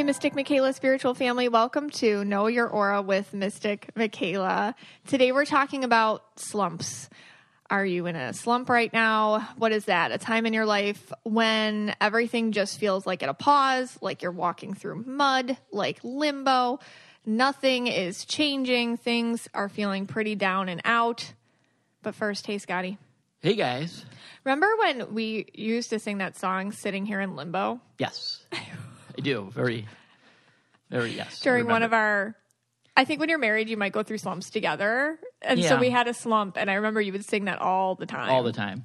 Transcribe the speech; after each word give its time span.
Hey, 0.00 0.04
Mystic 0.04 0.34
Michaela, 0.34 0.72
spiritual 0.72 1.12
family, 1.12 1.50
welcome 1.50 1.90
to 1.90 2.24
Know 2.24 2.46
Your 2.46 2.66
Aura 2.66 3.02
with 3.02 3.34
Mystic 3.34 3.90
Michaela. 3.94 4.74
Today 5.06 5.30
we're 5.30 5.44
talking 5.44 5.84
about 5.84 6.24
slumps. 6.36 7.10
Are 7.68 7.84
you 7.84 8.06
in 8.06 8.16
a 8.16 8.32
slump 8.32 8.70
right 8.70 8.90
now? 8.94 9.46
What 9.58 9.72
is 9.72 9.84
that? 9.84 10.10
A 10.10 10.16
time 10.16 10.46
in 10.46 10.54
your 10.54 10.64
life 10.64 11.12
when 11.24 11.94
everything 12.00 12.52
just 12.52 12.78
feels 12.78 13.06
like 13.06 13.22
at 13.22 13.28
a 13.28 13.34
pause, 13.34 13.98
like 14.00 14.22
you're 14.22 14.32
walking 14.32 14.72
through 14.72 15.04
mud, 15.04 15.58
like 15.70 15.98
limbo. 16.02 16.78
Nothing 17.26 17.86
is 17.86 18.24
changing. 18.24 18.96
Things 18.96 19.48
are 19.52 19.68
feeling 19.68 20.06
pretty 20.06 20.34
down 20.34 20.70
and 20.70 20.80
out. 20.86 21.34
But 22.02 22.14
first, 22.14 22.46
hey, 22.46 22.56
Scotty. 22.56 22.96
Hey 23.42 23.54
guys. 23.54 24.06
Remember 24.44 24.68
when 24.78 25.12
we 25.12 25.50
used 25.52 25.90
to 25.90 25.98
sing 25.98 26.18
that 26.18 26.38
song, 26.38 26.72
Sitting 26.72 27.04
Here 27.04 27.20
in 27.20 27.36
Limbo? 27.36 27.82
Yes. 27.98 28.40
I 29.20 29.22
do. 29.22 29.50
Very, 29.54 29.86
very 30.90 31.10
yes. 31.12 31.40
During 31.42 31.66
one 31.66 31.82
of 31.82 31.92
our 31.92 32.34
I 32.96 33.04
think 33.04 33.20
when 33.20 33.28
you're 33.28 33.38
married 33.38 33.68
you 33.68 33.76
might 33.76 33.92
go 33.92 34.02
through 34.02 34.18
slumps 34.18 34.50
together. 34.50 35.18
And 35.42 35.62
so 35.62 35.78
we 35.78 35.90
had 35.90 36.08
a 36.08 36.14
slump 36.14 36.56
and 36.56 36.70
I 36.70 36.74
remember 36.74 37.00
you 37.00 37.12
would 37.12 37.24
sing 37.24 37.44
that 37.46 37.60
all 37.60 37.94
the 37.94 38.06
time. 38.06 38.30
all 38.30 38.42
the 38.42 38.52
time. 38.52 38.84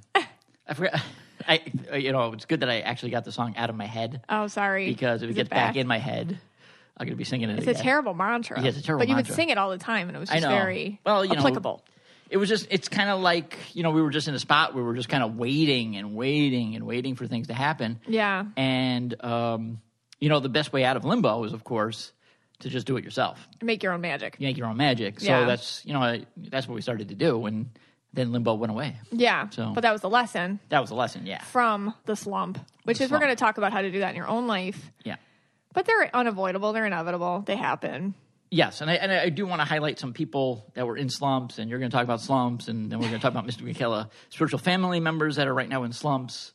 I 0.68 0.74
forgot. 0.74 1.02
I 1.48 1.62
you 1.98 2.12
know 2.12 2.34
it's 2.34 2.46
good 2.46 2.62
that 2.62 2.70
I 2.70 2.80
actually 2.80 3.12
got 3.12 3.24
the 3.24 3.32
song 3.32 3.56
out 3.58 3.70
of 3.70 3.76
my 3.76 3.86
head 3.86 4.22
Oh, 4.30 4.48
sorry. 4.48 4.88
because 4.88 5.22
if 5.22 5.28
it 5.28 5.32
Is 5.32 5.36
gets 5.36 5.50
back? 5.50 5.76
in 5.76 5.86
my 5.88 6.00
head, 6.00 6.40
I'm 6.98 7.06
gonna 7.06 7.16
be 7.18 7.24
singing 7.24 7.50
it 7.50 7.60
It's 7.60 7.68
again. 7.68 7.80
a 7.80 7.84
terrible 7.84 8.14
mantra. 8.14 8.60
Yeah, 8.62 8.70
it's 8.70 8.78
a 8.80 8.82
terrible 8.84 9.02
But 9.06 9.10
you 9.10 9.16
would 9.16 9.28
sing 9.28 9.50
it 9.50 9.58
all 9.58 9.70
the 9.70 9.78
time 9.78 10.08
and 10.08 10.16
it 10.18 10.20
was 10.20 10.30
just 10.30 10.42
know. 10.42 10.50
very 10.50 11.00
Well, 11.06 11.24
you 11.26 11.34
know, 11.34 11.40
applicable. 11.40 11.84
it 12.30 12.38
was 12.38 12.50
just 12.50 12.68
it's 12.72 12.88
kind 12.88 13.10
of 13.10 13.20
like 13.20 13.58
you 13.74 13.84
know 13.84 13.92
we 13.92 14.02
were 14.02 14.10
just 14.12 14.28
in 14.28 14.34
a 14.34 14.40
spot 14.40 14.74
where 14.74 14.84
we 14.84 14.88
were 14.88 14.96
just 14.96 15.10
kind 15.10 15.24
of 15.24 15.36
waiting 15.36 15.98
and 15.98 16.16
waiting 16.16 16.76
and 16.76 16.86
waiting 16.86 17.16
for 17.16 17.28
things 17.28 17.48
to 17.48 17.54
happen. 17.54 18.00
yeah. 18.08 18.46
And 18.58 19.14
um, 19.24 19.82
you 20.20 20.30
know 20.30 20.40
the 20.40 20.50
best 20.50 20.72
way 20.74 20.84
out 20.84 20.98
of 20.98 21.06
limbo 21.06 21.44
is 21.44 21.54
of 21.54 21.64
course 21.64 22.12
to 22.60 22.70
just 22.70 22.88
do 22.88 22.96
it 22.98 23.04
yourself. 23.04 23.48
Make 23.62 23.84
your 23.84 23.92
own 23.94 24.02
magic. 24.02 24.38
You 24.40 24.48
make 24.48 24.58
your 24.58 24.68
own 24.68 24.78
magic. 24.78 25.20
So 25.20 25.28
Yeah. 25.28 25.46
that's 25.46 25.86
you 25.86 25.94
know 25.94 26.22
that's 26.38 26.68
what 26.68 26.76
we 26.76 26.82
started 26.82 27.10
to 27.10 27.16
do, 27.16 27.46
and 27.46 27.70
then 28.14 28.32
limbo 28.32 28.54
went 28.54 28.72
away. 28.72 28.96
Yeah. 29.12 29.50
So- 29.50 29.72
But 29.76 29.82
that 29.82 29.92
was 29.92 30.00
the 30.02 30.10
lesson 30.10 30.60
That 30.70 30.80
was 30.80 30.90
a 30.92 30.96
lesson. 30.96 31.26
Yeah. 31.26 31.42
from 31.44 31.94
the 32.06 32.16
slump, 32.16 32.58
which 32.86 33.00
The 33.00 33.04
is 33.06 33.12
we're 33.12 33.20
going 33.20 33.30
to 33.32 33.36
talk 33.36 33.58
about 33.58 33.74
how 33.74 33.82
to 33.82 33.92
do 33.92 34.00
that 34.00 34.12
in 34.12 34.16
your 34.16 34.28
own 34.30 34.48
life. 34.48 34.90
Yeah. 35.04 35.18
But 35.74 35.86
they're 35.86 36.10
unavoidable, 36.16 36.72
they're 36.72 36.86
inevitable, 36.86 37.42
they 37.46 37.58
happen. 37.58 38.14
Yes, 38.52 38.80
and 38.80 38.90
I, 38.90 38.94
and 38.94 39.12
I 39.12 39.28
do 39.28 39.46
want 39.46 39.60
to 39.60 39.66
highlight 39.66 40.00
some 40.00 40.14
people 40.14 40.72
that 40.76 40.88
were 40.88 40.96
in 40.96 41.10
slumps, 41.10 41.58
and 41.60 41.70
you're 41.70 41.80
going 41.80 41.92
to 41.92 41.98
talk 41.98 42.06
about 42.06 42.22
slumps, 42.22 42.70
and 42.70 42.90
then 42.90 43.00
we're 43.00 43.08
going 43.10 43.20
to 43.20 43.22
talk 43.22 43.32
about 43.32 43.46
Mystic 43.46 43.66
Michaela, 43.66 44.10
spiritual 44.30 44.60
family 44.60 45.02
members 45.02 45.36
that 45.36 45.48
are 45.48 45.54
right 45.54 45.68
now 45.68 45.84
in 45.84 45.92
slumps. 45.92 46.54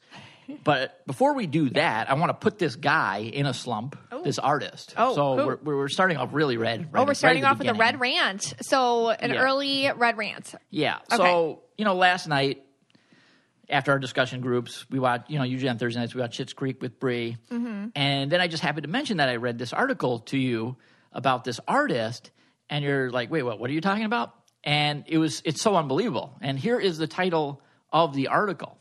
But 0.64 1.06
before 1.06 1.34
we 1.34 1.46
do 1.46 1.70
that, 1.70 2.10
I 2.10 2.14
want 2.14 2.30
to 2.30 2.34
put 2.34 2.58
this 2.58 2.76
guy 2.76 3.18
in 3.18 3.46
a 3.46 3.54
slump, 3.54 3.96
this 4.24 4.38
artist. 4.38 4.94
Oh, 4.96 5.14
so 5.14 5.46
we're, 5.46 5.58
we're 5.76 5.88
starting 5.88 6.16
off 6.16 6.30
really 6.32 6.56
red. 6.56 6.92
Right 6.92 7.00
Oh, 7.02 7.04
we're 7.06 7.14
starting 7.14 7.42
the 7.42 7.48
off 7.48 7.58
with 7.58 7.68
a 7.68 7.74
red 7.74 8.00
rant. 8.00 8.54
So, 8.62 9.10
an 9.10 9.30
Yeah. 9.32 9.40
early 9.40 9.90
red 9.94 10.16
rant. 10.18 10.54
Yeah. 10.70 10.96
Okay. 11.12 11.16
So 11.16 11.62
you 11.78 11.84
know, 11.84 11.94
last 11.94 12.26
night 12.28 12.62
after 13.68 13.92
our 13.92 13.98
discussion 13.98 14.40
groups, 14.40 14.84
we 14.90 14.98
watch. 14.98 15.24
You 15.28 15.38
know, 15.38 15.44
usually 15.44 15.68
on 15.70 15.78
Thursday 15.78 16.00
nights 16.00 16.14
we 16.14 16.20
watch 16.20 16.36
Schitt's 16.38 16.52
Creek 16.52 16.82
with 16.82 16.98
Bree, 16.98 17.36
Mm-hmm. 17.50 17.88
and 17.94 18.30
then 18.30 18.40
I 18.40 18.48
just 18.48 18.62
happened 18.62 18.84
to 18.84 18.90
mention 18.90 19.18
that 19.18 19.28
I 19.28 19.36
read 19.36 19.58
this 19.58 19.72
article 19.72 20.18
to 20.20 20.38
you 20.38 20.76
about 21.12 21.44
this 21.44 21.60
artist, 21.68 22.30
and 22.68 22.84
you're 22.84 23.10
like, 23.10 23.30
"Wait, 23.30 23.42
what? 23.42 23.58
What 23.60 23.70
are 23.70 23.72
you 23.72 23.80
talking 23.80 24.04
about?" 24.04 24.34
And 24.64 25.04
it 25.06 25.18
was 25.18 25.40
it's 25.44 25.62
so 25.62 25.76
unbelievable. 25.76 26.36
And 26.42 26.58
here 26.58 26.78
is 26.78 26.98
the 26.98 27.06
title 27.06 27.62
of 27.92 28.12
the 28.14 28.28
article. 28.28 28.76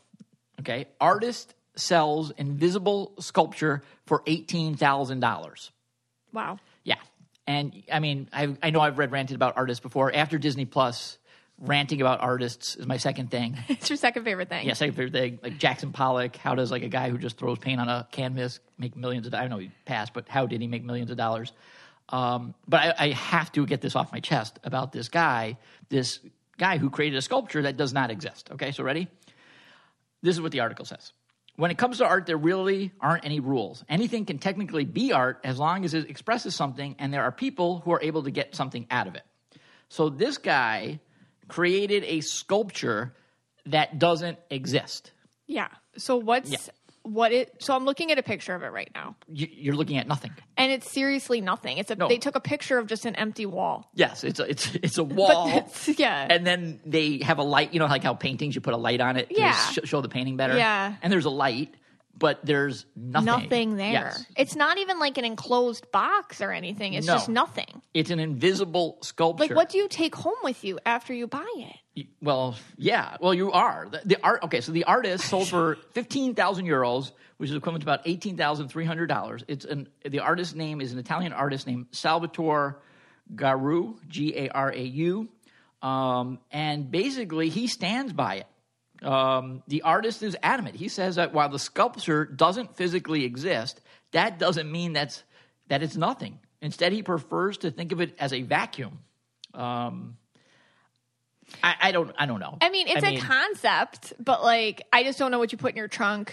Okay, 0.60 0.86
artist 1.00 1.54
sells 1.76 2.30
invisible 2.32 3.12
sculpture 3.20 3.82
for 4.06 4.22
eighteen 4.26 4.76
thousand 4.76 5.20
dollars. 5.20 5.70
Wow. 6.32 6.58
Yeah. 6.84 6.96
And 7.46 7.82
I 7.92 7.98
mean, 8.00 8.28
I, 8.32 8.56
I 8.62 8.70
know 8.70 8.80
I've 8.80 8.98
read 8.98 9.10
ranted 9.12 9.34
about 9.34 9.56
artists 9.56 9.80
before. 9.82 10.14
After 10.14 10.38
Disney 10.38 10.64
Plus, 10.66 11.18
ranting 11.58 12.00
about 12.00 12.20
artists 12.20 12.76
is 12.76 12.86
my 12.86 12.96
second 12.98 13.30
thing. 13.30 13.58
It's 13.68 13.90
your 13.90 13.96
second 13.96 14.24
favorite 14.24 14.48
thing. 14.48 14.66
yeah, 14.66 14.74
second 14.74 14.94
favorite 14.94 15.12
thing. 15.12 15.38
Like 15.42 15.58
Jackson 15.58 15.92
Pollock. 15.92 16.36
How 16.36 16.54
does 16.54 16.70
like 16.70 16.82
a 16.82 16.88
guy 16.88 17.10
who 17.10 17.18
just 17.18 17.36
throws 17.38 17.58
paint 17.58 17.80
on 17.80 17.88
a 17.88 18.06
canvas 18.12 18.60
make 18.78 18.96
millions 18.96 19.26
of? 19.26 19.32
dollars? 19.32 19.44
I 19.44 19.48
know 19.48 19.58
he 19.58 19.70
passed, 19.84 20.12
but 20.14 20.28
how 20.28 20.46
did 20.46 20.60
he 20.60 20.66
make 20.68 20.84
millions 20.84 21.10
of 21.10 21.16
dollars? 21.16 21.52
Um, 22.08 22.54
but 22.68 22.80
I, 22.80 23.06
I 23.06 23.08
have 23.12 23.52
to 23.52 23.66
get 23.66 23.80
this 23.80 23.94
off 23.96 24.12
my 24.12 24.20
chest 24.20 24.58
about 24.64 24.92
this 24.92 25.08
guy. 25.08 25.58
This 25.88 26.20
guy 26.58 26.78
who 26.78 26.90
created 26.90 27.16
a 27.16 27.22
sculpture 27.22 27.62
that 27.62 27.76
does 27.76 27.92
not 27.92 28.10
exist. 28.10 28.50
Okay, 28.52 28.70
so 28.72 28.82
ready? 28.84 29.08
This 30.22 30.34
is 30.36 30.40
what 30.42 30.52
the 30.52 30.60
article 30.60 30.84
says. 30.84 31.12
When 31.60 31.70
it 31.70 31.76
comes 31.76 31.98
to 31.98 32.06
art, 32.06 32.24
there 32.24 32.38
really 32.38 32.90
aren't 33.02 33.26
any 33.26 33.38
rules. 33.38 33.84
Anything 33.86 34.24
can 34.24 34.38
technically 34.38 34.86
be 34.86 35.12
art 35.12 35.40
as 35.44 35.58
long 35.58 35.84
as 35.84 35.92
it 35.92 36.08
expresses 36.08 36.54
something, 36.54 36.96
and 36.98 37.12
there 37.12 37.22
are 37.22 37.30
people 37.30 37.80
who 37.80 37.92
are 37.92 38.00
able 38.02 38.22
to 38.22 38.30
get 38.30 38.56
something 38.56 38.86
out 38.90 39.06
of 39.06 39.14
it. 39.14 39.24
So 39.90 40.08
this 40.08 40.38
guy 40.38 41.00
created 41.48 42.02
a 42.04 42.22
sculpture 42.22 43.14
that 43.66 43.98
doesn't 43.98 44.38
exist. 44.48 45.12
Yeah. 45.46 45.68
So 45.98 46.16
what's 46.16 46.50
Yeah. 46.50 46.56
What 47.02 47.32
it? 47.32 47.54
So 47.62 47.74
I'm 47.74 47.84
looking 47.84 48.12
at 48.12 48.18
a 48.18 48.22
picture 48.22 48.54
of 48.54 48.62
it 48.62 48.68
right 48.68 48.90
now, 48.94 49.16
You- 49.32 49.48
You're 49.50 49.74
looking 49.74 49.96
at 49.96 50.06
nothing. 50.06 50.32
and 50.56 50.70
it's 50.70 50.90
seriously 50.90 51.40
nothing. 51.40 51.78
It's 51.78 51.90
a. 51.90 51.96
No. 51.96 52.08
They 52.08 52.18
took 52.18 52.36
a 52.36 52.40
picture 52.40 52.78
of 52.78 52.86
just 52.86 53.06
an 53.06 53.14
empty 53.16 53.46
wall. 53.46 53.88
Yes, 53.94 54.22
it's 54.24 54.38
a, 54.40 54.48
it's 54.50 54.74
it's 54.76 54.98
a 54.98 55.04
wall. 55.04 55.48
it's, 55.56 55.88
yeah. 55.98 56.26
and 56.28 56.46
then 56.46 56.80
they 56.84 57.18
have 57.18 57.38
a 57.38 57.42
light. 57.42 57.72
You 57.72 57.80
know, 57.80 57.86
like 57.86 58.02
how 58.04 58.14
paintings 58.14 58.54
you 58.54 58.60
put 58.60 58.74
a 58.74 58.78
light 58.78 59.00
on 59.00 59.16
it 59.16 59.28
to 59.30 59.36
Yeah. 59.38 59.52
sh- 59.54 59.78
show 59.84 60.00
the 60.00 60.08
painting 60.08 60.36
better. 60.36 60.56
Yeah. 60.56 60.94
and 61.02 61.12
there's 61.12 61.24
a 61.24 61.30
light, 61.30 61.74
but 62.18 62.44
there's 62.44 62.84
nothing. 62.94 63.24
nothing 63.26 63.76
there. 63.76 63.92
Yes. 63.92 64.24
It's 64.36 64.54
not 64.54 64.76
even 64.78 64.98
like 64.98 65.16
an 65.16 65.24
enclosed 65.24 65.90
box 65.92 66.40
or 66.42 66.52
anything. 66.52 66.92
It's 66.94 67.06
No. 67.06 67.14
just 67.14 67.28
nothing. 67.30 67.80
It's 67.94 68.10
an 68.10 68.20
invisible 68.20 68.98
sculpture. 69.02 69.44
Like, 69.46 69.56
what 69.56 69.70
do 69.70 69.78
you 69.78 69.88
take 69.88 70.14
home 70.14 70.34
with 70.44 70.62
you 70.64 70.78
after 70.84 71.14
you 71.14 71.26
buy 71.26 71.46
it? 71.56 71.76
Well, 72.22 72.56
yeah. 72.76 73.16
Well, 73.20 73.34
you 73.34 73.50
are 73.52 73.88
the, 73.90 74.00
the 74.04 74.16
art. 74.22 74.44
Okay, 74.44 74.60
so 74.60 74.72
the 74.72 74.84
artist 74.84 75.24
sold 75.28 75.48
for 75.48 75.76
fifteen 75.92 76.34
thousand 76.34 76.66
euros, 76.66 77.10
which 77.36 77.50
is 77.50 77.56
equivalent 77.56 77.82
to 77.82 77.90
about 77.90 78.02
eighteen 78.06 78.36
thousand 78.36 78.68
three 78.68 78.84
hundred 78.84 79.06
dollars. 79.08 79.44
It's 79.48 79.64
an 79.64 79.88
the 80.04 80.20
artist's 80.20 80.54
name 80.54 80.80
is 80.80 80.92
an 80.92 80.98
Italian 80.98 81.32
artist 81.32 81.66
named 81.66 81.86
Salvatore 81.90 82.80
Garau, 83.34 83.96
G 84.08 84.36
A 84.36 84.48
R 84.50 84.72
A 84.72 84.82
U, 84.82 85.28
um, 85.82 86.38
and 86.50 86.90
basically 86.90 87.48
he 87.48 87.66
stands 87.66 88.12
by 88.12 88.36
it. 88.36 88.46
Um, 89.04 89.62
the 89.66 89.82
artist 89.82 90.22
is 90.22 90.36
adamant. 90.42 90.76
He 90.76 90.88
says 90.88 91.16
that 91.16 91.32
while 91.32 91.48
the 91.48 91.58
sculpture 91.58 92.24
doesn't 92.24 92.76
physically 92.76 93.24
exist, 93.24 93.80
that 94.12 94.38
doesn't 94.38 94.70
mean 94.70 94.92
that's 94.92 95.24
that 95.68 95.82
it's 95.82 95.96
nothing. 95.96 96.38
Instead, 96.62 96.92
he 96.92 97.02
prefers 97.02 97.58
to 97.58 97.70
think 97.70 97.92
of 97.92 98.00
it 98.00 98.14
as 98.18 98.32
a 98.32 98.42
vacuum. 98.42 98.98
Um, 99.54 100.16
I, 101.62 101.74
I 101.80 101.92
don't. 101.92 102.14
I 102.18 102.26
don't 102.26 102.40
know. 102.40 102.58
I 102.60 102.70
mean, 102.70 102.88
it's 102.88 103.04
I 103.04 103.10
a 103.12 103.20
concept, 103.20 104.12
but 104.18 104.42
like, 104.42 104.82
I 104.92 105.02
just 105.02 105.18
don't 105.18 105.30
know 105.30 105.38
what 105.38 105.52
you 105.52 105.58
put 105.58 105.70
in 105.72 105.76
your 105.76 105.88
trunk 105.88 106.32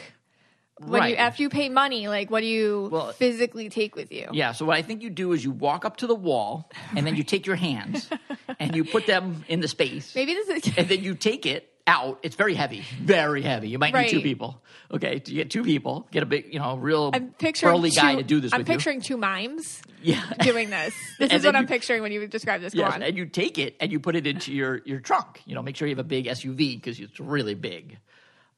when 0.79 0.94
you 0.94 1.00
Right. 1.00 1.17
after 1.17 1.41
you 1.44 1.50
pay 1.50 1.69
money. 1.69 2.07
Like, 2.07 2.29
what 2.29 2.41
do 2.41 2.45
you 2.47 2.89
Well- 2.91 3.11
physically 3.13 3.69
take 3.69 3.95
with 3.95 4.11
you? 4.11 4.27
Yeah. 4.31 4.51
So 4.51 4.66
what 4.66 4.77
I 4.77 4.81
think 4.81 5.01
you 5.01 5.09
do 5.09 5.31
is 5.33 5.44
you 5.44 5.51
walk 5.51 5.85
up 5.85 5.97
to 5.97 6.07
the 6.07 6.16
wall, 6.16 6.69
and 6.95 7.06
then 7.06 7.16
you 7.16 7.23
take 7.23 7.45
your 7.45 7.56
hands 7.56 8.09
and 8.59 8.75
you 8.75 8.83
put 8.83 9.07
them 9.07 9.44
in 9.47 9.59
the 9.59 9.67
space, 9.67 10.13
Maybe 10.16 10.33
this 10.33 10.50
is. 10.50 10.77
and 10.77 10.88
then 10.88 11.03
you 11.03 11.16
take 11.16 11.45
it 11.45 11.73
out. 11.87 12.19
It's 12.21 12.35
very 12.35 12.53
heavy, 12.53 12.83
very 13.01 13.41
heavy. 13.41 13.69
You 13.69 13.79
might 13.79 13.93
need 13.93 14.09
two 14.09 14.21
people. 14.21 14.61
Okay, 14.91 15.21
you 15.25 15.35
get 15.35 15.49
two 15.49 15.63
people. 15.63 16.07
Get 16.11 16.23
a 16.23 16.25
big, 16.25 16.53
you 16.53 16.59
know, 16.59 16.77
real 16.77 17.11
I'm 17.13 17.31
picturing 17.31 17.73
burly 17.73 17.91
two, 17.91 18.01
guy 18.01 18.15
to 18.15 18.23
do 18.23 18.39
this 18.39 18.53
I'm 18.53 18.65
picturing 18.65 19.01
two 19.01 19.17
mimes. 19.17 19.81
Yeah. 19.99 20.23
doing 20.41 20.69
this. 20.69 20.93
This 21.17 21.33
is 21.33 21.43
what 21.43 21.55
I'm 21.55 21.65
picturing 21.65 22.03
when 22.03 22.11
you 22.11 22.27
describe 22.27 22.61
this. 22.61 22.75
Yes, 22.75 22.99
and 23.01 23.17
you 23.17 23.25
take 23.25 23.57
it 23.57 23.75
and 23.79 23.91
you 23.91 23.99
put 23.99 24.15
it 24.15 24.27
into 24.27 24.53
your 24.53 24.81
your 24.85 24.99
trunk. 24.99 25.41
You 25.45 25.55
know, 25.55 25.63
make 25.63 25.75
sure 25.75 25.87
you 25.87 25.95
have 25.95 26.05
a 26.05 26.07
big 26.07 26.25
SUV 26.25 26.75
because 26.75 26.99
it's 26.99 27.19
really 27.19 27.55
big. 27.55 27.97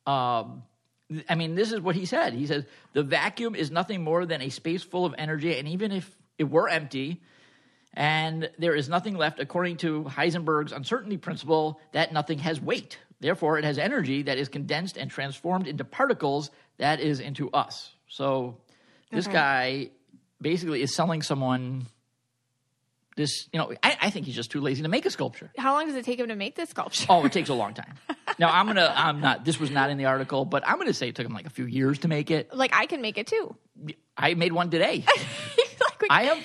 Um, 0.05 0.63
I 1.27 1.35
mean, 1.35 1.55
this 1.55 1.71
is 1.71 1.79
what 1.79 1.95
he 1.95 2.05
said. 2.05 2.33
He 2.33 2.45
says 2.45 2.65
the 2.93 3.03
vacuum 3.03 3.55
is 3.55 3.71
nothing 3.71 4.03
more 4.03 4.25
than 4.25 4.41
a 4.41 4.49
space 4.49 4.83
full 4.83 5.05
of 5.05 5.15
energy, 5.17 5.57
and 5.57 5.67
even 5.67 5.91
if 5.91 6.13
it 6.37 6.49
were 6.49 6.67
empty, 6.67 7.21
and 7.93 8.49
there 8.59 8.75
is 8.75 8.89
nothing 8.89 9.15
left, 9.15 9.39
according 9.39 9.77
to 9.77 10.03
Heisenberg's 10.03 10.71
uncertainty 10.71 11.17
principle, 11.17 11.79
that 11.93 12.13
nothing 12.13 12.39
has 12.39 12.61
weight. 12.61 12.97
Therefore, 13.19 13.57
it 13.57 13.65
has 13.65 13.77
energy 13.77 14.23
that 14.23 14.37
is 14.37 14.47
condensed 14.47 14.95
and 14.97 15.11
transformed 15.11 15.67
into 15.67 15.83
particles. 15.83 16.51
That 16.77 16.99
is 16.99 17.19
into 17.19 17.49
us. 17.51 17.91
So, 18.07 18.57
this 19.11 19.27
Okay. 19.27 19.33
guy 19.33 19.89
basically 20.41 20.81
is 20.81 20.95
selling 20.95 21.21
someone 21.21 21.85
this. 23.17 23.49
You 23.51 23.59
know, 23.59 23.73
I, 23.83 23.97
I 24.03 24.09
think 24.09 24.25
he's 24.25 24.35
just 24.35 24.51
too 24.51 24.61
lazy 24.61 24.83
to 24.83 24.87
make 24.87 25.05
a 25.05 25.09
sculpture. 25.11 25.51
How 25.57 25.73
long 25.73 25.87
does 25.87 25.95
it 25.95 26.05
take 26.05 26.19
him 26.19 26.29
to 26.29 26.35
make 26.35 26.55
this 26.55 26.69
sculpture? 26.69 27.05
Oh, 27.09 27.25
it 27.25 27.31
takes 27.33 27.49
a 27.49 27.53
long 27.53 27.73
time. 27.73 27.95
now, 28.39 28.49
I'm 28.51 28.67
gonna. 28.67 28.93
I'm 28.95 29.19
not. 29.19 29.43
This 29.43 29.59
was 29.59 29.69
not 29.69 29.89
in 29.89 29.97
the 29.97 30.05
article, 30.05 30.45
but 30.45 30.65
I'm 30.65 30.77
gonna 30.77 30.93
say 30.93 31.09
it 31.09 31.15
took 31.15 31.25
him 31.25 31.33
like 31.33 31.45
a 31.45 31.49
few 31.49 31.65
years 31.65 31.99
to 31.99 32.07
make 32.07 32.31
it. 32.31 32.53
Like 32.55 32.73
I 32.73 32.85
can 32.85 33.01
make 33.01 33.17
it 33.17 33.27
too. 33.27 33.55
I 34.15 34.33
made 34.35 34.53
one 34.53 34.69
today. 34.69 35.03
Like, 36.01 36.11
I 36.11 36.23
have. 36.23 36.37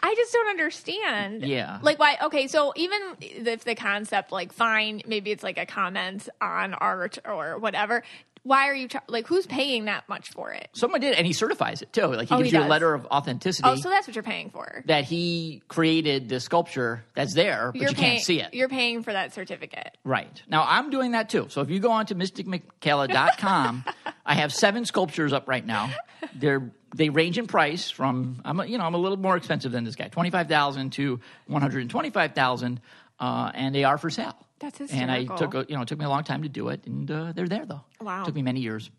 I 0.00 0.14
just 0.14 0.32
don't 0.32 0.48
understand. 0.48 1.44
Yeah. 1.44 1.78
Like 1.82 1.98
why? 1.98 2.16
Okay, 2.22 2.46
so 2.46 2.72
even 2.76 3.00
if 3.20 3.64
the 3.64 3.74
concept, 3.74 4.32
like, 4.32 4.52
fine, 4.52 5.02
maybe 5.06 5.30
it's 5.30 5.42
like 5.42 5.58
a 5.58 5.66
comment 5.66 6.28
on 6.40 6.74
art 6.74 7.18
or 7.24 7.58
whatever. 7.58 8.02
Why 8.44 8.68
are 8.68 8.74
you 8.74 8.88
char- 8.88 9.02
like? 9.08 9.26
Who's 9.26 9.46
paying 9.46 9.86
that 9.86 10.08
much 10.08 10.30
for 10.30 10.52
it? 10.52 10.68
Someone 10.72 11.00
did, 11.02 11.14
and 11.16 11.26
he 11.26 11.32
certifies 11.34 11.82
it 11.82 11.92
too. 11.92 12.06
Like 12.06 12.28
he 12.28 12.34
Oh, 12.34 12.38
gives 12.38 12.50
he 12.50 12.56
you 12.56 12.60
a 12.60 12.64
does? 12.64 12.70
letter 12.70 12.94
of 12.94 13.04
authenticity 13.06 13.68
Oh, 13.68 13.74
so 13.74 13.90
that's 13.90 14.06
what 14.06 14.14
you're 14.16 14.22
paying 14.22 14.48
for. 14.48 14.82
that 14.86 15.04
he 15.04 15.60
created 15.68 16.28
the 16.30 16.40
sculpture 16.40 17.04
that's 17.14 17.34
there, 17.34 17.72
but 17.72 17.80
you're 17.80 17.90
you 17.90 17.96
paying. 17.96 18.12
can't 18.12 18.24
see 18.24 18.40
it. 18.40 18.54
You're 18.54 18.68
paying 18.70 19.02
for 19.02 19.12
that 19.12 19.34
certificate. 19.34 19.98
Right. 20.04 20.40
Now 20.48 20.64
I'm 20.66 20.88
doing 20.88 21.10
that 21.10 21.28
too. 21.28 21.48
So 21.50 21.60
if 21.60 21.68
you 21.68 21.78
go 21.80 21.90
on 21.90 22.06
to 22.06 22.14
mysticmichaela.com, 22.14 23.84
I 24.26 24.34
have 24.34 24.54
seven 24.54 24.84
sculptures 24.84 25.32
up 25.32 25.48
right 25.48 25.66
now. 25.66 25.90
They're 26.34 26.70
they 26.94 27.08
range 27.08 27.38
in 27.38 27.46
price 27.46 27.90
from 27.90 28.40
I'm 28.44 28.60
a, 28.60 28.66
you 28.66 28.78
know 28.78 28.84
I'm 28.84 28.94
a 28.94 28.98
little 28.98 29.18
more 29.18 29.36
expensive 29.36 29.72
than 29.72 29.84
this 29.84 29.96
guy, 29.96 30.08
twenty 30.08 30.30
five 30.30 30.48
thousand 30.48 30.90
to 30.94 31.20
one 31.46 31.62
hundred 31.62 31.82
and 31.82 31.90
twenty 31.90 32.10
five 32.10 32.34
thousand, 32.34 32.80
uh, 33.20 33.50
and 33.54 33.74
they 33.74 33.84
are 33.84 33.98
for 33.98 34.10
sale. 34.10 34.36
That's 34.58 34.78
his 34.78 34.92
And 34.92 35.10
I 35.10 35.24
took 35.24 35.54
a, 35.54 35.66
you 35.68 35.76
know 35.76 35.82
it 35.82 35.88
took 35.88 35.98
me 35.98 36.04
a 36.04 36.08
long 36.08 36.24
time 36.24 36.42
to 36.42 36.48
do 36.48 36.68
it, 36.68 36.84
and 36.86 37.10
uh, 37.10 37.32
they're 37.32 37.48
there 37.48 37.66
though. 37.66 37.82
Wow. 38.00 38.22
It 38.22 38.26
took 38.26 38.34
me 38.34 38.42
many 38.42 38.60
years, 38.60 38.90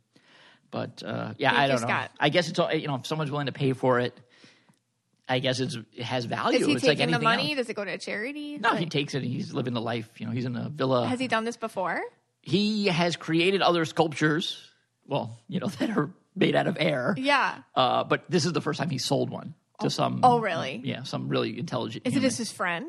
but 0.71 1.03
uh, 1.05 1.33
yeah, 1.37 1.53
I 1.53 1.67
don't 1.67 1.81
know. 1.81 2.05
I 2.19 2.29
guess 2.29 2.49
it's 2.49 2.59
all 2.59 2.73
you 2.73 2.87
know 2.87 2.95
if 2.95 3.05
someone's 3.07 3.31
willing 3.31 3.47
to 3.47 3.51
pay 3.51 3.73
for 3.73 3.99
it. 3.99 4.17
I 5.31 5.37
guess 5.37 5.59
it's, 5.59 5.75
it 5.75 6.03
has 6.03 6.25
value. 6.25 6.57
Is 6.57 6.65
he 6.65 6.73
it's 6.73 6.83
like 6.83 6.97
taking 6.97 7.11
the 7.13 7.19
money? 7.19 7.49
else. 7.51 7.57
Does 7.57 7.69
it 7.69 7.75
go 7.75 7.85
to 7.85 7.91
a 7.91 7.97
charity? 7.99 8.57
No, 8.57 8.73
he 8.73 8.87
takes 8.87 9.13
it. 9.13 9.19
and 9.21 9.27
He's 9.27 9.53
living 9.53 9.75
the 9.75 9.81
life. 9.81 10.09
You 10.19 10.25
know, 10.25 10.31
he's 10.31 10.45
in 10.45 10.55
a 10.55 10.69
villa 10.69 11.05
has 11.07 11.19
he 11.19 11.27
done 11.27 11.43
this 11.43 11.57
before? 11.57 12.01
he 12.41 12.87
has 12.87 13.15
created 13.15 13.61
other 13.61 13.83
sculptures 13.85 14.71
well 15.05 15.37
you 15.47 15.59
know 15.59 15.67
that 15.79 15.89
are 15.91 16.09
made 16.35 16.55
out 16.55 16.67
of 16.67 16.77
air 16.79 17.13
Yeah. 17.17 17.59
uh, 17.75 18.03
but 18.03 18.23
this 18.29 18.45
is 18.45 18.53
the 18.53 18.61
first 18.61 18.79
time 18.79 18.89
he 18.89 18.97
sold 18.97 19.29
one 19.29 19.55
to 19.81 19.89
some 19.89 20.19
Oh, 20.23 20.39
really? 20.39 20.81
yeah 20.83 21.03
some 21.03 21.27
really 21.29 21.57
intelligent 21.59 22.05
Is 22.07 22.15
it 22.15 22.21
just 22.21 22.37
his 22.37 22.51
friend? 22.51 22.87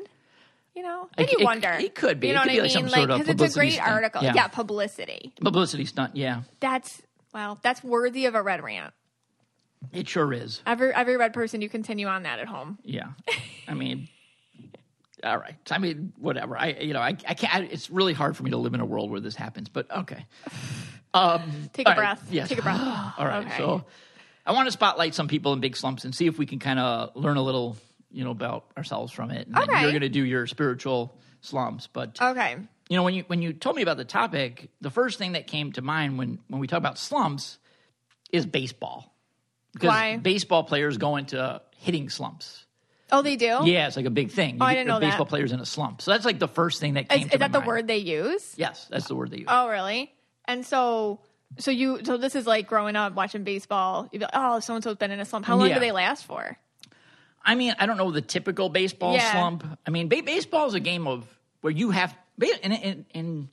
You 0.75 0.83
know, 0.83 1.09
It- 1.17 1.17
then 1.17 1.27
you 1.31 1.37
it- 1.39 1.43
wonder. 1.43 1.69
it 1.73 1.95
could 1.95 2.19
be. 2.21 2.27
You 2.27 2.31
It 2.33 2.35
know 2.35 2.41
could 2.43 2.47
what 2.47 2.53
I 2.53 2.97
mean? 2.97 3.09
of 3.11 3.19
because 3.27 3.45
it's 3.45 3.55
a 3.55 3.59
great 3.59 3.73
stunt. 3.73 3.89
article. 3.91 4.23
Yeah. 4.23 4.33
Yeah. 4.35 4.47
publicity. 4.47 5.33
publicity 5.41 5.85
stunt 5.85 6.15
yeah 6.15 6.43
That's 6.61 7.01
well, 7.33 7.59
that's 7.61 7.83
worthy 7.83 8.25
of 8.25 8.35
a 8.35 8.41
red 8.41 8.63
rant. 8.63 8.93
it 9.91 10.07
sure 10.07 10.31
is 10.33 10.61
Every 10.65 10.93
every 10.93 11.17
red 11.17 11.33
person, 11.33 11.61
you 11.61 11.67
continue 11.69 12.07
on 12.07 12.23
that 12.23 12.39
at 12.39 12.47
home. 12.47 12.77
yeah 12.83 13.07
i 13.67 13.73
mean 13.73 14.07
all 15.23 15.37
right 15.37 15.55
i 15.69 15.77
mean 15.77 16.13
whatever 16.17 16.57
i 16.57 16.69
you 16.81 16.93
know 16.93 16.99
i, 16.99 17.09
I 17.09 17.33
can't 17.35 17.53
I, 17.55 17.59
it's 17.61 17.89
really 17.91 18.13
hard 18.13 18.35
for 18.35 18.41
me 18.43 18.49
to 18.51 18.57
live 18.57 18.73
in 18.73 18.79
a 18.79 18.85
world 18.85 19.11
where 19.11 19.19
this 19.19 19.35
happens 19.35 19.69
but 19.69 19.89
okay 19.91 20.25
um 21.13 21.69
Take 21.73 21.87
a 21.87 21.91
right, 21.91 21.97
breath. 21.97 22.27
yes. 22.31 22.49
Take 22.49 22.59
a 22.59 22.61
breath. 22.61 22.79
All 23.17 23.25
right. 23.25 23.45
Okay. 23.45 23.57
So 23.57 23.85
I 24.45 24.53
want 24.53 24.67
to 24.67 24.71
spotlight 24.71 25.13
some 25.13 25.27
people 25.27 25.53
in 25.53 25.59
big 25.59 25.75
slumps 25.77 26.05
and 26.05 26.15
see 26.15 26.27
if 26.27 26.37
we 26.37 26.45
can 26.45 26.59
kind 26.59 26.79
of 26.79 27.15
learn 27.15 27.37
a 27.37 27.41
little, 27.41 27.77
you 28.11 28.23
know, 28.23 28.31
about 28.31 28.65
ourselves 28.77 29.11
from 29.11 29.31
it. 29.31 29.47
And 29.47 29.55
then 29.55 29.63
Okay. 29.69 29.81
you're 29.81 29.91
going 29.91 30.01
to 30.01 30.09
do 30.09 30.23
your 30.23 30.47
spiritual 30.47 31.17
slumps, 31.41 31.87
but 31.87 32.17
Okay. 32.21 32.57
you 32.89 32.95
know, 32.97 33.03
when 33.03 33.13
you 33.13 33.23
when 33.27 33.41
you 33.41 33.53
told 33.53 33.75
me 33.75 33.81
about 33.81 33.97
the 33.97 34.05
topic, 34.05 34.69
the 34.81 34.89
first 34.89 35.17
thing 35.17 35.33
that 35.33 35.47
came 35.47 35.71
to 35.73 35.81
mind 35.81 36.17
when 36.17 36.39
when 36.47 36.59
we 36.61 36.67
talk 36.67 36.77
about 36.77 36.97
slumps 36.97 37.57
is 38.31 38.45
baseball. 38.45 39.13
Because 39.73 39.87
Why? 39.89 40.17
baseball 40.17 40.63
players 40.63 40.97
go 40.97 41.15
into 41.15 41.61
hitting 41.77 42.09
slumps. 42.09 42.65
Oh, 43.11 43.21
they 43.21 43.35
do. 43.37 43.45
Yeah, 43.63 43.87
it's 43.87 43.95
like 43.97 44.05
a 44.05 44.09
big 44.09 44.31
thing. 44.31 44.55
You 44.55 44.61
Oh, 44.61 44.65
I 44.65 44.73
didn't 44.73 44.87
know 44.87 44.99
that. 44.99 45.05
baseball 45.07 45.25
players 45.25 45.51
in 45.51 45.59
a 45.59 45.65
slump. 45.65 46.01
So 46.01 46.11
that's 46.11 46.25
like 46.25 46.39
the 46.39 46.47
first 46.47 46.79
thing 46.81 46.93
that 46.95 47.07
came 47.09 47.27
Is, 47.27 47.33
is 47.33 47.39
that 47.39 47.51
the 47.51 47.59
mind. 47.59 47.67
word 47.67 47.87
they 47.87 47.97
use? 47.97 48.53
Yes, 48.57 48.87
that's 48.89 49.07
the 49.07 49.15
word 49.15 49.31
they 49.31 49.37
use. 49.39 49.47
Oh, 49.49 49.69
really? 49.69 50.13
And 50.45 50.65
so, 50.65 51.19
so 51.57 51.71
you, 51.71 52.01
so 52.03 52.17
this 52.17 52.35
is 52.35 52.45
like 52.47 52.67
growing 52.67 52.95
up 52.95 53.13
watching 53.13 53.43
baseball. 53.43 54.07
You'd 54.11 54.19
be 54.19 54.25
like, 54.25 54.31
oh, 54.33 54.59
so 54.59 54.75
and 54.75 54.83
so's 54.83 54.97
been 54.97 55.11
in 55.11 55.19
a 55.19 55.25
slump. 55.25 55.45
How 55.45 55.55
long 55.55 55.67
Yeah. 55.69 55.75
do 55.75 55.79
they 55.79 55.91
last 55.91 56.25
for? 56.25 56.57
I 57.43 57.55
mean, 57.55 57.73
I 57.79 57.85
don't 57.85 57.97
know 57.97 58.11
the 58.11 58.21
typical 58.21 58.69
baseball 58.69 59.13
Yeah. 59.13 59.31
slump. 59.31 59.65
I 59.85 59.89
mean, 59.91 60.09
ba- 60.09 60.21
baseball 60.23 60.67
is 60.67 60.73
a 60.75 60.79
game 60.79 61.07
of 61.07 61.25
where 61.61 61.71
you 61.71 61.91
have, 61.91 62.15
ba- 62.37 62.63
and, 62.63 62.73
and, 62.73 63.05
and 63.13 63.47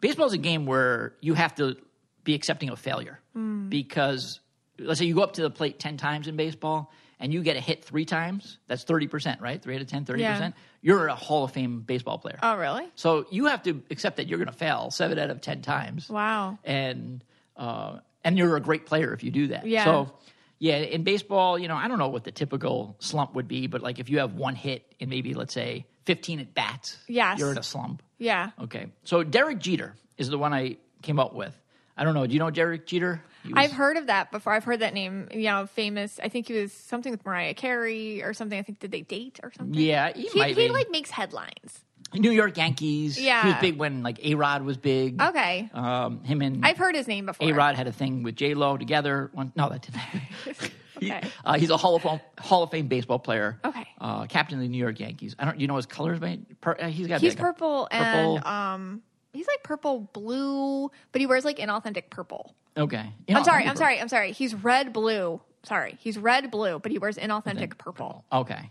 baseball 0.00 0.26
is 0.26 0.32
a 0.32 0.38
game 0.38 0.66
where 0.66 1.14
you 1.20 1.34
have 1.34 1.54
to 1.56 1.76
be 2.24 2.34
accepting 2.34 2.68
of 2.70 2.78
failure 2.78 3.18
Hmm. 3.34 3.68
because 3.68 4.40
let's 4.78 4.98
say 4.98 5.06
you 5.06 5.14
go 5.14 5.22
up 5.22 5.34
to 5.34 5.42
the 5.42 5.50
plate 5.50 5.78
10 5.78 5.96
times 5.96 6.28
in 6.28 6.36
baseball 6.36 6.92
and 7.22 7.32
you 7.32 7.42
get 7.42 7.56
a 7.56 7.60
hit 7.60 7.84
three 7.84 8.04
times, 8.04 8.58
that's 8.66 8.84
30%, 8.84 9.40
right? 9.40 9.62
Three 9.62 9.76
out 9.76 9.80
of 9.80 9.86
10, 9.86 10.04
30%. 10.04 10.18
Yeah. 10.18 10.50
You're 10.82 11.06
a 11.06 11.14
Hall 11.14 11.44
of 11.44 11.52
Fame 11.52 11.80
baseball 11.80 12.18
player. 12.18 12.38
Oh, 12.42 12.56
really? 12.56 12.84
so 12.96 13.24
you 13.30 13.46
have 13.46 13.62
to 13.62 13.80
accept 13.90 14.16
that 14.18 14.26
you're 14.28 14.38
going 14.38 14.48
to 14.48 14.52
fail 14.58 14.90
seven 14.90 15.18
out 15.18 15.30
of 15.30 15.40
10 15.40 15.62
times 15.62 16.10
Wow. 16.10 16.58
and 16.64 17.24
uh, 17.56 17.98
and 18.24 18.36
you're 18.36 18.56
a 18.56 18.60
great 18.60 18.84
player 18.86 19.12
if 19.14 19.22
you 19.24 19.30
do 19.30 19.46
that. 19.48 19.66
Yeah. 19.66 19.84
So 19.84 20.12
yeah, 20.58 20.76
in 20.76 21.02
baseball, 21.04 21.58
you 21.58 21.68
know, 21.68 21.76
I 21.76 21.88
don't 21.88 21.98
know 21.98 22.08
what 22.08 22.24
the 22.24 22.30
typical 22.32 22.96
slump 23.00 23.34
would 23.34 23.48
be, 23.48 23.66
but 23.66 23.82
like 23.82 23.98
if 23.98 24.08
you 24.10 24.18
have 24.18 24.34
one 24.34 24.54
hit 24.54 24.94
in 25.00 25.08
maybe 25.08 25.34
let's 25.34 25.54
say 25.54 25.86
15 26.06 26.40
at 26.40 26.54
bats, 26.54 26.98
Yes. 27.08 27.38
you're 27.38 27.50
in 27.52 27.58
a 27.58 27.62
slump. 27.62 28.02
Yeah. 28.18 28.50
Okay, 28.60 28.86
so 29.04 29.22
Derek 29.24 29.58
Jeter 29.60 29.94
is 30.18 30.28
the 30.28 30.38
one 30.38 30.52
I 30.52 30.76
came 31.02 31.18
up 31.18 31.34
with. 31.34 31.56
I 31.96 32.04
don't 32.04 32.14
know. 32.14 32.26
Do 32.26 32.32
you 32.32 32.38
know 32.38 32.50
Derek 32.50 32.86
Jeter? 32.86 33.22
Was- 33.44 33.52
I've 33.56 33.72
heard 33.72 33.96
of 33.96 34.06
that 34.06 34.30
before. 34.30 34.52
I've 34.54 34.64
heard 34.64 34.80
that 34.80 34.94
name. 34.94 35.28
You 35.32 35.42
know, 35.44 35.66
famous. 35.66 36.18
I 36.22 36.28
think 36.28 36.48
he 36.48 36.54
was 36.54 36.72
something 36.72 37.10
with 37.12 37.24
Mariah 37.26 37.54
Carey 37.54 38.22
or 38.22 38.32
something. 38.34 38.58
I 38.58 38.62
think 38.62 38.78
did 38.78 38.92
they 38.92 39.02
date 39.02 39.40
or 39.42 39.52
something? 39.56 39.78
Yeah, 39.80 40.12
he, 40.14 40.28
He, 40.28 40.52
he 40.54 40.68
like 40.70 40.90
makes 40.90 41.10
headlines. 41.10 41.84
New 42.14 42.30
York 42.30 42.56
Yankees. 42.58 43.18
Yeah, 43.18 43.42
he 43.42 43.48
was 43.48 43.56
big 43.60 43.76
when 43.78 44.02
like 44.02 44.22
A 44.24 44.34
Rod 44.34 44.62
was 44.62 44.76
big. 44.76 45.20
Okay. 45.20 45.70
Um, 45.72 46.22
him 46.24 46.42
and 46.42 46.64
I've 46.64 46.76
heard 46.76 46.94
his 46.94 47.08
name 47.08 47.26
before. 47.26 47.48
A 47.48 47.52
Rod 47.52 47.74
had 47.74 47.86
a 47.86 47.92
thing 47.92 48.22
with 48.22 48.36
J 48.36 48.52
Lo 48.54 48.76
together. 48.76 49.30
One, 49.32 49.52
no, 49.56 49.68
that 49.70 49.82
didn't 49.82 49.96
happen. 49.96 50.70
Okay. 50.98 51.20
uh, 51.44 51.58
he's 51.58 51.70
a 51.70 51.76
Hall 51.76 51.96
of 51.96 52.02
Fame, 52.02 52.20
Hall 52.38 52.62
of 52.62 52.70
Fame 52.70 52.86
baseball 52.86 53.18
player. 53.18 53.58
Okay. 53.64 53.88
Uh, 54.00 54.24
captain 54.26 54.58
of 54.58 54.62
the 54.62 54.68
New 54.68 54.78
York 54.78 55.00
Yankees. 55.00 55.34
I 55.36 55.46
don't. 55.46 55.58
You 55.58 55.66
know 55.66 55.74
his 55.74 55.86
colors, 55.86 56.20
man? 56.20 56.46
Uh, 56.64 56.86
he's 56.86 57.08
got. 57.08 57.20
He's 57.20 57.32
like, 57.32 57.40
purple 57.40 57.88
and 57.90 58.04
Purple. 58.36 58.48
um, 58.48 59.02
he's 59.32 59.46
like 59.46 59.62
purple 59.62 60.08
blue, 60.12 60.90
but 61.12 61.20
he 61.20 61.26
wears 61.26 61.44
like 61.44 61.58
inauthentic 61.58 62.10
purple. 62.10 62.54
Okay. 62.76 63.12
You 63.28 63.36
I'm 63.36 63.44
sorry. 63.44 63.66
I'm 63.66 63.76
sorry. 63.76 64.00
I'm 64.00 64.08
sorry. 64.08 64.32
He's 64.32 64.54
red 64.54 64.92
blue. 64.92 65.40
Sorry, 65.64 65.96
he's 66.00 66.18
red 66.18 66.50
blue, 66.50 66.80
but 66.80 66.90
he 66.90 66.98
wears 66.98 67.16
inauthentic 67.16 67.78
purple. 67.78 68.24
Okay. 68.32 68.70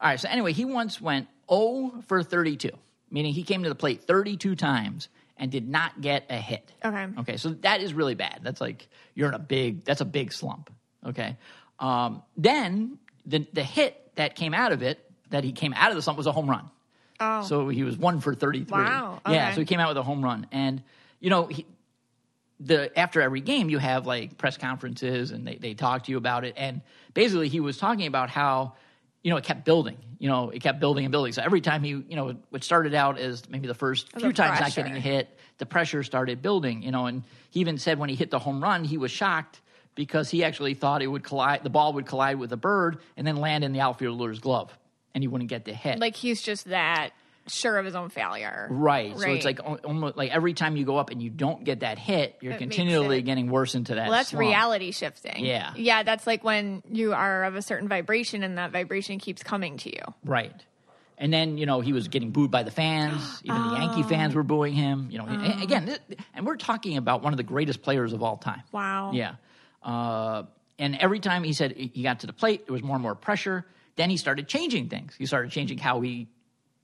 All 0.00 0.08
right. 0.08 0.18
So 0.18 0.28
anyway, 0.28 0.52
he 0.52 0.64
once 0.64 1.00
went 1.00 1.28
0 1.50 2.02
for 2.06 2.22
32, 2.22 2.70
meaning 3.10 3.34
he 3.34 3.42
came 3.42 3.64
to 3.64 3.68
the 3.68 3.74
plate 3.74 4.04
32 4.04 4.56
times 4.56 5.08
and 5.36 5.50
did 5.50 5.68
not 5.68 6.00
get 6.00 6.24
a 6.30 6.36
hit. 6.36 6.72
Okay. 6.84 7.06
Okay. 7.18 7.36
So 7.36 7.50
that 7.50 7.82
is 7.82 7.92
really 7.92 8.14
bad. 8.14 8.40
That's 8.42 8.60
like 8.60 8.88
you're 9.14 9.28
in 9.28 9.34
a 9.34 9.38
big. 9.38 9.84
That's 9.84 10.00
a 10.00 10.06
big 10.06 10.32
slump. 10.32 10.70
Okay. 11.06 11.36
Um, 11.78 12.22
then 12.36 12.98
the 13.26 13.46
the 13.52 13.62
hit 13.64 14.12
that 14.14 14.34
came 14.34 14.54
out 14.54 14.72
of 14.72 14.82
it, 14.82 14.98
that 15.30 15.44
he 15.44 15.52
came 15.52 15.74
out 15.74 15.90
of 15.90 15.96
the 15.96 16.02
slump, 16.02 16.16
was 16.16 16.26
a 16.26 16.32
home 16.32 16.48
run. 16.48 16.70
Oh. 17.22 17.42
So 17.44 17.68
he 17.68 17.82
was 17.84 17.96
one 17.96 18.20
for 18.20 18.34
33. 18.34 18.70
Wow, 18.82 19.20
Yeah. 19.28 19.54
So 19.54 19.60
he 19.60 19.66
came 19.66 19.80
out 19.80 19.88
with 19.88 19.96
a 19.98 20.02
home 20.02 20.22
run. 20.24 20.46
And, 20.52 20.82
you 21.20 21.30
know, 21.30 21.46
he, 21.46 21.66
the 22.60 22.96
after 22.98 23.20
every 23.20 23.40
game 23.40 23.68
you 23.70 23.78
have 23.78 24.06
like 24.06 24.38
press 24.38 24.56
conferences 24.56 25.30
and 25.32 25.46
they, 25.46 25.56
they 25.56 25.74
talk 25.74 26.04
to 26.04 26.12
you 26.12 26.16
about 26.18 26.44
it 26.44 26.54
and 26.56 26.80
basically 27.12 27.48
he 27.48 27.58
was 27.58 27.76
talking 27.76 28.06
about 28.06 28.30
how 28.30 28.74
you 29.22 29.30
know 29.32 29.36
it 29.36 29.42
kept 29.42 29.64
building 29.64 29.96
you 30.20 30.28
know 30.28 30.50
it 30.50 30.60
kept 30.62 30.78
building 30.78 31.04
and 31.04 31.10
building 31.10 31.32
so 31.32 31.42
every 31.42 31.60
time 31.60 31.82
he 31.82 31.90
you 31.90 32.14
know 32.14 32.36
what 32.50 32.62
started 32.62 32.94
out 32.94 33.18
as 33.18 33.48
maybe 33.50 33.66
the 33.66 33.74
first 33.74 34.12
The 34.12 34.20
few 34.20 34.32
times 34.32 34.50
not 34.50 34.58
pressure. 34.58 34.82
getting 34.82 34.96
a 34.96 35.00
hit 35.00 35.36
the 35.58 35.66
pressure 35.66 36.04
started 36.04 36.40
building 36.40 36.84
you 36.84 36.92
know 36.92 37.06
and 37.06 37.24
he 37.50 37.58
even 37.60 37.78
said 37.78 37.98
when 37.98 38.08
he 38.08 38.14
hit 38.14 38.30
the 38.30 38.38
home 38.38 38.62
run 38.62 38.84
he 38.84 38.96
was 38.96 39.10
shocked 39.10 39.60
because 39.96 40.30
he 40.30 40.44
actually 40.44 40.74
thought 40.74 41.02
it 41.02 41.08
would 41.08 41.24
collide 41.24 41.64
the 41.64 41.70
ball 41.70 41.94
would 41.94 42.06
collide 42.06 42.38
with 42.38 42.52
a 42.52 42.56
bird 42.56 42.98
and 43.16 43.26
then 43.26 43.34
land 43.38 43.64
in 43.64 43.72
the 43.72 43.80
outfielder's 43.80 44.38
glove 44.38 44.72
and 45.16 45.24
he 45.24 45.26
wouldn't 45.26 45.50
get 45.50 45.64
the 45.64 45.72
hit 45.72 45.98
Like 45.98 46.14
he's 46.14 46.40
just 46.42 46.66
that 46.68 47.10
sure 47.48 47.76
of 47.78 47.84
his 47.84 47.94
own 47.94 48.08
failure. 48.08 48.68
Right. 48.70 49.18
So 49.18 49.28
it's 49.28 49.44
like 49.44 49.60
almost 49.84 50.16
like 50.16 50.30
every 50.30 50.54
time 50.54 50.76
you 50.76 50.84
go 50.84 50.96
up 50.96 51.10
and 51.10 51.22
you 51.22 51.30
don't 51.30 51.64
get 51.64 51.80
that 51.80 51.98
hit, 51.98 52.36
you're 52.40 52.52
It 52.52 52.58
continually 52.58 53.18
it- 53.18 53.22
getting 53.22 53.50
worse 53.50 53.74
into 53.74 53.94
that. 53.96 54.08
Well, 54.08 54.18
that's 54.18 54.30
slump. 54.30 54.40
reality 54.40 54.92
shifting. 54.92 55.44
Yeah. 55.44 55.72
Yeah, 55.76 56.02
that's 56.02 56.26
like 56.26 56.44
when 56.44 56.82
you 56.90 57.12
are 57.14 57.44
of 57.44 57.56
a 57.56 57.62
certain 57.62 57.88
vibration 57.88 58.42
and 58.42 58.58
that 58.58 58.70
vibration 58.72 59.18
keeps 59.18 59.42
coming 59.42 59.76
to 59.78 59.90
you. 59.90 60.02
Right. 60.24 60.52
And 61.18 61.32
then 61.32 61.56
you 61.58 61.66
know 61.66 61.80
he 61.80 61.92
was 61.92 62.08
getting 62.08 62.30
booed 62.30 62.50
by 62.50 62.62
the 62.64 62.70
fans. 62.70 63.40
Even 63.44 63.62
the 63.68 63.74
Yankee 63.76 64.02
fans 64.02 64.34
were 64.34 64.42
booing 64.42 64.72
him. 64.72 65.08
You 65.10 65.18
know, 65.18 65.26
and 65.26 65.62
again, 65.62 65.96
and 66.34 66.46
we're 66.46 66.56
talking 66.56 66.96
about 66.96 67.22
one 67.22 67.32
of 67.32 67.36
the 67.36 67.42
greatest 67.44 67.82
players 67.82 68.12
of 68.12 68.22
all 68.22 68.36
time. 68.38 68.62
Wow. 68.72 69.12
Yeah. 69.12 69.34
Uh, 69.82 70.44
and 70.78 70.96
every 70.98 71.20
time 71.20 71.44
he 71.44 71.52
said 71.52 71.72
he 71.76 72.02
got 72.02 72.20
to 72.20 72.26
the 72.26 72.32
plate, 72.32 72.66
there 72.66 72.72
was 72.72 72.82
more 72.82 72.96
and 72.96 73.02
more 73.02 73.14
pressure. 73.14 73.64
Then 73.96 74.10
he 74.10 74.16
started 74.16 74.48
changing 74.48 74.88
things. 74.88 75.14
He 75.16 75.26
started 75.26 75.50
changing 75.52 75.78
how 75.78 76.00
he 76.00 76.28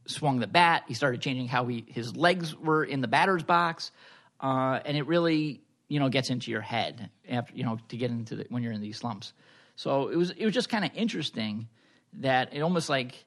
swung 0.08 0.40
the 0.40 0.46
bat. 0.46 0.82
He 0.88 0.94
started 0.94 1.20
changing 1.20 1.48
how 1.48 1.66
he 1.66 1.84
his 1.88 2.16
legs 2.16 2.56
were 2.56 2.82
in 2.84 3.00
the 3.00 3.08
batter's 3.08 3.42
box, 3.44 3.92
uh, 4.40 4.80
and 4.84 4.96
it 4.96 5.06
really 5.06 5.60
you 5.88 6.00
know 6.00 6.08
gets 6.08 6.30
into 6.30 6.50
your 6.50 6.60
head 6.60 7.10
after 7.28 7.54
you 7.54 7.62
know 7.64 7.78
to 7.88 7.96
get 7.96 8.10
into 8.10 8.36
the, 8.36 8.46
when 8.48 8.62
you're 8.62 8.72
in 8.72 8.80
these 8.80 8.96
slumps. 8.98 9.32
So 9.76 10.08
it 10.08 10.16
was 10.16 10.30
it 10.30 10.44
was 10.44 10.54
just 10.54 10.68
kind 10.68 10.84
of 10.84 10.90
interesting 10.94 11.68
that 12.14 12.52
it 12.54 12.62
almost 12.62 12.88
like 12.88 13.24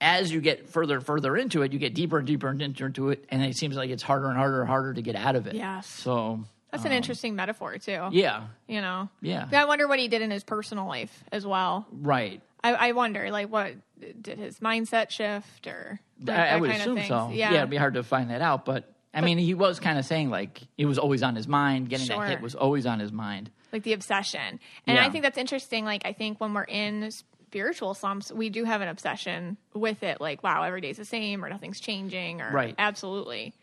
as 0.00 0.30
you 0.30 0.40
get 0.40 0.68
further 0.68 0.96
and 0.96 1.06
further 1.06 1.36
into 1.36 1.62
it, 1.62 1.72
you 1.72 1.78
get 1.78 1.94
deeper 1.94 2.18
and 2.18 2.26
deeper 2.26 2.48
and 2.48 2.58
deeper 2.58 2.84
into 2.86 3.08
it, 3.10 3.24
and 3.30 3.42
it 3.42 3.56
seems 3.56 3.76
like 3.76 3.88
it's 3.90 4.02
harder 4.02 4.26
and 4.28 4.36
harder 4.36 4.60
and 4.60 4.68
harder 4.68 4.92
to 4.92 5.00
get 5.02 5.16
out 5.16 5.36
of 5.36 5.46
it. 5.46 5.54
Yes. 5.54 5.86
So 5.86 6.40
That's 6.70 6.84
an 6.84 6.92
interesting 6.92 7.34
metaphor 7.34 7.78
too. 7.78 8.08
yeah, 8.12 8.48
You 8.68 8.82
know. 8.82 9.08
Yeah. 9.22 9.48
I 9.50 9.64
wonder 9.64 9.88
what 9.88 9.98
he 9.98 10.08
did 10.08 10.20
in 10.20 10.30
his 10.30 10.44
personal 10.44 10.86
life 10.86 11.24
as 11.32 11.46
well. 11.46 11.86
right. 11.90 12.42
I, 12.64 12.72
I 12.72 12.92
wonder, 12.92 13.30
like, 13.30 13.50
what 13.50 13.74
did 14.20 14.38
his 14.38 14.58
mindset 14.60 15.10
shift 15.10 15.66
or 15.66 16.00
like, 16.22 16.36
I, 16.38 16.48
I 16.48 16.56
would 16.56 16.70
kind 16.70 16.80
assume 16.82 16.98
of 16.98 17.04
so. 17.06 17.30
Yeah. 17.32 17.52
it'd 17.54 17.70
be 17.70 17.76
hard 17.76 17.94
to 17.94 18.02
find 18.02 18.30
that 18.30 18.42
out, 18.42 18.64
but 18.64 18.92
I 19.14 19.20
mean, 19.22 19.38
he 19.38 19.54
was 19.54 19.80
kind 19.80 19.98
of 19.98 20.04
saying 20.04 20.28
like 20.30 20.60
it 20.76 20.84
was 20.84 20.98
always 20.98 21.22
on 21.22 21.36
his 21.36 21.48
mind. 21.48 21.88
Getting 21.88 22.06
Sure. 22.06 22.18
that 22.18 22.28
hit 22.28 22.40
was 22.42 22.54
always 22.54 22.84
on 22.86 22.98
his 22.98 23.12
mind. 23.12 23.50
like 23.72 23.82
the 23.82 23.94
obsession. 23.94 24.60
And 24.86 24.98
I 24.98 25.08
think 25.10 25.22
that's 25.24 25.38
interesting. 25.38 25.84
Like, 25.86 26.02
I 26.04 26.12
think 26.12 26.40
when 26.40 26.52
we're 26.52 26.64
in 26.64 27.10
spiritual 27.10 27.94
slumps, 27.94 28.30
we 28.32 28.50
do 28.50 28.64
have 28.64 28.80
an 28.82 28.88
obsession 28.88 29.56
with 29.72 30.02
it. 30.02 30.20
Like, 30.20 30.42
wow, 30.42 30.62
every 30.64 30.80
day's 30.82 30.96
the 30.98 31.04
same, 31.06 31.42
or 31.44 31.48
nothing's 31.48 31.80
changing, 31.80 32.42
or 32.42 32.50
Right. 32.50 32.74
absolutely, 32.78 33.54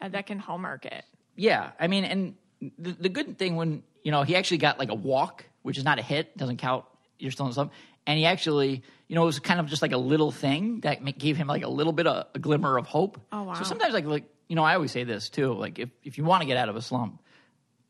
uh, 0.00 0.08
that 0.08 0.26
can 0.26 0.38
hallmark 0.40 0.84
it. 0.86 1.04
Yeah, 1.36 1.70
I 1.78 1.86
mean, 1.86 2.04
and 2.04 2.34
the, 2.78 2.92
the 2.92 3.08
good 3.08 3.38
thing 3.38 3.54
when 3.54 3.82
you 4.02 4.10
know 4.10 4.22
he 4.24 4.34
actually 4.34 4.58
got 4.58 4.78
like 4.80 4.88
a 4.90 4.94
walk, 4.94 5.44
which 5.62 5.78
is 5.78 5.84
not 5.84 5.98
a 6.00 6.02
hit, 6.02 6.36
doesn't 6.36 6.56
count. 6.56 6.84
You're 7.20 7.30
still 7.32 7.46
in 7.46 7.52
slump, 7.52 7.72
and 8.08 8.18
he 8.18 8.24
actually, 8.24 8.82
you 9.06 9.14
know, 9.14 9.22
it 9.22 9.26
was 9.26 9.38
kind 9.38 9.60
of 9.60 9.66
just 9.66 9.82
like 9.82 9.92
a 9.92 9.98
little 9.98 10.32
thing 10.32 10.80
that 10.80 11.18
gave 11.18 11.36
him 11.36 11.46
like 11.46 11.62
a 11.62 11.68
little 11.68 11.92
bit 11.92 12.06
of 12.06 12.26
a 12.34 12.38
glimmer 12.38 12.78
of 12.78 12.86
hope. 12.86 13.20
Oh, 13.30 13.42
wow. 13.42 13.52
So 13.52 13.64
sometimes, 13.64 13.92
like, 13.92 14.06
like 14.06 14.24
you 14.48 14.56
know, 14.56 14.64
I 14.64 14.74
always 14.74 14.90
say 14.90 15.04
this 15.04 15.28
too. 15.28 15.52
Like, 15.52 15.78
if 15.78 15.90
if 16.02 16.16
you 16.16 16.24
want 16.24 16.40
to 16.40 16.46
get 16.46 16.56
out 16.56 16.70
of 16.70 16.76
a 16.76 16.82
slump, 16.82 17.22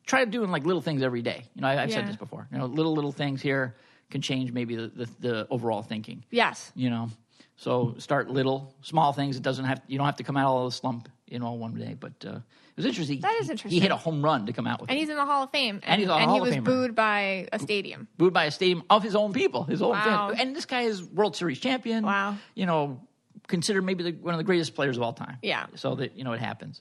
try 0.04 0.24
doing 0.24 0.50
like 0.50 0.66
little 0.66 0.82
things 0.82 1.02
every 1.02 1.22
day. 1.22 1.44
You 1.54 1.62
know, 1.62 1.68
I, 1.68 1.84
I've 1.84 1.92
said 1.92 2.08
this 2.08 2.16
before. 2.16 2.48
You 2.50 2.58
know, 2.58 2.66
little 2.66 2.94
little 2.94 3.12
things 3.12 3.40
here 3.40 3.76
can 4.10 4.20
change 4.20 4.50
maybe 4.52 4.74
the, 4.74 4.88
the, 4.88 5.08
the 5.20 5.46
overall 5.50 5.82
thinking. 5.82 6.24
Yes. 6.30 6.72
You 6.74 6.90
know, 6.90 7.10
so 7.56 7.94
start 7.98 8.28
little, 8.28 8.74
small 8.82 9.12
things. 9.12 9.36
It 9.36 9.44
doesn't 9.44 9.66
have 9.66 9.80
you 9.86 9.98
don't 9.98 10.06
have 10.06 10.16
to 10.16 10.24
come 10.24 10.36
out 10.36 10.56
of 10.56 10.72
the 10.72 10.76
slump, 10.76 11.08
in 11.28 11.42
all 11.42 11.58
one 11.58 11.74
day. 11.74 11.94
But 11.98 12.24
uh, 12.26 12.40
was 12.78 12.86
interesting. 12.86 13.20
That 13.20 13.34
is 13.40 13.50
interesting. 13.50 13.70
He 13.70 13.80
hit 13.80 13.90
a 13.92 13.96
home 13.96 14.22
run 14.24 14.46
to 14.46 14.52
come 14.54 14.66
out 14.66 14.80
with. 14.80 14.88
And 14.90 14.96
it. 14.96 15.00
he's 15.00 15.10
in 15.10 15.16
the 15.16 15.24
Hall 15.26 15.42
of 15.44 15.50
Fame. 15.50 15.80
And 15.82 16.00
he's 16.00 16.08
a 16.08 16.14
and 16.14 16.24
Hall 16.24 16.34
he 16.36 16.40
of 16.40 16.46
was 16.46 16.56
Famer. 16.56 16.64
booed 16.64 16.94
by 16.94 17.46
a 17.52 17.58
stadium. 17.58 18.08
booed 18.16 18.32
by 18.32 18.44
a 18.46 18.50
stadium 18.50 18.82
of 18.88 19.02
his 19.02 19.14
own 19.14 19.32
people, 19.34 19.64
his 19.64 19.82
own 19.82 19.90
Wow. 19.90 20.28
fans. 20.30 20.40
And 20.40 20.56
this 20.56 20.64
guy 20.64 20.82
is 20.82 21.02
World 21.02 21.36
Series 21.36 21.58
champion. 21.60 22.04
Wow. 22.06 22.36
You 22.54 22.64
know, 22.66 23.00
considered 23.46 23.82
maybe 23.82 24.04
the, 24.04 24.12
one 24.12 24.32
of 24.34 24.38
the 24.38 24.44
greatest 24.44 24.74
players 24.74 24.96
of 24.96 25.02
all 25.02 25.12
time. 25.12 25.36
Yeah. 25.42 25.66
So 25.74 25.94
that 25.96 26.16
you 26.16 26.24
know 26.24 26.32
it 26.32 26.40
happens. 26.40 26.80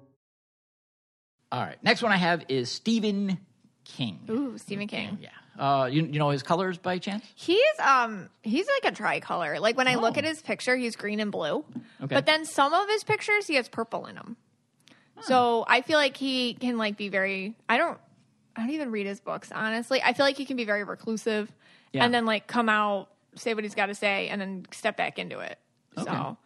All 1.51 1.61
right. 1.61 1.77
Next 1.83 2.01
one 2.01 2.11
I 2.11 2.17
have 2.17 2.45
is 2.49 2.69
Stephen 2.69 3.37
King. 3.83 4.19
Ooh, 4.29 4.57
Stephen 4.57 4.87
King. 4.87 5.17
Yeah. 5.21 5.29
Uh, 5.59 5.85
you, 5.85 6.03
you 6.05 6.17
know 6.17 6.29
his 6.29 6.43
colors 6.43 6.77
by 6.77 6.97
chance? 6.97 7.25
He's 7.35 7.59
um 7.85 8.29
he's 8.41 8.65
like 8.81 8.93
a 8.93 8.95
tricolor. 8.95 9.59
Like 9.59 9.75
when 9.77 9.87
I 9.87 9.95
look 9.95 10.15
Oh. 10.15 10.19
at 10.19 10.23
his 10.23 10.41
picture, 10.41 10.75
he's 10.77 10.95
green 10.95 11.19
and 11.19 11.31
blue. 11.31 11.65
Okay. 12.01 12.15
But 12.15 12.25
then 12.25 12.45
some 12.45 12.73
of 12.73 12.87
his 12.87 13.03
pictures 13.03 13.47
he 13.47 13.55
has 13.55 13.67
purple 13.67 14.05
in 14.05 14.15
them. 14.15 14.37
So 15.23 15.65
I 15.67 15.81
feel 15.81 15.97
like 15.97 16.17
he 16.17 16.53
can 16.55 16.77
like 16.77 16.97
be 16.97 17.09
very 17.09 17.53
I 17.69 17.77
don't 17.77 17.99
I 18.55 18.61
don't 18.61 18.71
even 18.71 18.91
read 18.91 19.05
his 19.07 19.19
books, 19.19 19.51
honestly. 19.53 20.01
I 20.01 20.13
feel 20.13 20.25
like 20.25 20.37
he 20.37 20.45
can 20.45 20.57
be 20.57 20.65
very 20.65 20.83
reclusive 20.83 21.51
Yeah. 21.91 22.05
and 22.05 22.13
then 22.13 22.25
like 22.25 22.47
come 22.47 22.69
out, 22.69 23.09
say 23.35 23.53
what 23.53 23.63
he's 23.63 23.75
got 23.75 23.87
to 23.87 23.95
say, 23.95 24.29
and 24.29 24.39
then 24.41 24.65
step 24.71 24.95
back 24.97 25.19
into 25.19 25.39
it. 25.39 25.59
Okay. 25.97 26.09
So 26.09 26.37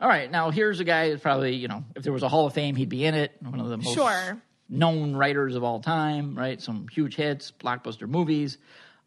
All 0.00 0.08
right. 0.08 0.30
Now 0.30 0.50
here's 0.50 0.80
a 0.80 0.84
guy 0.84 1.10
that's 1.10 1.22
probably 1.22 1.54
you 1.56 1.68
know 1.68 1.84
if 1.94 2.02
there 2.02 2.12
was 2.12 2.22
a 2.22 2.28
Hall 2.28 2.46
of 2.46 2.52
Fame 2.54 2.76
he'd 2.76 2.88
be 2.88 3.04
in 3.04 3.14
it. 3.14 3.32
One 3.40 3.60
of 3.60 3.68
the 3.68 3.78
most 3.78 3.94
Sure. 3.94 4.40
known 4.68 5.14
writers 5.16 5.54
of 5.54 5.64
all 5.64 5.80
time. 5.80 6.36
Right. 6.36 6.60
Some 6.60 6.86
huge 6.88 7.16
hits, 7.16 7.52
blockbuster 7.52 8.08
movies 8.08 8.58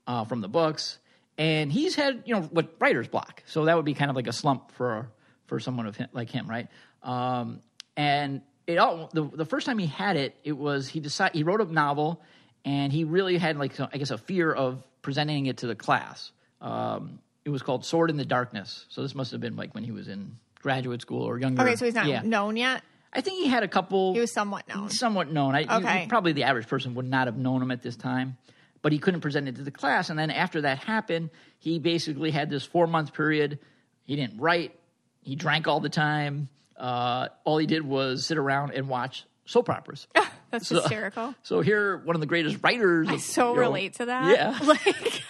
uh, 0.08 0.25
from 0.25 0.41
the 0.41 0.48
books, 0.48 0.98
and 1.38 1.72
he's 1.72 1.96
had 1.96 2.24
you 2.25 2.36
know 2.36 2.41
what 2.41 2.74
writer's 2.79 3.08
block. 3.08 3.43
So 3.46 3.65
that 3.65 3.75
would 3.75 3.86
be 3.86 3.93
kind 3.93 4.10
of 4.10 4.15
like 4.15 4.27
a 4.27 4.34
slump 4.34 4.72
for 4.72 5.12
for 5.46 5.60
someone 5.60 5.86
of 5.86 5.96
him, 5.96 6.10
like 6.13 6.29
him, 6.29 6.48
right? 6.50 6.67
Um, 7.03 7.62
and 7.96 8.41
it 8.67 8.77
all 8.77 9.10
the 9.13 9.24
the 9.24 9.46
first 9.46 9.65
time 9.67 9.77
he 9.77 9.88
had 9.88 10.15
it, 10.15 10.36
it 10.43 10.53
was 10.53 10.88
he 10.88 11.00
decided 11.00 11.36
he 11.36 11.43
wrote 11.43 11.62
a 11.62 11.65
novel, 11.72 12.22
and 12.65 12.91
he 12.91 13.03
really 13.03 13.38
had 13.38 13.58
like 13.58 13.79
I 13.79 13.98
guess 13.98 14.10
a 14.12 14.17
fear 14.17 14.51
of 14.51 14.84
presenting 15.03 15.46
it 15.46 15.58
to 15.58 15.67
the 15.67 15.75
class. 15.75 16.31
Um, 16.62 17.19
it 17.46 17.50
was 17.51 17.62
called 17.62 17.86
Sword 17.86 18.10
in 18.10 18.17
the 18.17 18.25
Darkness. 18.25 18.86
So 18.89 19.01
this 19.01 19.15
must 19.15 19.31
have 19.31 19.39
been 19.41 19.55
like 19.55 19.74
when 19.74 19.84
he 19.84 19.91
was 19.91 20.08
in 20.08 20.36
graduate 20.60 21.01
school 21.01 21.24
or 21.24 21.38
younger. 21.39 21.62
Okay, 21.63 21.75
so 21.75 21.86
he's 21.86 21.94
not 21.96 22.08
Yeah. 22.08 22.22
known 22.24 22.56
yet. 22.58 22.84
I 23.12 23.22
think 23.22 23.44
he 23.44 23.48
had 23.50 23.63
a 23.63 23.68
couple. 23.68 24.13
He 24.13 24.20
was 24.20 24.32
somewhat 24.32 24.68
known. 24.68 24.89
somewhat 24.89 25.32
known. 25.32 25.56
I, 25.56 25.63
Okay. 25.78 26.06
probably 26.08 26.34
the 26.34 26.44
average 26.44 26.68
person 26.68 26.94
would 26.96 27.10
not 27.10 27.28
have 27.28 27.38
known 27.38 27.62
him 27.62 27.72
at 27.72 27.82
this 27.82 27.96
time, 27.96 28.38
but 28.84 28.92
he 28.92 29.00
couldn't 29.00 29.22
present 29.22 29.48
it 29.48 29.56
to 29.56 29.63
the 29.63 29.72
class. 29.72 30.10
And 30.12 30.20
then 30.20 30.30
after 30.30 30.62
that 30.62 30.78
happened, 30.80 31.32
he 31.58 31.80
basically 31.80 32.30
had 32.32 32.50
this 32.51 32.63
four 32.63 32.86
month 32.86 33.13
period. 33.13 33.58
He 34.04 34.16
didn't 34.16 34.39
write. 34.39 34.75
He 35.22 35.36
drank 35.36 35.68
all 35.68 35.80
the 35.80 35.89
time. 35.89 36.50
Uh, 36.78 37.30
all 37.46 37.58
he 37.58 37.66
did 37.66 37.84
was 37.84 38.25
sit 38.25 38.38
around 38.38 38.72
and 38.74 38.88
watch 38.88 39.25
soap 39.46 39.70
operas. 39.70 40.08
That's 40.51 40.68
So- 40.68 40.75
hysterical. 40.82 41.34
So 41.44 41.62
here, 41.62 41.98
one 41.98 42.16
of 42.16 42.20
the 42.22 42.28
greatest 42.28 42.58
writers. 42.63 43.08
I 43.10 43.13
of, 43.16 43.22
so 43.22 43.50
you 43.50 43.56
know- 43.56 43.62
relate 43.62 43.94
to 43.96 44.06
that. 44.06 44.32
Yeah. 44.32 44.60
Like 44.66 45.24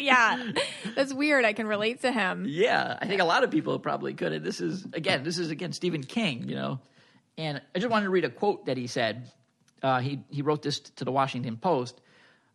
yeah. 0.00 0.52
That's 0.96 1.12
weird. 1.12 1.44
I 1.44 1.52
can 1.52 1.66
relate 1.66 2.02
to 2.02 2.12
him. 2.12 2.44
Yeah, 2.48 2.98
I 3.00 3.06
think 3.06 3.20
a 3.20 3.24
lot 3.24 3.44
of 3.44 3.50
people 3.50 3.78
probably 3.78 4.14
could. 4.14 4.32
And 4.32 4.44
this 4.44 4.60
is 4.60 4.86
again, 4.92 5.22
this 5.22 5.38
is 5.38 5.50
again 5.50 5.72
Stephen 5.72 6.02
King, 6.02 6.48
you 6.48 6.56
know. 6.56 6.80
And 7.38 7.60
I 7.74 7.78
just 7.78 7.90
wanted 7.90 8.04
to 8.04 8.10
read 8.10 8.24
a 8.24 8.30
quote 8.30 8.66
that 8.66 8.76
he 8.76 8.86
said. 8.86 9.30
Uh, 9.82 10.00
he 10.00 10.20
he 10.28 10.42
wrote 10.42 10.62
this 10.62 10.80
to 10.80 11.04
the 11.04 11.12
Washington 11.12 11.56
Post 11.56 12.00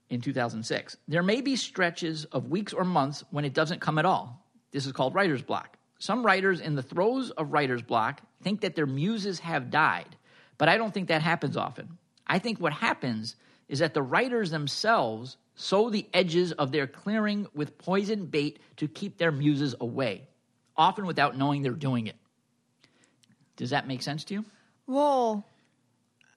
in 0.09 0.21
2006. 0.21 0.97
There 1.07 1.23
may 1.23 1.41
be 1.41 1.55
stretches 1.55 2.25
of 2.25 2.49
weeks 2.49 2.73
or 2.73 2.83
months 2.83 3.23
when 3.31 3.45
it 3.45 3.53
doesn't 3.53 3.81
come 3.81 3.97
at 3.97 4.05
all. 4.05 4.45
This 4.71 4.85
is 4.85 4.91
called 4.91 5.15
writer's 5.15 5.41
block. 5.41 5.77
Some 5.97 6.25
writers 6.25 6.59
in 6.59 6.75
the 6.75 6.83
throes 6.83 7.31
of 7.31 7.53
writer's 7.53 7.81
block 7.81 8.21
think 8.43 8.61
that 8.61 8.75
their 8.75 8.85
muses 8.85 9.39
have 9.39 9.71
died, 9.71 10.15
but 10.57 10.69
I 10.69 10.77
don't 10.77 10.93
think 10.93 11.07
that 11.07 11.21
happens 11.21 11.57
often. 11.57 11.97
I 12.27 12.39
think 12.39 12.59
what 12.59 12.73
happens 12.73 13.35
is 13.67 13.79
that 13.79 13.93
the 13.93 14.01
writers 14.01 14.51
themselves 14.51 15.37
sow 15.55 15.89
the 15.89 16.07
edges 16.13 16.51
of 16.51 16.71
their 16.71 16.87
clearing 16.87 17.47
with 17.53 17.77
poison 17.77 18.25
bait 18.25 18.59
to 18.77 18.87
keep 18.87 19.17
their 19.17 19.31
muses 19.31 19.75
away, 19.79 20.27
often 20.75 21.05
without 21.05 21.37
knowing 21.37 21.61
they're 21.61 21.71
doing 21.71 22.07
it. 22.07 22.15
Does 23.55 23.69
that 23.69 23.87
make 23.87 24.01
sense 24.01 24.25
to 24.25 24.33
you? 24.35 24.45
Well, 24.85 25.45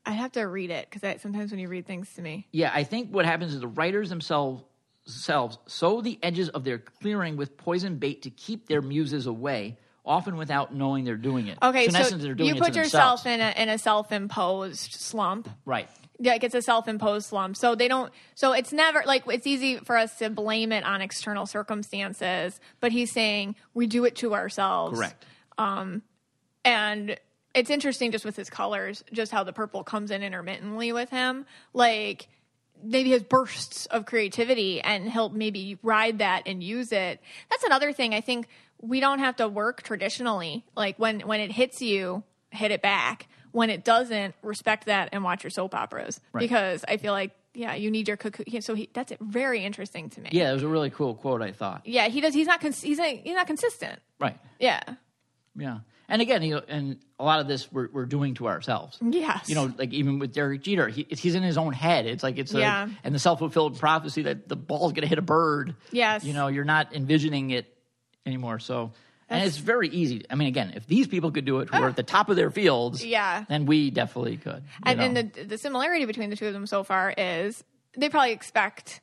I 0.06 0.12
have 0.12 0.32
to 0.32 0.42
read 0.42 0.70
it 0.70 0.88
because 0.90 1.20
sometimes 1.20 1.50
when 1.50 1.61
you 1.61 1.68
read 1.68 1.87
things 1.87 2.12
to 2.14 2.23
me, 2.23 2.47
Yeah, 2.52 2.70
I 2.73 2.85
think 2.85 3.11
what 3.11 3.26
happens 3.26 3.54
is 3.54 3.61
the 3.61 3.66
writers 3.66 4.08
themselves 4.08 4.62
selves 5.04 5.58
sow 5.66 6.00
the 6.00 6.18
edges 6.23 6.50
of 6.50 6.64
their 6.64 6.78
clearing 6.78 7.37
with 7.37 7.56
poison 7.56 7.97
bait 7.97 8.23
to 8.23 8.30
keep 8.30 8.68
their 8.68 8.82
muses 8.82 9.26
away, 9.26 9.78
often 10.09 10.37
without 10.37 10.75
knowing 10.75 11.05
they're 11.05 11.17
doing 11.17 11.47
it. 11.47 11.59
okay, 11.62 11.85
in 11.85 11.93
so, 11.93 11.99
essence, 11.99 12.23
they're 12.23 12.35
doing 12.35 12.55
you 12.55 12.61
put 12.61 12.75
yourself 12.75 13.23
themselves. 13.23 13.57
in 13.57 13.62
a 13.62 13.62
in 13.62 13.69
a 13.69 13.79
self 13.79 14.11
imposed 14.11 14.95
slump. 14.95 15.49
right. 15.65 15.88
Yeah, 16.21 16.33
like 16.33 16.43
it's 16.43 16.55
a 16.57 16.62
self 16.62 16.88
imposed 16.88 17.29
slump. 17.29 17.57
So 17.57 17.77
they 17.77 17.87
don't. 17.87 18.12
So 18.35 18.53
it's 18.53 18.73
never 18.73 19.05
like 19.07 19.23
it's 19.29 19.47
easy 19.47 19.77
for 19.77 19.97
us 19.97 20.19
to 20.19 20.31
blame 20.31 20.73
it 20.73 20.83
on 20.83 21.00
external 21.00 21.47
circumstances, 21.47 22.59
but 22.81 22.91
he's 22.91 23.12
saying 23.12 23.55
we 23.73 23.87
do 23.87 24.05
it 24.05 24.17
to 24.17 24.35
ourselves. 24.35 24.99
Correct. 24.99 25.25
Um, 25.59 26.03
and 26.65 27.17
it's 27.55 27.71
interesting 27.71 28.11
just 28.11 28.25
with 28.25 28.37
his 28.37 28.50
colors, 28.50 29.05
just 29.12 29.31
how 29.31 29.45
the 29.45 29.53
purple 29.53 29.85
comes 29.85 30.11
in 30.11 30.23
intermittently 30.23 30.93
with 30.93 31.11
him. 31.11 31.47
Like 31.73 32.29
maybe 32.83 33.11
his 33.11 33.23
bursts 33.23 33.87
of 33.87 34.07
creativity 34.07 34.81
and 34.81 35.11
he'll 35.11 35.31
maybe 35.31 35.79
ride 35.83 36.19
that 36.19 36.43
and 36.47 36.62
use 36.62 36.93
it. 36.93 37.21
That's 37.50 37.65
another 37.65 37.93
thing. 37.93 38.15
I 38.15 38.21
think 38.21 38.49
we 38.80 39.00
don't 39.00 39.18
have 39.18 39.37
to 39.37 39.49
work 39.49 39.82
traditionally. 39.82 40.64
Like 40.76 40.99
when 40.99 41.20
when 41.20 41.40
it 41.40 41.50
hits 41.52 41.80
you, 41.82 42.23
hit 42.50 42.70
it 42.70 42.82
back. 42.82 43.28
When 43.50 43.70
it 43.70 43.82
doesn't, 43.82 44.35
respect 44.42 44.87
that 44.87 45.08
and 45.12 45.25
watch 45.25 45.42
your 45.42 45.50
soap 45.50 45.75
operas. 45.75 46.20
Right. 46.32 46.40
Because 46.40 46.85
I 46.87 46.99
feel 46.99 47.12
like 47.12 47.32
yeah, 47.54 47.75
you 47.75 47.90
need 47.90 48.06
your 48.06 48.16
cocoon. 48.16 48.61
So 48.62 48.75
he, 48.75 48.88
that's 48.92 49.12
very 49.20 49.64
interesting 49.64 50.11
to 50.11 50.20
me. 50.20 50.28
Yeah, 50.32 50.50
it 50.50 50.54
was 50.54 50.62
a 50.62 50.68
really 50.68 50.90
cool 50.90 51.14
quote. 51.14 51.42
I 51.42 51.52
thought. 51.52 51.82
yeah. 51.87 52.08
He 52.08 52.20
does. 52.20 52.35
He's 52.35 52.47
not. 52.47 52.61
Cons- 52.61 52.82
he's 52.82 52.99
a, 53.00 53.16
he's 53.16 53.35
not 53.35 53.47
consistent. 53.47 54.00
Right. 54.20 54.38
Yeah. 54.61 54.80
Yeah. 55.56 55.78
And 56.11 56.23
again, 56.23 56.42
you 56.42 56.54
know, 56.56 56.62
and 56.68 56.99
a 57.18 57.25
lot 57.25 57.40
of 57.40 57.49
this 57.49 57.70
we're, 57.73 57.88
we're 57.92 58.06
doing 58.06 58.35
to 58.35 58.47
ourselves. 58.49 58.99
Yes. 59.02 59.49
You 59.49 59.56
know, 59.56 59.73
like 59.76 59.92
even 59.92 60.18
with 60.18 60.32
Derek 60.32 60.62
Jeter, 60.62 60.88
he, 60.88 61.06
he's 61.11 61.35
in 61.35 61.42
his 61.42 61.58
own 61.58 61.73
head. 61.73 62.06
It's 62.06 62.23
like 62.23 62.38
it's 62.38 62.54
a, 62.54 62.61
Yeah. 62.61 62.88
and 63.02 63.14
the 63.14 63.18
self 63.18 63.40
fulfilled 63.40 63.78
prophecy 63.78 64.23
that 64.23 64.49
the 64.49 64.56
ball's 64.56 64.92
going 64.92 65.02
to 65.02 65.08
hit 65.08 65.18
a 65.18 65.23
bird. 65.23 65.75
Yes. 65.90 66.25
You 66.25 66.32
know, 66.35 66.47
you're 66.49 66.64
not 66.64 66.94
envisioning 66.94 67.50
it 67.50 67.66
anymore. 68.28 68.58
So, 68.61 68.92
and 69.28 69.44
it's 69.44 69.56
very 69.58 69.88
easy. 69.88 70.25
I 70.30 70.37
mean, 70.37 70.49
again, 70.49 70.73
if 70.76 70.87
these 70.87 71.06
people 71.08 71.30
could 71.32 71.44
do 71.44 71.58
it 71.61 71.68
who 71.68 71.82
are 71.82 71.88
at 71.88 71.97
the 71.97 72.02
top 72.02 72.28
of 72.28 72.37
their 72.37 72.50
fields, 72.50 73.04
Yeah. 73.04 73.44
then 73.49 73.66
we 73.66 73.90
definitely 73.90 74.37
could. 74.37 74.62
And, 74.85 75.00
and 75.00 75.16
the 75.16 75.44
the 75.44 75.58
similarity 75.58 76.04
between 76.04 76.30
the 76.30 76.37
two 76.37 76.47
of 76.47 76.52
them 76.52 76.66
so 76.66 76.85
far 76.85 77.12
is 77.18 77.64
they 77.97 78.08
probably 78.08 78.32
expect 78.32 79.00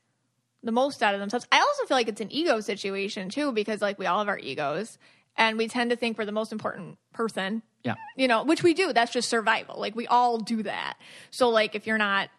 the 0.64 0.72
most 0.72 1.04
out 1.04 1.14
of 1.14 1.20
themselves. 1.20 1.46
I 1.52 1.60
also 1.60 1.86
feel 1.86 1.98
like 1.98 2.08
it's 2.08 2.22
an 2.22 2.32
ego 2.32 2.60
situation 2.60 3.30
too, 3.30 3.52
because 3.52 3.82
like 3.82 4.00
we 4.00 4.06
all 4.08 4.20
have 4.20 4.28
our 4.30 4.40
egos, 4.40 4.98
and 5.38 5.58
we 5.58 5.68
tend 5.68 5.90
to 5.92 5.96
think 5.96 6.18
we're 6.18 6.26
the 6.26 6.32
most 6.32 6.52
important 6.52 6.98
person. 7.14 7.62
yeah. 7.84 7.96
You 8.18 8.28
know, 8.28 8.44
which 8.44 8.64
we 8.64 8.74
do. 8.74 8.94
That's 8.94 9.12
just 9.12 9.30
survival. 9.30 9.80
Like 9.80 9.96
we 9.96 10.08
all 10.08 10.40
do 10.40 10.64
that. 10.64 10.98
So 11.30 11.50
like 11.50 11.76
if 11.76 11.86
you're 11.86 12.00
not, 12.00 12.30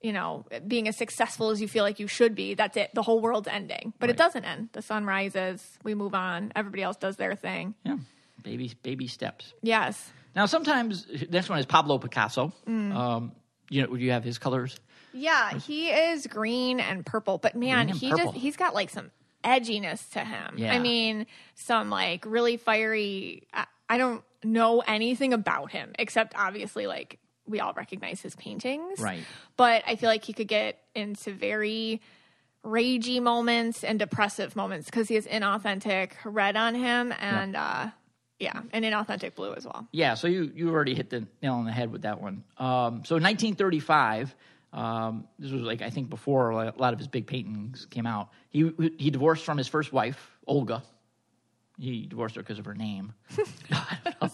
you 0.00 0.12
know, 0.12 0.46
being 0.66 0.88
as 0.88 0.96
successful 0.96 1.50
as 1.50 1.60
you 1.60 1.68
feel 1.68 1.84
like 1.84 1.98
you 1.98 2.06
should 2.06 2.34
be, 2.34 2.54
that's 2.54 2.76
it. 2.76 2.90
The 2.94 3.02
whole 3.02 3.20
world's 3.20 3.48
ending. 3.48 3.92
But 3.98 4.10
it 4.10 4.16
doesn't 4.16 4.44
end. 4.44 4.70
The 4.72 4.82
sun 4.82 5.04
rises. 5.04 5.64
We 5.82 5.94
move 5.94 6.14
on. 6.14 6.52
Everybody 6.56 6.82
else 6.82 6.96
does 6.96 7.16
their 7.16 7.34
thing. 7.34 7.74
Yeah. 7.84 7.98
Baby, 8.42 8.72
baby 8.82 9.06
steps. 9.06 9.52
Yes. 9.62 10.10
Now, 10.34 10.46
sometimes 10.46 11.06
next 11.28 11.48
one 11.48 11.58
is 11.58 11.66
Pablo 11.66 11.98
Picasso. 11.98 12.52
Mm. 12.66 12.94
Um, 12.94 13.32
you 13.68 13.82
know, 13.82 13.90
would 13.90 14.00
you 14.00 14.12
have 14.12 14.24
his 14.24 14.38
colors. 14.38 14.78
Yeah, 15.12 15.58
he 15.58 15.90
is 15.90 16.26
green 16.26 16.80
and 16.80 17.04
purple, 17.04 17.38
but 17.38 17.54
man, 17.56 17.88
he 17.88 18.10
purple. 18.10 18.32
just 18.32 18.38
he's 18.38 18.56
got 18.56 18.74
like 18.74 18.90
some 18.90 19.10
edginess 19.44 20.08
to 20.10 20.20
him. 20.20 20.54
Yeah. 20.56 20.72
I 20.72 20.78
mean, 20.78 21.26
some 21.54 21.90
like 21.90 22.24
really 22.26 22.56
fiery 22.56 23.46
I, 23.52 23.66
I 23.88 23.98
don't 23.98 24.22
know 24.44 24.80
anything 24.80 25.32
about 25.32 25.70
him 25.70 25.92
except 25.98 26.34
obviously 26.36 26.86
like 26.86 27.18
we 27.50 27.60
all 27.60 27.72
recognize 27.74 28.20
his 28.20 28.34
paintings. 28.36 29.00
Right. 29.00 29.24
But 29.56 29.82
I 29.86 29.96
feel 29.96 30.08
like 30.08 30.24
he 30.24 30.32
could 30.32 30.48
get 30.48 30.78
into 30.94 31.32
very 31.32 32.00
ragey 32.64 33.22
moments 33.22 33.84
and 33.84 33.98
depressive 33.98 34.54
moments 34.54 34.86
because 34.86 35.08
he 35.08 35.14
has 35.14 35.26
inauthentic 35.26 36.12
red 36.24 36.56
on 36.56 36.74
him 36.74 37.12
and 37.18 37.56
uh 37.56 37.88
yeah, 38.40 38.62
and 38.72 38.84
inauthentic 38.86 39.34
blue 39.34 39.52
as 39.54 39.66
well. 39.66 39.86
Yeah, 39.92 40.14
so 40.14 40.26
you, 40.26 40.50
you 40.54 40.70
already 40.70 40.94
hit 40.94 41.10
the 41.10 41.26
nail 41.42 41.54
on 41.54 41.66
the 41.66 41.72
head 41.72 41.92
with 41.92 42.02
that 42.02 42.22
one. 42.22 42.42
Um, 42.56 43.04
so 43.04 43.16
in 43.16 43.22
1935, 43.22 44.34
um, 44.72 45.28
this 45.38 45.50
was 45.50 45.60
like 45.60 45.82
I 45.82 45.90
think 45.90 46.08
before 46.08 46.50
a 46.50 46.72
lot 46.76 46.94
of 46.94 46.98
his 46.98 47.06
big 47.06 47.26
paintings 47.26 47.86
came 47.90 48.06
out. 48.06 48.30
He 48.48 48.72
he 48.98 49.10
divorced 49.10 49.44
from 49.44 49.58
his 49.58 49.68
first 49.68 49.92
wife, 49.92 50.30
Olga. 50.46 50.82
He 51.78 52.06
divorced 52.06 52.36
her 52.36 52.42
because 52.42 52.58
of 52.58 52.64
her 52.64 52.74
name. 52.74 53.12
I 53.72 53.98
don't 54.04 54.32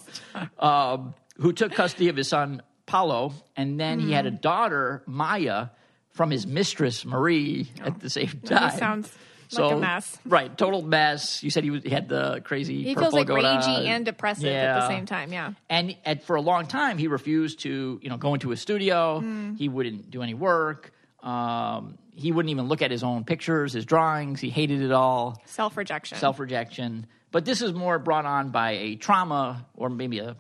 know. 0.61 0.69
um, 0.69 1.15
who 1.39 1.53
took 1.53 1.73
custody 1.73 2.09
of 2.09 2.17
his 2.17 2.29
son 2.29 2.63
Paulo, 2.87 3.35
and 3.57 3.79
then 3.79 3.99
he 3.99 4.13
had 4.13 4.27
a 4.27 4.31
daughter 4.31 5.03
Maya 5.07 5.69
from 6.13 6.31
his 6.31 6.47
mistress 6.47 7.05
Marie 7.05 7.69
at 7.85 8.01
the 8.01 8.09
same 8.09 8.41
time. 8.45 8.79
sounds 8.79 9.13
like 9.53 9.73
a 9.73 9.77
mess. 9.77 10.19
Right, 10.25 10.57
total 10.57 10.83
mess. 10.83 11.43
You 11.43 11.51
said 11.51 11.65
he 11.65 11.71
was 11.71 11.83
he 11.83 11.91
had 11.91 12.09
the 12.09 12.41
crazy. 12.43 12.83
He 12.83 12.95
feels 12.95 13.13
like 13.13 13.29
ragey 13.29 13.87
and 13.87 14.05
depressive 14.05 14.47
at 14.47 14.81
the 14.81 14.89
same 14.89 15.07
time, 15.07 15.33
yeah. 15.33 15.53
And 15.69 15.97
at, 16.05 16.25
for 16.25 16.37
a 16.37 16.41
long 16.41 16.67
time, 16.67 16.99
he 16.99 17.09
refused 17.09 17.61
to, 17.61 18.01
you 18.03 18.09
know, 18.09 18.17
go 18.17 18.35
into 18.35 18.53
a 18.53 18.57
studio. 18.57 19.21
Mm. 19.21 19.59
He 19.59 19.69
wouldn't 19.69 20.11
do 20.11 20.23
any 20.23 20.35
work. 20.35 20.93
Um, 21.23 21.99
he 22.15 22.33
wouldn't 22.33 22.51
even 22.51 22.69
look 22.69 22.83
at 22.83 22.91
his 22.91 23.03
own 23.03 23.25
pictures, 23.25 23.73
his 23.73 23.85
drawings. 23.85 24.41
He 24.41 24.49
hated 24.49 24.81
it 24.81 24.93
all. 24.93 25.41
Self 25.45 25.77
rejection. 25.77 26.19
Self 26.19 26.39
rejection. 26.39 27.07
But 27.31 27.45
this 27.45 27.61
is 27.61 27.73
more 27.73 27.99
brought 27.99 28.25
on 28.25 28.51
by 28.51 28.73
a 28.73 28.97
trauma 28.97 29.67
or 29.75 29.91
maybe 29.91 30.21
a 30.21 30.37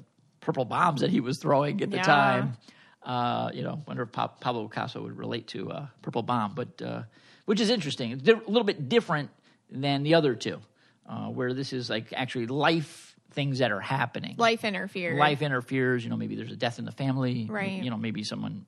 purple 0.46 0.64
bombs 0.64 1.00
that 1.02 1.10
he 1.10 1.20
was 1.20 1.38
throwing 1.38 1.82
at 1.82 1.90
the 1.90 1.96
Yeah. 1.98 2.02
time. 2.04 2.56
Uh, 3.02 3.50
you 3.52 3.62
know, 3.62 3.82
wonder 3.86 4.02
if 4.04 4.12
Pa- 4.12 4.28
Pablo 4.28 4.66
Picasso 4.68 5.02
would 5.02 5.16
relate 5.16 5.48
to 5.48 5.70
uh, 5.70 5.87
purple 6.02 6.22
bomb, 6.22 6.54
but 6.54 6.80
uh, 6.82 7.02
which 7.44 7.61
is 7.61 7.68
interesting. 7.70 8.12
It's 8.12 8.22
di- 8.22 8.32
a 8.32 8.37
little 8.50 8.64
bit 8.64 8.88
different 8.88 9.30
than 9.70 10.02
the 10.02 10.14
other 10.14 10.35
two, 10.35 10.61
uh, 11.09 11.26
where 11.28 11.52
this 11.52 11.72
is 11.72 11.90
like 11.90 12.12
actually 12.12 12.46
life 12.46 13.14
things 13.32 13.59
that 13.59 13.70
are 13.70 13.80
happening 13.80 14.35
Life 14.38 14.64
interferes. 14.64 15.18
life 15.18 15.42
interferes. 15.42 16.02
You 16.02 16.11
know, 16.11 16.16
maybe 16.16 16.37
there's 16.37 16.50
a 16.52 16.56
death 16.56 16.78
in 16.78 16.85
the 16.85 16.92
family. 16.92 17.46
Right. 17.48 17.82
You 17.82 17.90
know, 17.90 17.96
maybe 17.98 18.24
someone. 18.24 18.64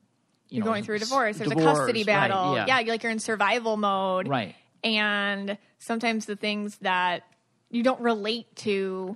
You 0.49 0.57
You're 0.57 0.65
know, 0.65 0.71
going 0.71 0.83
through 0.83 0.95
a 0.95 0.99
divorce. 0.99 1.37
There's 1.37 1.49
divorce, 1.49 1.65
a 1.77 1.79
custody 1.81 1.99
right, 1.99 2.05
battle. 2.29 2.55
yeah. 2.55 2.65
yeah, 2.67 2.79
you're 2.79 2.93
like 2.93 3.03
you're 3.03 3.11
in 3.11 3.19
survival 3.19 3.77
mode. 3.77 4.27
Right. 4.27 4.55
And 4.83 5.57
sometimes 5.79 6.25
the 6.25 6.35
things 6.35 6.77
that 6.77 7.23
you 7.69 7.83
don't 7.83 8.01
relate 8.01 8.55
to, 8.57 9.15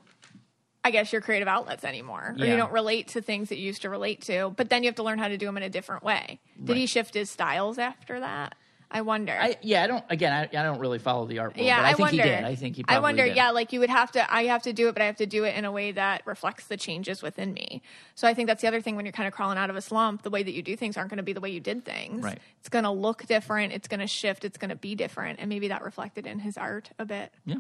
I 0.84 0.92
guess, 0.92 1.12
your 1.14 1.22
creative 1.22 1.48
outlets 1.48 1.84
anymore. 1.84 2.36
Or 2.38 2.46
Yeah. 2.46 2.52
you 2.52 2.58
don't 2.58 2.72
relate 2.74 3.08
to 3.10 3.22
things 3.22 3.50
that 3.50 3.58
you 3.58 3.66
used 3.68 3.84
to 3.84 3.90
relate 3.90 4.22
to. 4.24 4.54
But 4.56 4.70
then 4.70 4.84
you 4.84 4.88
have 4.88 4.96
to 4.96 5.04
learn 5.04 5.18
how 5.20 5.30
to 5.30 5.38
do 5.38 5.46
them 5.46 5.58
in 5.58 5.64
a 5.64 5.70
different 5.70 6.04
way. 6.04 6.40
Did 6.62 6.76
he 6.78 6.86
shift 6.86 7.14
his 7.14 7.30
styles 7.30 7.78
after 7.80 8.20
that? 8.20 8.56
I 8.96 9.02
wonder. 9.02 9.34
I, 9.34 9.58
yeah, 9.64 9.84
I 9.84 9.88
don't. 9.88 10.06
Again, 10.12 10.32
I, 10.32 10.44
I 10.44 10.62
don't 10.62 10.78
really 10.78 11.00
follow 11.00 11.26
the 11.26 11.40
art 11.40 11.56
world, 11.58 11.66
yeah, 11.66 11.78
but 11.80 11.86
I, 11.86 11.90
think 11.94 12.00
wonder. 12.00 12.22
he 12.24 12.30
did. 12.30 12.44
I 12.44 12.54
think 12.54 12.76
he. 12.76 12.84
Probably 12.84 12.96
I 12.98 13.02
wonder. 13.02 13.26
did. 13.26 13.36
Yeah, 13.36 13.50
like 13.50 13.74
you 13.74 13.80
would 13.80 13.90
have 13.90 14.12
to. 14.12 14.32
I 14.32 14.44
have 14.44 14.62
to 14.64 14.74
do 14.74 14.88
it, 14.88 14.94
but 14.94 15.02
I 15.02 15.06
have 15.08 15.16
to 15.16 15.26
do 15.26 15.46
it 15.46 15.56
in 15.56 15.66
a 15.66 15.72
way 15.72 15.94
that 15.94 16.22
reflects 16.28 16.68
the 16.68 16.78
changes 16.78 17.24
within 17.24 17.54
me. 17.56 17.82
So 18.14 18.28
I 18.28 18.36
think 18.36 18.46
that's 18.46 18.62
the 18.62 18.68
other 18.68 18.82
thing 18.82 18.96
when 18.96 19.04
you're 19.06 19.12
kind 19.12 19.26
of 19.28 19.34
crawling 19.34 19.58
out 19.58 19.72
of 19.72 19.76
a 19.76 19.82
slump. 19.82 20.22
The 20.22 20.30
way 20.30 20.44
that 20.44 20.52
you 20.54 20.62
do 20.62 20.76
things 20.76 20.96
aren't 20.96 21.10
going 21.10 21.18
to 21.18 21.24
be 21.24 21.34
the 21.34 21.42
way 21.42 21.50
you 21.50 21.60
did 21.60 21.84
things. 21.84 22.24
Right. 22.24 22.38
It's 22.60 22.70
going 22.70 22.84
to 22.84 22.92
look 22.92 23.26
different. 23.26 23.74
It's 23.74 23.88
going 23.88 24.00
to 24.02 24.06
shift. 24.06 24.46
It's 24.46 24.60
going 24.60 24.70
to 24.70 24.76
be 24.76 24.94
different, 24.94 25.40
and 25.40 25.50
maybe 25.50 25.70
that 25.70 25.82
reflected 25.84 26.28
in 26.28 26.38
his 26.38 26.56
art 26.56 26.92
a 27.00 27.06
bit. 27.06 27.34
Yeah. 27.46 27.56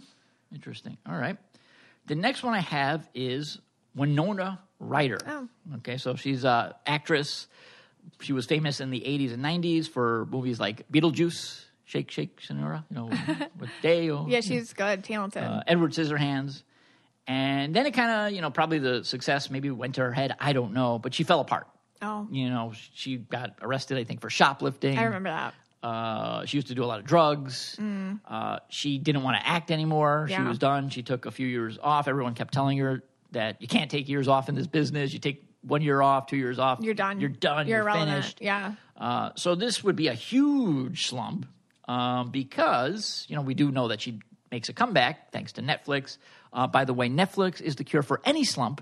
Interesting. 0.53 0.97
All 1.09 1.17
right. 1.17 1.38
The 2.07 2.15
next 2.15 2.43
one 2.43 2.53
I 2.53 2.59
have 2.59 3.07
is 3.13 3.59
Winona 3.95 4.59
Ryder. 4.79 5.19
Oh. 5.27 5.47
Okay, 5.77 5.97
so 5.97 6.15
she's 6.15 6.43
an 6.43 6.73
actress. 6.85 7.47
She 8.19 8.33
was 8.33 8.45
famous 8.45 8.81
in 8.81 8.89
the 8.89 8.99
80s 8.99 9.33
and 9.33 9.43
90s 9.43 9.87
for 9.87 10.27
movies 10.29 10.59
like 10.59 10.89
Beetlejuice, 10.91 11.63
Shake 11.85 12.11
Shake 12.11 12.41
Sonora, 12.41 12.83
you 12.89 12.95
know, 12.97 13.09
with 13.59 13.69
Dale. 13.81 14.25
Yeah, 14.27 14.41
she's 14.41 14.73
good, 14.73 15.03
talented. 15.03 15.43
uh, 15.43 15.61
Edward 15.67 15.91
Scissorhands. 15.91 16.63
And 17.25 17.73
then 17.73 17.85
it 17.85 17.91
kind 17.91 18.11
of, 18.27 18.35
you 18.35 18.41
know, 18.41 18.51
probably 18.51 18.79
the 18.79 19.05
success 19.05 19.49
maybe 19.49 19.71
went 19.71 19.95
to 19.95 20.01
her 20.01 20.11
head. 20.11 20.35
I 20.39 20.51
don't 20.51 20.73
know, 20.73 20.99
but 20.99 21.13
she 21.13 21.23
fell 21.23 21.39
apart. 21.39 21.67
oh, 22.01 22.27
You 22.29 22.49
know, 22.49 22.73
she 22.93 23.15
got 23.17 23.55
arrested, 23.61 23.97
I 23.97 24.03
think, 24.03 24.19
for 24.19 24.29
shoplifting. 24.29 24.97
I 24.97 25.03
remember 25.03 25.29
that. 25.29 25.53
Uh, 25.83 26.45
she 26.45 26.57
used 26.57 26.67
to 26.67 26.75
do 26.75 26.83
a 26.83 26.85
lot 26.87 26.99
of 26.99 27.05
drugs. 27.05 27.77
Uh, 28.25 28.59
she 28.69 28.97
didn't 28.97 29.21
want 29.23 29.37
to 29.37 29.45
act 29.47 29.69
anymore. 29.69 30.27
She 30.29 30.35
Mm. 30.35 30.47
Was 30.47 30.57
done. 30.57 30.89
She 30.89 31.03
took 31.03 31.25
a 31.25 31.31
few 31.31 31.45
years 31.45 31.77
off. 31.83 32.07
Everyone 32.07 32.33
kept 32.33 32.53
telling 32.53 32.77
her 32.77 33.03
that 33.31 33.61
you 33.61 33.67
can't 33.67 33.91
take 33.91 34.07
years 34.07 34.27
off 34.29 34.47
in 34.47 34.55
this 34.55 34.67
business. 34.67 35.11
You 35.11 35.19
take 35.19 35.43
one 35.61 35.81
year 35.81 36.01
off, 36.01 36.27
two 36.27 36.37
years 36.37 36.57
off. 36.57 36.79
You're 36.81 36.93
done. 36.93 37.19
You're 37.19 37.29
done. 37.29 37.67
You're 37.67 37.83
You're, 37.83 37.91
finished. 37.93 38.39
Yeah. 38.41 38.73
Uh, 38.95 39.31
so 39.35 39.55
this 39.55 39.83
would 39.83 39.95
be 39.97 40.07
a 40.07 40.13
huge 40.13 41.07
slump 41.07 41.47
um, 41.87 42.31
because 42.31 43.25
you 43.27 43.35
know 43.35 43.41
we 43.41 43.53
do 43.53 43.69
know 43.71 43.89
that 43.89 43.99
she 44.01 44.19
makes 44.51 44.69
a 44.69 44.73
comeback 44.73 45.31
thanks 45.31 45.51
to 45.53 45.61
Netflix. 45.61 46.17
Uh, 46.53 46.67
by 46.67 46.85
the 46.85 46.93
way, 46.93 47.09
Netflix 47.09 47.59
is 47.61 47.75
the 47.77 47.83
cure 47.83 48.03
for 48.03 48.21
any 48.23 48.43
slump. 48.43 48.79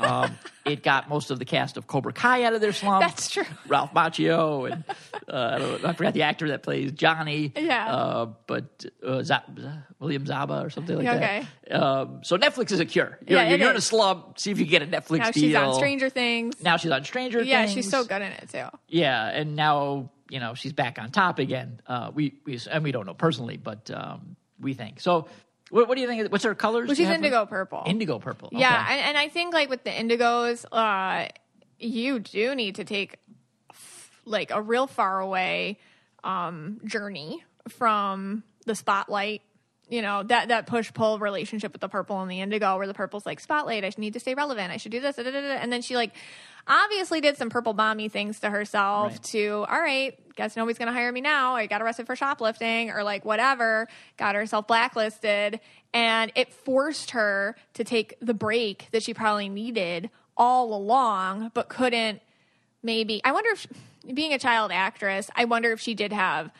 Um, 0.00 0.38
it 0.64 0.82
got 0.82 1.10
most 1.10 1.30
of 1.30 1.38
the 1.38 1.44
cast 1.44 1.76
of 1.76 1.86
Cobra 1.86 2.14
Kai 2.14 2.44
out 2.44 2.54
of 2.54 2.62
their 2.62 2.72
slump. 2.72 3.02
That's 3.02 3.28
true. 3.28 3.44
Ralph 3.68 3.92
Macchio 3.92 4.72
and 4.72 4.84
uh, 5.28 5.50
I, 5.54 5.58
don't, 5.58 5.84
I 5.84 5.92
forgot 5.92 6.14
the 6.14 6.22
actor 6.22 6.48
that 6.48 6.62
plays 6.62 6.92
Johnny. 6.92 7.52
Yeah. 7.54 7.92
uh, 7.94 8.26
but 8.46 8.86
uh, 9.06 9.22
Z- 9.22 9.34
William 9.98 10.24
Zaba 10.24 10.64
or 10.64 10.70
something 10.70 10.96
like 10.96 11.06
Okay. 11.06 11.46
that. 11.68 11.82
Um, 11.82 12.20
so 12.24 12.38
Netflix 12.38 12.72
is 12.72 12.80
a 12.80 12.86
cure. 12.86 13.18
You're, 13.28 13.38
Yeah, 13.38 13.48
it 13.50 13.60
you're 13.60 13.70
in 13.70 13.76
a 13.76 13.80
slump. 13.82 14.38
See 14.38 14.50
if 14.50 14.58
you 14.58 14.64
can 14.64 14.70
get 14.70 14.82
a 14.82 14.86
Netflix 14.86 15.18
Now 15.18 15.30
deal. 15.30 15.42
she's 15.42 15.54
on 15.54 15.74
Stranger 15.74 16.08
Things. 16.08 16.62
Now 16.62 16.78
she's 16.78 16.90
on 16.90 17.04
Stranger 17.04 17.42
yeah, 17.42 17.60
Things. 17.66 17.70
Yeah, 17.76 17.82
she's 17.82 17.90
so 17.90 18.04
good 18.04 18.22
in 18.22 18.32
it 18.32 18.48
too. 18.50 18.64
Yeah, 18.88 19.26
and 19.28 19.56
now 19.56 20.10
you 20.30 20.40
know 20.40 20.54
she's 20.54 20.72
back 20.72 20.98
on 20.98 21.10
top 21.10 21.38
again. 21.38 21.82
Uh, 21.86 22.10
we 22.14 22.40
we 22.46 22.58
and 22.70 22.82
we 22.82 22.92
don't 22.92 23.04
know 23.04 23.12
personally, 23.14 23.58
but 23.58 23.90
um, 23.90 24.36
we 24.58 24.72
think 24.72 25.00
so. 25.00 25.28
What, 25.70 25.88
what 25.88 25.94
do 25.94 26.00
you 26.00 26.06
think? 26.06 26.30
What's 26.30 26.44
her 26.44 26.54
colors? 26.54 26.88
Well, 26.88 26.96
she's 26.96 27.08
indigo 27.08 27.46
purple. 27.46 27.84
Indigo 27.86 28.18
purple. 28.18 28.50
Yeah, 28.52 28.86
and, 28.90 29.00
and 29.00 29.18
I 29.18 29.28
think 29.28 29.54
like 29.54 29.70
with 29.70 29.84
the 29.84 29.90
indigos, 29.90 30.64
uh, 30.70 31.28
you 31.78 32.18
do 32.18 32.54
need 32.54 32.76
to 32.76 32.84
take 32.84 33.16
like 34.24 34.50
a 34.50 34.60
real 34.60 34.86
far 34.86 35.20
away 35.20 35.78
um, 36.24 36.80
journey 36.84 37.42
from 37.68 38.42
the 38.66 38.74
spotlight. 38.74 39.42
You 39.90 40.02
know 40.02 40.22
that 40.22 40.48
that 40.48 40.66
push 40.66 40.92
pull 40.94 41.18
relationship 41.18 41.72
with 41.72 41.80
the 41.80 41.88
purple 41.88 42.20
and 42.22 42.30
the 42.30 42.40
indigo, 42.40 42.78
where 42.78 42.86
the 42.86 42.94
purple's 42.94 43.26
like 43.26 43.40
spotlight. 43.40 43.84
I 43.84 43.90
need 43.98 44.12
to 44.12 44.20
stay 44.20 44.34
relevant. 44.34 44.72
I 44.72 44.76
should 44.76 44.92
do 44.92 45.00
this, 45.00 45.16
da, 45.16 45.24
da, 45.24 45.32
da, 45.32 45.40
da." 45.40 45.54
and 45.54 45.72
then 45.72 45.82
she 45.82 45.96
like 45.96 46.12
obviously 46.66 47.20
did 47.20 47.36
some 47.36 47.50
purple 47.50 47.74
bomby 47.74 48.10
things 48.10 48.38
to 48.40 48.50
herself. 48.50 49.12
Right. 49.12 49.22
To 49.32 49.66
all 49.68 49.80
right, 49.80 50.16
guess 50.36 50.56
nobody's 50.56 50.78
gonna 50.78 50.92
hire 50.92 51.10
me 51.10 51.20
now. 51.20 51.56
I 51.56 51.66
got 51.66 51.82
arrested 51.82 52.06
for 52.06 52.14
shoplifting 52.14 52.90
or 52.90 53.02
like 53.02 53.24
whatever. 53.24 53.88
Got 54.16 54.36
herself 54.36 54.68
blacklisted, 54.68 55.58
and 55.92 56.30
it 56.36 56.52
forced 56.52 57.10
her 57.10 57.56
to 57.74 57.82
take 57.82 58.14
the 58.20 58.34
break 58.34 58.86
that 58.92 59.02
she 59.02 59.12
probably 59.12 59.48
needed 59.48 60.08
all 60.36 60.72
along, 60.72 61.50
but 61.52 61.68
couldn't 61.68 62.22
maybe. 62.82 63.20
I 63.24 63.32
wonder 63.32 63.50
if, 63.50 63.66
being 64.14 64.32
a 64.32 64.38
child 64.38 64.70
actress, 64.72 65.30
I 65.34 65.44
wonder 65.44 65.72
if 65.72 65.80
she 65.80 65.94
did 65.94 66.12
have. 66.12 66.50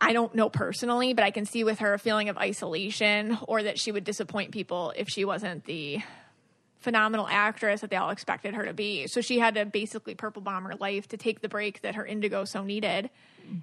I 0.00 0.12
don't 0.12 0.34
know 0.34 0.48
personally, 0.48 1.12
but 1.12 1.24
I 1.24 1.30
can 1.30 1.44
see 1.44 1.62
with 1.64 1.80
her 1.80 1.94
a 1.94 1.98
feeling 1.98 2.28
of 2.28 2.38
isolation 2.38 3.38
or 3.46 3.62
that 3.62 3.78
she 3.78 3.92
would 3.92 4.04
disappoint 4.04 4.52
people 4.52 4.92
if 4.96 5.08
she 5.08 5.24
wasn't 5.24 5.64
the 5.64 6.00
phenomenal 6.78 7.28
actress 7.28 7.82
that 7.82 7.90
they 7.90 7.96
all 7.96 8.10
expected 8.10 8.54
her 8.54 8.64
to 8.64 8.72
be. 8.72 9.06
So 9.06 9.20
she 9.20 9.38
had 9.38 9.56
to 9.56 9.66
basically 9.66 10.14
purple 10.14 10.40
bomb 10.42 10.64
her 10.64 10.74
life 10.76 11.08
to 11.08 11.16
take 11.16 11.42
the 11.42 11.48
break 11.48 11.82
that 11.82 11.94
her 11.96 12.06
indigo 12.06 12.44
so 12.44 12.64
needed. 12.64 13.10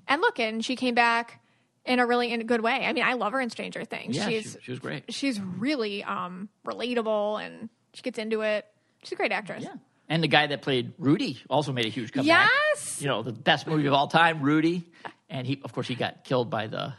And 0.08 0.22
look, 0.22 0.40
and 0.40 0.64
she 0.64 0.76
came 0.76 0.94
back 0.94 1.42
in 1.86 2.00
a 2.00 2.06
really 2.06 2.32
in 2.32 2.42
a 2.42 2.44
good 2.44 2.62
way. 2.62 2.86
I 2.86 2.94
mean, 2.94 3.04
I 3.04 3.14
love 3.14 3.34
her 3.34 3.42
in 3.42 3.50
Stranger 3.50 3.86
Things. 3.86 4.16
Yeah, 4.16 4.28
she's 4.28 4.58
she, 4.60 4.66
she 4.66 4.72
was 4.72 4.80
great. 4.80 5.12
she's 5.14 5.42
really 5.42 6.04
um 6.04 6.50
relatable 6.66 7.44
and 7.44 7.70
she 7.94 8.04
gets 8.04 8.20
into 8.20 8.42
it. 8.42 8.66
She's 9.02 9.14
a 9.14 9.16
great 9.16 9.32
actress. 9.32 9.64
Yeah. 9.64 9.74
And 10.10 10.24
the 10.24 10.28
guy 10.28 10.48
that 10.48 10.62
played 10.62 10.94
Rudy 10.98 11.42
also 11.50 11.74
made 11.74 11.86
a 11.86 11.90
huge 11.90 12.12
comeback. 12.14 12.50
Yes. 12.74 13.02
You 13.02 13.08
know, 13.08 13.24
the 13.24 13.34
best 13.34 13.68
movie 13.68 13.88
of 13.88 13.94
all 13.94 14.08
time, 14.08 14.42
Rudy. 14.42 14.86
And 15.30 15.46
he, 15.46 15.60
of 15.64 15.74
course, 15.74 15.88
he 15.88 15.96
got 15.96 16.24
killed 16.24 16.50
by 16.50 16.68
the, 16.68 16.94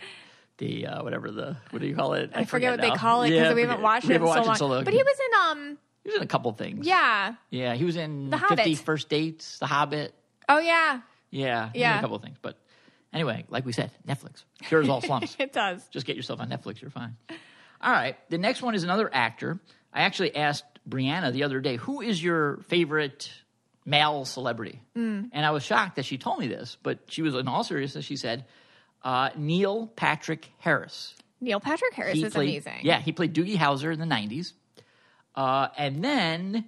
the 0.58 0.86
uh, 0.86 1.02
whatever 1.02 1.30
the, 1.30 1.56
what 1.70 1.80
do 1.80 1.88
you 1.88 1.94
call 1.94 2.12
it? 2.12 2.30
I, 2.34 2.44
forget, 2.44 2.72
what 2.72 2.80
they 2.80 2.90
call 2.90 3.22
it 3.22 3.30
because 3.30 3.48
Yeah, 3.48 3.54
we 3.54 3.62
haven't 3.62 3.80
watched 3.82 4.06
we 4.06 4.14
it 4.14 4.20
in 4.20 4.26
haven't 4.26 4.56
so 4.56 4.66
long. 4.66 4.76
long. 4.76 4.84
But 4.84 4.92
he 4.94 5.02
was 5.02 5.16
in 5.18 5.40
um 5.70 5.78
He 6.04 6.10
was 6.10 6.16
in 6.18 6.22
a 6.22 6.26
couple 6.26 6.52
things. 6.52 6.86
yeah. 6.86 7.34
Yeah, 7.50 7.74
he 7.74 7.84
was 7.84 7.96
in 7.96 8.30
The 8.30 8.38
50 8.38 8.54
Hobbit. 8.56 8.78
First 8.78 9.08
Dates, 9.08 9.58
The 9.58 9.66
Hobbit. 9.66 10.14
Oh 10.48 10.58
yeah. 10.58 11.00
Yeah, 11.30 11.64
he 11.64 11.66
was 11.68 11.74
in 11.74 11.80
Yeah. 11.80 11.98
a 11.98 12.00
couple 12.00 12.16
of 12.16 12.22
things. 12.22 12.36
But 12.42 12.58
anyway, 13.12 13.44
like 13.48 13.64
we 13.64 13.72
said, 13.72 13.90
Netflix 14.06 14.44
cures 14.62 14.88
all 14.88 15.00
slumps. 15.00 15.36
It 15.40 15.52
does. 15.52 15.86
Just 15.88 16.04
get 16.06 16.16
yourself 16.16 16.40
on 16.40 16.48
Netflix, 16.50 16.80
you're 16.82 16.90
fine. 16.90 17.16
All 17.80 17.92
right, 17.92 18.16
the 18.28 18.38
next 18.38 18.60
one 18.60 18.74
is 18.74 18.82
another 18.84 19.08
actor. 19.12 19.58
I 19.92 20.02
actually 20.02 20.34
asked 20.36 20.64
Brianna 20.88 21.32
the 21.32 21.44
other 21.44 21.60
day, 21.60 21.76
who 21.76 22.00
is 22.02 22.22
your 22.22 22.58
favorite 22.68 23.30
male 23.88 24.24
celebrity? 24.24 24.81
Mm. 24.96 25.31
And 25.33 25.46
I 25.46 25.51
was 25.51 25.62
shocked 25.64 25.96
that 25.96 26.05
she 26.05 26.18
told 26.18 26.38
me 26.38 26.46
this, 26.48 26.77
but 26.83 26.98
she 27.09 27.22
was 27.22 27.35
in 27.35 27.48
all 27.48 27.64
seriousness. 27.64 28.05
She 28.05 28.16
said, 28.16 28.44
uh, 29.03 29.31
Neil 29.37 29.87
Patrick 29.96 30.51
Harris. 30.59 31.14
Neil 31.40 31.61
Patrick 31.61 31.94
Harris 31.94 32.14
He 32.14 32.24
is 32.24 32.33
played- 32.35 32.48
amazing. 32.48 32.81
Yeah, 32.83 33.01
he 33.01 33.12
played 33.12 33.35
Doogie 33.35 33.57
Howser 33.57 33.92
in 33.92 33.98
the 34.01 34.07
90s. 34.07 34.53
Uh, 35.35 35.68
and 35.77 36.03
then 36.05 36.64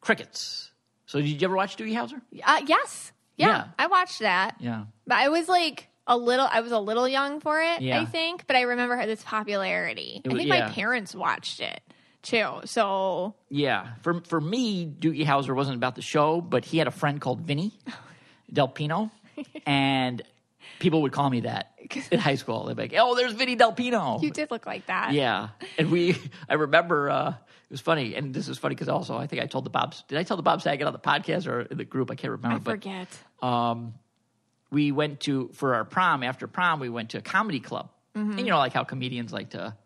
Crickets. 0.00 0.70
So 1.06 1.20
did 1.20 1.28
you 1.28 1.38
ever 1.46 1.54
watch 1.56 1.76
Doogie 1.76 1.92
Howser? 1.94 2.20
Uh, 2.42 2.62
yes. 2.66 3.12
Yeah, 3.36 3.48
Yeah. 3.48 3.64
I 3.78 3.86
watched 3.88 4.20
that. 4.20 4.56
Yeah. 4.60 4.84
But 5.06 5.18
I 5.18 5.28
was 5.28 5.48
like 5.48 5.88
a 6.06 6.16
little 6.16 6.48
I 6.50 6.60
was 6.60 6.72
a 6.72 6.78
little 6.78 7.06
young 7.08 7.40
for 7.40 7.60
it, 7.60 7.82
Yeah. 7.82 8.00
I 8.00 8.04
think, 8.06 8.46
but 8.46 8.56
I 8.56 8.62
remember 8.62 9.04
this 9.06 9.22
popularity. 9.22 10.22
It 10.24 10.32
I 10.32 10.36
think 10.36 10.48
yeah. 10.48 10.66
my 10.66 10.72
parents 10.72 11.14
watched 11.14 11.60
it 11.60 11.80
too. 12.22 12.60
So 12.64 13.34
Yeah, 13.48 13.88
for 14.02 14.20
for 14.22 14.40
me, 14.40 14.86
Doogie 14.86 15.24
Howser 15.24 15.54
wasn't 15.54 15.76
about 15.76 15.94
the 15.94 16.02
show, 16.02 16.40
but 16.40 16.64
he 16.64 16.78
had 16.78 16.86
a 16.86 16.90
friend 16.92 17.20
called 17.20 17.40
Vinny 17.40 17.72
Del 18.52 18.68
Pino, 18.68 19.10
and 19.66 20.22
people 20.78 21.02
would 21.02 21.12
call 21.12 21.30
me 21.30 21.40
that 21.40 21.72
in 22.10 22.18
high 22.18 22.34
school. 22.36 22.64
They'd 22.66 22.76
be 22.76 22.82
like, 22.82 22.94
"Oh, 22.96 23.14
there's 23.14 23.32
Vinny 23.32 23.56
Del 23.56 23.72
Pino." 23.72 24.18
you 24.20 24.30
did 24.30 24.50
look 24.50 24.66
like 24.66 24.86
that. 24.86 25.12
Yeah, 25.12 25.48
and 25.78 25.90
we, 25.90 26.16
I 26.48 26.54
remember 26.54 27.10
uh, 27.10 27.28
it 27.30 27.70
was 27.70 27.80
funny, 27.80 28.14
and 28.14 28.34
this 28.34 28.48
is 28.48 28.58
funny 28.58 28.74
because 28.74 28.88
also 28.88 29.16
I 29.16 29.26
think 29.26 29.42
I 29.42 29.46
told 29.46 29.64
the 29.64 29.70
Bob's. 29.70 30.02
Did 30.08 30.18
I 30.18 30.22
tell 30.24 30.36
the 30.36 30.42
Bob 30.42 30.62
Saget 30.62 30.86
on 30.86 30.92
the 30.92 30.98
podcast 30.98 31.46
or 31.46 31.62
in 31.62 31.78
the 31.78 31.84
group? 31.84 32.10
I 32.10 32.14
can't 32.16 32.32
remember. 32.32 32.56
I 32.56 32.58
but 32.58 32.70
forget. 32.72 33.08
um, 33.42 33.94
we 34.70 34.92
went 34.92 35.20
to 35.20 35.50
for 35.54 35.74
our 35.74 35.84
prom. 35.84 36.22
After 36.22 36.46
prom, 36.46 36.80
we 36.80 36.88
went 36.88 37.10
to 37.10 37.18
a 37.18 37.22
comedy 37.22 37.60
club, 37.60 37.90
Mm-hmm. 38.16 38.30
and 38.32 38.40
you 38.40 38.46
know, 38.46 38.58
like 38.58 38.72
how 38.72 38.82
comedians 38.84 39.32
like 39.32 39.50
to 39.50 39.76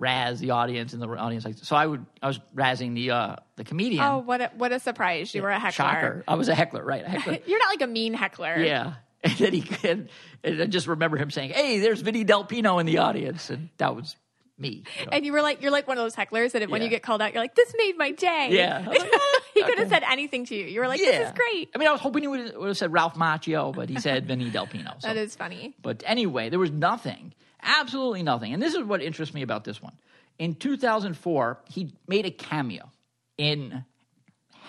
razz 0.00 0.40
the 0.40 0.50
audience, 0.50 0.92
and 0.92 1.00
the 1.00 1.06
audience 1.08 1.44
like. 1.44 1.58
So 1.58 1.76
I 1.76 1.86
would, 1.86 2.04
I 2.20 2.26
was 2.26 2.40
razzing 2.54 2.94
the 2.94 3.12
uh, 3.12 3.36
the 3.56 3.64
comedian. 3.64 4.02
Oh, 4.02 4.18
what 4.18 4.40
a, 4.40 4.50
what 4.56 4.72
a 4.72 4.80
surprise. 4.80 5.32
You 5.34 5.42
were 5.42 5.50
a 5.50 5.58
heckler. 5.60 5.84
Shocker! 5.84 6.24
I 6.26 6.34
was 6.34 6.48
a 6.48 6.54
heckler, 6.54 6.84
right? 6.84 7.04
A 7.04 7.08
heckler. 7.08 7.38
You're 7.46 7.58
not 7.60 7.68
like 7.68 7.82
a 7.82 7.86
mean 7.86 8.14
heckler. 8.14 8.58
yeah. 8.58 8.94
And 9.22 9.34
then 9.34 9.52
he 9.52 9.64
and, 9.86 10.08
and 10.42 10.62
I 10.62 10.64
just 10.64 10.86
remember 10.86 11.18
him 11.18 11.30
saying, 11.30 11.50
"Hey, 11.50 11.80
there's 11.80 12.00
Vinny 12.00 12.24
Del 12.24 12.42
Pino 12.44 12.78
in 12.78 12.86
the 12.86 12.98
audience," 12.98 13.50
and 13.50 13.68
that 13.76 13.94
was 13.94 14.16
me. 14.60 14.84
you 14.98 15.04
know. 15.04 15.10
And 15.12 15.26
you 15.26 15.32
were 15.32 15.42
like, 15.42 15.60
you're 15.62 15.70
like 15.70 15.88
one 15.88 15.98
of 15.98 16.04
those 16.04 16.14
hecklers 16.14 16.52
that 16.52 16.62
if, 16.62 16.70
when 16.70 16.82
you 16.82 16.88
get 16.88 17.02
called 17.02 17.20
out, 17.22 17.32
you're 17.32 17.42
like, 17.42 17.54
this 17.54 17.72
made 17.76 17.96
my 17.98 18.12
day. 18.12 18.48
Yeah. 18.52 18.84
Like, 18.86 19.00
"Ah, 19.14 19.40
he 19.54 19.62
could 19.62 19.78
have 19.78 19.88
said 19.88 20.04
anything 20.10 20.44
to 20.46 20.54
you. 20.54 20.66
You 20.66 20.80
were 20.80 20.88
like, 20.88 21.00
this 21.00 21.26
is 21.26 21.32
great. 21.32 21.70
I 21.74 21.78
mean, 21.78 21.88
I 21.88 21.92
was 21.92 22.00
hoping 22.00 22.22
he 22.22 22.28
would, 22.28 22.56
would 22.56 22.68
have 22.68 22.76
said 22.76 22.92
Ralph 22.92 23.14
Macchio, 23.14 23.74
but 23.74 23.88
he 23.88 23.98
said 24.00 24.26
Vinny 24.26 24.50
Del 24.50 24.66
Pino. 24.66 24.94
So. 25.00 25.08
That 25.08 25.16
is 25.16 25.34
funny. 25.36 25.74
But 25.82 26.02
anyway, 26.06 26.48
there 26.50 26.58
was 26.58 26.70
nothing, 26.70 27.34
absolutely 27.62 28.22
nothing. 28.22 28.52
And 28.52 28.62
this 28.62 28.74
is 28.74 28.82
what 28.82 29.02
interests 29.02 29.34
me 29.34 29.42
about 29.42 29.64
this 29.64 29.82
one. 29.82 29.92
In 30.38 30.54
2004, 30.54 31.58
he 31.68 31.92
made 32.08 32.26
a 32.26 32.30
cameo 32.30 32.90
in 33.36 33.84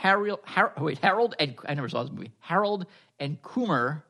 Harold, 0.01 0.39
Har- 0.43 0.73
wait, 0.77 0.97
Harold 0.99 1.36
and 1.39 1.56
I 1.65 1.73
never 1.75 1.88
saw 1.89 2.04
this 2.04 2.12
movie. 2.12 2.32
Harold 2.39 2.86
and 3.19 3.41
Kumar 3.41 4.04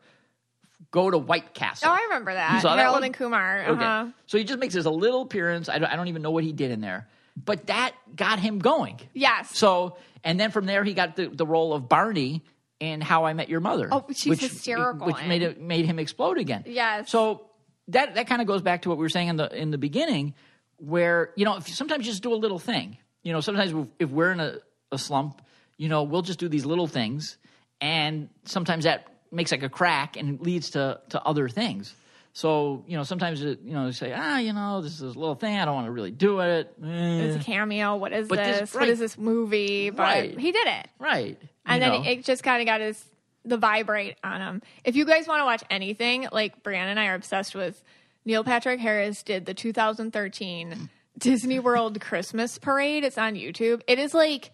go 0.92 1.12
to 1.12 1.18
White 1.18 1.54
Castle. 1.54 1.90
Oh, 1.90 1.94
I 1.94 2.04
remember 2.04 2.34
that. 2.34 2.56
You 2.56 2.62
saw 2.62 2.76
Harold 2.76 2.96
one? 2.96 3.04
and 3.04 3.14
Kumar. 3.14 3.62
Okay. 3.62 3.72
Uh-huh. 3.72 4.08
So 4.26 4.38
he 4.38 4.44
just 4.44 4.60
makes 4.60 4.74
this 4.74 4.86
a 4.86 4.92
little 4.92 5.22
appearance. 5.22 5.70
I 5.70 5.80
don't, 5.80 5.92
I 5.92 5.96
don't 5.96 6.08
even 6.08 6.22
know 6.22 6.32
what 6.32 6.44
he 6.44 6.54
did 6.54 6.72
in 6.72 6.82
there, 6.82 7.08
but 7.44 7.68
that 7.68 7.94
got 8.16 8.40
him 8.40 8.60
going. 8.60 9.00
Yes. 9.14 9.56
So, 9.56 9.98
and 10.24 10.40
then 10.40 10.52
from 10.52 10.66
there, 10.66 10.84
he 10.84 10.94
got 10.94 11.16
the, 11.16 11.28
the 11.28 11.46
role 11.46 11.74
of 11.74 11.88
Barney 11.88 12.44
in 12.80 13.00
How 13.02 13.26
I 13.26 13.34
Met 13.34 13.50
Your 13.50 13.60
Mother. 13.60 13.90
Oh, 13.92 14.06
she's 14.14 14.40
hysterical 14.40 15.08
Which 15.08 15.24
made 15.26 15.44
it 15.44 15.62
made 15.62 15.86
him 15.86 16.00
explode 16.00 16.38
again. 16.38 16.64
Yes. 16.66 17.10
So 17.10 17.46
that 17.90 18.16
that 18.16 18.28
kind 18.28 18.42
of 18.42 18.48
goes 18.48 18.62
back 18.62 18.84
to 18.84 18.90
what 18.90 18.98
we 18.98 19.04
were 19.04 19.10
saying 19.10 19.28
in 19.30 19.36
the 19.38 19.48
in 19.56 19.72
the 19.72 19.78
beginning, 19.78 20.34
where 20.78 21.32
you 21.36 21.46
know 21.46 21.58
if 21.58 21.68
sometimes 21.68 22.06
you 22.06 22.12
just 22.12 22.24
do 22.24 22.34
a 22.34 22.36
little 22.36 22.60
thing. 22.60 22.98
You 23.24 23.34
know, 23.34 23.40
sometimes 23.42 23.72
if- 23.72 23.88
if 24.00 24.10
we're 24.10 24.32
in 24.32 24.40
a, 24.40 24.56
a 24.92 24.98
slump, 24.98 25.42
you 25.78 25.90
know, 25.90 26.04
we'll 26.04 26.24
just 26.24 26.40
do 26.40 26.48
these 26.50 26.66
little 26.66 26.88
things, 26.88 27.38
and 27.80 28.30
sometimes 28.46 28.86
that 28.86 29.08
makes 29.32 29.52
like 29.52 29.64
a 29.64 29.70
crack 29.70 30.18
and 30.18 30.40
leads 30.42 30.72
to 30.72 31.00
to 31.10 31.22
other 31.24 31.48
things. 31.50 31.94
So 32.34 32.84
you 32.88 32.96
know, 32.98 33.04
sometimes 33.04 33.42
it, 33.44 33.60
you 33.64 33.74
know, 33.74 33.88
you 33.88 33.92
say, 33.92 34.14
ah, 34.16 34.38
you 34.40 34.54
know, 34.54 34.82
this 34.82 34.94
is 34.94 35.02
a 35.02 35.20
little 35.20 35.36
thing. 35.36 35.58
I 35.60 35.66
don't 35.66 35.76
want 35.76 35.88
to 35.88 35.92
really 35.92 36.12
do 36.12 36.40
it. 36.40 36.74
Eh. 36.82 36.88
It's 37.24 37.36
a 37.36 37.46
cameo. 37.46 37.98
What 37.98 38.14
is 38.14 38.28
this- 38.30 38.60
this? 38.60 38.74
right. 38.76 38.82
What 38.82 38.90
is 38.90 39.00
this 39.00 39.18
movie? 39.18 39.90
But 39.90 40.04
Right. 40.04 40.40
he 40.40 40.52
did 40.52 40.66
it. 40.68 40.88
Right. 40.98 41.38
And 41.66 41.84
You 41.84 41.90
then 41.92 42.02
know. 42.04 42.10
it 42.10 42.24
just 42.24 42.42
kind 42.42 42.62
of 42.62 42.66
got 42.66 42.80
his 42.82 43.04
the 43.46 43.58
vibrate 43.58 44.18
on 44.24 44.42
him. 44.42 44.62
If 44.84 44.96
you 44.96 45.06
guys 45.06 45.28
want 45.28 45.42
to 45.42 45.46
watch 45.46 45.64
anything, 45.70 46.28
like 46.32 46.64
Brianna 46.64 46.88
and 46.92 47.00
I 47.00 47.08
are 47.08 47.16
obsessed 47.16 47.56
with 47.56 47.82
Neil 48.26 48.44
Patrick 48.44 48.80
Harris 48.80 49.24
did 49.24 49.46
the 49.46 49.54
2013 49.54 50.90
Disney 51.18 51.60
World 51.60 52.00
Christmas 52.00 52.58
parade. 52.58 53.04
It's 53.04 53.18
on 53.18 53.36
YouTube. 53.36 53.82
It 53.88 54.00
is 54.00 54.14
like 54.14 54.52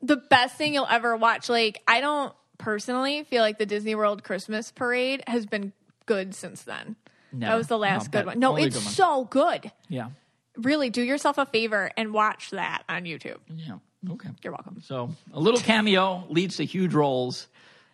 the 0.00 0.16
best 0.16 0.56
thing 0.56 0.74
you'll 0.74 0.86
ever 0.88 1.16
watch. 1.16 1.48
Like 1.48 1.80
I 1.88 2.00
don't 2.00 2.34
personally 2.58 3.24
feel 3.24 3.42
like 3.42 3.58
the 3.58 3.66
Disney 3.66 3.94
World 3.94 4.24
Christmas 4.24 4.70
parade 4.70 5.22
has 5.26 5.46
been 5.46 5.72
good 6.06 6.34
since 6.34 6.62
then. 6.62 6.96
No, 7.32 7.48
that 7.48 7.56
was 7.56 7.66
the 7.66 7.78
last 7.78 8.10
good 8.10 8.26
one. 8.26 8.38
No, 8.38 8.56
it's 8.56 8.76
good 8.76 8.84
one. 8.84 8.92
so 8.92 9.24
good. 9.24 9.72
yeah. 9.88 10.10
Really, 10.58 10.90
do 10.90 11.00
yourself 11.00 11.38
a 11.38 11.46
favor 11.46 11.90
and 11.96 12.12
watch 12.12 12.50
that 12.50 12.82
on 12.86 13.04
YouTube. 13.04 13.38
Yeah. 13.56 13.78
Okay. 14.10 14.28
You're 14.42 14.52
welcome. 14.52 14.82
So 14.84 15.10
a 15.32 15.40
little 15.40 15.60
cameo 15.60 16.24
leads 16.28 16.56
to 16.56 16.64
huge 16.66 16.92
roles. 16.92 17.48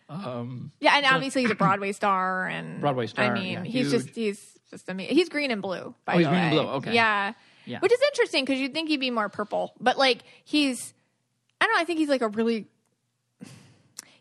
Yeah, 0.09 0.97
and 0.97 1.05
obviously 1.05 1.43
he's 1.43 1.51
a 1.51 1.55
Broadway 1.55 1.91
star, 1.91 2.47
and 2.47 2.81
Broadway 2.81 3.07
star, 3.07 3.25
I 3.25 3.33
mean, 3.33 3.53
yeah, 3.53 3.63
he's 3.63 3.91
huge. 3.91 4.03
just 4.05 4.15
he's 4.15 4.59
just 4.71 4.89
amazing. 4.89 5.15
He's 5.15 5.29
green 5.29 5.51
and 5.51 5.61
blue. 5.61 5.93
By 6.05 6.15
Oh, 6.15 6.17
he's 6.17 6.25
the 6.27 6.31
green 6.31 6.43
and 6.43 6.51
blue, 6.51 6.67
okay. 6.77 6.93
Yeah. 6.93 7.33
Yeah. 7.65 7.79
which 7.81 7.91
is 7.91 7.99
interesting 8.01 8.45
because 8.45 8.59
you'd 8.59 8.73
think 8.73 8.89
he'd 8.89 8.99
be 8.99 9.11
more 9.11 9.29
purple, 9.29 9.73
but 9.79 9.97
like 9.97 10.23
he's, 10.43 10.93
I 11.61 11.65
don't 11.65 11.75
know. 11.75 11.79
I 11.81 11.83
think 11.85 11.99
he's 11.99 12.09
like 12.09 12.21
a 12.21 12.27
really. 12.29 12.67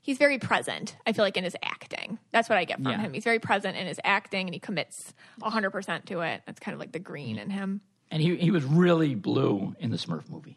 He's 0.02 0.16
very 0.16 0.38
present. 0.38 0.96
I 1.06 1.12
feel 1.12 1.22
like 1.24 1.36
in 1.36 1.44
his 1.44 1.54
acting. 1.62 2.18
That's 2.32 2.48
what 2.48 2.56
I 2.56 2.64
get 2.64 2.76
from 2.78 2.90
Yeah. 2.92 2.98
him. 2.98 3.12
He's 3.12 3.24
very 3.24 3.38
present 3.38 3.76
in 3.76 3.86
his 3.86 4.00
acting, 4.04 4.46
and 4.46 4.54
he 4.54 4.58
commits 4.60 5.12
hundred 5.42 5.70
percent 5.70 6.06
to 6.06 6.20
it. 6.20 6.42
That's 6.46 6.60
kind 6.60 6.72
of 6.74 6.78
like 6.80 6.92
the 6.92 6.98
green 6.98 7.36
Mm. 7.36 7.42
in 7.42 7.50
him. 7.50 7.80
And 8.10 8.22
he, 8.22 8.36
he 8.36 8.50
was 8.50 8.64
really 8.64 9.14
blue 9.14 9.74
in 9.80 9.90
the 9.90 9.98
Smurf 9.98 10.30
movie. 10.30 10.56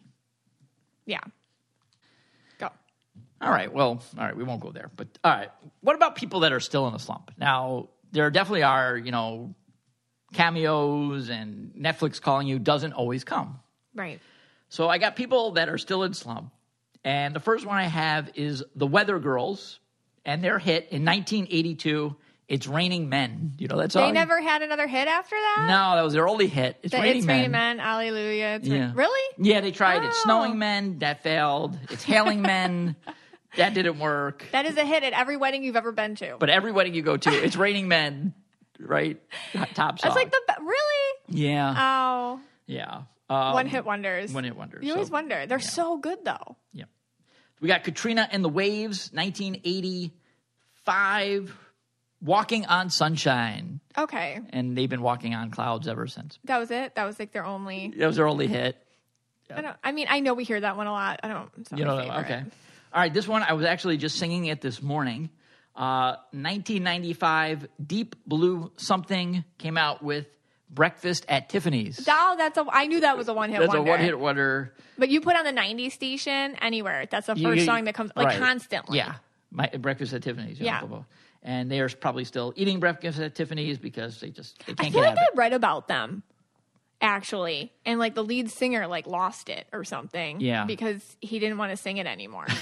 Yeah. 1.05 1.19
All 3.41 3.49
right. 3.49 3.73
Well, 3.73 4.01
all 4.17 4.23
right. 4.25 4.35
We 4.35 4.43
won't 4.43 4.61
go 4.61 4.71
there. 4.71 4.91
But 4.95 5.07
all 5.23 5.31
right. 5.31 5.49
What 5.81 5.95
about 5.95 6.15
people 6.15 6.41
that 6.41 6.53
are 6.53 6.59
still 6.59 6.87
in 6.87 6.93
a 6.93 6.99
slump? 6.99 7.31
Now, 7.37 7.89
there 8.11 8.29
definitely 8.29 8.63
are, 8.63 8.95
you 8.97 9.11
know, 9.11 9.55
cameos 10.33 11.29
and 11.29 11.73
Netflix 11.75 12.21
calling 12.21 12.47
you 12.47 12.59
doesn't 12.59 12.93
always 12.93 13.23
come. 13.23 13.59
Right. 13.95 14.19
So 14.69 14.87
I 14.87 14.97
got 14.97 15.15
people 15.15 15.51
that 15.51 15.69
are 15.69 15.77
still 15.77 16.03
in 16.03 16.13
slump. 16.13 16.51
And 17.03 17.35
the 17.35 17.39
first 17.39 17.65
one 17.65 17.77
I 17.77 17.85
have 17.85 18.29
is 18.35 18.63
the 18.75 18.85
Weather 18.87 19.19
Girls 19.19 19.79
and 20.23 20.43
their 20.43 20.59
hit 20.59 20.87
in 20.91 21.03
1982, 21.03 22.15
It's 22.47 22.67
Raining 22.67 23.09
Men. 23.09 23.53
You 23.57 23.67
know 23.67 23.77
that 23.77 23.91
song? 23.91 24.03
They 24.03 24.11
never 24.11 24.39
had 24.39 24.61
another 24.61 24.85
hit 24.87 25.07
after 25.07 25.35
that. 25.35 25.65
No, 25.67 25.95
that 25.95 26.03
was 26.03 26.13
their 26.13 26.27
only 26.27 26.47
hit. 26.47 26.77
It's 26.83 26.91
The 26.93 26.99
Raining 27.01 27.17
it's 27.17 27.25
Men. 27.25 27.35
raining 27.37 27.51
men. 27.51 27.79
Hallelujah. 27.79 28.59
It's 28.59 28.67
Yeah. 28.67 28.91
Really? 28.93 29.35
Yeah, 29.39 29.61
they 29.61 29.71
tried. 29.71 30.03
It's 30.03 30.15
Oh. 30.19 30.23
Snowing 30.25 30.59
Men. 30.59 30.99
That 30.99 31.23
failed. 31.23 31.77
It's 31.89 32.03
Hailing 32.03 32.41
Men. 32.43 32.95
That 33.57 33.73
didn't 33.73 33.99
work. 33.99 34.45
That 34.51 34.65
is 34.65 34.77
a 34.77 34.85
hit 34.85 35.03
at 35.03 35.13
every 35.13 35.37
wedding 35.37 35.63
you've 35.63 35.75
ever 35.75 35.91
been 35.91 36.15
to. 36.15 36.37
But 36.39 36.49
every 36.49 36.71
wedding 36.71 36.93
you 36.93 37.01
go 37.01 37.17
to, 37.17 37.29
it's 37.29 37.55
Raining 37.55 37.87
Men, 37.87 38.33
right? 38.79 39.19
Top 39.73 39.99
song. 39.99 40.09
That's 40.09 40.15
like 40.15 40.31
the 40.31 40.41
be- 40.47 40.63
really. 40.63 41.49
yeah, 41.49 41.75
Oh, 41.77 42.39
yeah. 42.65 43.03
Um, 43.29 43.53
one 43.53 43.67
hit 43.67 43.85
wonders. 43.85 44.33
One 44.33 44.43
hit 44.43 44.55
wonders. 44.57 44.83
You 44.85 44.93
always 44.93 45.07
So, 45.07 45.13
wonder. 45.13 45.45
They're 45.45 45.59
yeah. 45.59 45.65
so 45.67 45.97
good 45.97 46.19
though. 46.25 46.57
Yeah. 46.73 46.85
We 47.61 47.67
got 47.67 47.83
Katrina 47.83 48.27
and 48.31 48.43
the 48.43 48.49
Waves, 48.49 49.11
1985, 49.13 51.57
Walking 52.23 52.65
on 52.67 52.89
Sunshine. 52.89 53.79
Okay. 53.97 54.39
And 54.51 54.77
they've 54.77 54.89
been 54.89 55.01
walking 55.01 55.33
on 55.33 55.49
clouds 55.49 55.87
ever 55.87 56.07
since. 56.07 56.37
That 56.45 56.59
was 56.59 56.69
it. 56.71 56.95
That 56.95 57.05
was 57.05 57.17
like 57.19 57.31
their 57.31 57.45
only. 57.45 57.93
That 57.97 58.07
was 58.07 58.15
their 58.17 58.27
only 58.27 58.47
hit. 58.47 58.77
I 59.53 59.61
don't. 59.61 59.75
I 59.83 59.91
mean, 59.91 60.07
I 60.09 60.21
know 60.21 60.33
we 60.33 60.43
hear 60.45 60.59
that 60.61 60.77
one 60.77 60.87
a 60.87 60.91
lot. 60.91 61.19
I 61.23 61.27
don't. 61.27 61.49
It's 61.59 61.71
You 61.73 61.83
know, 61.83 61.99
okay. 61.99 62.43
All 62.93 62.99
right, 63.01 63.13
this 63.13 63.27
one 63.27 63.41
I 63.43 63.53
was 63.53 63.65
actually 63.65 63.97
just 63.97 64.17
singing 64.17 64.45
it 64.45 64.61
this 64.61 64.81
morning. 64.81 65.29
Uh, 65.75 66.15
1995, 66.31 67.67
Deep 67.85 68.15
Blue 68.27 68.71
Something 68.75 69.45
came 69.57 69.77
out 69.77 70.03
with 70.03 70.27
Breakfast 70.69 71.25
at 71.29 71.49
Tiffany's. 71.49 72.05
Oh, 72.09 72.35
that's 72.37 72.57
a. 72.57 72.65
I 72.69 72.87
knew 72.87 73.01
that 73.01 73.17
was 73.17 73.27
a 73.27 73.33
one 73.33 73.49
hit 73.49 73.59
That's 73.59 73.69
wonder. 73.73 73.89
a 73.89 73.93
one-hit 73.93 74.19
wonder. 74.19 74.73
But 74.97 75.09
you 75.09 75.21
put 75.21 75.35
on 75.35 75.43
the 75.45 75.51
'90s 75.51 75.91
station 75.93 76.55
anywhere. 76.61 77.05
That's 77.09 77.27
the 77.27 77.35
first 77.35 77.59
you- 77.59 77.65
song 77.65 77.85
that 77.85 77.93
comes 77.95 78.11
like 78.15 78.27
right. 78.27 78.39
constantly. 78.39 78.97
Yeah, 78.97 79.15
my 79.51 79.67
breakfast 79.67 80.13
at 80.13 80.23
Tiffany's. 80.23 80.59
you 80.59 80.65
know, 80.65 80.71
Yeah. 80.71 80.79
blah, 80.81 80.87
blah. 80.89 81.03
and 81.43 81.69
they 81.71 81.79
are 81.81 81.89
probably 81.89 82.23
still 82.25 82.53
eating 82.55 82.79
breakfast 82.79 83.19
at 83.19 83.35
Tiffany's 83.35 83.79
because 83.79 84.19
they 84.19 84.29
just 84.29 84.65
they 84.65 84.73
I 84.73 84.75
can't 84.75 84.93
feel 84.93 85.03
get 85.03 85.15
like 85.15 85.19
I 85.19 85.27
read 85.35 85.53
about 85.53 85.87
them 85.89 86.23
actually, 87.01 87.71
and 87.85 87.99
like 87.99 88.15
the 88.15 88.23
lead 88.23 88.49
singer 88.51 88.87
like 88.87 89.07
lost 89.07 89.49
it 89.49 89.67
or 89.73 89.83
something. 89.83 90.39
Yeah. 90.41 90.65
because 90.65 91.01
he 91.21 91.39
didn't 91.39 91.57
want 91.57 91.71
to 91.71 91.77
sing 91.77 91.97
it 91.97 92.05
anymore. 92.07 92.45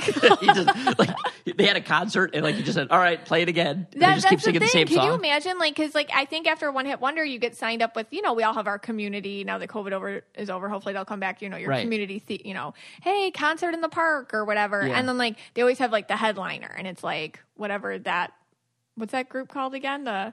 he 0.00 0.12
just 0.12 0.98
like 0.98 1.10
they 1.56 1.66
had 1.66 1.76
a 1.76 1.80
concert 1.80 2.30
and 2.32 2.42
like 2.42 2.54
he 2.54 2.62
just 2.62 2.74
said, 2.76 2.88
"All 2.90 2.98
right, 2.98 3.22
play 3.22 3.42
it 3.42 3.48
again." 3.48 3.86
And 3.92 4.00
they 4.02 4.06
That, 4.06 4.14
just 4.14 4.28
keep 4.28 4.40
singing 4.40 4.60
the 4.60 4.66
the, 4.66 4.70
thing. 4.70 4.86
same 4.86 4.96
Can 4.96 5.04
you 5.06 5.12
imagine, 5.14 5.58
like, 5.58 5.74
because 5.74 5.94
like 5.94 6.10
I 6.14 6.24
think 6.24 6.46
after 6.46 6.70
one 6.70 6.86
hit 6.86 7.00
wonder, 7.00 7.22
you 7.24 7.38
get 7.38 7.56
signed 7.56 7.82
up 7.82 7.96
with, 7.96 8.06
you 8.10 8.22
know, 8.22 8.32
we 8.32 8.42
all 8.44 8.54
have 8.54 8.66
our 8.66 8.78
community 8.78 9.44
now 9.44 9.58
that 9.58 9.68
COVID 9.68 9.92
over 9.92 10.22
is 10.36 10.48
over. 10.48 10.68
Hopefully, 10.68 10.94
they'll 10.94 11.04
come 11.04 11.20
back. 11.20 11.42
You 11.42 11.48
know, 11.50 11.56
your 11.58 11.70
Right. 11.70 11.82
community, 11.82 12.22
the- 12.24 12.40
you 12.44 12.54
know, 12.54 12.72
hey, 13.02 13.30
concert 13.30 13.74
in 13.74 13.80
the 13.82 13.88
park 13.90 14.32
or 14.32 14.44
whatever, 14.44 14.86
Yeah. 14.86 14.94
and 14.98 15.06
then 15.08 15.18
like 15.18 15.36
they 15.54 15.60
always 15.62 15.78
have 15.80 15.92
like 15.92 16.08
the 16.08 16.16
headliner, 16.16 16.72
and 16.78 16.86
it's 16.86 17.02
like 17.04 17.40
whatever 17.56 17.98
that, 17.98 18.32
what's 18.94 19.12
that 19.12 19.28
group 19.28 19.48
called 19.48 19.74
again? 19.74 20.04
The 20.04 20.32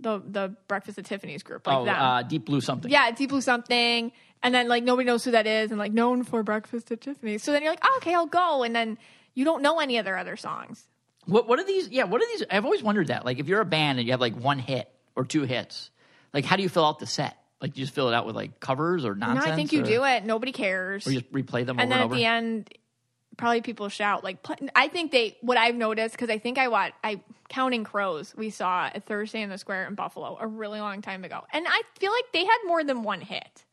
the 0.00 0.22
the 0.24 0.56
Breakfast 0.68 0.98
at 0.98 1.06
Tiffany's 1.06 1.42
group, 1.42 1.66
like 1.66 1.76
oh, 1.76 1.84
them. 1.84 2.00
uh, 2.00 2.22
Deep 2.22 2.44
Blue 2.44 2.60
something. 2.60 2.90
Yeah, 2.90 3.10
Deep 3.10 3.30
Blue 3.30 3.40
something, 3.40 4.12
and 4.42 4.54
then 4.54 4.68
like 4.68 4.84
nobody 4.84 5.06
knows 5.06 5.24
who 5.24 5.30
that 5.32 5.46
is, 5.46 5.70
and 5.70 5.78
like 5.78 5.92
known 5.92 6.22
for 6.22 6.42
Breakfast 6.42 6.90
at 6.92 7.00
Tiffany's. 7.00 7.42
So 7.42 7.52
then 7.52 7.62
you're 7.62 7.72
like, 7.72 7.82
oh, 7.82 7.94
okay, 7.98 8.14
I'll 8.14 8.26
go, 8.26 8.62
and 8.62 8.74
then 8.74 8.98
you 9.34 9.44
don't 9.44 9.62
know 9.62 9.80
any 9.80 9.98
of 9.98 10.04
their 10.04 10.18
other 10.18 10.36
songs. 10.36 10.86
What 11.24 11.48
what 11.48 11.58
are 11.58 11.64
these? 11.64 11.88
Yeah, 11.88 12.04
what 12.04 12.20
are 12.20 12.26
these? 12.26 12.44
I've 12.50 12.64
always 12.64 12.82
wondered 12.82 13.08
that. 13.08 13.24
Like, 13.24 13.38
if 13.38 13.48
you're 13.48 13.60
a 13.60 13.66
band 13.66 13.98
and 13.98 14.06
you 14.06 14.12
have 14.12 14.20
like 14.20 14.36
one 14.36 14.58
hit 14.58 14.90
or 15.14 15.24
two 15.24 15.42
hits, 15.42 15.90
like 16.32 16.44
how 16.44 16.56
do 16.56 16.62
you 16.62 16.68
fill 16.68 16.84
out 16.84 16.98
the 16.98 17.06
set? 17.06 17.36
Like, 17.60 17.76
you 17.78 17.84
just 17.84 17.94
fill 17.94 18.08
it 18.08 18.14
out 18.14 18.26
with 18.26 18.36
like 18.36 18.60
covers 18.60 19.04
or 19.04 19.14
nonsense. 19.14 19.46
No. 19.46 19.52
I 19.52 19.56
think 19.56 19.72
you 19.72 19.80
or, 19.80 19.84
do 19.84 20.04
it. 20.04 20.24
Nobody 20.26 20.52
cares. 20.52 21.06
or 21.06 21.12
you 21.12 21.20
just 21.20 21.32
replay 21.32 21.64
them 21.64 21.80
and 21.80 21.90
over 21.90 21.98
then 21.98 22.02
and 22.02 22.12
at 22.12 22.16
the 22.16 22.24
end, 22.24 22.70
probably 23.36 23.60
people 23.60 23.88
shout 23.88 24.24
like. 24.24 24.42
pl- 24.42 24.68
I 24.74 24.88
think 24.88 25.12
they. 25.12 25.36
What 25.40 25.56
I've 25.58 25.74
noticed 25.74 26.14
because 26.14 26.30
I 26.30 26.38
think 26.38 26.58
I 26.58 26.68
watched. 26.68 26.94
I 27.04 27.20
counting 27.48 27.84
crows. 27.84 28.34
We 28.36 28.50
saw 28.50 28.86
at 28.86 29.04
Thursday 29.06 29.42
in 29.42 29.50
the 29.50 29.58
Square 29.58 29.88
in 29.88 29.94
Buffalo 29.94 30.36
a 30.40 30.46
really 30.46 30.80
long 30.80 31.02
time 31.02 31.24
ago, 31.24 31.40
and 31.52 31.66
I 31.68 31.82
feel 31.98 32.12
like 32.12 32.32
they 32.32 32.44
had 32.44 32.58
more 32.66 32.84
than 32.84 33.02
one 33.02 33.20
hit, 33.20 33.64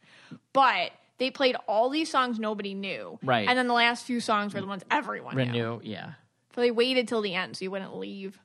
but. 0.54 0.92
They 1.20 1.30
played 1.30 1.56
all 1.68 1.90
these 1.90 2.10
songs 2.10 2.40
nobody 2.40 2.74
knew, 2.74 3.20
Right. 3.24 3.48
And 3.48 3.58
then 3.58 3.68
the 3.68 3.74
last 3.74 4.04
few 4.04 4.20
songs 4.20 4.54
were 4.54 4.60
the 4.60 4.68
ones 4.68 4.84
everyone 4.90 5.38
knew. 5.38 5.80
Yeah. 5.84 6.14
So 6.56 6.62
they 6.62 6.72
waited 6.72 7.08
till 7.08 7.22
the 7.22 7.36
end 7.36 7.56
so 7.56 7.64
you 7.64 7.72
wouldn't 7.72 7.96
leave. 7.96 8.38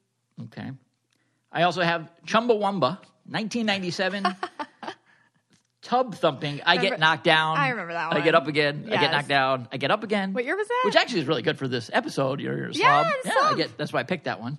Okay. 0.45 0.71
I 1.51 1.63
also 1.63 1.81
have 1.81 2.11
Chumbawamba, 2.27 2.99
1997. 3.27 4.25
Tub 5.89 6.15
thumping. 6.15 6.61
I 6.67 6.77
get 6.77 7.01
knocked 7.01 7.25
down. 7.25 7.57
I 7.57 7.71
remember 7.71 7.95
that 7.95 8.13
I 8.13 8.21
get 8.21 8.35
up 8.35 8.47
again. 8.47 8.89
I 8.93 8.97
get 9.01 9.11
knocked 9.11 9.29
down. 9.29 9.69
I 9.73 9.79
get 9.79 9.91
up 9.91 10.05
again. 10.05 10.35
What 10.35 10.45
year 10.45 10.55
was 10.55 10.69
that? 10.69 10.83
Which 10.85 10.97
actually 10.97 11.21
is 11.21 11.27
really 11.27 11.41
good 11.41 11.57
for 11.59 11.67
this 11.67 11.89
episode. 11.93 12.41
You're, 12.41 12.57
you're 12.59 12.69
a 12.69 12.73
Yeah, 12.75 13.03
slob. 13.03 13.07
I'm 13.07 13.13
yeah, 13.25 13.49
I 13.51 13.55
get, 13.57 13.79
that's 13.79 13.91
why 13.93 14.01
I 14.01 14.03
picked 14.03 14.25
that 14.25 14.39
one. 14.39 14.59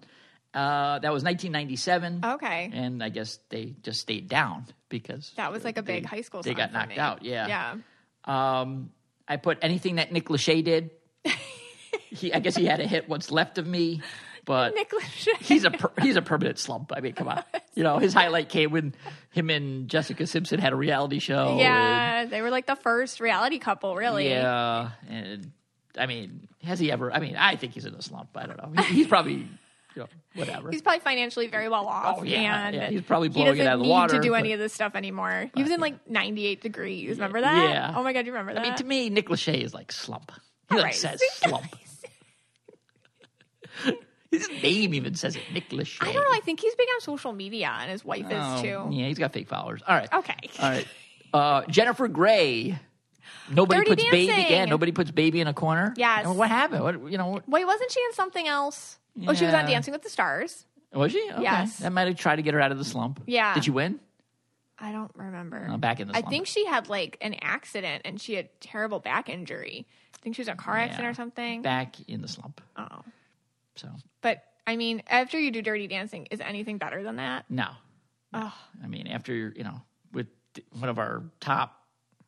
Uh, 0.55 0.97
that 0.97 1.13
was 1.13 1.23
1997. 1.23 2.21
Okay. 2.25 2.71
And 2.73 3.03
I 3.03 3.09
guess 3.09 3.37
they 3.49 3.75
just 3.83 3.99
stayed 4.01 4.27
down 4.27 4.65
because 4.89 5.31
That 5.37 5.51
was 5.51 5.63
like 5.63 5.77
a 5.77 5.83
big 5.83 6.01
they- 6.03 6.07
high 6.09 6.21
school 6.21 6.41
They 6.41 6.55
got 6.55 6.73
knocked 6.73 6.89
me. 6.89 6.97
out. 6.97 7.23
Yeah. 7.23 7.47
Yeah. 7.47 7.75
Um, 8.25 8.89
I 9.27 9.37
put 9.37 9.59
anything 9.61 9.95
that 9.97 10.11
Nick 10.11 10.25
Lachey 10.29 10.63
did. 10.63 10.89
he, 12.09 12.33
I 12.33 12.39
guess 12.39 12.55
he 12.55 12.65
had 12.65 12.79
a 12.79 12.87
hit. 12.87 13.07
What's 13.07 13.29
left 13.31 13.59
of 13.59 13.67
me, 13.67 14.01
but 14.49 14.73
he's 15.41 15.63
a 15.63 15.69
per, 15.69 15.91
he's 16.01 16.15
a 16.15 16.23
permanent 16.23 16.57
slump. 16.57 16.91
I 16.95 17.01
mean, 17.01 17.13
come 17.13 17.27
on. 17.27 17.43
You 17.75 17.83
know, 17.83 17.97
his 17.99 18.13
highlight 18.15 18.49
came 18.49 18.71
when 18.71 18.93
him 19.31 19.49
and 19.51 19.87
Jessica 19.87 20.25
Simpson 20.27 20.59
had 20.59 20.73
a 20.73 20.75
reality 20.75 21.19
show. 21.19 21.55
Yeah, 21.59 22.25
they 22.25 22.41
were 22.41 22.49
like 22.49 22.65
the 22.65 22.75
first 22.75 23.21
reality 23.21 23.57
couple, 23.59 23.95
really. 23.95 24.27
yeah, 24.27 24.89
and 25.07 25.51
I 25.97 26.05
mean, 26.07 26.49
has 26.63 26.77
he 26.79 26.91
ever? 26.91 27.13
I 27.13 27.19
mean, 27.19 27.37
I 27.37 27.55
think 27.55 27.73
he's 27.75 27.85
in 27.85 27.93
a 27.93 28.01
slump. 28.01 28.31
I 28.35 28.47
don't 28.47 28.57
know. 28.57 28.81
He- 28.83 28.95
he's 28.95 29.07
probably, 29.07 29.33
you 29.35 29.47
know, 29.95 30.07
whatever. 30.35 30.71
He's 30.71 30.81
probably 30.81 30.99
financially 30.99 31.47
very 31.47 31.69
well 31.69 31.85
off. 31.87 32.17
Oh, 32.19 32.23
yeah, 32.23 32.65
and 32.67 32.75
yeah, 32.75 32.89
he's 32.89 33.03
probably 33.03 33.29
he 33.29 33.35
blowing 33.35 33.47
it 33.49 33.57
doesn't 33.59 33.67
out 33.67 33.73
of 33.75 33.79
the 33.79 33.85
need 33.85 33.91
water, 33.91 34.15
to 34.15 34.21
do 34.21 34.31
but- 34.31 34.39
any 34.39 34.51
of 34.53 34.59
this 34.59 34.73
stuff 34.73 34.95
anymore. 34.95 35.49
He 35.55 35.61
was 35.63 35.71
in 35.71 35.79
like 35.79 36.09
98 36.09 36.61
degrees. 36.61 37.11
Remember 37.11 37.39
that? 37.39 37.69
Yeah. 37.69 37.93
Oh 37.95 38.03
my 38.03 38.11
god, 38.11 38.25
you 38.25 38.33
remember 38.33 38.55
that? 38.55 38.59
I 38.65 38.69
mean, 38.69 38.75
to 38.77 38.83
me, 38.83 39.09
Nick 39.09 39.29
Lachey 39.29 39.61
is 39.63 39.73
like 39.73 39.91
slump. 39.93 40.31
He 40.69 40.75
All 40.75 40.77
like 40.81 40.85
right. 40.87 40.95
says 40.95 41.21
slump. 41.35 41.67
His 44.31 44.47
name 44.61 44.93
even 44.93 45.15
says 45.15 45.35
it, 45.35 45.41
Nick 45.53 45.69
Lachey. 45.69 45.97
I 46.01 46.11
don't 46.11 46.23
know. 46.23 46.29
I 46.37 46.39
think 46.43 46.59
he's 46.59 46.75
big 46.75 46.87
on 46.95 47.01
social 47.01 47.33
media, 47.33 47.75
and 47.81 47.89
his 47.89 48.05
wife 48.05 48.25
Oh, 48.29 48.55
is 48.55 48.61
too. 48.61 48.87
Yeah, 48.91 49.07
he's 49.07 49.17
got 49.17 49.33
fake 49.33 49.47
followers. 49.47 49.81
All 49.87 49.95
right. 49.95 50.07
Okay. 50.13 50.35
All 50.59 50.69
right. 50.69 50.87
Uh, 51.33 51.61
Jennifer 51.67 52.07
Grey. 52.07 52.77
Nobody 53.51 53.79
Dirty 53.81 53.89
puts 53.91 54.03
baby. 54.11 54.27
Dancing. 54.27 54.51
Yeah, 54.51 54.65
nobody 54.65 54.91
puts 54.91 55.09
baby 55.11 55.39
in 55.41 55.47
a 55.47 55.53
corner. 55.53 55.93
Yes. 55.97 56.25
And 56.25 56.37
what 56.37 56.49
happened? 56.49 56.83
What 56.83 57.11
you 57.11 57.17
know? 57.17 57.27
What, 57.27 57.49
Wait, 57.49 57.65
wasn't 57.65 57.91
she 57.91 57.99
in 58.01 58.13
something 58.13 58.47
else? 58.47 58.99
Oh, 59.27 59.33
she 59.33 59.45
was 59.45 59.53
on 59.53 59.65
Dancing 59.65 59.91
with 59.91 60.03
the 60.03 60.09
Stars. 60.09 60.65
was 60.93 61.11
she? 61.11 61.29
Okay. 61.33 61.41
Yes. 61.41 61.77
That 61.79 61.91
might 61.91 62.07
have 62.07 62.15
tried 62.17 62.37
to 62.37 62.41
get 62.43 62.53
her 62.53 62.61
out 62.61 62.71
of 62.71 62.77
the 62.77 62.85
slump. 62.85 63.21
Yeah. 63.25 63.53
Did 63.55 63.65
she 63.65 63.71
win? 63.71 63.99
I 64.77 64.91
don't 64.91 65.11
remember. 65.15 65.67
Oh, 65.71 65.77
back 65.77 65.99
in 65.99 66.07
the 66.07 66.15
I 66.15 66.21
think 66.21 66.47
she 66.47 66.65
had 66.65 66.87
like 66.87 67.17
an 67.21 67.35
accident 67.41 68.03
and 68.05 68.21
she 68.21 68.35
had 68.35 68.49
terrible 68.61 68.99
back 68.99 69.27
injury. 69.27 69.85
I 70.15 70.17
think 70.21 70.35
she 70.35 70.41
was 70.41 70.47
in 70.47 70.53
a 70.53 70.57
car 70.57 70.77
accident 70.77 71.03
Yeah. 71.05 71.09
or 71.09 71.13
something. 71.15 71.61
Back 71.63 71.95
in 72.07 72.21
the 72.21 72.27
slump. 72.27 72.61
oh. 72.77 73.01
So 73.79 73.89
But 74.21 74.43
I 74.67 74.75
mean, 74.75 75.01
after 75.07 75.39
you 75.39 75.51
do 75.51 75.61
Dirty 75.61 75.87
Dancing, 75.87 76.27
is 76.31 76.41
anything 76.41 76.77
better 76.77 77.03
than 77.03 77.15
that? 77.17 77.45
no. 77.49 77.69
I 78.31 78.87
mean, 78.87 79.07
after 79.07 79.33
you 79.33 79.51
you 79.55 79.63
know, 79.63 79.81
with 80.13 80.27
one 80.77 80.89
of 80.89 80.99
our 80.99 81.23
top 81.39 81.75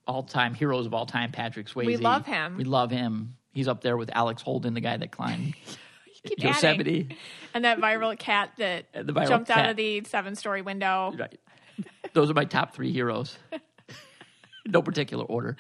all-time 0.08 0.54
heroes 0.56 0.86
of 0.88 0.94
all 0.94 1.06
time, 1.06 1.32
Patrick 1.32 1.68
Swayze. 1.68 1.86
We 1.86 1.98
love 1.98 2.26
him. 2.26 2.58
We 2.58 2.64
love 2.64 2.90
him. 2.90 3.36
He's 3.52 3.68
up 3.68 3.82
there 3.82 3.96
with 3.98 4.10
Alex 4.14 4.44
Honnold, 4.44 4.74
the 4.74 4.82
guy 4.82 4.98
that 4.98 5.12
climbed 5.12 5.54
Yosemite. 6.38 7.02
adding. 7.02 7.18
And 7.54 7.66
that 7.66 7.80
viral 7.80 8.18
cat 8.18 8.52
that 8.58 8.92
viral 8.94 9.28
jumped 9.28 9.50
out 9.50 9.70
of 9.70 9.76
the 9.76 10.04
seven 10.06 10.36
story 10.36 10.62
window. 10.62 11.14
Right. 11.18 11.40
Those 12.14 12.30
are 12.32 12.34
my 12.34 12.46
top 12.46 12.74
three 12.74 12.92
heroes. 12.92 13.38
no 14.66 14.82
particular 14.82 15.26
order. 15.26 15.58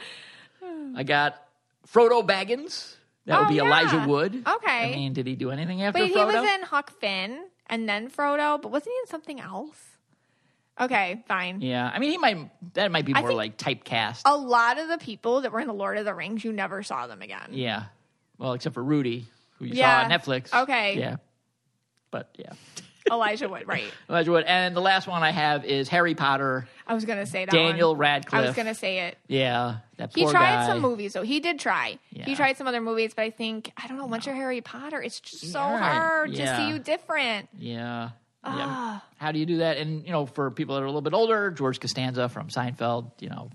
I 0.96 1.04
got 1.04 1.42
Frodo 1.88 2.26
Baggins. 2.26 2.96
That 3.26 3.40
would 3.40 3.46
Oh, 3.46 3.50
be 3.50 3.56
yeah. 3.56 3.64
Elijah 3.64 4.06
Wood. 4.08 4.44
Okay. 4.48 4.92
I 4.94 4.96
mean, 4.96 5.14
did 5.14 5.28
he 5.28 5.36
do 5.36 5.52
anything 5.52 5.84
after 5.84 6.02
Wait, 6.02 6.10
he 6.12 6.18
Frodo? 6.18 6.42
was 6.42 6.52
in 6.56 6.64
Huck 6.64 6.92
Finn 7.00 7.46
and 7.68 7.88
then 7.88 8.10
Frodo, 8.10 8.62
but 8.62 8.72
wasn't 8.72 8.94
he 8.94 9.00
in 9.04 9.08
something 9.08 9.40
else? 9.40 9.78
Okay, 10.80 11.22
fine. 11.28 11.62
yeah, 11.62 11.92
I 11.94 12.00
mean, 12.00 12.10
he 12.10 12.18
might. 12.18 12.50
That 12.74 12.92
might 12.92 13.06
be 13.06 13.14
I 13.14 13.22
more 13.22 13.34
like 13.34 13.58
typecast. 13.58 14.22
A 14.26 14.36
lot 14.36 14.80
of 14.80 14.88
the 14.88 14.98
people 14.98 15.42
that 15.42 15.52
were 15.52 15.60
in 15.60 15.68
the 15.68 15.74
Lord 15.74 15.98
of 16.00 16.06
the 16.06 16.14
Rings, 16.14 16.44
you 16.44 16.52
never 16.52 16.82
saw 16.82 17.06
them 17.06 17.22
again. 17.22 17.50
Yeah. 17.52 17.84
Well, 18.40 18.54
except 18.54 18.74
for 18.74 18.84
Rudy, 18.84 19.28
who 19.60 19.66
you 19.66 19.74
Yeah. 19.76 20.00
saw 20.00 20.06
on 20.06 20.20
Netflix. 20.20 20.64
Okay. 20.64 20.98
Yeah. 20.98 21.18
But 22.10 22.34
yeah, 22.40 22.54
Elijah 23.10 23.48
Wood, 23.50 23.68
right. 23.68 23.92
Elijah 24.10 24.32
Wood. 24.32 24.46
And 24.48 24.76
the 24.76 24.82
last 24.82 25.08
one 25.08 25.24
I 25.24 25.32
have 25.32 25.66
is 25.66 25.88
Harry 25.90 26.14
Potter. 26.16 26.68
I 26.86 26.94
was 26.94 27.06
gonna 27.06 27.26
say 27.26 27.46
that. 27.46 27.52
Daniel 27.52 27.92
one. 27.92 28.00
Radcliffe. 28.00 28.42
I 28.44 28.46
was 28.46 28.56
gonna 28.56 28.76
say 28.76 29.08
it. 29.08 29.18
Yeah, 29.28 29.78
that 29.98 30.12
He 30.14 30.24
tried 30.26 30.34
guy. 30.34 30.68
some 30.68 30.82
movies 30.82 31.14
though. 31.14 31.24
He 31.24 31.40
did 31.40 31.60
try. 31.60 31.98
Yeah. 32.12 32.26
He 32.26 32.36
tried 32.36 32.58
some 32.58 32.68
other 32.68 32.82
movies, 32.82 33.14
but 33.16 33.24
I 33.24 33.30
think 33.30 33.72
I 33.78 33.88
don't 33.88 33.98
know. 33.98 34.06
Once 34.06 34.26
you're 34.26 34.36
Harry 34.36 34.62
Potter, 34.62 35.02
it's 35.02 35.20
just 35.20 35.52
so 35.52 35.60
Yeah, 35.60 35.78
hard 35.80 36.36
to 36.36 36.56
see 36.58 36.68
you 36.70 36.80
different. 36.80 37.50
Yeah. 37.58 38.10
Ah. 38.44 38.58
yeah. 38.58 39.00
How 39.18 39.32
do 39.32 39.40
you 39.40 39.46
do 39.46 39.58
that? 39.58 39.78
And 39.78 40.06
you 40.06 40.12
know, 40.12 40.26
for 40.26 40.50
people 40.52 40.76
that 40.76 40.82
are 40.82 40.86
a 40.86 40.90
little 40.90 41.02
bit 41.02 41.14
older, 41.14 41.52
George 41.52 41.80
Costanza 41.80 42.28
from 42.30 42.48
Seinfeld. 42.50 43.12
You 43.20 43.30
know, 43.30 43.50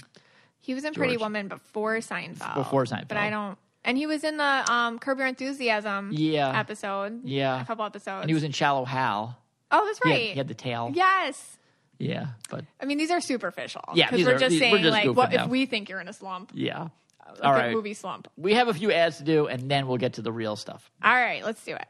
He 0.60 0.74
was 0.74 0.84
in 0.84 0.94
Pretty 0.94 1.16
Woman 1.16 1.48
before 1.48 1.96
Seinfeld. 1.98 2.54
Before 2.54 2.84
Seinfeld. 2.84 3.08
but 3.08 3.16
I 3.18 3.30
don't. 3.30 3.58
And 3.86 3.96
he 3.96 4.06
was 4.06 4.24
in 4.24 4.36
the 4.36 4.64
um, 4.72 4.98
Curb 4.98 5.18
Your 5.18 5.26
Enthusiasm 5.26 6.10
Yeah. 6.12 6.58
episode. 6.58 7.20
Yeah. 7.24 7.62
a 7.62 7.64
couple 7.64 7.84
episodes. 7.84 8.22
and 8.22 8.28
he 8.30 8.34
was 8.34 8.42
in 8.42 8.52
Shallow 8.52 8.84
Hal. 8.84 9.38
oh, 9.70 9.84
that's 9.86 10.00
He 10.02 10.10
right. 10.10 10.20
had, 10.22 10.30
he 10.32 10.36
had 10.38 10.48
the 10.48 10.54
tail. 10.54 10.90
yes. 10.94 11.56
Yeah, 11.98 12.26
but 12.50 12.64
I 12.78 12.84
mean, 12.84 12.98
these 12.98 13.10
are 13.10 13.22
superficial. 13.22 13.82
Yeah, 13.94 14.10
because 14.10 14.26
we're 14.26 14.34
are- 14.34 14.38
just 14.38 14.50
these- 14.50 14.60
we're 14.60 14.70
saying 14.72 14.82
just 14.82 14.92
like, 15.06 15.16
what 15.16 15.32
now. 15.32 15.44
if 15.44 15.50
we 15.50 15.64
think 15.64 15.88
you're 15.88 16.00
in 16.00 16.08
a 16.08 16.12
slump? 16.12 16.50
yeah. 16.52 16.88
A 17.24 17.28
All 17.44 17.54
good 17.54 17.58
right. 17.58 17.72
movie 17.72 17.94
slump. 17.94 18.28
We 18.36 18.52
have 18.54 18.68
a 18.68 18.74
few 18.74 18.92
ads 18.92 19.16
to 19.18 19.24
do, 19.24 19.46
and 19.48 19.68
then 19.70 19.86
we'll 19.88 19.96
get 19.96 20.12
to 20.14 20.22
the 20.22 20.30
real 20.30 20.54
stuff. 20.56 20.90
All 21.02 21.12
right, 21.14 21.42
let's 21.44 21.64
do 21.64 21.74
it. 21.74 21.86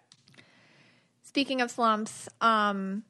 Speaking 1.24 1.60
of 1.60 1.70
slumps, 1.70 2.28
um, 2.40 3.02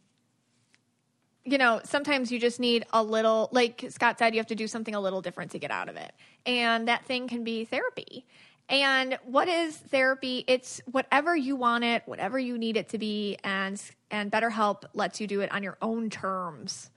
you 1.45 1.59
know, 1.59 1.81
sometimes 1.85 2.33
you 2.33 2.41
just 2.41 2.59
need 2.59 2.85
a 2.93 3.03
little, 3.03 3.49
like 3.53 3.85
Scott 3.91 4.19
said, 4.19 4.35
you 4.35 4.41
have 4.41 4.49
to 4.49 4.55
do 4.57 4.67
something 4.67 4.95
a 4.95 5.01
little 5.01 5.23
different 5.23 5.53
to 5.53 5.59
get 5.61 5.71
out 5.71 5.89
of 5.89 5.97
it. 5.97 6.13
And 6.45 6.89
that 6.89 7.05
thing 7.05 7.29
can 7.29 7.45
be 7.45 7.65
therapy. 7.65 8.27
And 8.69 9.19
what 9.25 9.49
is 9.49 9.77
therapy? 9.77 10.45
It's 10.49 10.81
whatever 10.91 11.37
you 11.37 11.55
want 11.55 11.85
it, 11.85 12.03
whatever 12.07 12.39
you 12.39 12.59
need 12.59 12.77
it 12.77 12.89
to 12.91 12.99
be, 12.99 13.39
and 13.45 13.81
and 14.11 14.31
BetterHelp 14.31 14.85
lets 14.93 15.21
you 15.21 15.27
do 15.27 15.41
it 15.41 15.53
on 15.53 15.63
your 15.63 15.79
own 15.81 16.11
terms. 16.11 16.91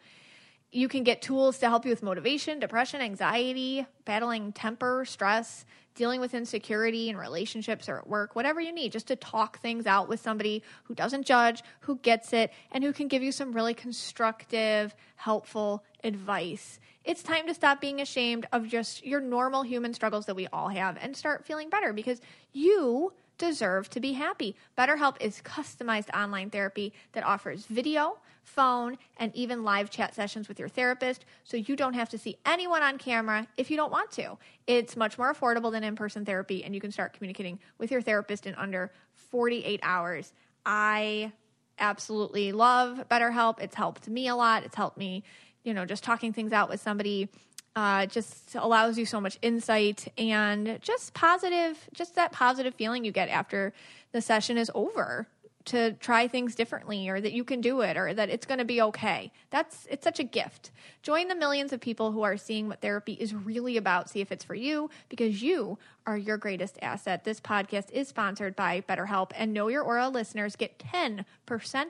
You 0.72 0.88
can 0.88 1.04
get 1.04 1.24
tools 1.24 1.58
to 1.60 1.68
help 1.68 1.86
you 1.86 1.90
with 1.90 2.04
motivation, 2.04 2.60
depression, 2.60 3.02
anxiety, 3.02 3.88
battling 4.06 4.52
temper, 4.52 5.04
stress, 5.04 5.66
dealing 5.96 6.22
with 6.22 6.36
insecurity 6.36 7.10
in 7.10 7.18
relationships 7.18 7.90
or 7.90 7.98
at 7.98 8.08
work, 8.08 8.36
whatever 8.36 8.62
you 8.62 8.72
need, 8.72 8.92
just 8.92 9.08
to 9.08 9.16
talk 9.16 9.60
things 9.60 9.88
out 9.88 10.08
with 10.08 10.20
somebody 10.20 10.62
who 10.84 10.94
doesn't 10.94 11.26
judge, 11.26 11.64
who 11.82 11.98
gets 11.98 12.34
it, 12.34 12.54
and 12.72 12.84
who 12.84 12.94
can 12.94 13.08
give 13.08 13.24
you 13.24 13.32
some 13.32 13.52
really 13.52 13.74
constructive, 13.74 14.94
helpful 15.16 15.84
advice. 16.04 16.80
It's 17.04 17.24
time 17.24 17.48
to 17.48 17.56
stop 17.56 17.82
being 17.82 18.00
ashamed 18.00 18.46
of 18.52 18.68
just 18.68 19.04
your 19.04 19.22
normal 19.22 19.64
human 19.64 19.96
struggles 19.96 20.28
that 20.28 20.36
we 20.36 20.46
all 20.54 20.70
have 20.70 20.98
and 21.02 21.18
start 21.18 21.46
feeling 21.46 21.70
better 21.72 21.94
because 21.94 22.22
you 22.54 23.12
deserve 23.40 23.90
to 23.90 24.00
be 24.00 24.14
happy. 24.14 24.56
BetterHelp 24.78 25.16
is 25.20 25.42
customized 25.44 26.16
online 26.16 26.52
therapy 26.52 26.94
that 27.14 27.26
offers 27.26 27.66
video, 27.66 28.20
phone, 28.50 28.98
and 29.18 29.34
even 29.36 29.64
live 29.64 29.90
chat 29.90 30.14
sessions 30.14 30.48
with 30.48 30.60
your 30.60 30.68
therapist, 30.68 31.26
so 31.44 31.58
you 31.58 31.76
don't 31.76 31.94
have 31.94 32.10
to 32.10 32.18
see 32.18 32.38
anyone 32.46 32.84
on 32.84 32.98
camera 32.98 33.48
if 33.58 33.72
you 33.72 33.78
don't 33.78 33.92
want 33.92 34.12
to. 34.12 34.38
It's 34.68 34.98
much 34.98 35.18
more 35.18 35.34
affordable 35.34 35.72
than 35.72 35.84
in 35.84 35.96
person 35.96 36.26
therapy, 36.26 36.64
and 36.64 36.74
you 36.76 36.82
can 36.82 36.92
start 36.92 37.14
communicating 37.14 37.60
with 37.78 37.92
your 37.92 38.02
therapist 38.02 38.46
in 38.46 38.56
under 38.56 38.92
48 39.14 39.80
hours. 39.84 40.34
I 40.66 41.32
absolutely 41.78 42.52
love 42.52 43.08
BetterHelp. 43.10 43.62
It's 43.62 43.76
helped 43.76 44.10
me 44.10 44.28
a 44.28 44.36
lot. 44.36 44.64
It's 44.64 44.76
helped 44.76 44.98
me, 44.98 45.24
you 45.64 45.74
know, 45.74 45.86
just 45.86 46.04
talking 46.04 46.34
things 46.34 46.52
out 46.52 46.70
with 46.70 46.82
somebody 46.82 47.30
uh, 47.76 48.06
just 48.08 48.56
allows 48.56 48.98
you 48.98 49.06
so 49.06 49.22
much 49.22 49.38
insight 49.42 50.12
and 50.18 50.80
just 50.82 51.14
positive, 51.14 51.90
just 51.94 52.16
that 52.16 52.32
positive 52.32 52.74
feeling 52.76 53.06
you 53.06 53.12
get 53.12 53.30
after 53.30 53.74
the 54.12 54.22
session 54.22 54.58
is 54.58 54.72
over 54.74 55.28
to 55.66 55.94
try 55.94 56.28
things 56.28 56.56
differently 56.56 57.10
or 57.10 57.20
that 57.20 57.34
you 57.34 57.44
can 57.44 57.62
do 57.62 57.82
it 57.82 57.98
or 57.98 58.14
that 58.14 58.30
it's 58.30 58.46
going 58.46 58.60
to 58.60 58.66
be 58.66 58.82
okay. 58.82 59.32
That's 59.50 59.88
it's 59.90 60.04
such 60.04 60.20
a 60.20 60.24
gift. 60.24 60.72
Join 61.04 61.28
the 61.28 61.36
millions 61.36 61.74
of 61.74 61.82
people 61.82 62.12
who 62.12 62.22
are 62.22 62.38
seeing 62.38 62.68
what 62.68 62.82
therapy 62.82 63.14
is 63.14 63.34
really 63.34 63.78
about. 63.78 64.10
See 64.10 64.22
if 64.22 64.32
it's 64.32 64.44
for 64.44 64.56
you 64.56 64.90
because 65.10 65.44
you 65.44 65.78
are 66.08 66.18
your 66.18 66.38
greatest 66.38 66.80
asset. 66.82 67.24
This 67.24 67.40
podcast 67.40 67.92
is 67.92 68.08
sponsored 68.08 68.56
by 68.56 68.82
BetterHelp 68.82 69.32
and 69.36 69.54
Know 69.54 69.68
Your 69.68 69.84
Aura 69.84 70.10
listeners 70.10 70.56
get 70.56 70.80
10% 70.80 71.26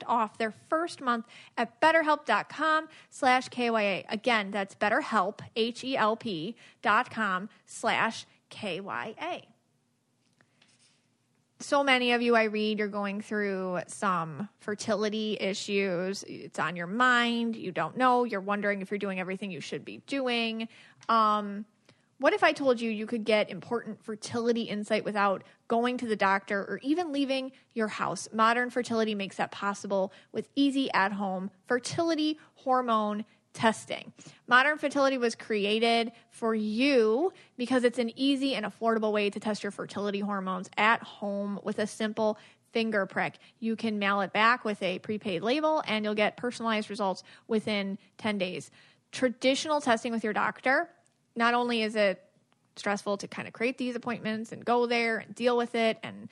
off 0.08 0.38
their 0.38 0.54
first 0.70 1.00
month 1.00 1.26
at 1.58 1.80
betterhelp.com 1.80 2.90
slash 3.10 3.50
KYA. 3.50 4.04
Again, 4.10 4.52
that's 4.52 4.76
betterhelp, 4.76 5.40
H-E-L-P 5.56 6.56
dot 6.82 7.12
com 7.12 7.50
slash 7.66 8.26
KYA 8.50 9.44
so 11.60 11.84
many 11.84 12.14
of 12.14 12.22
you 12.22 12.36
I 12.36 12.44
read, 12.44 12.80
you're 12.80 12.88
going 12.88 13.22
through 13.22 13.82
some 13.88 14.48
fertility 14.60 15.38
issues. 15.40 16.24
It's 16.28 16.58
on 16.58 16.76
your 16.76 16.88
mind. 16.88 17.56
You 17.56 17.72
don't 17.72 17.98
know. 17.98 18.24
You're 18.24 18.40
wondering 18.40 18.82
if 18.82 18.92
you're 18.92 18.98
doing 18.98 19.20
everything 19.20 19.52
you 19.52 19.60
should 19.60 19.84
be 19.84 20.02
doing. 20.08 20.70
Um, 21.10 21.66
what 22.20 22.34
if 22.34 22.44
I 22.44 22.52
told 22.52 22.82
you 22.82 22.90
you 22.92 23.06
could 23.06 23.24
get 23.24 23.50
important 23.50 24.04
fertility 24.04 24.64
insight 24.64 25.06
without 25.06 25.44
going 25.70 25.98
to 25.98 26.08
the 26.08 26.18
doctor 26.18 26.60
or 26.60 26.80
even 26.84 27.12
leaving 27.12 27.52
your 27.74 27.88
house? 27.88 28.28
Modern 28.34 28.70
fertility 28.70 29.16
makes 29.16 29.38
that 29.38 29.52
possible 29.52 30.12
with 30.32 30.50
easy 30.56 30.92
at 30.94 31.14
home 31.14 31.50
fertility 31.66 32.38
hormone 32.56 33.26
testing. 33.54 34.14
Modern 34.48 34.78
Fertility 34.78 35.18
was 35.18 35.36
created 35.36 36.12
for 36.30 36.54
you 36.54 37.34
because 37.58 37.84
it's 37.84 38.00
an 38.00 38.12
easy 38.18 38.56
and 38.56 38.66
affordable 38.66 39.12
way 39.12 39.30
to 39.30 39.40
test 39.40 39.64
your 39.64 39.72
fertility 39.72 40.20
hormones 40.20 40.70
at 40.78 41.02
home 41.02 41.60
with 41.64 41.80
a 41.80 41.88
simple 41.88 42.38
finger 42.72 43.06
prick. 43.06 43.38
You 43.60 43.76
can 43.76 44.00
mail 44.00 44.22
it 44.22 44.34
back 44.34 44.64
with 44.64 44.82
a 44.84 45.00
prepaid 45.00 45.42
label 45.42 45.84
and 45.88 46.06
you'll 46.06 46.16
get 46.16 46.38
personalized 46.38 46.90
results 46.90 47.24
within 47.48 47.98
10 48.18 48.38
days. 48.38 48.70
Traditional 49.12 49.82
testing 49.82 50.12
with 50.12 50.24
your 50.24 50.34
doctor, 50.34 50.90
not 51.36 51.54
only 51.54 51.82
is 51.82 51.96
it 51.96 52.24
stressful 52.76 53.18
to 53.18 53.28
kind 53.28 53.48
of 53.48 53.54
create 53.54 53.78
these 53.78 53.96
appointments 53.96 54.52
and 54.52 54.64
go 54.64 54.86
there 54.86 55.18
and 55.18 55.36
deal 55.36 55.58
with 55.58 55.76
it 55.76 55.98
and 56.04 56.30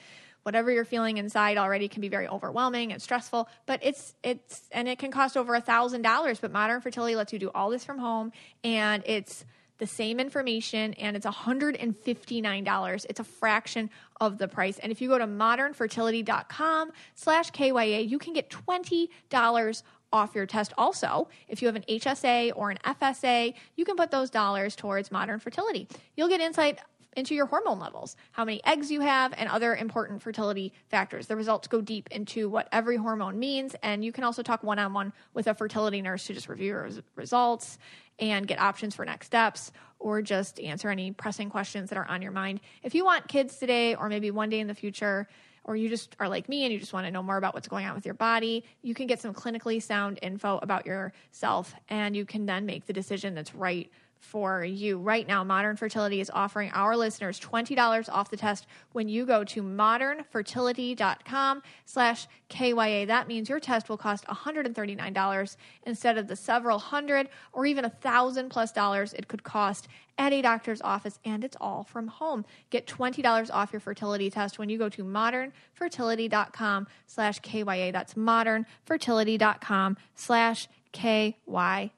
whatever 0.48 0.72
you're 0.72 0.86
feeling 0.86 1.18
inside 1.18 1.58
already 1.58 1.90
can 1.90 2.00
be 2.00 2.08
very 2.08 2.26
overwhelming 2.26 2.94
and 2.94 3.02
stressful 3.02 3.50
but 3.66 3.82
it's 3.84 4.16
it's 4.24 4.62
and 4.72 4.88
it 4.88 4.98
can 4.98 5.12
cost 5.12 5.36
over 5.36 5.56
a 5.56 5.60
thousand 5.60 6.04
dollars 6.04 6.40
but 6.40 6.54
modern 6.54 6.80
fertility 6.80 7.18
lets 7.18 7.34
you 7.34 7.38
do 7.38 7.52
all 7.54 7.70
this 7.70 7.84
from 7.84 8.00
home 8.00 8.32
and 8.64 9.04
it's 9.06 9.44
the 9.78 9.86
same 9.86 10.22
information 10.22 10.94
and 10.94 11.18
it's 11.18 11.26
$159 11.26 13.06
it's 13.10 13.20
a 13.20 13.24
fraction 13.26 13.90
of 14.22 14.38
the 14.38 14.48
price. 14.48 14.80
And 14.80 14.90
if 14.90 15.02
you 15.02 15.10
go 15.10 15.18
to 15.18 15.28
modernfertility.com 15.28 16.92
slash 17.16 17.52
kya 17.52 18.08
you 18.08 18.18
can 18.18 18.32
get 18.32 18.50
$20 18.50 19.84
off 20.14 20.34
your 20.34 20.46
test. 20.46 20.72
Also 20.78 21.28
if 21.50 21.62
you 21.62 21.68
have 21.68 21.76
an 21.76 21.84
hsa 21.90 22.54
or 22.56 22.72
an 22.72 22.78
fsa 22.86 23.54
you 23.76 23.84
can 23.84 23.98
put 23.98 24.12
those 24.12 24.30
dollars 24.30 24.78
towards 24.78 25.12
modern 25.12 25.40
fertility. 25.40 25.90
You'll 26.16 26.30
get 26.30 26.40
insight 26.40 26.80
into 27.18 27.36
your 27.36 27.48
hormone 27.48 27.80
levels, 27.80 28.16
how 28.32 28.46
many 28.46 28.64
eggs 28.64 28.92
you 28.92 29.02
have, 29.02 29.34
and 29.36 29.50
other 29.50 29.76
important 29.76 30.22
fertility 30.22 30.72
factors. 30.88 31.28
The 31.28 31.36
results 31.36 31.68
go 31.68 31.82
deep 31.82 32.08
into 32.12 32.48
what 32.48 32.70
every 32.72 32.96
hormone 32.96 33.40
means, 33.40 33.76
and 33.82 34.06
you 34.06 34.12
can 34.12 34.24
also 34.24 34.44
talk 34.44 34.64
one 34.64 34.80
on 34.80 34.94
one 34.94 35.12
with 35.34 35.48
a 35.48 35.54
fertility 35.54 36.02
nurse 36.02 36.28
to 36.28 36.34
just 36.34 36.48
review 36.48 36.68
your 36.68 36.90
results 37.16 37.80
and 38.20 38.48
get 38.48 38.60
options 38.60 38.96
for 38.96 39.04
next 39.04 39.28
steps 39.28 39.72
or 40.00 40.22
just 40.22 40.60
answer 40.60 40.90
any 40.90 41.12
pressing 41.12 41.50
questions 41.50 41.90
that 41.90 41.98
are 41.98 42.08
on 42.08 42.22
your 42.22 42.32
mind. 42.32 42.62
If 42.84 42.94
you 42.94 43.04
want 43.04 43.28
kids 43.28 43.58
today 43.58 43.96
or 43.96 44.10
maybe 44.10 44.32
one 44.32 44.50
day 44.50 44.60
in 44.60 44.68
the 44.68 44.76
future, 44.76 45.28
or 45.68 45.76
you 45.76 45.90
just 45.90 46.16
are 46.20 46.30
like 46.30 46.48
me 46.48 46.64
and 46.64 46.72
you 46.72 46.80
just 46.80 46.94
want 46.94 47.06
to 47.06 47.12
know 47.12 47.22
more 47.22 47.36
about 47.36 47.54
what's 47.54 47.68
going 47.68 47.86
on 47.86 47.94
with 47.94 48.06
your 48.06 48.14
body, 48.14 48.64
you 48.82 48.94
can 48.94 49.06
get 49.06 49.20
some 49.20 49.34
clinically 49.34 49.84
sound 49.84 50.18
info 50.22 50.60
about 50.62 50.86
yourself 50.86 51.76
and 51.90 52.16
you 52.16 52.26
can 52.26 52.46
then 52.46 52.66
make 52.66 52.86
the 52.86 52.94
decision 52.94 53.36
that's 53.36 53.54
right 53.54 53.92
for 54.20 54.64
you. 54.64 54.98
Right 55.00 55.28
now, 55.28 55.44
Modern 55.44 55.76
Fertility 55.76 56.22
is 56.22 56.30
offering 56.34 56.72
our 56.72 56.96
listeners 56.96 57.40
$20 57.40 58.10
off 58.10 58.30
the 58.30 58.38
test 58.38 58.68
when 58.92 59.10
you 59.10 59.26
go 59.26 59.44
to 59.46 59.64
modernfertility.com 59.64 61.62
slash 61.86 62.28
KYA. 62.50 63.06
That 63.08 63.28
means 63.28 63.50
your 63.50 63.60
test 63.60 63.90
will 63.90 63.98
cost 63.98 64.26
$139 64.26 65.58
instead 65.86 66.18
of 66.18 66.28
the 66.28 66.36
several 66.36 66.80
hundred 66.80 67.30
or 67.54 67.66
even 67.66 67.86
a 67.86 67.90
thousand 67.90 68.50
plus 68.50 68.72
dollars 68.72 69.14
it 69.14 69.28
could 69.28 69.44
cost 69.44 69.88
at 70.18 70.34
a 70.34 70.42
doctor's 70.42 70.82
office, 70.82 71.20
and 71.24 71.44
it's 71.44 71.58
all 71.62 71.84
from 71.84 72.08
home. 72.08 72.44
Get 72.70 72.88
$20 72.88 73.50
off 73.54 73.72
your 73.72 73.80
fertility 73.80 74.30
test 74.30 74.58
when 74.58 74.70
you 74.70 74.78
go 74.78 74.90
to 74.90 75.04
modernfertility.com 75.04 76.88
slash 77.06 77.40
KYA. 77.40 77.92
That's 77.92 78.16
modernfertility.com 78.16 79.98
slash 80.16 80.68
KYA. 80.92 81.92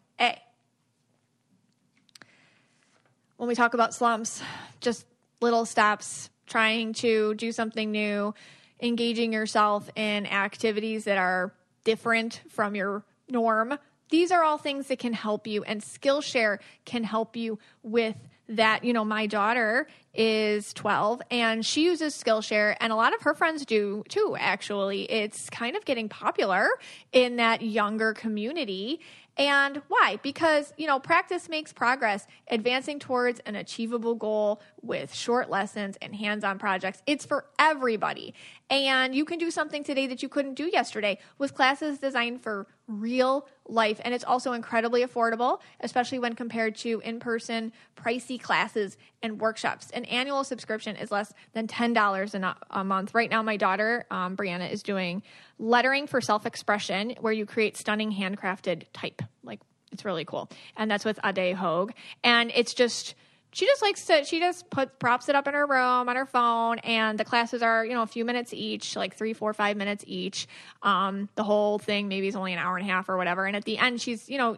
When 3.39 3.47
we 3.47 3.55
talk 3.55 3.73
about 3.73 3.93
slumps, 3.93 4.43
just 4.81 5.05
little 5.39 5.65
steps, 5.65 6.29
trying 6.45 6.91
to 6.91 7.33
do 7.35 7.53
something 7.53 7.89
new, 7.89 8.33
engaging 8.81 9.31
yourself 9.31 9.89
in 9.95 10.25
activities 10.25 11.05
that 11.05 11.17
are 11.17 11.53
different 11.85 12.41
from 12.49 12.75
your 12.75 13.05
norm. 13.29 13.79
These 14.09 14.33
are 14.33 14.43
all 14.43 14.57
things 14.57 14.87
that 14.87 14.99
can 14.99 15.13
help 15.13 15.47
you, 15.47 15.63
and 15.63 15.81
Skillshare 15.81 16.57
can 16.83 17.05
help 17.05 17.37
you 17.37 17.59
with 17.81 18.17
that. 18.49 18.83
You 18.83 18.91
know, 18.91 19.05
my 19.05 19.25
daughter 19.25 19.87
is 20.13 20.73
12 20.73 21.21
and 21.31 21.65
she 21.65 21.85
uses 21.85 22.21
Skillshare, 22.21 22.75
and 22.81 22.91
a 22.91 22.95
lot 22.95 23.15
of 23.15 23.21
her 23.21 23.33
friends 23.33 23.65
do 23.65 24.03
too, 24.09 24.35
actually. 24.37 25.09
It's 25.09 25.49
kind 25.49 25.77
of 25.77 25.85
getting 25.85 26.09
popular 26.09 26.67
in 27.13 27.37
that 27.37 27.61
younger 27.61 28.13
community. 28.13 28.99
And 29.39 29.81
why? 29.87 30.19
Because, 30.21 30.73
you 30.77 30.85
know, 30.85 30.99
practice 30.99 31.47
makes 31.47 31.71
progress, 31.71 32.27
advancing 32.51 32.99
towards 32.99 33.39
an 33.45 33.55
achievable 33.55 34.13
goal 34.13 34.61
with 34.81 35.13
short 35.13 35.49
lessons 35.49 35.97
and 36.01 36.13
hands 36.13 36.43
on 36.43 36.59
projects. 36.59 37.01
It's 37.07 37.25
for 37.25 37.45
everybody. 37.57 38.33
And 38.69 39.15
you 39.15 39.23
can 39.23 39.39
do 39.39 39.49
something 39.49 39.81
today 39.81 40.07
that 40.07 40.21
you 40.21 40.27
couldn't 40.27 40.55
do 40.55 40.69
yesterday 40.71 41.19
with 41.37 41.55
classes 41.55 41.99
designed 41.99 42.43
for 42.43 42.67
real 42.89 43.47
life. 43.67 44.01
And 44.03 44.13
it's 44.13 44.23
also 44.23 44.53
incredibly 44.53 45.05
affordable, 45.05 45.59
especially 45.79 46.19
when 46.19 46.33
compared 46.33 46.75
to 46.77 46.99
in 47.05 47.19
person 47.19 47.71
pricey 47.95 48.41
classes 48.41 48.97
and 49.21 49.39
workshops. 49.39 49.91
An 49.91 50.05
annual 50.05 50.43
subscription 50.43 50.95
is 50.95 51.11
less 51.11 51.31
than 51.53 51.67
$10 51.67 52.55
a 52.71 52.83
month. 52.83 53.13
Right 53.13 53.29
now, 53.29 53.43
my 53.43 53.57
daughter, 53.57 54.05
um, 54.09 54.35
Brianna, 54.35 54.71
is 54.71 54.83
doing 54.83 55.21
lettering 55.59 56.07
for 56.07 56.19
self 56.19 56.45
expression, 56.45 57.15
where 57.19 57.33
you 57.33 57.45
create 57.45 57.77
stunning 57.77 58.11
handcrafted 58.11 58.85
type. 58.91 59.21
Like, 59.43 59.59
it's 59.91 60.03
really 60.05 60.25
cool. 60.25 60.49
And 60.75 60.89
that's 60.89 61.05
with 61.05 61.19
Ade 61.23 61.55
Hogue. 61.55 61.91
And 62.23 62.51
it's 62.55 62.73
just, 62.73 63.15
she 63.51 63.65
just 63.65 63.81
likes 63.81 64.05
to 64.05 64.23
she 64.23 64.39
just 64.39 64.69
put 64.69 64.99
props 64.99 65.29
it 65.29 65.35
up 65.35 65.47
in 65.47 65.53
her 65.53 65.65
room 65.65 66.09
on 66.09 66.15
her 66.15 66.25
phone 66.25 66.79
and 66.79 67.19
the 67.19 67.25
classes 67.25 67.61
are 67.61 67.85
you 67.85 67.93
know 67.93 68.03
a 68.03 68.07
few 68.07 68.25
minutes 68.25 68.53
each 68.53 68.95
like 68.95 69.15
three 69.15 69.33
four 69.33 69.53
five 69.53 69.77
minutes 69.77 70.03
each. 70.07 70.47
Um 70.83 71.29
the 71.35 71.43
whole 71.43 71.79
thing 71.79 72.07
maybe 72.07 72.27
is 72.27 72.35
only 72.35 72.53
an 72.53 72.59
hour 72.59 72.77
and 72.77 72.87
a 72.87 72.91
half 72.91 73.09
or 73.09 73.17
whatever. 73.17 73.45
And 73.45 73.55
at 73.55 73.65
the 73.65 73.77
end 73.77 74.01
she's 74.01 74.29
you 74.29 74.37
know 74.37 74.57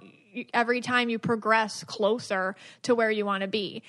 every 0.54 0.82
time 0.82 1.10
you 1.10 1.20
progress 1.20 1.84
closer 1.84 2.56
to 2.84 2.96
where 2.96 3.12
you 3.12 3.26
want 3.26 3.42
to 3.42 3.48
be. 3.48 3.84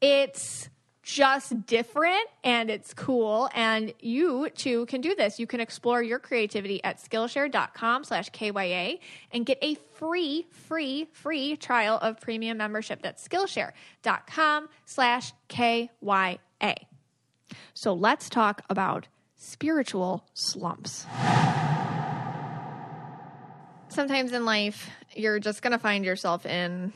It's 0.00 0.68
just 1.08 1.64
different 1.64 2.26
and 2.44 2.68
it's 2.68 2.92
cool. 2.92 3.48
And 3.54 3.94
you 3.98 4.50
too 4.50 4.84
can 4.86 5.00
do 5.00 5.14
this. 5.14 5.40
You 5.40 5.46
can 5.46 5.58
explore 5.58 6.02
your 6.02 6.18
creativity 6.18 6.84
at 6.84 6.98
Skillshare.com 6.98 8.04
slash 8.04 8.28
KYA 8.28 8.98
and 9.32 9.46
get 9.46 9.58
a 9.62 9.76
free, 9.94 10.46
free, 10.50 11.06
free 11.14 11.56
trial 11.56 11.98
of 12.02 12.20
premium 12.20 12.58
membership. 12.58 13.00
That's 13.00 13.26
Skillshare.com 13.26 14.68
slash 14.84 15.32
KYA. 15.48 16.76
So 17.72 17.94
let's 17.94 18.28
talk 18.28 18.62
about 18.68 19.08
spiritual 19.38 20.26
slumps. 20.34 21.06
Sometimes 23.88 24.32
in 24.32 24.44
life, 24.44 24.90
you're 25.16 25.40
just 25.40 25.62
going 25.62 25.72
to 25.72 25.78
find 25.78 26.04
yourself 26.04 26.44
in 26.44 26.92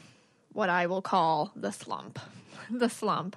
what 0.52 0.68
I 0.68 0.86
will 0.86 1.00
call 1.00 1.50
the 1.56 1.72
slump. 1.72 2.18
the 2.70 2.90
slump. 2.90 3.36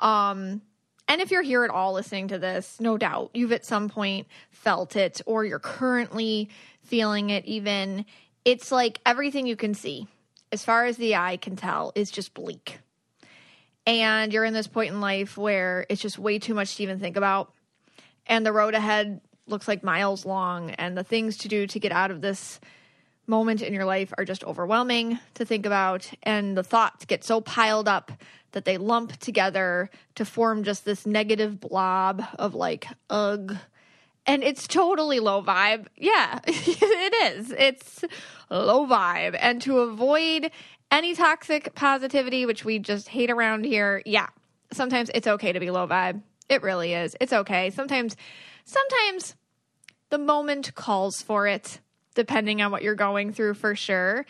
Um, 0.00 0.62
and 1.06 1.20
if 1.20 1.30
you're 1.30 1.42
here 1.42 1.64
at 1.64 1.70
all 1.70 1.92
listening 1.92 2.28
to 2.28 2.38
this, 2.38 2.80
no 2.80 2.96
doubt 2.96 3.30
you've 3.34 3.52
at 3.52 3.64
some 3.64 3.88
point 3.88 4.26
felt 4.50 4.96
it 4.96 5.20
or 5.26 5.44
you're 5.44 5.58
currently 5.58 6.48
feeling 6.82 7.30
it, 7.30 7.44
even. 7.44 8.06
It's 8.44 8.72
like 8.72 9.00
everything 9.04 9.46
you 9.46 9.56
can 9.56 9.74
see, 9.74 10.06
as 10.52 10.64
far 10.64 10.86
as 10.86 10.96
the 10.96 11.16
eye 11.16 11.36
can 11.36 11.56
tell, 11.56 11.92
is 11.94 12.10
just 12.10 12.34
bleak. 12.34 12.78
And 13.86 14.32
you're 14.32 14.44
in 14.44 14.54
this 14.54 14.66
point 14.66 14.92
in 14.92 15.00
life 15.00 15.36
where 15.36 15.84
it's 15.90 16.00
just 16.00 16.18
way 16.18 16.38
too 16.38 16.54
much 16.54 16.76
to 16.76 16.82
even 16.82 17.00
think 17.00 17.16
about. 17.16 17.52
And 18.26 18.46
the 18.46 18.52
road 18.52 18.74
ahead 18.74 19.20
looks 19.46 19.68
like 19.68 19.84
miles 19.84 20.24
long, 20.24 20.70
and 20.70 20.96
the 20.96 21.04
things 21.04 21.36
to 21.38 21.48
do 21.48 21.66
to 21.66 21.78
get 21.78 21.92
out 21.92 22.10
of 22.10 22.22
this 22.22 22.60
moment 23.26 23.62
in 23.62 23.72
your 23.72 23.84
life 23.84 24.12
are 24.18 24.24
just 24.24 24.44
overwhelming 24.44 25.18
to 25.34 25.44
think 25.44 25.66
about. 25.66 26.10
And 26.22 26.56
the 26.56 26.62
thoughts 26.62 27.04
get 27.04 27.24
so 27.24 27.40
piled 27.40 27.88
up 27.88 28.12
that 28.52 28.64
they 28.64 28.78
lump 28.78 29.16
together 29.18 29.90
to 30.14 30.24
form 30.24 30.64
just 30.64 30.84
this 30.84 31.06
negative 31.06 31.60
blob 31.60 32.24
of 32.38 32.54
like, 32.54 32.86
ugh. 33.10 33.56
And 34.26 34.42
it's 34.42 34.66
totally 34.66 35.20
low 35.20 35.42
vibe. 35.42 35.86
Yeah, 35.96 36.40
it 36.46 37.36
is. 37.36 37.50
It's 37.50 38.04
low 38.50 38.86
vibe. 38.86 39.36
And 39.38 39.60
to 39.62 39.80
avoid 39.80 40.50
any 40.90 41.14
toxic 41.14 41.74
positivity, 41.74 42.46
which 42.46 42.64
we 42.64 42.78
just 42.78 43.08
hate 43.08 43.30
around 43.30 43.64
here, 43.64 44.02
yeah, 44.06 44.28
sometimes 44.72 45.10
it's 45.14 45.26
okay 45.26 45.52
to 45.52 45.60
be 45.60 45.70
low 45.70 45.86
vibe. 45.86 46.22
It 46.48 46.62
really 46.62 46.94
is. 46.94 47.16
It's 47.20 47.32
okay. 47.32 47.70
Sometimes, 47.70 48.16
sometimes 48.64 49.34
the 50.10 50.18
moment 50.18 50.74
calls 50.74 51.22
for 51.22 51.46
it, 51.46 51.80
depending 52.14 52.62
on 52.62 52.70
what 52.70 52.82
you're 52.82 52.94
going 52.94 53.32
through 53.32 53.54
for 53.54 53.74
sure. 53.74 54.26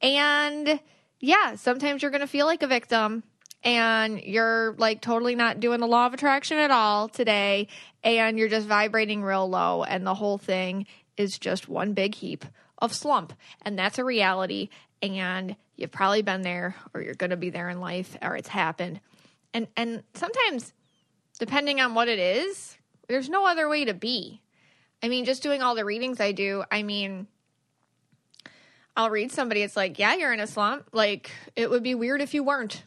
And 0.00 0.80
yeah, 1.20 1.56
sometimes 1.56 2.02
you're 2.02 2.10
going 2.10 2.20
to 2.20 2.26
feel 2.26 2.46
like 2.46 2.62
a 2.62 2.66
victim 2.66 3.22
and 3.64 4.20
you're 4.20 4.74
like 4.78 5.00
totally 5.00 5.34
not 5.34 5.60
doing 5.60 5.80
the 5.80 5.86
law 5.86 6.06
of 6.06 6.14
attraction 6.14 6.58
at 6.58 6.70
all 6.70 7.08
today 7.08 7.68
and 8.04 8.38
you're 8.38 8.48
just 8.48 8.68
vibrating 8.68 9.22
real 9.22 9.48
low 9.48 9.82
and 9.82 10.06
the 10.06 10.14
whole 10.14 10.38
thing 10.38 10.86
is 11.16 11.38
just 11.38 11.68
one 11.68 11.92
big 11.92 12.14
heap 12.14 12.44
of 12.78 12.94
slump. 12.94 13.32
And 13.62 13.76
that's 13.78 13.98
a 13.98 14.04
reality 14.04 14.68
and 15.02 15.56
you've 15.76 15.90
probably 15.90 16.22
been 16.22 16.42
there 16.42 16.76
or 16.94 17.02
you're 17.02 17.14
going 17.14 17.30
to 17.30 17.36
be 17.36 17.50
there 17.50 17.68
in 17.68 17.80
life 17.80 18.16
or 18.22 18.36
it's 18.36 18.48
happened. 18.48 19.00
And 19.52 19.66
and 19.76 20.02
sometimes 20.14 20.72
depending 21.38 21.80
on 21.80 21.94
what 21.94 22.08
it 22.08 22.18
is 22.18 22.76
there's 23.08 23.28
no 23.28 23.46
other 23.46 23.68
way 23.68 23.84
to 23.86 23.94
be 23.94 24.40
i 25.02 25.08
mean 25.08 25.24
just 25.24 25.42
doing 25.42 25.62
all 25.62 25.74
the 25.74 25.84
readings 25.84 26.20
i 26.20 26.32
do 26.32 26.64
i 26.70 26.82
mean 26.82 27.26
I'll 28.98 29.10
read 29.10 29.30
somebody, 29.30 29.62
it's 29.62 29.76
like, 29.76 30.00
yeah, 30.00 30.16
you're 30.16 30.32
in 30.32 30.40
a 30.40 30.46
slump. 30.48 30.88
Like, 30.92 31.30
it 31.54 31.70
would 31.70 31.84
be 31.84 31.94
weird 31.94 32.20
if 32.20 32.34
you 32.34 32.42
weren't 32.42 32.82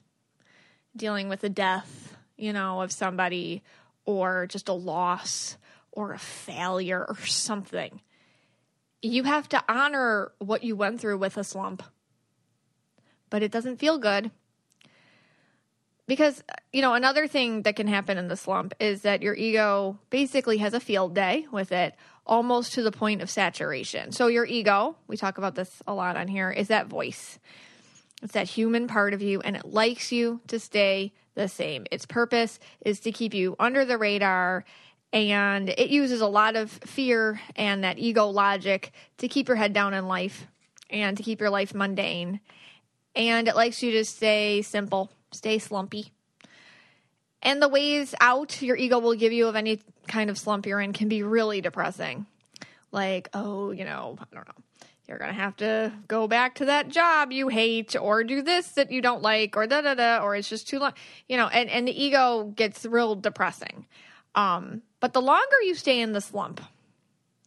dealing 0.93 1.29
with 1.29 1.41
a 1.45 1.49
death, 1.49 2.17
you 2.35 2.51
know, 2.51 2.81
of 2.81 2.91
somebody 2.91 3.63
or 4.03 4.45
just 4.47 4.67
a 4.67 4.73
loss 4.73 5.55
or 5.89 6.11
a 6.11 6.19
failure 6.19 7.05
or 7.07 7.15
something. 7.25 8.01
You 9.01 9.23
have 9.23 9.47
to 9.49 9.63
honor 9.69 10.33
what 10.39 10.65
you 10.65 10.75
went 10.75 10.99
through 10.99 11.17
with 11.17 11.37
a 11.37 11.45
slump. 11.45 11.81
But 13.29 13.41
it 13.41 13.53
doesn't 13.53 13.77
feel 13.77 13.97
good. 13.97 14.31
Because, 16.11 16.43
you 16.73 16.81
know, 16.81 16.93
another 16.93 17.25
thing 17.25 17.61
that 17.61 17.77
can 17.77 17.87
happen 17.87 18.17
in 18.17 18.27
the 18.27 18.35
slump 18.35 18.73
is 18.81 19.03
that 19.03 19.21
your 19.21 19.33
ego 19.33 19.97
basically 20.09 20.57
has 20.57 20.73
a 20.73 20.81
field 20.81 21.15
day 21.15 21.47
with 21.53 21.71
it, 21.71 21.95
almost 22.25 22.73
to 22.73 22.83
the 22.83 22.91
point 22.91 23.21
of 23.21 23.29
saturation. 23.29 24.11
So, 24.11 24.27
your 24.27 24.45
ego, 24.45 24.97
we 25.07 25.15
talk 25.15 25.37
about 25.37 25.55
this 25.55 25.81
a 25.87 25.93
lot 25.93 26.17
on 26.17 26.27
here, 26.27 26.51
is 26.51 26.67
that 26.67 26.87
voice. 26.87 27.39
It's 28.21 28.33
that 28.33 28.49
human 28.49 28.89
part 28.89 29.13
of 29.13 29.21
you, 29.21 29.39
and 29.39 29.55
it 29.55 29.63
likes 29.63 30.11
you 30.11 30.41
to 30.47 30.59
stay 30.59 31.13
the 31.35 31.47
same. 31.47 31.85
Its 31.91 32.05
purpose 32.05 32.59
is 32.81 32.99
to 32.99 33.13
keep 33.13 33.33
you 33.33 33.55
under 33.57 33.85
the 33.85 33.97
radar, 33.97 34.65
and 35.13 35.69
it 35.69 35.91
uses 35.91 36.19
a 36.19 36.27
lot 36.27 36.57
of 36.57 36.71
fear 36.71 37.39
and 37.55 37.85
that 37.85 37.99
ego 37.99 38.25
logic 38.25 38.91
to 39.19 39.29
keep 39.29 39.47
your 39.47 39.55
head 39.55 39.71
down 39.71 39.93
in 39.93 40.09
life 40.09 40.45
and 40.89 41.15
to 41.15 41.23
keep 41.23 41.39
your 41.39 41.49
life 41.49 41.73
mundane. 41.73 42.41
And 43.15 43.47
it 43.47 43.55
likes 43.55 43.81
you 43.81 43.93
to 43.93 44.03
stay 44.03 44.61
simple, 44.61 45.09
stay 45.31 45.59
slumpy. 45.59 46.11
And 47.41 47.61
the 47.61 47.67
ways 47.67 48.13
out 48.21 48.61
your 48.61 48.75
ego 48.75 48.99
will 48.99 49.15
give 49.15 49.33
you 49.33 49.47
of 49.47 49.55
any 49.55 49.79
kind 50.07 50.29
of 50.29 50.37
slump 50.37 50.65
you're 50.65 50.79
in 50.79 50.93
can 50.93 51.07
be 51.07 51.23
really 51.23 51.61
depressing. 51.61 52.27
Like, 52.91 53.29
oh, 53.33 53.71
you 53.71 53.83
know, 53.83 54.17
I 54.19 54.35
don't 54.35 54.47
know 54.47 54.63
you're 55.11 55.19
going 55.19 55.29
to 55.29 55.41
have 55.41 55.57
to 55.57 55.91
go 56.07 56.25
back 56.25 56.55
to 56.55 56.65
that 56.65 56.87
job 56.87 57.33
you 57.33 57.49
hate 57.49 57.97
or 57.97 58.23
do 58.23 58.41
this 58.41 58.69
that 58.69 58.91
you 58.91 59.01
don't 59.01 59.21
like 59.21 59.57
or 59.57 59.67
da 59.67 59.81
da 59.81 59.93
da 59.93 60.23
or 60.23 60.37
it's 60.37 60.47
just 60.47 60.69
too 60.69 60.79
long 60.79 60.93
you 61.27 61.35
know 61.35 61.47
and 61.47 61.69
and 61.69 61.85
the 61.85 62.03
ego 62.03 62.45
gets 62.55 62.85
real 62.85 63.15
depressing 63.15 63.85
um 64.35 64.81
but 65.01 65.11
the 65.11 65.21
longer 65.21 65.61
you 65.63 65.75
stay 65.75 65.99
in 65.99 66.13
the 66.13 66.21
slump 66.21 66.61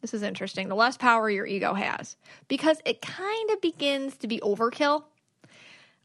this 0.02 0.12
is 0.12 0.22
interesting 0.22 0.68
the 0.68 0.74
less 0.74 0.98
power 0.98 1.30
your 1.30 1.46
ego 1.46 1.72
has 1.72 2.16
because 2.48 2.82
it 2.84 3.00
kind 3.00 3.50
of 3.50 3.60
begins 3.62 4.14
to 4.18 4.26
be 4.26 4.38
overkill 4.40 5.04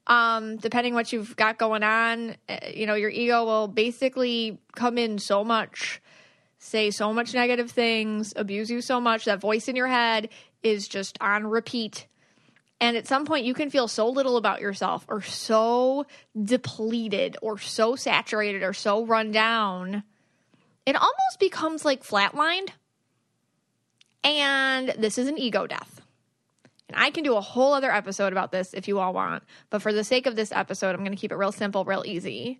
um 0.10 0.58
depending 0.58 0.94
what 0.94 1.14
you've 1.14 1.36
got 1.38 1.58
going 1.58 1.84
on 1.84 2.36
eh, 2.50 2.72
you 2.76 2.86
know 2.86 2.96
your 2.96 3.10
ego 3.10 3.46
will 3.46 3.68
basically 3.68 4.60
come 4.76 4.98
in 4.98 5.18
so 5.18 5.44
much 5.44 6.02
say 6.58 6.92
so 6.92 7.14
much 7.14 7.34
negative 7.34 7.72
things 7.72 8.34
abuse 8.36 8.70
you 8.70 8.82
so 8.82 9.00
much 9.00 9.24
that 9.26 9.40
voice 9.40 9.70
in 9.70 9.78
your 9.78 9.88
head 9.88 10.28
is 10.64 10.88
just 10.88 11.18
on 11.22 11.48
repeat. 11.48 12.08
And 12.82 12.96
at 12.96 13.08
some 13.08 13.26
point, 13.26 13.46
you 13.46 13.54
can 13.54 13.70
feel 13.70 13.88
so 13.88 14.10
little 14.10 14.38
about 14.38 14.62
yourself, 14.62 15.06
or 15.10 15.22
so 15.22 16.06
depleted, 16.42 17.38
or 17.42 17.58
so 17.58 17.96
saturated, 17.96 18.64
or 18.64 18.74
so 18.74 19.06
run 19.06 19.32
down. 19.32 20.04
It 20.86 20.96
almost 20.96 21.40
becomes 21.40 21.84
like 21.84 22.04
flatlined. 22.04 22.70
And 24.24 24.90
this 24.98 25.18
is 25.18 25.28
an 25.28 25.38
ego 25.38 25.68
death. 25.68 25.99
And 26.90 26.98
I 26.98 27.12
can 27.12 27.24
do 27.24 27.36
a 27.36 27.42
whole 27.42 27.74
other 27.74 27.92
episode 27.92 28.34
about 28.34 28.52
this 28.52 28.74
if 28.74 28.88
you 28.88 29.00
all 29.00 29.14
want. 29.14 29.44
But 29.70 29.82
for 29.82 29.94
the 29.94 30.04
sake 30.04 30.26
of 30.26 30.36
this 30.36 30.52
episode, 30.52 30.96
I'm 30.96 31.02
going 31.02 31.12
to 31.12 31.18
keep 31.18 31.32
it 31.32 31.38
real 31.38 31.52
simple, 31.52 31.86
real 31.86 32.04
easy. 32.06 32.60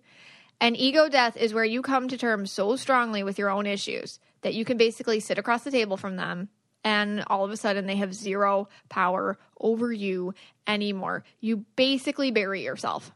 An 0.60 0.76
ego 0.76 1.08
death 1.08 1.36
is 1.36 1.52
where 1.52 1.64
you 1.64 1.82
come 1.82 2.08
to 2.08 2.16
terms 2.16 2.52
so 2.52 2.76
strongly 2.76 3.22
with 3.22 3.38
your 3.38 3.50
own 3.50 3.66
issues 3.66 4.20
that 4.42 4.54
you 4.54 4.64
can 4.64 4.76
basically 4.76 5.20
sit 5.20 5.38
across 5.38 5.64
the 5.64 5.70
table 5.70 5.96
from 5.96 6.16
them 6.16 6.48
and 6.84 7.24
all 7.26 7.44
of 7.44 7.50
a 7.50 7.56
sudden 7.56 7.86
they 7.86 7.96
have 7.96 8.14
zero 8.14 8.68
power 8.88 9.38
over 9.58 9.92
you 9.92 10.34
anymore. 10.66 11.24
You 11.40 11.64
basically 11.76 12.30
bury 12.30 12.62
yourself. 12.62 13.12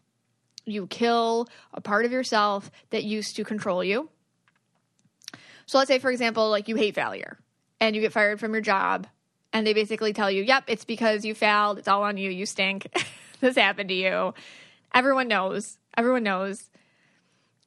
You 0.66 0.86
kill 0.86 1.48
a 1.72 1.80
part 1.80 2.04
of 2.04 2.12
yourself 2.12 2.70
that 2.90 3.04
used 3.04 3.36
to 3.36 3.44
control 3.44 3.84
you. 3.84 4.08
So 5.66 5.78
let's 5.78 5.88
say, 5.88 5.98
for 5.98 6.10
example, 6.10 6.50
like 6.50 6.68
you 6.68 6.76
hate 6.76 6.94
failure 6.94 7.38
and 7.80 7.94
you 7.94 8.02
get 8.02 8.12
fired 8.12 8.40
from 8.40 8.52
your 8.52 8.60
job, 8.60 9.06
and 9.54 9.66
they 9.66 9.72
basically 9.72 10.12
tell 10.12 10.30
you, 10.30 10.42
yep, 10.42 10.64
it's 10.66 10.84
because 10.84 11.24
you 11.24 11.34
failed. 11.34 11.78
It's 11.78 11.88
all 11.88 12.02
on 12.02 12.18
you. 12.18 12.28
You 12.28 12.44
stink. 12.44 12.88
this 13.40 13.56
happened 13.56 13.88
to 13.88 13.94
you. 13.94 14.34
Everyone 14.92 15.28
knows. 15.28 15.78
Everyone 15.96 16.24
knows. 16.24 16.68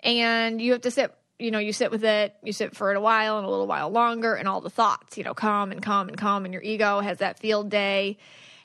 And 0.04 0.62
you 0.62 0.74
have 0.74 0.82
to 0.82 0.92
sit 0.92 1.16
you 1.40 1.52
know, 1.52 1.60
you 1.60 1.72
sit 1.72 1.92
with 1.92 2.04
it, 2.04 2.34
you 2.44 2.52
sit 2.52 2.76
for 2.76 2.90
it 2.90 2.98
a 2.98 3.00
while 3.00 3.38
and 3.38 3.46
a 3.46 3.50
little 3.50 3.68
while 3.68 3.92
longer, 3.92 4.34
and 4.34 4.48
all 4.48 4.60
the 4.60 4.72
thoughts, 4.72 5.20
you 5.20 5.24
know, 5.24 5.36
come 5.36 5.72
and 5.72 5.84
come 5.84 6.08
and 6.08 6.18
come, 6.18 6.46
and 6.46 6.54
your 6.54 6.64
ego 6.64 7.00
has 7.00 7.20
that 7.20 7.38
field 7.38 7.70
day, 7.70 8.18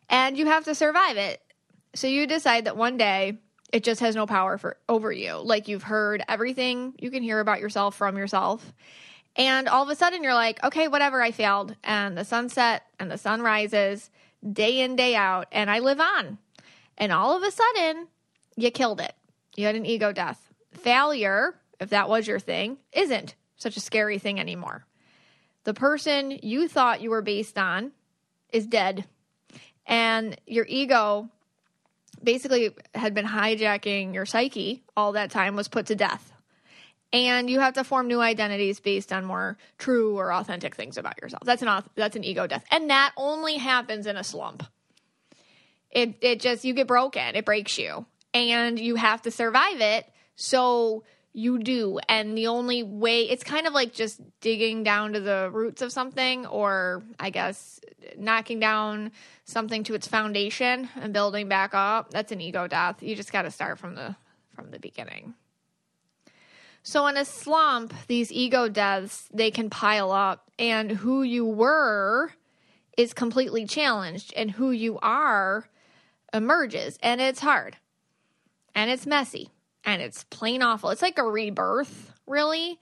and 0.09 0.39
you 0.39 0.47
have 0.47 0.65
to 0.65 0.75
survive 0.75 1.19
it. 1.19 1.43
So 1.95 2.07
you 2.07 2.27
decide 2.27 2.65
that 2.65 2.77
one 2.77 2.97
day 2.97 3.41
it 3.75 3.85
just 3.85 4.01
has 4.01 4.17
no 4.17 4.27
power 4.27 4.57
for 4.57 4.79
over 4.89 5.13
you. 5.13 5.35
Like 5.35 5.69
you've 5.69 5.83
heard 5.83 6.25
everything 6.29 6.95
you 6.99 7.11
can 7.11 7.23
hear 7.23 7.41
about 7.41 7.61
yourself 7.61 7.95
from 7.95 8.17
yourself. 8.17 8.73
And 9.37 9.69
all 9.69 9.83
of 9.83 9.89
a 9.89 9.97
sudden 9.97 10.23
you're 10.23 10.35
like, 10.35 10.63
okay, 10.63 10.89
whatever, 10.89 11.23
I 11.23 11.31
failed. 11.31 11.75
And 11.83 12.17
the 12.17 12.25
sunset 12.25 12.85
and 12.99 13.11
the 13.11 13.19
sun 13.19 13.41
rises 13.43 14.11
day 14.53 14.81
in, 14.81 14.97
day 14.97 15.15
out, 15.15 15.49
and 15.53 15.71
I 15.71 15.79
live 15.79 16.01
on. 16.01 16.39
And 16.99 17.13
all 17.13 17.37
of 17.37 17.43
a 17.43 17.51
sudden, 17.51 18.09
you 18.57 18.71
killed 18.71 19.01
it. 19.01 19.15
You 19.57 19.67
had 19.67 19.77
an 19.77 19.87
ego 19.87 20.13
death. 20.13 20.53
Failure 20.73 21.55
if 21.83 21.91
that 21.91 22.09
was 22.09 22.29
your 22.29 22.39
thing, 22.39 22.79
isn't 22.93 23.35
such 23.57 23.77
a 23.77 23.81
scary 23.81 24.19
thing 24.19 24.39
anymore. 24.39 24.87
The 25.65 25.75
person 25.75 26.39
you 26.43 26.69
thought 26.69 27.03
you 27.03 27.11
were 27.11 27.23
based 27.23 27.59
on 27.59 27.91
is 28.53 28.67
dead. 28.69 29.05
And 29.85 30.41
your 30.47 30.65
ego 30.69 31.29
basically 32.23 32.71
had 32.95 33.15
been 33.15 33.27
hijacking 33.27 34.15
your 34.15 34.27
psyche 34.27 34.85
all 34.97 35.13
that 35.13 35.33
time 35.33 35.57
was 35.57 35.67
put 35.67 35.87
to 35.87 35.97
death. 35.97 36.32
And 37.13 37.51
you 37.51 37.61
have 37.61 37.75
to 37.75 37.85
form 37.85 38.09
new 38.09 38.21
identities 38.21 38.81
based 38.81 39.13
on 39.13 39.25
more 39.25 39.59
true 39.79 40.19
or 40.19 40.33
authentic 40.33 40.75
things 40.75 40.97
about 40.97 41.21
yourself. 41.21 41.43
That's 41.45 41.63
an 41.63 41.83
that's 41.95 42.17
an 42.17 42.25
ego 42.25 42.47
death, 42.47 42.65
and 42.71 42.91
that 42.91 43.13
only 43.17 43.57
happens 43.57 44.07
in 44.07 44.17
a 44.17 44.25
slump. 44.25 44.65
It 45.91 46.17
it 46.21 46.41
just 46.41 46.65
you 46.65 46.75
get 46.75 46.87
broken, 46.87 47.37
it 47.37 47.45
breaks 47.45 47.79
you, 47.79 48.07
and 48.33 48.79
you 48.79 48.97
have 48.97 49.23
to 49.23 49.31
survive 49.31 49.81
it. 49.81 50.07
So 50.37 51.05
you 51.35 51.59
do, 51.59 51.99
and 52.09 52.37
the 52.37 52.49
only 52.49 52.83
way 52.83 53.23
it's 53.23 53.45
kind 53.45 53.67
of 53.67 53.73
like 53.73 53.93
just 53.93 54.21
digging 54.41 54.83
down 54.83 55.15
to 55.15 55.21
the 55.21 55.51
roots 55.53 55.83
of 55.83 55.93
something, 55.93 56.47
or 56.47 57.03
I 57.21 57.31
guess 57.31 57.81
knocking 58.17 58.59
down 58.61 59.13
something 59.45 59.85
to 59.85 59.95
its 59.95 60.07
foundation 60.07 60.89
and 60.97 61.13
building 61.13 61.49
back 61.49 61.75
up. 61.75 62.11
That's 62.11 62.33
an 62.33 62.41
ego 62.41 62.67
death. 62.67 63.03
You 63.03 63.15
just 63.15 63.33
got 63.33 63.43
to 63.43 63.51
start 63.51 63.79
from 63.79 63.95
the 63.95 64.17
from 64.55 64.71
the 64.71 64.79
beginning. 64.79 65.35
So 66.83 67.07
in 67.07 67.17
a 67.17 67.25
slump, 67.25 67.95
these 68.09 68.33
ego 68.33 68.69
deaths, 68.69 69.29
they 69.33 69.51
can 69.51 69.71
pile 69.71 70.11
up 70.11 70.51
and 70.59 70.91
who 70.91 71.23
you 71.23 71.47
were 71.47 72.33
is 72.97 73.15
completely 73.15 73.67
challenged 73.67 74.33
and 74.37 74.51
who 74.51 74.71
you 74.73 74.99
are 75.01 75.69
emerges 76.33 76.99
and 77.03 77.21
it's 77.21 77.41
hard. 77.41 77.77
And 78.75 78.91
it's 78.91 79.07
messy 79.07 79.51
and 79.85 80.03
it's 80.03 80.25
plain 80.25 80.63
awful. 80.63 80.91
It's 80.91 81.03
like 81.03 81.19
a 81.19 81.25
rebirth, 81.25 82.13
really, 82.27 82.81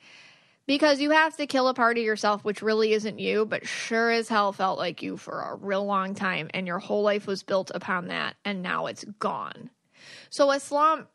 because 0.66 1.00
you 1.00 1.10
have 1.10 1.36
to 1.36 1.46
kill 1.46 1.68
a 1.68 1.74
part 1.74 1.98
of 1.98 2.04
yourself 2.04 2.42
which 2.42 2.62
really 2.62 2.92
isn't 2.94 3.18
you, 3.18 3.44
but 3.44 3.66
sure 3.66 4.10
as 4.10 4.28
hell 4.28 4.52
felt 4.52 4.78
like 4.78 5.02
you 5.02 5.18
for 5.18 5.42
a 5.42 5.56
real 5.56 5.84
long 5.84 6.14
time 6.14 6.48
and 6.54 6.66
your 6.66 6.78
whole 6.78 7.02
life 7.02 7.26
was 7.26 7.42
built 7.42 7.70
upon 7.74 8.08
that 8.08 8.36
and 8.46 8.62
now 8.62 8.86
it's 8.86 9.04
gone. 9.18 9.68
So 10.30 10.50
a 10.50 10.58
slump 10.58 11.08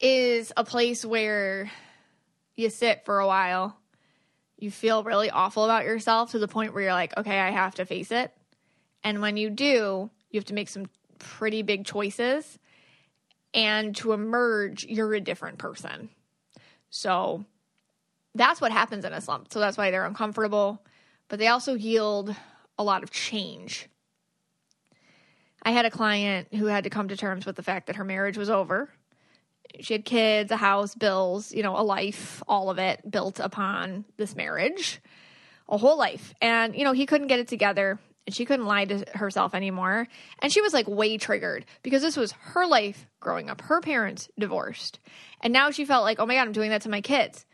is 0.00 0.52
a 0.56 0.64
place 0.64 1.04
where 1.04 1.70
you 2.54 2.70
sit 2.70 3.04
for 3.04 3.18
a 3.18 3.26
while, 3.26 3.78
you 4.58 4.70
feel 4.70 5.02
really 5.02 5.30
awful 5.30 5.64
about 5.64 5.84
yourself 5.84 6.32
to 6.32 6.38
the 6.38 6.48
point 6.48 6.72
where 6.72 6.84
you're 6.84 6.92
like, 6.92 7.16
okay, 7.16 7.38
I 7.38 7.50
have 7.50 7.74
to 7.76 7.84
face 7.84 8.10
it. 8.10 8.32
And 9.04 9.20
when 9.20 9.36
you 9.36 9.50
do, 9.50 10.10
you 10.30 10.38
have 10.38 10.46
to 10.46 10.54
make 10.54 10.68
some 10.68 10.86
pretty 11.18 11.62
big 11.62 11.84
choices. 11.84 12.58
And 13.54 13.94
to 13.96 14.12
emerge, 14.12 14.84
you're 14.84 15.14
a 15.14 15.20
different 15.20 15.58
person. 15.58 16.10
So 16.90 17.44
that's 18.34 18.60
what 18.60 18.72
happens 18.72 19.04
in 19.04 19.12
a 19.12 19.20
slump. 19.20 19.52
So 19.52 19.60
that's 19.60 19.78
why 19.78 19.90
they're 19.90 20.04
uncomfortable, 20.04 20.82
but 21.28 21.38
they 21.38 21.48
also 21.48 21.74
yield 21.74 22.34
a 22.78 22.84
lot 22.84 23.02
of 23.02 23.10
change. 23.10 23.88
I 25.62 25.70
had 25.70 25.84
a 25.84 25.90
client 25.90 26.48
who 26.54 26.66
had 26.66 26.84
to 26.84 26.90
come 26.90 27.08
to 27.08 27.16
terms 27.16 27.46
with 27.46 27.56
the 27.56 27.62
fact 27.62 27.86
that 27.86 27.96
her 27.96 28.04
marriage 28.04 28.38
was 28.38 28.50
over 28.50 28.90
she 29.80 29.94
had 29.94 30.04
kids, 30.04 30.50
a 30.50 30.56
house, 30.56 30.94
bills, 30.94 31.52
you 31.52 31.62
know, 31.62 31.76
a 31.76 31.82
life, 31.82 32.42
all 32.48 32.70
of 32.70 32.78
it 32.78 33.08
built 33.08 33.40
upon 33.40 34.04
this 34.16 34.34
marriage, 34.36 35.00
a 35.68 35.76
whole 35.76 35.98
life. 35.98 36.34
And, 36.40 36.76
you 36.76 36.84
know, 36.84 36.92
he 36.92 37.06
couldn't 37.06 37.26
get 37.26 37.40
it 37.40 37.48
together 37.48 37.98
and 38.26 38.34
she 38.34 38.44
couldn't 38.44 38.66
lie 38.66 38.84
to 38.84 39.04
herself 39.14 39.54
anymore. 39.54 40.08
And 40.40 40.52
she 40.52 40.60
was 40.60 40.74
like 40.74 40.88
way 40.88 41.16
triggered 41.16 41.64
because 41.82 42.02
this 42.02 42.16
was 42.16 42.32
her 42.32 42.66
life 42.66 43.06
growing 43.20 43.48
up. 43.48 43.60
Her 43.60 43.80
parents 43.80 44.28
divorced. 44.38 44.98
And 45.40 45.52
now 45.52 45.70
she 45.70 45.84
felt 45.84 46.04
like, 46.04 46.18
oh 46.18 46.26
my 46.26 46.34
God, 46.34 46.42
I'm 46.42 46.52
doing 46.52 46.70
that 46.70 46.82
to 46.82 46.88
my 46.88 47.00
kids. 47.00 47.46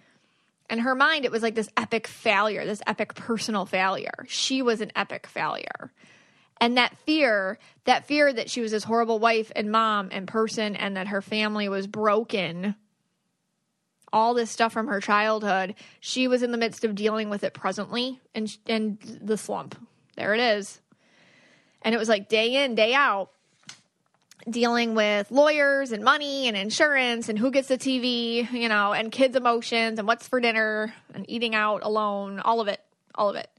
In 0.70 0.78
her 0.78 0.94
mind, 0.94 1.26
it 1.26 1.30
was 1.30 1.42
like 1.42 1.54
this 1.54 1.68
epic 1.76 2.06
failure, 2.06 2.64
this 2.64 2.82
epic 2.86 3.14
personal 3.14 3.66
failure. 3.66 4.24
She 4.28 4.62
was 4.62 4.80
an 4.80 4.92
epic 4.96 5.26
failure. 5.26 5.92
And 6.62 6.76
that 6.76 6.96
fear, 6.98 7.58
that 7.86 8.06
fear 8.06 8.32
that 8.32 8.48
she 8.48 8.60
was 8.60 8.70
this 8.70 8.84
horrible 8.84 9.18
wife 9.18 9.50
and 9.56 9.72
mom 9.72 10.10
and 10.12 10.28
person 10.28 10.76
and 10.76 10.96
that 10.96 11.08
her 11.08 11.20
family 11.20 11.68
was 11.68 11.88
broken, 11.88 12.76
all 14.12 14.32
this 14.32 14.48
stuff 14.48 14.72
from 14.72 14.86
her 14.86 15.00
childhood, 15.00 15.74
she 15.98 16.28
was 16.28 16.40
in 16.40 16.52
the 16.52 16.56
midst 16.56 16.84
of 16.84 16.94
dealing 16.94 17.30
with 17.30 17.42
it 17.42 17.52
presently 17.52 18.20
and 18.32 18.56
and 18.68 18.98
the 19.20 19.36
slump. 19.36 19.76
There 20.16 20.34
it 20.34 20.40
is. 20.40 20.80
And 21.82 21.96
it 21.96 21.98
was 21.98 22.08
like 22.08 22.28
day 22.28 22.64
in, 22.64 22.76
day 22.76 22.94
out 22.94 23.32
dealing 24.48 24.94
with 24.94 25.32
lawyers 25.32 25.90
and 25.90 26.04
money 26.04 26.46
and 26.46 26.56
insurance 26.56 27.28
and 27.28 27.40
who 27.40 27.50
gets 27.50 27.66
the 27.66 27.78
TV, 27.78 28.48
you 28.52 28.68
know, 28.68 28.92
and 28.92 29.10
kids' 29.10 29.34
emotions 29.34 29.98
and 29.98 30.06
what's 30.06 30.28
for 30.28 30.38
dinner 30.38 30.94
and 31.12 31.28
eating 31.28 31.56
out 31.56 31.82
alone, 31.82 32.38
all 32.38 32.60
of 32.60 32.68
it, 32.68 32.80
all 33.16 33.28
of 33.28 33.34
it 33.34 33.50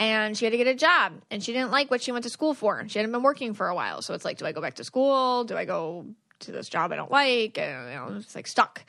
and 0.00 0.36
she 0.36 0.46
had 0.46 0.52
to 0.52 0.56
get 0.56 0.66
a 0.66 0.74
job 0.74 1.12
and 1.30 1.44
she 1.44 1.52
didn't 1.52 1.70
like 1.70 1.90
what 1.90 2.02
she 2.02 2.10
went 2.10 2.24
to 2.24 2.30
school 2.30 2.54
for. 2.54 2.82
She 2.88 2.98
hadn't 2.98 3.12
been 3.12 3.22
working 3.22 3.52
for 3.52 3.68
a 3.68 3.74
while. 3.74 4.00
So 4.00 4.14
it's 4.14 4.24
like, 4.24 4.38
do 4.38 4.46
I 4.46 4.52
go 4.52 4.62
back 4.62 4.76
to 4.76 4.84
school? 4.84 5.44
Do 5.44 5.56
I 5.56 5.66
go 5.66 6.06
to 6.40 6.52
this 6.52 6.70
job 6.70 6.90
I 6.90 6.96
don't 6.96 7.10
like? 7.10 7.58
And, 7.58 7.90
you 7.90 7.94
know, 7.96 8.16
it's 8.18 8.34
like 8.34 8.46
stuck. 8.46 8.82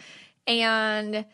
And 0.47 1.25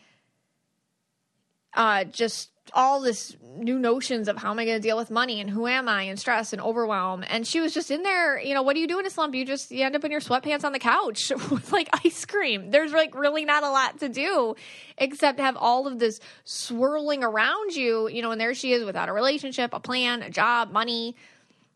uh, 1.74 2.04
just 2.04 2.50
all 2.74 3.00
this 3.00 3.36
new 3.56 3.78
notions 3.78 4.28
of 4.28 4.36
how 4.36 4.50
am 4.50 4.58
I 4.58 4.64
going 4.64 4.76
to 4.76 4.82
deal 4.82 4.96
with 4.96 5.10
money 5.10 5.40
and 5.40 5.50
who 5.50 5.66
am 5.66 5.88
I 5.88 6.02
and 6.04 6.18
stress 6.18 6.52
and 6.52 6.62
overwhelm. 6.62 7.24
And 7.28 7.46
she 7.46 7.60
was 7.60 7.74
just 7.74 7.90
in 7.90 8.02
there, 8.02 8.40
you 8.40 8.54
know, 8.54 8.62
what 8.62 8.74
do 8.74 8.80
you 8.80 8.86
do 8.86 8.98
in 8.98 9.06
a 9.06 9.10
slump? 9.10 9.34
You 9.34 9.44
just 9.44 9.70
you 9.70 9.84
end 9.84 9.96
up 9.96 10.04
in 10.04 10.10
your 10.10 10.20
sweatpants 10.20 10.64
on 10.64 10.72
the 10.72 10.78
couch 10.78 11.30
with 11.50 11.72
like 11.72 11.88
ice 12.04 12.24
cream. 12.24 12.70
There's 12.70 12.92
like 12.92 13.14
really 13.14 13.44
not 13.44 13.62
a 13.62 13.70
lot 13.70 14.00
to 14.00 14.08
do 14.08 14.54
except 14.96 15.40
have 15.40 15.56
all 15.56 15.86
of 15.86 15.98
this 15.98 16.20
swirling 16.44 17.24
around 17.24 17.74
you, 17.74 18.08
you 18.08 18.22
know, 18.22 18.30
and 18.30 18.40
there 18.40 18.54
she 18.54 18.72
is 18.72 18.84
without 18.84 19.08
a 19.08 19.12
relationship, 19.12 19.72
a 19.72 19.80
plan, 19.80 20.22
a 20.22 20.30
job, 20.30 20.72
money, 20.72 21.16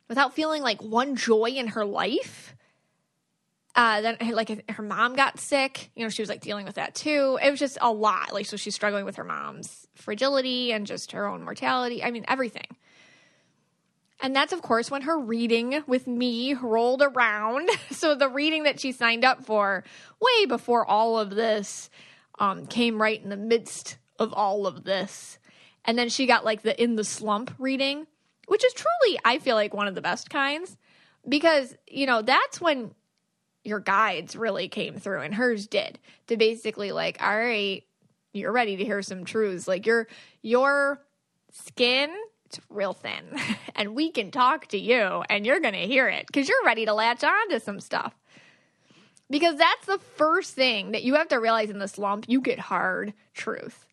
without 0.09 0.35
feeling 0.35 0.63
like 0.63 0.83
one 0.83 1.17
joy 1.17 1.51
in 1.51 1.69
her 1.69 1.85
life. 1.85 2.55
Uh, 3.75 4.03
then 4.03 4.19
like 4.33 4.71
her 4.71 4.83
mom 4.83 5.17
got 5.17 5.39
sick, 5.39 5.91
you 5.95 6.03
know, 6.03 6.11
she 6.11 6.21
was 6.21 6.29
like 6.29 6.43
dealing 6.43 6.67
with 6.67 6.75
that 6.75 6.95
too. 6.95 7.39
It 7.43 7.51
was 7.51 7.59
just 7.59 7.79
a 7.81 7.91
lot. 7.91 8.33
Like, 8.33 8.45
so 8.47 8.57
she's 8.57 8.75
struggling 8.75 9.07
with 9.07 9.17
her 9.17 9.25
mom's 9.25 9.87
fragility 9.95 10.73
and 10.73 10.87
just 10.87 11.13
her 11.13 11.27
own 11.27 11.43
mortality. 11.43 12.05
I 12.05 12.11
mean, 12.11 12.25
everything. 12.29 12.67
And 14.21 14.37
that's, 14.37 14.53
of 14.53 14.63
course, 14.63 14.91
when 14.91 15.03
her 15.03 15.19
reading 15.19 15.83
with 15.87 16.07
me 16.07 16.55
rolled 16.55 17.03
around. 17.03 17.69
So 17.91 18.15
the 18.17 18.29
reading 18.29 18.65
that 18.65 18.81
she 18.81 18.91
signed 18.91 19.25
up 19.25 19.45
for 19.45 19.85
way 20.21 20.47
before 20.47 20.85
all 20.85 21.19
of 21.19 21.31
this 21.31 21.89
um, 22.39 22.67
came 22.67 23.01
right 23.01 23.23
in 23.23 23.29
the 23.29 23.37
midst 23.37 23.97
of 24.19 24.33
all 24.33 24.67
of 24.67 24.83
this. 24.83 25.39
And 25.85 25.97
then 25.97 26.09
she 26.09 26.27
got 26.27 26.45
like 26.45 26.63
the 26.63 26.81
in 26.83 26.97
the 26.97 27.05
slump 27.05 27.55
reading, 27.59 28.07
which 28.49 28.65
is 28.65 28.73
truly, 28.73 29.19
I 29.25 29.39
feel 29.39 29.55
like, 29.55 29.73
one 29.73 29.87
of 29.87 29.95
the 29.95 30.01
best 30.01 30.31
kinds 30.31 30.77
because, 31.29 31.77
you 31.87 32.07
know, 32.07 32.23
that's 32.23 32.61
when 32.61 32.93
your 33.65 33.81
guides 33.81 34.35
really 34.37 34.69
came 34.69 34.97
through 34.97 35.21
and 35.21 35.35
hers 35.35 35.67
did 35.67 35.99
to 36.27 36.37
basically 36.37 36.93
like 36.93 37.23
all 37.23 37.37
right 37.37 37.85
you're 38.33 38.53
ready 38.53 38.77
to 38.77 38.85
hear 38.85 39.03
some 39.03 39.25
truths. 39.25 39.69
Like 39.69 39.87
your 39.87 40.09
your 40.43 41.01
skin 41.53 42.11
it's 42.47 42.61
real 42.69 42.93
thin 42.93 43.25
and 43.77 43.95
we 43.95 44.11
can 44.11 44.31
talk 44.31 44.67
to 44.69 44.79
you 44.79 45.23
and 45.29 45.47
you're 45.47 45.61
going 45.61 45.75
to 45.75 45.87
hear 45.87 46.09
it 46.09 46.31
cuz 46.33 46.49
you're 46.49 46.65
ready 46.65 46.85
to 46.87 46.95
latch 46.95 47.25
on 47.25 47.51
to 47.51 47.61
some 47.61 47.81
stuff. 47.81 48.15
Because 49.31 49.57
that's 49.57 49.87
the 49.87 49.99
first 49.99 50.55
thing 50.55 50.93
that 50.93 51.05
you 51.05 51.15
have 51.15 51.29
to 51.29 51.37
realize 51.37 51.71
in 51.71 51.79
the 51.79 51.89
slump 51.89 52.27
you 52.29 52.41
get 52.41 52.59
hard 52.59 53.15
truth. 53.33 53.87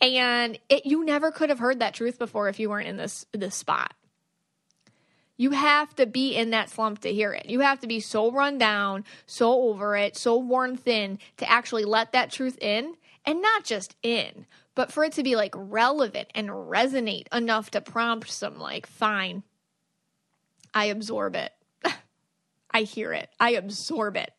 And 0.00 0.58
it, 0.68 0.86
you 0.86 1.04
never 1.04 1.32
could 1.32 1.48
have 1.48 1.58
heard 1.58 1.80
that 1.80 1.94
truth 1.94 2.18
before 2.18 2.48
if 2.48 2.60
you 2.60 2.68
weren't 2.68 2.88
in 2.88 2.96
this 2.96 3.26
this 3.32 3.54
spot 3.54 3.94
you 5.36 5.50
have 5.50 5.94
to 5.96 6.06
be 6.06 6.34
in 6.34 6.50
that 6.50 6.70
slump 6.70 7.00
to 7.00 7.12
hear 7.12 7.32
it. 7.32 7.46
You 7.46 7.60
have 7.60 7.80
to 7.80 7.86
be 7.86 8.00
so 8.00 8.30
run 8.30 8.58
down, 8.58 9.04
so 9.26 9.68
over 9.68 9.96
it, 9.96 10.16
so 10.16 10.36
worn 10.36 10.76
thin 10.76 11.18
to 11.36 11.50
actually 11.50 11.84
let 11.84 12.12
that 12.12 12.30
truth 12.30 12.56
in 12.60 12.96
and 13.24 13.42
not 13.42 13.64
just 13.64 13.96
in, 14.02 14.46
but 14.74 14.92
for 14.92 15.04
it 15.04 15.12
to 15.12 15.22
be 15.22 15.36
like 15.36 15.54
relevant 15.56 16.28
and 16.34 16.48
resonate 16.48 17.26
enough 17.34 17.70
to 17.72 17.80
prompt 17.80 18.30
some 18.30 18.58
like, 18.58 18.86
fine, 18.86 19.42
I 20.72 20.86
absorb 20.86 21.36
it. 21.36 21.52
I 22.70 22.82
hear 22.82 23.12
it. 23.12 23.28
I 23.40 23.50
absorb 23.50 24.16
it. 24.16 24.32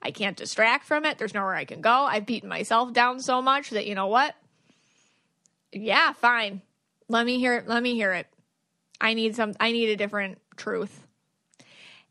I 0.00 0.12
can't 0.12 0.36
distract 0.36 0.86
from 0.86 1.04
it. 1.04 1.18
There's 1.18 1.34
nowhere 1.34 1.54
I 1.54 1.64
can 1.64 1.80
go. 1.80 1.90
I've 1.90 2.26
beaten 2.26 2.48
myself 2.48 2.92
down 2.92 3.20
so 3.20 3.42
much 3.42 3.70
that 3.70 3.86
you 3.86 3.94
know 3.94 4.06
what? 4.06 4.34
Yeah, 5.72 6.12
fine. 6.12 6.62
Let 7.08 7.26
me 7.26 7.38
hear 7.38 7.54
it. 7.54 7.68
Let 7.68 7.82
me 7.82 7.94
hear 7.94 8.12
it. 8.12 8.26
I 9.00 9.14
need 9.14 9.36
some 9.36 9.54
I 9.60 9.72
need 9.72 9.90
a 9.90 9.96
different 9.96 10.38
truth. 10.56 11.06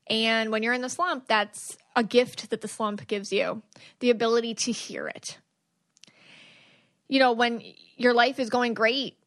And 0.09 0.51
when 0.51 0.63
you're 0.63 0.73
in 0.73 0.81
the 0.81 0.89
slump, 0.89 1.27
that's 1.27 1.77
a 1.95 2.03
gift 2.03 2.49
that 2.49 2.61
the 2.61 2.67
slump 2.67 3.07
gives 3.07 3.33
you, 3.33 3.61
the 3.99 4.09
ability 4.09 4.55
to 4.55 4.71
hear 4.71 5.07
it. 5.07 5.37
You 7.09 7.19
know, 7.19 7.33
when 7.33 7.61
your 7.97 8.13
life 8.13 8.39
is 8.39 8.49
going 8.49 8.73
great, 8.73 9.17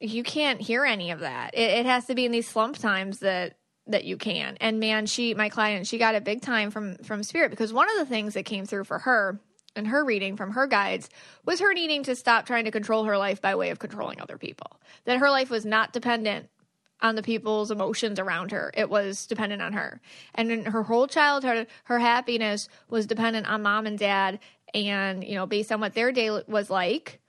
you 0.00 0.22
can't 0.22 0.60
hear 0.60 0.84
any 0.84 1.10
of 1.10 1.20
that. 1.20 1.54
It, 1.54 1.70
it 1.80 1.86
has 1.86 2.06
to 2.06 2.14
be 2.14 2.24
in 2.24 2.32
these 2.32 2.48
slump 2.48 2.78
times 2.78 3.20
that 3.20 3.56
that 3.88 4.04
you 4.04 4.16
can. 4.16 4.56
And 4.60 4.80
man, 4.80 5.06
she 5.06 5.34
my 5.34 5.48
client, 5.48 5.86
she 5.86 5.98
got 5.98 6.14
it 6.14 6.24
big 6.24 6.42
time 6.42 6.70
from 6.70 6.96
from 6.98 7.22
spirit 7.22 7.50
because 7.50 7.72
one 7.72 7.90
of 7.90 7.98
the 7.98 8.06
things 8.06 8.34
that 8.34 8.44
came 8.44 8.66
through 8.66 8.84
for 8.84 9.00
her 9.00 9.40
and 9.74 9.88
her 9.88 10.04
reading 10.04 10.36
from 10.36 10.52
her 10.52 10.66
guides 10.66 11.08
was 11.44 11.60
her 11.60 11.72
needing 11.72 12.02
to 12.04 12.16
stop 12.16 12.46
trying 12.46 12.64
to 12.64 12.70
control 12.70 13.04
her 13.04 13.18
life 13.18 13.40
by 13.42 13.54
way 13.54 13.70
of 13.70 13.78
controlling 13.78 14.20
other 14.20 14.38
people. 14.38 14.80
That 15.04 15.18
her 15.18 15.30
life 15.30 15.50
was 15.50 15.64
not 15.64 15.92
dependent 15.92 16.48
on 17.00 17.14
the 17.14 17.22
people's 17.22 17.70
emotions 17.70 18.18
around 18.18 18.52
her. 18.52 18.70
It 18.74 18.88
was 18.88 19.26
dependent 19.26 19.60
on 19.60 19.74
her. 19.74 20.00
And 20.34 20.50
in 20.50 20.64
her 20.66 20.82
whole 20.82 21.06
childhood, 21.06 21.66
her 21.84 21.98
happiness 21.98 22.68
was 22.88 23.06
dependent 23.06 23.46
on 23.46 23.62
mom 23.62 23.86
and 23.86 23.98
dad 23.98 24.38
and 24.74 25.24
you 25.24 25.34
know 25.34 25.46
based 25.46 25.72
on 25.72 25.80
what 25.80 25.94
their 25.94 26.12
day 26.12 26.30
was 26.46 26.70
like 26.70 27.20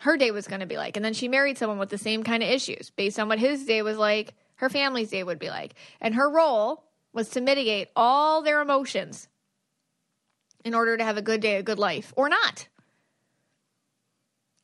her 0.00 0.16
day 0.16 0.30
was 0.30 0.46
going 0.46 0.60
to 0.60 0.66
be 0.66 0.76
like 0.76 0.96
and 0.96 1.04
then 1.04 1.14
she 1.14 1.28
married 1.28 1.58
someone 1.58 1.78
with 1.78 1.88
the 1.88 1.98
same 1.98 2.22
kind 2.22 2.42
of 2.42 2.48
issues 2.48 2.90
based 2.90 3.18
on 3.18 3.28
what 3.28 3.38
his 3.38 3.64
day 3.64 3.82
was 3.82 3.96
like 3.96 4.34
her 4.56 4.68
family's 4.68 5.10
day 5.10 5.22
would 5.22 5.38
be 5.38 5.48
like 5.48 5.74
and 6.00 6.14
her 6.14 6.30
role 6.30 6.84
was 7.12 7.30
to 7.30 7.40
mitigate 7.40 7.88
all 7.96 8.42
their 8.42 8.60
emotions 8.60 9.28
in 10.64 10.74
order 10.74 10.96
to 10.96 11.04
have 11.04 11.16
a 11.16 11.22
good 11.22 11.40
day 11.40 11.56
a 11.56 11.62
good 11.62 11.78
life 11.78 12.12
or 12.16 12.28
not 12.28 12.68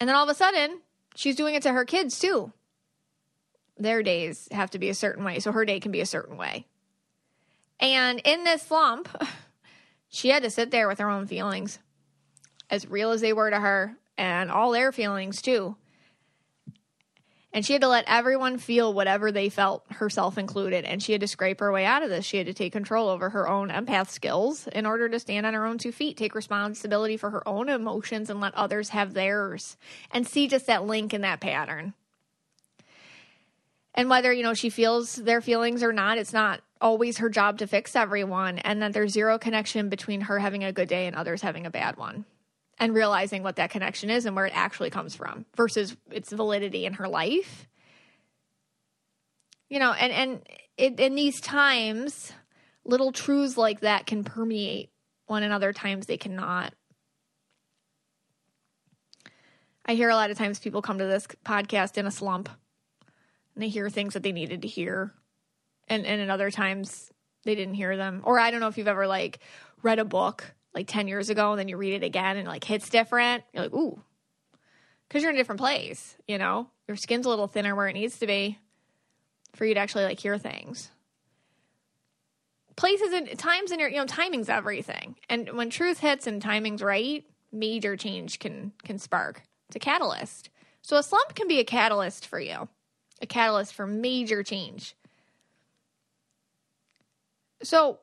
and 0.00 0.08
then 0.08 0.16
all 0.16 0.24
of 0.24 0.30
a 0.30 0.34
sudden 0.34 0.80
she's 1.14 1.36
doing 1.36 1.54
it 1.54 1.62
to 1.62 1.72
her 1.72 1.84
kids 1.84 2.18
too 2.18 2.52
their 3.80 4.02
days 4.02 4.48
have 4.52 4.70
to 4.70 4.78
be 4.78 4.88
a 4.88 4.94
certain 4.94 5.24
way 5.24 5.38
so 5.38 5.52
her 5.52 5.64
day 5.64 5.80
can 5.80 5.92
be 5.92 6.00
a 6.00 6.06
certain 6.06 6.36
way 6.36 6.66
and 7.78 8.20
in 8.24 8.44
this 8.44 8.62
slump 8.62 9.08
she 10.08 10.28
had 10.28 10.42
to 10.42 10.50
sit 10.50 10.70
there 10.70 10.88
with 10.88 10.98
her 10.98 11.10
own 11.10 11.26
feelings 11.26 11.78
as 12.70 12.88
real 12.88 13.10
as 13.10 13.20
they 13.20 13.32
were 13.32 13.50
to 13.50 13.60
her 13.60 13.96
and 14.16 14.50
all 14.50 14.70
their 14.70 14.92
feelings 14.92 15.42
too. 15.42 15.76
And 17.52 17.66
she 17.66 17.72
had 17.72 17.82
to 17.82 17.88
let 17.88 18.04
everyone 18.06 18.58
feel 18.58 18.94
whatever 18.94 19.32
they 19.32 19.48
felt, 19.48 19.84
herself 19.90 20.38
included. 20.38 20.84
And 20.84 21.02
she 21.02 21.10
had 21.10 21.20
to 21.22 21.26
scrape 21.26 21.58
her 21.58 21.72
way 21.72 21.84
out 21.84 22.04
of 22.04 22.08
this. 22.08 22.24
She 22.24 22.36
had 22.36 22.46
to 22.46 22.54
take 22.54 22.72
control 22.72 23.08
over 23.08 23.30
her 23.30 23.48
own 23.48 23.70
empath 23.70 24.08
skills 24.08 24.68
in 24.68 24.86
order 24.86 25.08
to 25.08 25.18
stand 25.18 25.46
on 25.46 25.54
her 25.54 25.66
own 25.66 25.76
two 25.76 25.90
feet, 25.90 26.16
take 26.16 26.36
responsibility 26.36 27.16
for 27.16 27.30
her 27.30 27.46
own 27.48 27.68
emotions, 27.68 28.30
and 28.30 28.40
let 28.40 28.54
others 28.54 28.90
have 28.90 29.14
theirs. 29.14 29.76
And 30.12 30.28
see 30.28 30.46
just 30.46 30.66
that 30.66 30.86
link 30.86 31.12
in 31.12 31.22
that 31.22 31.40
pattern. 31.40 31.94
And 33.94 34.08
whether, 34.08 34.32
you 34.32 34.42
know, 34.42 34.54
she 34.54 34.70
feels 34.70 35.16
their 35.16 35.40
feelings 35.40 35.82
or 35.82 35.92
not, 35.92 36.18
it's 36.18 36.32
not 36.32 36.60
always 36.80 37.18
her 37.18 37.28
job 37.28 37.58
to 37.58 37.66
fix 37.66 37.96
everyone. 37.96 38.58
And 38.58 38.82
that 38.82 38.92
there's 38.92 39.12
zero 39.12 39.38
connection 39.38 39.88
between 39.88 40.22
her 40.22 40.38
having 40.38 40.64
a 40.64 40.72
good 40.72 40.88
day 40.88 41.06
and 41.06 41.16
others 41.16 41.42
having 41.42 41.66
a 41.66 41.70
bad 41.70 41.96
one 41.96 42.24
and 42.78 42.94
realizing 42.94 43.42
what 43.42 43.56
that 43.56 43.70
connection 43.70 44.08
is 44.10 44.24
and 44.24 44.34
where 44.34 44.46
it 44.46 44.56
actually 44.56 44.90
comes 44.90 45.14
from 45.14 45.44
versus 45.56 45.96
its 46.10 46.32
validity 46.32 46.86
in 46.86 46.94
her 46.94 47.08
life. 47.08 47.68
You 49.68 49.78
know, 49.78 49.92
and 49.92 50.12
and 50.12 50.42
it, 50.76 50.98
in 50.98 51.14
these 51.14 51.40
times, 51.40 52.32
little 52.84 53.12
truths 53.12 53.56
like 53.56 53.80
that 53.80 54.06
can 54.06 54.24
permeate 54.24 54.90
one 55.26 55.42
another. 55.42 55.72
Times 55.72 56.06
they 56.06 56.16
cannot. 56.16 56.74
I 59.84 59.94
hear 59.94 60.08
a 60.08 60.14
lot 60.14 60.30
of 60.30 60.38
times 60.38 60.58
people 60.58 60.82
come 60.82 60.98
to 60.98 61.06
this 61.06 61.26
podcast 61.44 61.98
in 61.98 62.06
a 62.06 62.10
slump, 62.10 62.48
and 63.54 63.62
they 63.62 63.68
hear 63.68 63.90
things 63.90 64.14
that 64.14 64.22
they 64.22 64.32
needed 64.32 64.62
to 64.62 64.68
hear, 64.68 65.12
and 65.88 66.06
and 66.06 66.20
at 66.20 66.30
other 66.30 66.50
times 66.50 67.10
they 67.44 67.54
didn't 67.54 67.74
hear 67.74 67.96
them. 67.96 68.22
Or 68.24 68.38
I 68.38 68.50
don't 68.50 68.60
know 68.60 68.68
if 68.68 68.78
you've 68.78 68.88
ever 68.88 69.06
like 69.06 69.40
read 69.82 69.98
a 69.98 70.04
book 70.04 70.54
like 70.74 70.86
10 70.86 71.08
years 71.08 71.30
ago 71.30 71.50
and 71.50 71.58
then 71.58 71.68
you 71.68 71.76
read 71.76 71.94
it 71.94 72.04
again 72.04 72.36
and 72.36 72.46
like 72.46 72.64
hits 72.64 72.90
different. 72.90 73.42
You're 73.52 73.64
like, 73.64 73.74
ooh, 73.74 74.00
because 75.08 75.22
you're 75.22 75.30
in 75.30 75.36
a 75.36 75.40
different 75.40 75.60
place, 75.60 76.16
you 76.28 76.38
know? 76.38 76.68
Your 76.86 76.96
skin's 76.96 77.26
a 77.26 77.28
little 77.28 77.48
thinner 77.48 77.74
where 77.74 77.88
it 77.88 77.94
needs 77.94 78.18
to 78.18 78.26
be 78.26 78.58
for 79.54 79.64
you 79.64 79.74
to 79.74 79.80
actually 79.80 80.04
like 80.04 80.20
hear 80.20 80.38
things. 80.38 80.90
Places 82.76 83.12
and 83.12 83.38
times 83.38 83.72
in 83.72 83.80
your, 83.80 83.88
you 83.88 83.96
know, 83.96 84.06
timing's 84.06 84.48
everything. 84.48 85.16
And 85.28 85.56
when 85.56 85.70
truth 85.70 85.98
hits 85.98 86.26
and 86.26 86.40
timing's 86.40 86.82
right, 86.82 87.24
major 87.52 87.96
change 87.96 88.38
can 88.38 88.72
can 88.84 88.98
spark. 88.98 89.42
It's 89.68 89.76
a 89.76 89.80
catalyst. 89.80 90.50
So 90.82 90.96
a 90.96 91.02
slump 91.02 91.34
can 91.34 91.46
be 91.46 91.58
a 91.58 91.64
catalyst 91.64 92.26
for 92.26 92.40
you. 92.40 92.68
A 93.20 93.26
catalyst 93.26 93.74
for 93.74 93.86
major 93.86 94.42
change. 94.42 94.96
So 97.62 97.98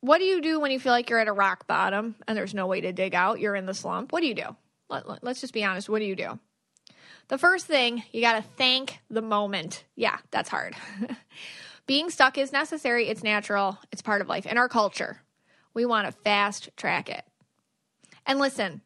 what 0.00 0.18
do 0.18 0.24
you 0.24 0.40
do 0.40 0.60
when 0.60 0.70
you 0.70 0.80
feel 0.80 0.92
like 0.92 1.08
you're 1.08 1.18
at 1.18 1.28
a 1.28 1.32
rock 1.32 1.66
bottom 1.66 2.16
and 2.26 2.36
there's 2.36 2.54
no 2.54 2.66
way 2.66 2.80
to 2.82 2.92
dig 2.92 3.14
out? 3.14 3.40
You're 3.40 3.54
in 3.54 3.66
the 3.66 3.74
slump. 3.74 4.12
What 4.12 4.20
do 4.20 4.26
you 4.26 4.34
do? 4.34 4.56
Let, 4.90 5.06
us 5.06 5.18
let, 5.22 5.36
just 5.36 5.54
be 5.54 5.64
honest. 5.64 5.88
What 5.88 6.00
do 6.00 6.04
you 6.04 6.16
do? 6.16 6.38
The 7.28 7.38
first 7.38 7.66
thing, 7.66 8.02
you 8.12 8.20
got 8.20 8.34
to 8.34 8.42
thank 8.56 8.98
the 9.08 9.22
moment. 9.22 9.84
Yeah, 9.96 10.18
that's 10.30 10.48
hard. 10.48 10.74
Being 11.86 12.10
stuck 12.10 12.36
is 12.36 12.52
necessary, 12.52 13.08
it's 13.08 13.22
natural, 13.22 13.78
it's 13.90 14.02
part 14.02 14.20
of 14.20 14.28
life. 14.28 14.44
In 14.44 14.58
our 14.58 14.68
culture, 14.68 15.22
we 15.72 15.86
want 15.86 16.06
to 16.06 16.12
fast 16.12 16.70
track 16.76 17.08
it. 17.08 17.24
And 18.26 18.38
listen, 18.38 18.82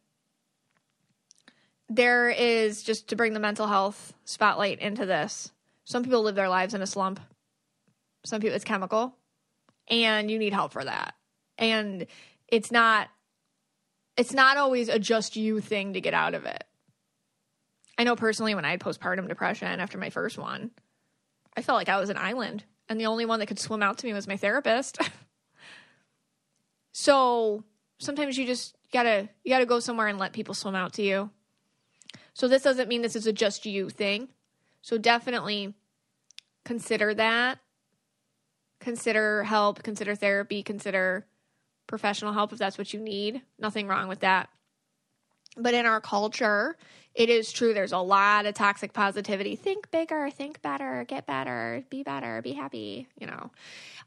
there 1.89 2.31
is 2.31 2.83
just 2.83 3.09
to 3.09 3.17
bring 3.17 3.33
the 3.33 3.41
mental 3.41 3.67
health 3.67 4.13
spotlight 4.25 4.81
into 4.81 5.07
this. 5.07 5.51
Some 5.87 6.03
people 6.03 6.23
live 6.23 6.35
their 6.35 6.49
lives 6.49 6.75
in 6.75 6.83
a 6.83 6.87
slump. 6.87 7.21
Some 8.25 8.41
people 8.41 8.57
it's 8.57 8.65
chemical 8.65 9.17
and 9.89 10.31
you 10.31 10.39
need 10.39 10.53
help 10.53 10.73
for 10.73 10.85
that. 10.85 11.15
And 11.57 12.07
it's 12.49 12.71
not 12.71 13.09
it's 14.17 14.33
not 14.33 14.57
always 14.57 14.89
a 14.89 14.99
just 14.99 15.37
you 15.37 15.61
thing 15.61 15.93
to 15.93 16.01
get 16.01 16.13
out 16.13 16.35
of 16.35 16.45
it. 16.45 16.65
I 17.99 18.05
know 18.05 18.17
personally 18.17 18.55
when 18.55 18.65
I 18.65 18.71
had 18.71 18.81
postpartum 18.81 19.29
depression 19.29 19.81
after 19.81 19.97
my 19.97 20.11
first 20.11 20.39
one, 20.39 20.73
I 21.57 21.63
felt 21.63 21.77
like 21.77 21.89
I 21.89 22.01
was 22.01 22.11
an 22.11 22.19
island 22.19 22.65
and 22.89 23.01
the 23.01 23.07
only 23.07 23.25
one 23.25 23.39
that 23.39 23.47
could 23.47 23.61
swim 23.61 23.83
out 23.83 23.99
to 23.99 24.07
me 24.07 24.13
was 24.13 24.27
my 24.27 24.37
therapist. 24.37 24.99
so 26.93 27.63
sometimes 28.01 28.37
you 28.37 28.45
just 28.45 28.77
gotta 28.93 29.29
you 29.45 29.51
gotta 29.51 29.67
go 29.67 29.79
somewhere 29.79 30.09
and 30.09 30.19
let 30.19 30.33
people 30.33 30.55
swim 30.55 30.75
out 30.75 30.95
to 30.95 31.03
you. 31.03 31.31
So 32.35 32.49
this 32.49 32.65
doesn't 32.65 32.89
mean 32.89 33.03
this 33.03 33.17
is 33.17 33.29
a 33.29 33.33
just 33.33 33.67
you 33.67 33.89
thing. 33.89 34.29
So 34.87 34.99
definitely 34.99 35.75
consider 36.65 37.13
that 37.15 37.59
consider 38.79 39.43
help, 39.43 39.83
consider 39.83 40.15
therapy, 40.15 40.63
consider 40.63 41.27
professional 41.89 42.33
help 42.33 42.53
if 42.53 42.61
that's 42.61 42.79
what 42.79 42.95
you 42.95 43.01
need. 43.01 43.43
Nothing 43.59 43.89
wrong 43.89 44.07
with 44.07 44.21
that. 44.21 44.49
But 45.57 45.75
in 45.75 45.87
our 45.87 46.01
culture, 46.01 46.77
it 47.17 47.31
is 47.31 47.51
true 47.51 47.75
there's 47.75 47.91
a 47.91 47.99
lot 47.99 48.47
of 48.47 48.55
toxic 48.55 48.93
positivity. 48.93 49.57
Think 49.57 49.91
bigger, 49.91 50.31
think 50.31 50.63
better, 50.63 51.05
get 51.09 51.27
better, 51.27 51.83
be 51.91 52.05
better, 52.05 52.41
be 52.41 52.53
happy, 52.53 53.09
you 53.19 53.27
know. 53.27 53.51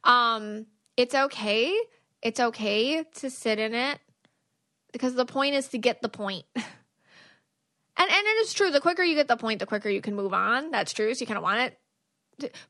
Um 0.05 0.65
it's 0.95 1.13
okay. 1.13 1.77
It's 2.21 2.39
okay 2.39 3.03
to 3.15 3.29
sit 3.29 3.59
in 3.59 3.73
it 3.73 3.99
because 4.93 5.13
the 5.15 5.25
point 5.25 5.55
is 5.55 5.67
to 5.69 5.77
get 5.77 6.01
the 6.01 6.07
point. 6.07 6.45
And 7.99 8.09
and 8.09 8.25
it 8.25 8.37
is 8.41 8.53
true. 8.53 8.71
The 8.71 8.81
quicker 8.81 9.03
you 9.03 9.15
get 9.15 9.27
the 9.27 9.37
point, 9.37 9.59
the 9.59 9.65
quicker 9.65 9.89
you 9.89 10.01
can 10.01 10.15
move 10.15 10.33
on. 10.33 10.71
That's 10.71 10.93
true. 10.93 11.13
So 11.13 11.21
you 11.21 11.27
kind 11.27 11.37
of 11.37 11.43
want 11.43 11.59
it 11.59 11.77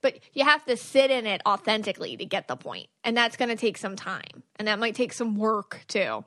but 0.02 0.20
you 0.34 0.44
have 0.44 0.66
to 0.66 0.78
sit 0.78 1.12
in 1.12 1.26
it 1.26 1.42
authentically 1.46 2.18
to 2.18 2.26
get 2.26 2.48
the 2.48 2.56
point. 2.56 2.88
And 3.04 3.16
that's 3.16 3.38
going 3.38 3.50
to 3.50 3.56
take 3.56 3.78
some 3.78 3.96
time. 3.96 4.44
And 4.56 4.68
that 4.68 4.80
might 4.80 4.96
take 4.96 5.14
some 5.14 5.36
work 5.36 5.82
too 5.88 6.26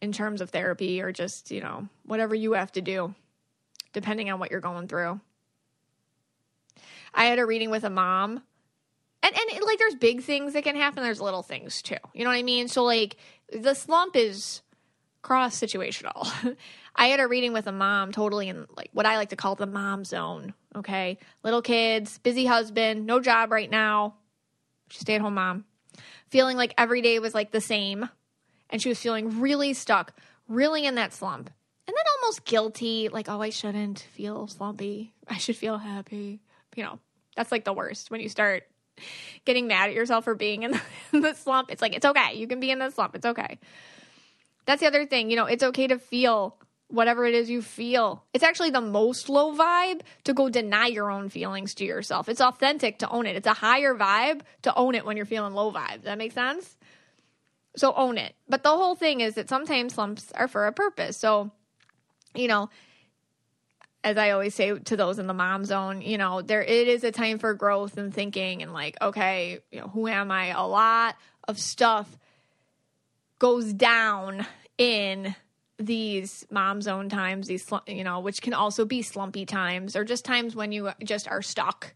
in 0.00 0.12
terms 0.12 0.40
of 0.40 0.50
therapy 0.50 1.00
or 1.00 1.10
just 1.10 1.50
you 1.50 1.60
know 1.60 1.88
whatever 2.04 2.34
you 2.34 2.52
have 2.52 2.70
to 2.72 2.82
do 2.82 3.14
depending 3.92 4.30
on 4.30 4.38
what 4.38 4.50
you're 4.50 4.60
going 4.60 4.88
through. 4.88 5.20
I 7.12 7.24
had 7.24 7.38
a 7.38 7.46
reading 7.46 7.70
with 7.70 7.84
a 7.84 7.90
mom. 7.90 8.42
And 9.22 9.34
and 9.34 9.64
like 9.64 9.78
there's 9.78 9.96
big 9.96 10.22
things 10.22 10.52
that 10.54 10.64
can 10.64 10.76
happen. 10.76 11.02
There's 11.02 11.20
little 11.20 11.42
things 11.42 11.82
too. 11.82 11.96
You 12.14 12.24
know 12.24 12.30
what 12.30 12.38
i 12.38 12.42
mean? 12.42 12.68
So 12.68 12.84
like 12.84 13.16
the 13.52 13.74
slump 13.74 14.16
is 14.16 14.62
cross 15.22 15.58
situational 15.58 16.26
i 16.94 17.06
had 17.06 17.20
a 17.20 17.26
reading 17.26 17.52
with 17.52 17.66
a 17.66 17.72
mom 17.72 18.12
totally 18.12 18.48
in 18.48 18.66
like 18.76 18.90
what 18.92 19.06
i 19.06 19.16
like 19.16 19.30
to 19.30 19.36
call 19.36 19.54
the 19.54 19.66
mom 19.66 20.04
zone 20.04 20.54
Okay. 20.76 21.18
Little 21.42 21.62
kids, 21.62 22.18
busy 22.18 22.46
husband, 22.46 23.06
no 23.06 23.20
job 23.20 23.50
right 23.50 23.70
now. 23.70 24.14
She's 24.88 25.00
stay 25.00 25.14
at 25.14 25.20
home 25.20 25.34
mom. 25.34 25.64
Feeling 26.28 26.56
like 26.56 26.74
every 26.78 27.02
day 27.02 27.18
was 27.18 27.34
like 27.34 27.50
the 27.50 27.60
same. 27.60 28.08
And 28.68 28.80
she 28.80 28.88
was 28.88 29.00
feeling 29.00 29.40
really 29.40 29.74
stuck, 29.74 30.14
really 30.48 30.86
in 30.86 30.94
that 30.94 31.12
slump. 31.12 31.50
And 31.88 31.96
then 31.96 32.04
almost 32.20 32.44
guilty, 32.44 33.08
like, 33.08 33.28
oh, 33.28 33.40
I 33.40 33.50
shouldn't 33.50 34.06
feel 34.12 34.46
slumpy. 34.46 35.12
I 35.26 35.38
should 35.38 35.56
feel 35.56 35.78
happy. 35.78 36.40
You 36.76 36.84
know, 36.84 36.98
that's 37.34 37.50
like 37.50 37.64
the 37.64 37.72
worst 37.72 38.12
when 38.12 38.20
you 38.20 38.28
start 38.28 38.62
getting 39.44 39.66
mad 39.66 39.88
at 39.88 39.94
yourself 39.94 40.22
for 40.22 40.36
being 40.36 40.62
in 40.62 40.72
the, 40.72 40.80
in 41.12 41.20
the 41.20 41.34
slump. 41.34 41.72
It's 41.72 41.82
like, 41.82 41.96
it's 41.96 42.06
okay. 42.06 42.34
You 42.34 42.46
can 42.46 42.60
be 42.60 42.70
in 42.70 42.78
the 42.78 42.90
slump. 42.90 43.16
It's 43.16 43.26
okay. 43.26 43.58
That's 44.66 44.80
the 44.80 44.86
other 44.86 45.04
thing. 45.04 45.30
You 45.30 45.36
know, 45.36 45.46
it's 45.46 45.64
okay 45.64 45.88
to 45.88 45.98
feel 45.98 46.56
whatever 46.90 47.24
it 47.24 47.34
is 47.34 47.48
you 47.48 47.62
feel. 47.62 48.24
It's 48.34 48.44
actually 48.44 48.70
the 48.70 48.80
most 48.80 49.28
low 49.28 49.54
vibe 49.54 50.00
to 50.24 50.34
go 50.34 50.48
deny 50.48 50.86
your 50.86 51.10
own 51.10 51.28
feelings 51.28 51.74
to 51.76 51.84
yourself. 51.84 52.28
It's 52.28 52.40
authentic 52.40 52.98
to 52.98 53.08
own 53.08 53.26
it. 53.26 53.36
It's 53.36 53.46
a 53.46 53.54
higher 53.54 53.94
vibe 53.94 54.42
to 54.62 54.74
own 54.74 54.94
it 54.94 55.04
when 55.04 55.16
you're 55.16 55.26
feeling 55.26 55.54
low 55.54 55.72
vibe. 55.72 55.96
Does 55.96 56.04
that 56.04 56.18
make 56.18 56.32
sense? 56.32 56.76
So 57.76 57.94
own 57.94 58.18
it. 58.18 58.34
But 58.48 58.62
the 58.62 58.70
whole 58.70 58.96
thing 58.96 59.20
is 59.20 59.34
that 59.34 59.48
sometimes 59.48 59.94
slumps 59.94 60.32
are 60.32 60.48
for 60.48 60.66
a 60.66 60.72
purpose. 60.72 61.16
So, 61.16 61.52
you 62.34 62.48
know, 62.48 62.68
as 64.02 64.16
I 64.16 64.30
always 64.30 64.54
say 64.54 64.78
to 64.78 64.96
those 64.96 65.18
in 65.18 65.26
the 65.26 65.34
mom 65.34 65.64
zone, 65.64 66.00
you 66.02 66.18
know, 66.18 66.42
there 66.42 66.62
it 66.62 66.88
is 66.88 67.04
a 67.04 67.12
time 67.12 67.38
for 67.38 67.54
growth 67.54 67.98
and 67.98 68.12
thinking 68.12 68.62
and 68.62 68.72
like, 68.72 68.96
okay, 69.00 69.60
you 69.70 69.80
know, 69.80 69.88
who 69.88 70.08
am 70.08 70.30
I? 70.30 70.48
A 70.48 70.66
lot 70.66 71.16
of 71.46 71.58
stuff 71.58 72.08
goes 73.38 73.72
down 73.72 74.46
in 74.78 75.34
these 75.80 76.46
mom 76.50 76.82
zone 76.82 77.08
times, 77.08 77.48
these, 77.48 77.66
you 77.86 78.04
know, 78.04 78.20
which 78.20 78.42
can 78.42 78.52
also 78.52 78.84
be 78.84 79.00
slumpy 79.00 79.46
times 79.46 79.96
or 79.96 80.04
just 80.04 80.24
times 80.24 80.54
when 80.54 80.72
you 80.72 80.90
just 81.02 81.26
are 81.26 81.40
stuck. 81.42 81.94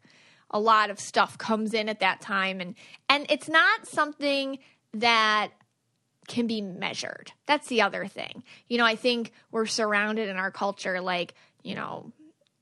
A 0.51 0.59
lot 0.59 0.89
of 0.89 0.99
stuff 0.99 1.37
comes 1.37 1.75
in 1.75 1.89
at 1.89 2.01
that 2.01 2.21
time. 2.23 2.61
And, 2.61 2.75
and 3.09 3.27
it's 3.29 3.49
not 3.49 3.87
something 3.87 4.59
that 4.95 5.51
can 6.27 6.47
be 6.47 6.63
measured. 6.63 7.33
That's 7.47 7.69
the 7.69 7.83
other 7.83 8.07
thing. 8.07 8.43
You 8.69 8.79
know, 8.79 8.87
I 8.87 8.97
think 8.97 9.33
we're 9.51 9.67
surrounded 9.67 10.31
in 10.31 10.37
our 10.37 10.51
culture 10.51 11.01
like, 11.01 11.35
you 11.63 11.75
know, 11.75 12.11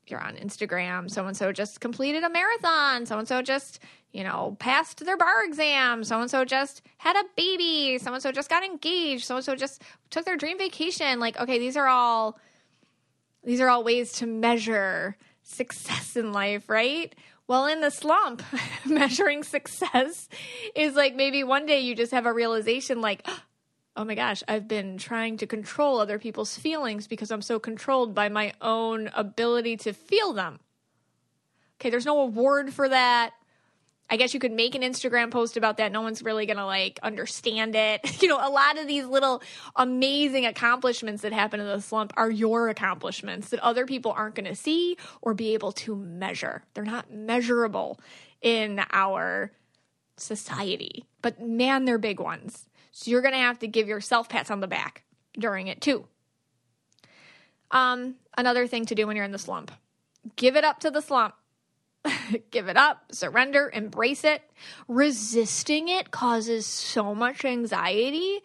you're 0.09 0.21
on 0.21 0.35
Instagram, 0.35 1.09
so 1.09 1.27
and 1.27 1.37
so 1.37 1.53
just 1.53 1.81
completed 1.81 2.25
a 2.25 2.29
marathon, 2.29 3.07
so 3.07 3.19
and 3.19 3.29
so 3.29 3.41
just, 3.41 3.79
you 4.13 4.23
know, 4.23 4.57
passed 4.59 5.05
their 5.05 5.17
bar 5.17 5.45
exam, 5.45 6.05
so 6.05 6.21
and 6.21 6.31
so 6.31 6.45
just 6.45 6.83
had 6.99 7.17
a 7.17 7.25
baby, 7.37 7.99
so 7.99 8.13
and 8.13 8.23
so 8.23 8.31
just 8.31 8.51
got 8.51 8.63
engaged, 8.63 9.25
so 9.25 9.37
and 9.37 9.45
so 9.45 9.57
just 9.57 9.83
took 10.11 10.25
their 10.25 10.37
dream 10.37 10.59
vacation. 10.59 11.19
Like, 11.19 11.41
okay, 11.41 11.59
these 11.59 11.77
are 11.77 11.89
all 11.89 12.39
these 13.43 13.61
are 13.61 13.69
all 13.69 13.83
ways 13.83 14.13
to 14.15 14.27
measure 14.27 15.17
success 15.43 16.17
in 16.17 16.33
life, 16.33 16.69
right? 16.69 17.15
Well, 17.49 17.67
in 17.67 17.81
the 17.81 17.91
slump, 17.91 18.43
measuring 18.87 19.43
success 19.43 20.29
is 20.75 20.95
like 20.95 21.15
maybe 21.15 21.43
one 21.43 21.67
day 21.67 21.81
you 21.81 21.95
just 21.95 22.13
have 22.13 22.27
a 22.27 22.33
realization 22.33 23.01
like, 23.01 23.27
oh 23.97 24.05
my 24.05 24.15
gosh, 24.15 24.43
I've 24.47 24.69
been 24.69 24.99
trying 24.99 25.39
to 25.39 25.47
control 25.47 25.99
other 25.99 26.19
people's 26.19 26.57
feelings 26.57 27.07
because 27.07 27.31
I'm 27.31 27.43
so 27.43 27.59
controlled 27.59 28.15
by 28.15 28.29
my 28.29 28.53
own 28.61 29.11
ability 29.15 29.79
to 29.79 29.93
feel 29.93 30.33
them. 30.33 30.61
Okay, 31.81 31.91
there's 31.91 32.07
no 32.07 32.21
award 32.21 32.73
for 32.73 32.89
that. 32.89 33.33
I 34.13 34.17
guess 34.17 34.35
you 34.35 34.41
could 34.41 34.53
make 34.53 34.75
an 34.75 34.83
Instagram 34.83 35.31
post 35.31 35.57
about 35.57 35.79
that. 35.79 35.91
No 35.91 36.03
one's 36.03 36.23
really 36.23 36.45
going 36.45 36.59
to 36.59 36.67
like 36.67 37.01
understand 37.03 37.75
it. 37.75 38.01
You 38.23 38.29
know, 38.29 38.37
a 38.37 38.51
lot 38.51 38.79
of 38.79 38.87
these 38.87 39.07
little 39.07 39.43
amazing 39.75 40.47
accomplishments 40.47 41.23
that 41.23 41.33
happen 41.33 41.59
in 41.59 41.67
the 41.67 41.81
slump 41.81 42.13
are 42.17 42.31
your 42.31 42.69
accomplishments 42.69 43.49
that 43.49 43.59
other 43.61 43.85
people 43.85 44.13
aren't 44.13 44.37
going 44.37 44.47
to 44.47 44.55
see 44.55 44.97
or 45.23 45.35
be 45.35 45.55
able 45.55 45.73
to 45.73 45.97
measure. 45.97 46.63
They're 46.75 46.85
not 46.85 47.11
measurable 47.11 47.99
in 48.43 48.81
our 48.93 49.51
society, 50.19 51.05
but 51.23 51.43
man, 51.43 51.85
they're 51.87 51.99
big 51.99 52.21
ones. 52.21 52.67
So 52.93 53.11
you're 53.11 53.23
going 53.23 53.35
to 53.35 53.39
have 53.39 53.59
to 53.61 53.67
give 53.67 53.89
yourself 53.89 54.29
pats 54.29 54.51
on 54.51 54.61
the 54.61 54.69
back 54.69 55.03
during 55.37 55.67
it 55.67 55.81
too. 55.81 56.07
Um, 57.73 58.17
another 58.37 58.69
thing 58.69 58.85
to 58.87 58.95
do 58.95 59.07
when 59.07 59.17
you're 59.17 59.25
in 59.25 59.33
the 59.33 59.39
slump 59.39 59.73
give 60.37 60.57
it 60.57 60.65
up 60.65 60.81
to 60.81 60.91
the 60.91 61.01
slump. 61.01 61.35
give 62.51 62.69
it 62.69 62.77
up, 62.77 63.13
surrender, 63.13 63.71
embrace 63.73 64.25
it. 64.25 64.43
Resisting 64.89 65.89
it 65.89 66.11
causes 66.11 66.67
so 66.67 67.15
much 67.15 67.45
anxiety. 67.45 68.41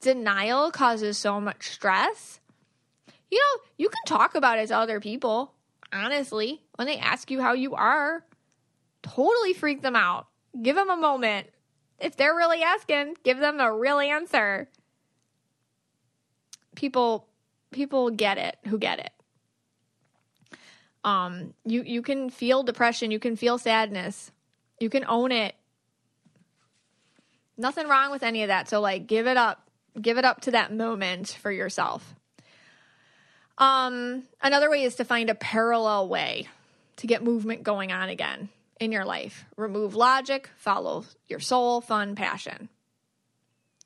Denial 0.00 0.70
causes 0.70 1.18
so 1.18 1.40
much 1.40 1.68
stress. 1.70 2.40
You 3.30 3.38
know, 3.38 3.62
you 3.78 3.88
can 3.88 4.02
talk 4.06 4.34
about 4.34 4.58
it 4.58 4.68
to 4.68 4.76
other 4.76 5.00
people, 5.00 5.52
honestly, 5.92 6.62
when 6.76 6.86
they 6.86 6.98
ask 6.98 7.30
you 7.30 7.40
how 7.40 7.52
you 7.52 7.74
are. 7.74 8.24
Totally 9.02 9.52
freak 9.52 9.82
them 9.82 9.96
out. 9.96 10.28
Give 10.60 10.76
them 10.76 10.90
a 10.90 10.96
moment. 10.96 11.48
If 11.98 12.16
they're 12.16 12.34
really 12.34 12.62
asking, 12.62 13.16
give 13.22 13.38
them 13.38 13.60
a 13.60 13.72
real 13.72 13.98
answer. 13.98 14.68
People 16.74 17.28
people 17.70 18.10
get 18.10 18.36
it 18.36 18.58
who 18.66 18.78
get 18.78 18.98
it 18.98 19.12
um 21.04 21.54
you 21.64 21.82
you 21.82 22.02
can 22.02 22.30
feel 22.30 22.62
depression 22.62 23.10
you 23.10 23.18
can 23.18 23.36
feel 23.36 23.58
sadness 23.58 24.30
you 24.82 24.90
can 24.90 25.04
own 25.06 25.30
it. 25.30 25.54
Nothing 27.56 27.86
wrong 27.86 28.10
with 28.10 28.24
any 28.24 28.42
of 28.42 28.48
that 28.48 28.68
so 28.68 28.80
like 28.80 29.06
give 29.06 29.26
it 29.26 29.36
up 29.36 29.70
give 30.00 30.18
it 30.18 30.24
up 30.24 30.40
to 30.42 30.50
that 30.52 30.72
moment 30.72 31.28
for 31.40 31.52
yourself. 31.52 32.14
Um 33.58 34.24
another 34.40 34.70
way 34.70 34.82
is 34.82 34.96
to 34.96 35.04
find 35.04 35.30
a 35.30 35.34
parallel 35.34 36.08
way 36.08 36.48
to 36.96 37.06
get 37.06 37.22
movement 37.22 37.62
going 37.62 37.92
on 37.92 38.08
again 38.08 38.48
in 38.80 38.90
your 38.90 39.04
life. 39.04 39.44
Remove 39.56 39.94
logic 39.94 40.50
follow 40.56 41.04
your 41.28 41.40
soul 41.40 41.80
fun 41.80 42.16
passion. 42.16 42.68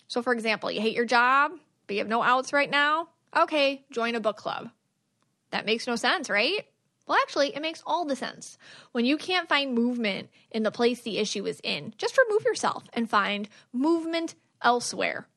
So 0.08 0.22
for 0.22 0.32
example 0.32 0.70
you 0.70 0.80
hate 0.80 0.96
your 0.96 1.04
job 1.04 1.52
but 1.86 1.94
you 1.94 2.00
have 2.00 2.08
no 2.08 2.22
outs 2.22 2.54
right 2.54 2.70
now? 2.70 3.08
Okay 3.36 3.84
join 3.90 4.14
a 4.14 4.20
book 4.20 4.36
club. 4.38 4.70
That 5.50 5.66
makes 5.66 5.86
no 5.86 5.96
sense 5.96 6.30
right 6.30 6.64
well, 7.06 7.18
actually, 7.22 7.54
it 7.54 7.62
makes 7.62 7.82
all 7.86 8.04
the 8.04 8.16
sense. 8.16 8.58
When 8.92 9.04
you 9.04 9.16
can't 9.16 9.48
find 9.48 9.74
movement 9.74 10.28
in 10.50 10.64
the 10.64 10.72
place 10.72 11.02
the 11.02 11.18
issue 11.18 11.46
is 11.46 11.60
in, 11.62 11.94
just 11.98 12.18
remove 12.18 12.44
yourself 12.44 12.84
and 12.92 13.08
find 13.08 13.48
movement 13.72 14.34
elsewhere. 14.60 15.28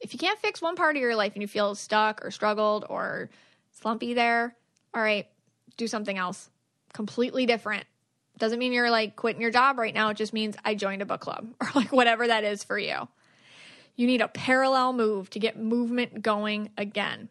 If 0.00 0.14
you 0.14 0.18
can't 0.18 0.38
fix 0.38 0.62
one 0.62 0.76
part 0.76 0.96
of 0.96 1.02
your 1.02 1.16
life 1.16 1.34
and 1.34 1.42
you 1.42 1.48
feel 1.48 1.74
stuck 1.74 2.24
or 2.24 2.30
struggled 2.30 2.86
or 2.88 3.28
slumpy 3.72 4.14
there, 4.14 4.56
all 4.94 5.02
right, 5.02 5.26
do 5.76 5.86
something 5.86 6.16
else 6.16 6.48
completely 6.94 7.44
different. 7.44 7.84
Doesn't 8.38 8.58
mean 8.58 8.72
you're 8.72 8.90
like 8.90 9.16
quitting 9.16 9.42
your 9.42 9.50
job 9.50 9.78
right 9.78 9.92
now. 9.92 10.08
It 10.10 10.16
just 10.16 10.32
means 10.32 10.56
I 10.64 10.74
joined 10.74 11.02
a 11.02 11.06
book 11.06 11.20
club 11.20 11.48
or 11.60 11.68
like 11.74 11.92
whatever 11.92 12.26
that 12.26 12.44
is 12.44 12.64
for 12.64 12.78
you. 12.78 13.08
You 13.96 14.06
need 14.06 14.20
a 14.20 14.28
parallel 14.28 14.92
move 14.92 15.28
to 15.30 15.40
get 15.40 15.58
movement 15.58 16.22
going 16.22 16.70
again 16.78 17.28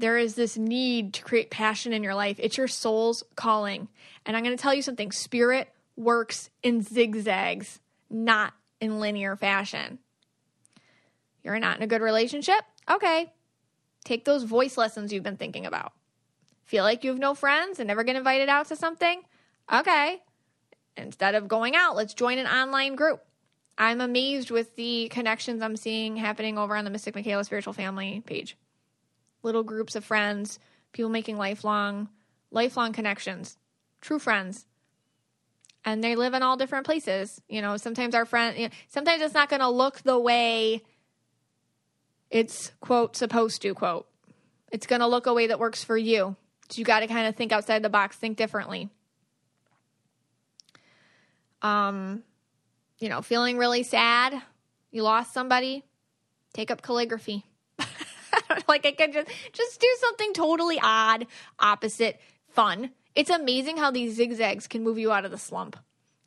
there 0.00 0.16
is 0.16 0.34
this 0.34 0.56
need 0.56 1.14
to 1.14 1.22
create 1.22 1.50
passion 1.50 1.92
in 1.92 2.02
your 2.02 2.14
life. 2.14 2.36
It's 2.38 2.56
your 2.56 2.68
soul's 2.68 3.22
calling. 3.36 3.88
And 4.24 4.36
I'm 4.36 4.42
going 4.42 4.56
to 4.56 4.60
tell 4.60 4.74
you 4.74 4.82
something 4.82 5.12
spirit 5.12 5.68
works 5.96 6.48
in 6.62 6.80
zigzags, 6.80 7.80
not 8.08 8.54
in 8.80 8.98
linear 8.98 9.36
fashion. 9.36 9.98
You're 11.44 11.58
not 11.58 11.76
in 11.76 11.82
a 11.82 11.86
good 11.86 12.00
relationship? 12.02 12.60
Okay. 12.90 13.32
Take 14.04 14.24
those 14.24 14.42
voice 14.42 14.78
lessons 14.78 15.12
you've 15.12 15.22
been 15.22 15.36
thinking 15.36 15.66
about. 15.66 15.92
Feel 16.64 16.84
like 16.84 17.04
you 17.04 17.10
have 17.10 17.18
no 17.18 17.34
friends 17.34 17.78
and 17.78 17.88
never 17.88 18.02
get 18.02 18.16
invited 18.16 18.48
out 18.48 18.68
to 18.68 18.76
something? 18.76 19.22
Okay. 19.70 20.22
Instead 20.96 21.34
of 21.34 21.48
going 21.48 21.76
out, 21.76 21.96
let's 21.96 22.14
join 22.14 22.38
an 22.38 22.46
online 22.46 22.94
group. 22.94 23.22
I'm 23.76 24.00
amazed 24.00 24.50
with 24.50 24.76
the 24.76 25.08
connections 25.08 25.62
I'm 25.62 25.76
seeing 25.76 26.16
happening 26.16 26.58
over 26.58 26.74
on 26.76 26.84
the 26.84 26.90
Mystic 26.90 27.14
Michaela 27.14 27.44
Spiritual 27.44 27.72
Family 27.72 28.22
page 28.24 28.56
little 29.42 29.62
groups 29.62 29.96
of 29.96 30.04
friends, 30.04 30.58
people 30.92 31.10
making 31.10 31.36
lifelong 31.36 32.08
lifelong 32.50 32.92
connections, 32.92 33.56
true 34.00 34.18
friends. 34.18 34.66
And 35.84 36.04
they 36.04 36.14
live 36.14 36.34
in 36.34 36.42
all 36.42 36.56
different 36.56 36.84
places. 36.84 37.40
You 37.48 37.62
know, 37.62 37.76
sometimes 37.76 38.14
our 38.14 38.26
friend, 38.26 38.56
you 38.56 38.68
know, 38.68 38.74
sometimes 38.88 39.22
it's 39.22 39.34
not 39.34 39.48
going 39.48 39.60
to 39.60 39.70
look 39.70 40.02
the 40.02 40.18
way 40.18 40.82
it's 42.30 42.72
quote 42.80 43.16
supposed 43.16 43.62
to 43.62 43.74
quote. 43.74 44.06
It's 44.70 44.86
going 44.86 45.00
to 45.00 45.06
look 45.06 45.26
a 45.26 45.34
way 45.34 45.48
that 45.48 45.58
works 45.58 45.82
for 45.82 45.96
you. 45.96 46.36
So 46.68 46.78
you 46.78 46.84
got 46.84 47.00
to 47.00 47.06
kind 47.06 47.26
of 47.26 47.34
think 47.34 47.50
outside 47.50 47.82
the 47.82 47.88
box, 47.88 48.16
think 48.16 48.36
differently. 48.36 48.90
Um, 51.62 52.22
you 52.98 53.08
know, 53.08 53.22
feeling 53.22 53.56
really 53.56 53.82
sad, 53.82 54.40
you 54.90 55.02
lost 55.02 55.34
somebody, 55.34 55.82
take 56.52 56.70
up 56.70 56.82
calligraphy. 56.82 57.44
Like 58.70 58.86
I 58.86 58.92
could 58.92 59.12
just 59.12 59.28
just 59.52 59.80
do 59.80 59.96
something 60.00 60.32
totally 60.32 60.80
odd, 60.82 61.26
opposite, 61.58 62.18
fun. 62.48 62.90
It's 63.14 63.30
amazing 63.30 63.76
how 63.76 63.90
these 63.90 64.14
zigzags 64.14 64.66
can 64.66 64.82
move 64.82 64.98
you 64.98 65.12
out 65.12 65.24
of 65.24 65.30
the 65.30 65.38
slump 65.38 65.76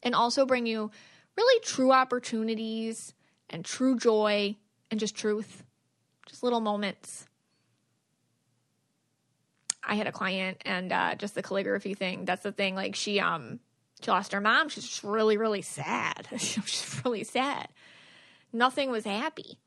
and 0.04 0.14
also 0.14 0.46
bring 0.46 0.66
you 0.66 0.92
really 1.38 1.60
true 1.62 1.92
opportunities 1.92 3.14
and 3.50 3.64
true 3.64 3.98
joy 3.98 4.56
and 4.92 5.00
just 5.00 5.16
truth. 5.16 5.64
Just 6.28 6.44
little 6.44 6.60
moments. 6.60 7.28
I 9.86 9.96
had 9.96 10.08
a 10.08 10.12
client 10.12 10.62
and 10.66 10.92
uh, 10.92 11.16
just 11.16 11.36
the 11.36 11.44
calligraphy 11.44 11.94
thing. 11.94 12.26
That's 12.26 12.44
the 12.44 12.52
thing. 12.52 12.76
Like 12.76 12.96
she 12.96 13.20
um 13.20 13.60
she 14.02 14.12
lost 14.12 14.34
her 14.34 14.42
mom. 14.42 14.70
She's 14.70 14.84
just 14.88 15.04
really 15.04 15.38
really 15.38 15.62
sad. 15.62 16.28
She's 16.38 17.02
really 17.06 17.24
sad. 17.24 17.70
Nothing 18.52 18.92
was 18.92 19.06
happy 19.06 19.58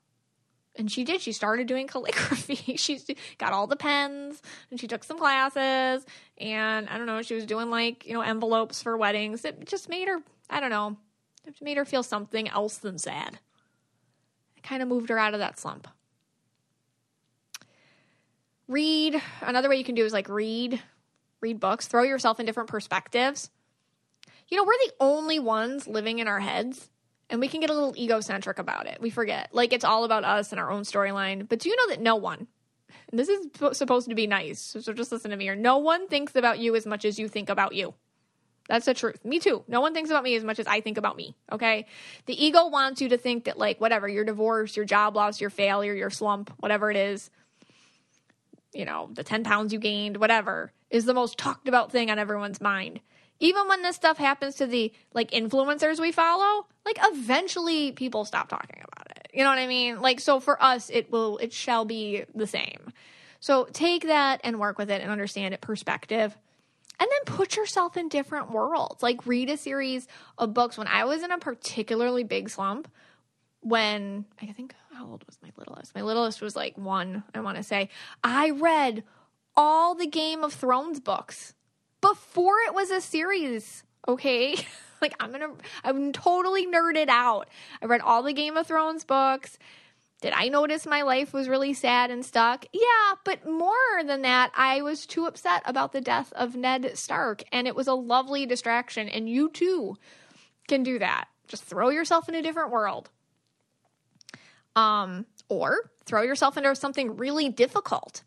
and 0.79 0.91
she 0.91 1.05
did. 1.05 1.21
She 1.21 1.33
started 1.33 1.67
doing 1.67 1.87
calligraphy. 1.89 2.77
She's 2.77 3.09
got 3.39 3.53
all 3.53 3.67
the 3.67 3.77
pens 3.77 4.41
and 4.71 4.81
she 4.81 4.87
took 4.87 5.05
some 5.05 5.19
classes. 5.19 6.05
And 6.39 6.89
I 6.89 6.99
don't 6.99 7.07
know, 7.07 7.23
she 7.23 7.35
was 7.35 7.47
doing 7.47 7.71
like, 7.71 8.07
you 8.07 8.15
know, 8.15 8.21
envelopes 8.21 8.83
for 8.83 8.97
weddings. 8.97 9.45
It 9.45 9.67
just 9.67 9.89
made 9.89 10.09
her, 10.09 10.19
I 10.51 10.61
don't 10.61 10.71
know, 10.71 10.97
it 11.47 11.55
made 11.61 11.77
her 11.77 11.85
feel 11.85 12.03
something 12.03 12.49
else 12.49 12.79
than 12.79 12.99
sad. 12.99 13.39
It 14.57 14.63
kind 14.63 14.83
of 14.83 14.89
moved 14.89 15.09
her 15.09 15.19
out 15.19 15.35
of 15.35 15.41
that 15.41 15.59
slump. 15.59 15.89
Read. 18.69 19.21
Another 19.43 19.69
way 19.69 19.77
you 19.77 19.85
can 19.85 19.95
do 19.95 20.05
is 20.05 20.13
like 20.13 20.29
read, 20.29 20.83
read 21.41 21.61
books, 21.61 21.87
throw 21.87 22.03
yourself 22.03 22.41
in 22.41 22.47
different 22.47 22.69
perspectives. 22.69 23.51
You 24.49 24.57
know, 24.57 24.65
we're 24.65 24.73
the 24.87 24.93
only 25.01 25.39
ones 25.39 25.87
living 25.87 26.19
in 26.19 26.29
our 26.29 26.41
heads 26.41 26.89
and 27.31 27.41
we 27.41 27.49
can 27.49 27.61
get 27.61 27.71
a 27.71 27.75
little 27.75 27.97
egocentric 27.97 28.59
about 28.59 28.87
it. 28.87 28.99
We 29.01 29.11
forget. 29.11 29.49
Like 29.53 29.73
it's 29.73 29.85
all 29.85 30.05
about 30.05 30.25
us 30.25 30.53
and 30.53 30.61
our 30.61 30.71
own 30.71 30.83
storyline. 30.83 31.49
But 31.49 31.59
do 31.59 31.69
you 31.69 31.77
know 31.77 31.89
that 31.89 32.01
no 32.01 32.17
one, 32.17 32.47
this 33.13 33.29
is 33.29 33.47
supposed 33.73 34.09
to 34.09 34.15
be 34.15 34.27
nice, 34.27 34.61
so 34.61 34.93
just 34.93 35.13
listen 35.13 35.31
to 35.31 35.37
me 35.37 35.45
here. 35.45 35.57
No 35.57 35.79
one 35.79 36.09
thinks 36.09 36.35
about 36.35 36.59
you 36.59 36.75
as 36.77 36.87
much 36.87 37.05
as 37.05 37.19
you 37.19 37.29
think 37.29 37.49
about 37.49 37.75
you. 37.75 37.95
That's 38.69 38.87
the 38.87 38.95
truth. 38.95 39.25
Me 39.25 39.39
too. 39.39 39.63
No 39.69 39.81
one 39.81 39.95
thinks 39.95 40.11
about 40.11 40.25
me 40.25 40.35
as 40.35 40.43
much 40.43 40.59
as 40.59 40.67
I 40.67 40.81
think 40.81 40.99
about 40.99 41.17
me. 41.17 41.37
Okay. 41.53 41.87
The 42.27 42.45
ego 42.45 42.67
wants 42.67 43.01
you 43.01 43.11
to 43.11 43.17
think 43.17 43.45
that, 43.45 43.59
like, 43.59 43.81
whatever, 43.81 44.09
your 44.09 44.25
divorce, 44.25 44.77
your 44.77 44.85
job 44.85 45.15
loss, 45.15 45.41
your 45.41 45.51
failure, 45.51 45.95
your 45.95 46.11
slump, 46.11 46.53
whatever 46.59 46.91
it 46.91 46.97
is, 46.97 47.31
you 48.75 48.85
know, 48.85 49.09
the 49.13 49.23
10 49.23 49.45
pounds 49.45 49.73
you 49.73 49.79
gained, 49.79 50.17
whatever, 50.17 50.73
is 50.91 51.05
the 51.05 51.15
most 51.15 51.39
talked 51.39 51.69
about 51.69 51.93
thing 51.93 52.11
on 52.11 52.19
everyone's 52.19 52.61
mind 52.61 53.01
even 53.41 53.69
when 53.69 53.83
this 53.83 53.97
stuff 53.97 54.19
happens 54.19 54.57
to 54.57 54.67
the 54.67 54.93
like 55.13 55.31
influencers 55.31 56.01
we 56.01 56.13
follow, 56.13 56.67
like 56.85 56.99
eventually 57.03 57.93
people 57.93 58.25
stop 58.25 58.49
talking 58.49 58.83
about 58.83 59.11
it. 59.17 59.31
You 59.35 59.45
know 59.45 59.51
what 59.51 59.59
I 59.59 59.67
mean? 59.67 60.01
Like, 60.01 60.21
so 60.21 60.41
for 60.41 60.63
us, 60.63 60.89
it 60.91 61.13
will, 61.13 61.37
it 61.39 61.53
shall 61.53 61.85
be 61.85 62.25
the 62.35 62.47
same. 62.47 62.93
So 63.41 63.69
take 63.73 64.07
that 64.07 64.41
and 64.45 64.59
work 64.59 64.79
with 64.79 64.91
it 64.91 65.03
and 65.03 65.11
understand 65.11 65.53
it 65.53 65.61
perspective. 65.61 66.37
And 66.99 67.11
then 67.11 67.37
put 67.37 67.57
yourself 67.57 67.99
in 67.99 68.09
different 68.09 68.51
worlds. 68.51 69.03
Like, 69.03 69.27
read 69.27 69.51
a 69.51 69.59
series 69.59 70.09
of 70.39 70.55
books. 70.55 70.79
When 70.79 70.87
I 70.87 71.05
was 71.05 71.23
in 71.23 71.31
a 71.31 71.37
particularly 71.37 72.25
big 72.25 72.49
slump, 72.49 72.89
when 73.61 74.25
I 74.41 74.47
think, 74.47 74.75
how 74.95 75.07
old 75.07 75.23
was 75.27 75.37
my 75.43 75.51
littlest? 75.59 75.95
My 75.95 76.01
littlest 76.01 76.41
was 76.41 76.57
like 76.57 76.79
one, 76.79 77.23
I 77.35 77.41
want 77.41 77.59
to 77.59 77.63
say. 77.63 77.91
I 78.25 78.49
read 78.49 79.05
all 79.55 79.95
the 79.95 80.07
Game 80.07 80.43
of 80.43 80.55
Thrones 80.55 81.01
books 81.01 81.53
before 82.01 82.57
it 82.67 82.75
was 82.75 82.91
a 82.91 83.01
series. 83.01 83.85
Okay. 84.07 84.57
like 85.01 85.15
I'm 85.21 85.33
gonna 85.33 85.53
I'm 85.85 86.13
totally 86.13 86.67
nerded 86.67 87.09
out. 87.09 87.49
I 87.83 87.87
read 87.87 88.01
all 88.01 88.23
the 88.23 88.33
Game 88.33 88.57
of 88.57 88.67
Thrones 88.67 89.05
books. 89.05 89.59
Did 90.23 90.33
I 90.35 90.49
notice 90.49 90.87
my 90.87 91.03
life 91.03 91.35
was 91.35 91.49
really 91.49 91.75
sad 91.75 92.11
and 92.11 92.25
stuck? 92.25 92.65
Yeah, 92.73 93.15
but 93.25 93.47
more 93.47 94.03
than 94.05 94.23
that, 94.23 94.51
I 94.57 94.81
was 94.81 95.05
too 95.05 95.27
upset 95.27 95.63
about 95.67 95.93
the 95.93 96.01
death 96.01 96.33
of 96.33 96.57
Ned 96.57 96.97
Stark, 96.97 97.45
and 97.53 97.67
it 97.67 97.77
was 97.77 97.87
a 97.87 97.95
lovely 97.95 98.47
distraction. 98.47 99.11
And 99.11 99.29
you 99.29 99.51
too 99.51 99.97
can 100.69 100.83
do 100.83 100.99
that. 100.99 101.29
Just 101.49 101.65
throw 101.65 101.91
yourself 101.91 102.29
in 102.31 102.35
a 102.35 102.43
different 102.43 102.71
world. 102.71 103.11
Um, 104.75 105.27
or 105.49 105.91
throw 106.07 106.23
yourself 106.23 106.57
into 106.57 106.75
something 106.75 107.17
really 107.17 107.51
difficult. 107.51 108.23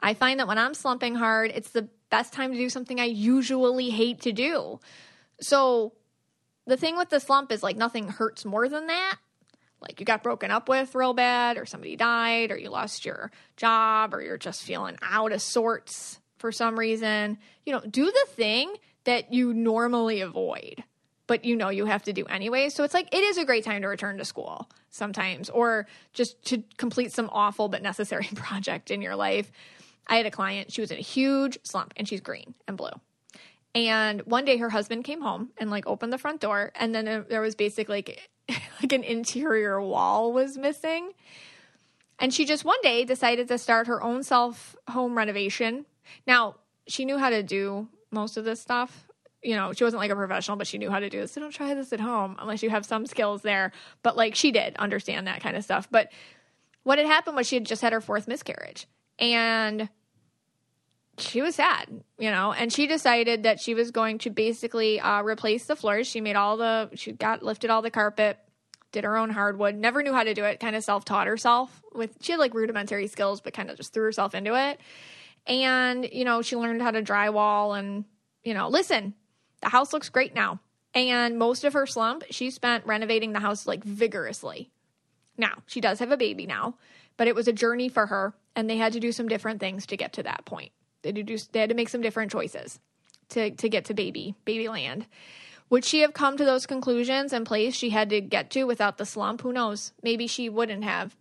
I 0.00 0.14
find 0.14 0.40
that 0.40 0.48
when 0.48 0.58
I'm 0.58 0.74
slumping 0.74 1.14
hard, 1.14 1.50
it's 1.54 1.70
the 1.70 1.88
best 2.10 2.32
time 2.32 2.52
to 2.52 2.58
do 2.58 2.70
something 2.70 3.00
I 3.00 3.04
usually 3.04 3.90
hate 3.90 4.22
to 4.22 4.32
do. 4.32 4.80
So 5.40 5.92
the 6.66 6.76
thing 6.76 6.96
with 6.96 7.10
the 7.10 7.20
slump 7.20 7.52
is 7.52 7.62
like 7.62 7.76
nothing 7.76 8.08
hurts 8.08 8.44
more 8.44 8.68
than 8.68 8.86
that. 8.86 9.16
Like 9.80 10.00
you 10.00 10.06
got 10.06 10.22
broken 10.22 10.50
up 10.50 10.68
with 10.68 10.94
real 10.94 11.14
bad, 11.14 11.56
or 11.56 11.66
somebody 11.66 11.96
died, 11.96 12.50
or 12.50 12.58
you 12.58 12.68
lost 12.68 13.04
your 13.04 13.30
job, 13.56 14.12
or 14.12 14.20
you're 14.20 14.38
just 14.38 14.62
feeling 14.62 14.96
out 15.02 15.32
of 15.32 15.40
sorts 15.40 16.20
for 16.38 16.50
some 16.50 16.78
reason. 16.78 17.38
You 17.64 17.74
know, 17.74 17.80
do 17.80 18.06
the 18.06 18.26
thing 18.30 18.74
that 19.04 19.32
you 19.32 19.54
normally 19.54 20.20
avoid, 20.20 20.82
but 21.28 21.44
you 21.44 21.54
know 21.54 21.68
you 21.68 21.86
have 21.86 22.02
to 22.04 22.12
do 22.12 22.24
anyway. 22.26 22.70
So 22.70 22.82
it's 22.82 22.94
like 22.94 23.14
it 23.14 23.22
is 23.22 23.38
a 23.38 23.44
great 23.44 23.64
time 23.64 23.82
to 23.82 23.88
return 23.88 24.18
to 24.18 24.24
school 24.24 24.68
sometimes, 24.90 25.48
or 25.48 25.86
just 26.12 26.42
to 26.46 26.64
complete 26.76 27.12
some 27.12 27.30
awful 27.32 27.68
but 27.68 27.80
necessary 27.82 28.28
project 28.34 28.90
in 28.90 29.00
your 29.00 29.14
life. 29.14 29.52
I 30.08 30.16
had 30.16 30.26
a 30.26 30.30
client, 30.30 30.72
she 30.72 30.80
was 30.80 30.90
in 30.90 30.98
a 30.98 31.02
huge 31.02 31.58
slump 31.64 31.92
and 31.96 32.08
she's 32.08 32.20
green 32.20 32.54
and 32.66 32.76
blue. 32.76 32.90
And 33.74 34.22
one 34.22 34.44
day 34.44 34.56
her 34.56 34.70
husband 34.70 35.04
came 35.04 35.20
home 35.20 35.50
and 35.58 35.70
like 35.70 35.86
opened 35.86 36.12
the 36.12 36.18
front 36.18 36.40
door 36.40 36.72
and 36.74 36.94
then 36.94 37.26
there 37.28 37.40
was 37.40 37.54
basically 37.54 37.96
like, 37.96 38.30
like 38.80 38.92
an 38.92 39.04
interior 39.04 39.80
wall 39.80 40.32
was 40.32 40.56
missing. 40.56 41.12
And 42.18 42.34
she 42.34 42.44
just 42.44 42.64
one 42.64 42.80
day 42.82 43.04
decided 43.04 43.48
to 43.48 43.58
start 43.58 43.86
her 43.86 44.02
own 44.02 44.22
self 44.22 44.74
home 44.88 45.16
renovation. 45.16 45.86
Now, 46.26 46.56
she 46.88 47.04
knew 47.04 47.18
how 47.18 47.30
to 47.30 47.42
do 47.42 47.88
most 48.10 48.36
of 48.36 48.44
this 48.44 48.60
stuff. 48.60 49.08
You 49.42 49.54
know, 49.54 49.72
she 49.72 49.84
wasn't 49.84 50.00
like 50.00 50.10
a 50.10 50.16
professional, 50.16 50.56
but 50.56 50.66
she 50.66 50.78
knew 50.78 50.90
how 50.90 50.98
to 50.98 51.08
do 51.08 51.20
this. 51.20 51.32
So 51.32 51.40
don't 51.40 51.52
try 51.52 51.74
this 51.74 51.92
at 51.92 52.00
home 52.00 52.36
unless 52.40 52.62
you 52.62 52.70
have 52.70 52.84
some 52.84 53.06
skills 53.06 53.42
there. 53.42 53.70
But 54.02 54.16
like 54.16 54.34
she 54.34 54.50
did 54.50 54.74
understand 54.76 55.28
that 55.28 55.42
kind 55.42 55.56
of 55.56 55.62
stuff. 55.62 55.86
But 55.90 56.10
what 56.82 56.98
had 56.98 57.06
happened 57.06 57.36
was 57.36 57.46
she 57.46 57.56
had 57.56 57.66
just 57.66 57.82
had 57.82 57.92
her 57.92 58.00
fourth 58.00 58.26
miscarriage. 58.26 58.86
And 59.20 59.88
she 61.20 61.42
was 61.42 61.54
sad, 61.54 61.88
you 62.18 62.30
know, 62.30 62.52
and 62.52 62.72
she 62.72 62.86
decided 62.86 63.42
that 63.42 63.60
she 63.60 63.74
was 63.74 63.90
going 63.90 64.18
to 64.18 64.30
basically 64.30 65.00
uh, 65.00 65.22
replace 65.22 65.66
the 65.66 65.76
floors. 65.76 66.06
She 66.06 66.20
made 66.20 66.36
all 66.36 66.56
the, 66.56 66.90
she 66.94 67.12
got 67.12 67.42
lifted 67.42 67.70
all 67.70 67.82
the 67.82 67.90
carpet, 67.90 68.38
did 68.92 69.04
her 69.04 69.16
own 69.16 69.30
hardwood, 69.30 69.74
never 69.74 70.02
knew 70.02 70.12
how 70.12 70.22
to 70.22 70.34
do 70.34 70.44
it, 70.44 70.60
kind 70.60 70.76
of 70.76 70.82
self 70.84 71.04
taught 71.04 71.26
herself 71.26 71.82
with, 71.94 72.16
she 72.20 72.32
had 72.32 72.38
like 72.38 72.54
rudimentary 72.54 73.06
skills, 73.06 73.40
but 73.40 73.54
kind 73.54 73.70
of 73.70 73.76
just 73.76 73.92
threw 73.92 74.04
herself 74.04 74.34
into 74.34 74.54
it. 74.54 74.80
And, 75.46 76.08
you 76.12 76.24
know, 76.24 76.42
she 76.42 76.56
learned 76.56 76.82
how 76.82 76.90
to 76.90 77.02
drywall 77.02 77.78
and, 77.78 78.04
you 78.44 78.54
know, 78.54 78.68
listen, 78.68 79.14
the 79.60 79.68
house 79.68 79.92
looks 79.92 80.08
great 80.08 80.34
now. 80.34 80.60
And 80.94 81.38
most 81.38 81.64
of 81.64 81.74
her 81.74 81.86
slump, 81.86 82.24
she 82.30 82.50
spent 82.50 82.86
renovating 82.86 83.32
the 83.32 83.40
house 83.40 83.66
like 83.66 83.84
vigorously. 83.84 84.70
Now, 85.36 85.62
she 85.66 85.80
does 85.80 86.00
have 86.00 86.10
a 86.10 86.16
baby 86.16 86.46
now, 86.46 86.74
but 87.16 87.28
it 87.28 87.34
was 87.34 87.46
a 87.46 87.52
journey 87.52 87.88
for 87.88 88.06
her, 88.06 88.34
and 88.56 88.68
they 88.68 88.76
had 88.76 88.92
to 88.94 89.00
do 89.00 89.12
some 89.12 89.28
different 89.28 89.60
things 89.60 89.86
to 89.86 89.96
get 89.96 90.14
to 90.14 90.22
that 90.24 90.44
point. 90.44 90.72
They 91.02 91.10
had 91.10 91.26
to, 91.26 91.52
they 91.52 91.60
had 91.60 91.68
to 91.68 91.74
make 91.74 91.88
some 91.88 92.00
different 92.00 92.32
choices 92.32 92.80
to, 93.30 93.50
to 93.50 93.68
get 93.68 93.86
to 93.86 93.94
baby, 93.94 94.34
baby 94.44 94.68
land. 94.68 95.06
Would 95.70 95.84
she 95.84 96.00
have 96.00 96.14
come 96.14 96.36
to 96.36 96.44
those 96.44 96.66
conclusions 96.66 97.32
and 97.32 97.44
place 97.44 97.74
she 97.74 97.90
had 97.90 98.10
to 98.10 98.20
get 98.20 98.50
to 98.52 98.64
without 98.64 98.96
the 98.96 99.04
slump? 99.04 99.42
Who 99.42 99.52
knows? 99.52 99.92
Maybe 100.02 100.26
she 100.26 100.48
wouldn't 100.48 100.84
have. 100.84 101.14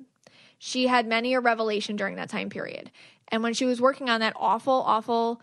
She 0.57 0.87
had 0.87 1.05
many 1.05 1.33
a 1.33 1.39
revelation 1.39 1.95
during 1.95 2.15
that 2.15 2.29
time 2.29 2.49
period. 2.49 2.89
And 3.27 3.43
when 3.43 3.53
she 3.53 3.65
was 3.65 3.81
working 3.81 4.09
on 4.09 4.21
that 4.21 4.33
awful, 4.37 4.83
awful 4.85 5.41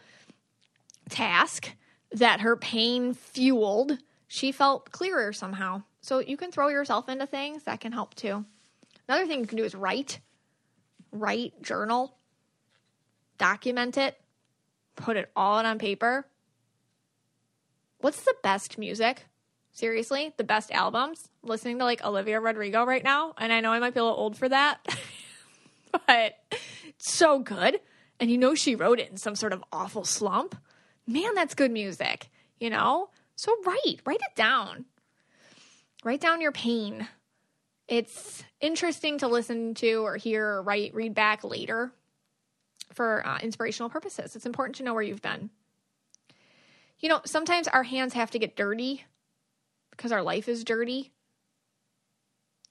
task 1.11 1.70
that 2.12 2.41
her 2.41 2.57
pain 2.57 3.12
fueled, 3.12 3.99
she 4.26 4.53
felt 4.53 4.91
clearer 4.91 5.32
somehow. 5.32 5.82
So 6.01 6.18
you 6.18 6.37
can 6.37 6.51
throw 6.51 6.68
yourself 6.68 7.09
into 7.09 7.26
things 7.26 7.64
that 7.64 7.80
can 7.80 7.93
help 7.93 8.14
too. 8.14 8.45
Another 9.07 9.26
thing 9.26 9.41
you 9.41 9.47
can 9.47 9.59
do 9.59 9.64
is 9.64 9.74
write, 9.74 10.20
write, 11.12 11.61
journal, 11.62 12.16
document 13.37 13.99
it 13.99 14.18
put 14.97 15.16
it 15.16 15.30
all 15.34 15.64
on 15.64 15.78
paper. 15.78 16.26
What's 17.99 18.22
the 18.22 18.34
best 18.42 18.78
music? 18.78 19.26
Seriously, 19.72 20.32
the 20.36 20.45
best 20.45 20.70
albums? 20.70 21.28
Listening 21.42 21.78
to 21.78 21.84
like 21.84 22.05
Olivia 22.05 22.40
Rodrigo 22.40 22.84
right 22.84 23.03
now, 23.03 23.34
and 23.38 23.53
I 23.53 23.61
know 23.61 23.72
I 23.72 23.78
might 23.78 23.95
be 23.95 24.01
a 24.01 24.05
little 24.05 24.18
old 24.18 24.36
for 24.36 24.49
that, 24.49 24.78
but 25.90 26.38
it's 26.51 27.12
so 27.12 27.38
good. 27.38 27.80
And 28.20 28.30
you 28.30 28.38
know 28.38 28.55
she 28.55 28.76
wrote 28.76 29.01
it 29.01 29.11
in 29.11 29.16
some 29.16 29.34
sort 29.34 29.53
of 29.53 29.64
awful 29.72 30.05
slump. 30.05 30.55
Man, 31.07 31.34
that's 31.34 31.55
good 31.55 31.72
music, 31.72 32.30
you 32.61 32.70
know? 32.70 33.11
So 33.36 33.53
write, 33.64 34.01
write 34.07 34.20
it 34.20 34.36
down. 34.36 34.84
Write 36.05 36.20
down 36.20 36.40
your 36.40 36.53
pain. 36.53 37.09
It's 37.88 38.45
interesting 38.61 39.18
to 39.18 39.28
listen 39.28 39.74
to 39.74 40.05
or 40.05 40.16
hear 40.16 40.47
or 40.47 40.62
write, 40.62 40.95
read 40.95 41.14
back 41.14 41.42
later 41.42 41.92
for 42.95 43.26
uh, 43.26 43.38
inspirational 43.38 43.90
purposes. 43.90 44.34
It's 44.34 44.47
important 44.47 44.76
to 44.76 44.82
know 44.82 44.95
where 44.95 45.03
you've 45.03 45.22
been. 45.22 45.51
You 47.01 47.09
know, 47.09 47.20
sometimes 47.24 47.68
our 47.68 47.82
hands 47.82 48.14
have 48.14 48.30
to 48.30 48.38
get 48.38 48.57
dirty 48.57 49.05
because 49.90 50.12
our 50.12 50.22
life 50.22 50.49
is 50.49 50.64
dirty. 50.64 51.12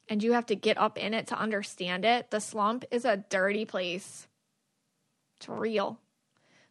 And 0.09 0.21
you 0.21 0.33
have 0.33 0.47
to 0.47 0.55
get 0.55 0.77
up 0.77 0.97
in 0.97 1.13
it 1.13 1.27
to 1.27 1.39
understand 1.39 2.03
it. 2.03 2.29
The 2.29 2.41
slump 2.41 2.83
is 2.91 3.05
a 3.05 3.17
dirty 3.17 3.65
place. 3.65 4.27
It's 5.37 5.47
real. 5.47 5.99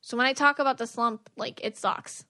So 0.01 0.17
when 0.17 0.27
I 0.27 0.33
talk 0.33 0.59
about 0.59 0.79
the 0.79 0.87
slump, 0.87 1.31
like 1.37 1.61
it 1.63 1.77
sucks. 1.77 2.25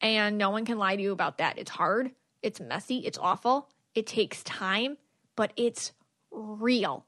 And 0.00 0.38
no 0.38 0.50
one 0.50 0.64
can 0.64 0.78
lie 0.78 0.96
to 0.96 1.02
you 1.02 1.12
about 1.12 1.38
that. 1.38 1.58
It's 1.58 1.70
hard, 1.70 2.12
it's 2.42 2.60
messy, 2.60 2.98
it's 2.98 3.18
awful, 3.18 3.68
it 3.94 4.06
takes 4.06 4.42
time, 4.44 4.96
but 5.36 5.52
it's 5.56 5.92
real. 6.30 7.04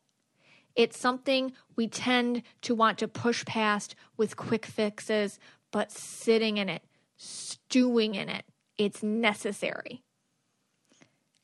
It's 0.81 0.97
something 0.97 1.53
we 1.77 1.89
tend 1.89 2.43
to 2.63 2.75
want 2.75 2.97
to 3.01 3.07
push 3.07 3.45
past 3.45 3.95
with 4.17 4.39
quick 4.39 4.65
fixes, 4.65 5.39
but 5.71 5.93
sitting 5.93 6.57
in 6.57 6.71
it, 6.71 6.83
stewing 7.19 8.15
in 8.15 8.31
it, 8.31 8.47
it's 8.79 9.03
necessary. 9.03 10.03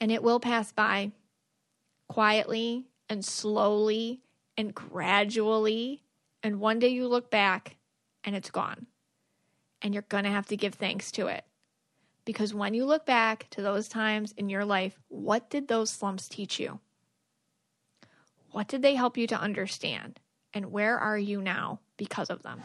And 0.00 0.10
it 0.10 0.22
will 0.22 0.40
pass 0.40 0.72
by 0.72 1.12
quietly 2.08 2.86
and 3.10 3.22
slowly 3.22 4.22
and 4.56 4.74
gradually. 4.74 6.02
And 6.42 6.58
one 6.58 6.78
day 6.78 6.88
you 6.88 7.06
look 7.06 7.30
back 7.30 7.76
and 8.24 8.34
it's 8.34 8.50
gone. 8.50 8.86
And 9.82 9.92
you're 9.92 10.02
going 10.08 10.24
to 10.24 10.30
have 10.30 10.46
to 10.46 10.56
give 10.56 10.76
thanks 10.76 11.12
to 11.12 11.26
it. 11.26 11.44
Because 12.24 12.54
when 12.54 12.72
you 12.72 12.86
look 12.86 13.04
back 13.04 13.48
to 13.50 13.60
those 13.60 13.86
times 13.86 14.32
in 14.32 14.48
your 14.48 14.64
life, 14.64 14.98
what 15.08 15.50
did 15.50 15.68
those 15.68 15.90
slumps 15.90 16.26
teach 16.26 16.58
you? 16.58 16.80
What 18.56 18.68
did 18.68 18.80
they 18.80 18.94
help 18.94 19.18
you 19.18 19.26
to 19.26 19.38
understand? 19.38 20.18
And 20.54 20.72
where 20.72 20.98
are 20.98 21.18
you 21.18 21.42
now 21.42 21.80
because 21.98 22.30
of 22.30 22.42
them? 22.42 22.60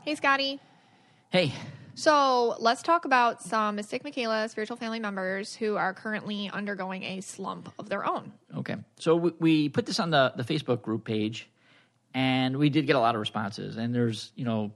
Hey, 0.00 0.14
Scotty. 0.14 0.58
Hey, 1.28 1.52
So 1.96 2.56
let's 2.58 2.82
talk 2.82 3.04
about 3.04 3.40
some 3.40 3.76
Mystic 3.76 4.02
Michaela 4.02 4.48
spiritual 4.48 4.76
family 4.76 4.98
members 4.98 5.54
who 5.54 5.76
are 5.76 5.94
currently 5.94 6.50
undergoing 6.52 7.04
a 7.04 7.20
slump 7.20 7.72
of 7.78 7.88
their 7.88 8.04
own. 8.04 8.32
Okay. 8.56 8.76
So 8.98 9.14
we, 9.16 9.32
we 9.38 9.68
put 9.68 9.86
this 9.86 10.00
on 10.00 10.10
the, 10.10 10.32
the 10.36 10.42
Facebook 10.42 10.82
group 10.82 11.04
page, 11.04 11.48
and 12.12 12.56
we 12.56 12.68
did 12.68 12.86
get 12.86 12.96
a 12.96 13.00
lot 13.00 13.14
of 13.14 13.20
responses. 13.20 13.76
And 13.76 13.94
there's, 13.94 14.32
you 14.34 14.44
know, 14.44 14.72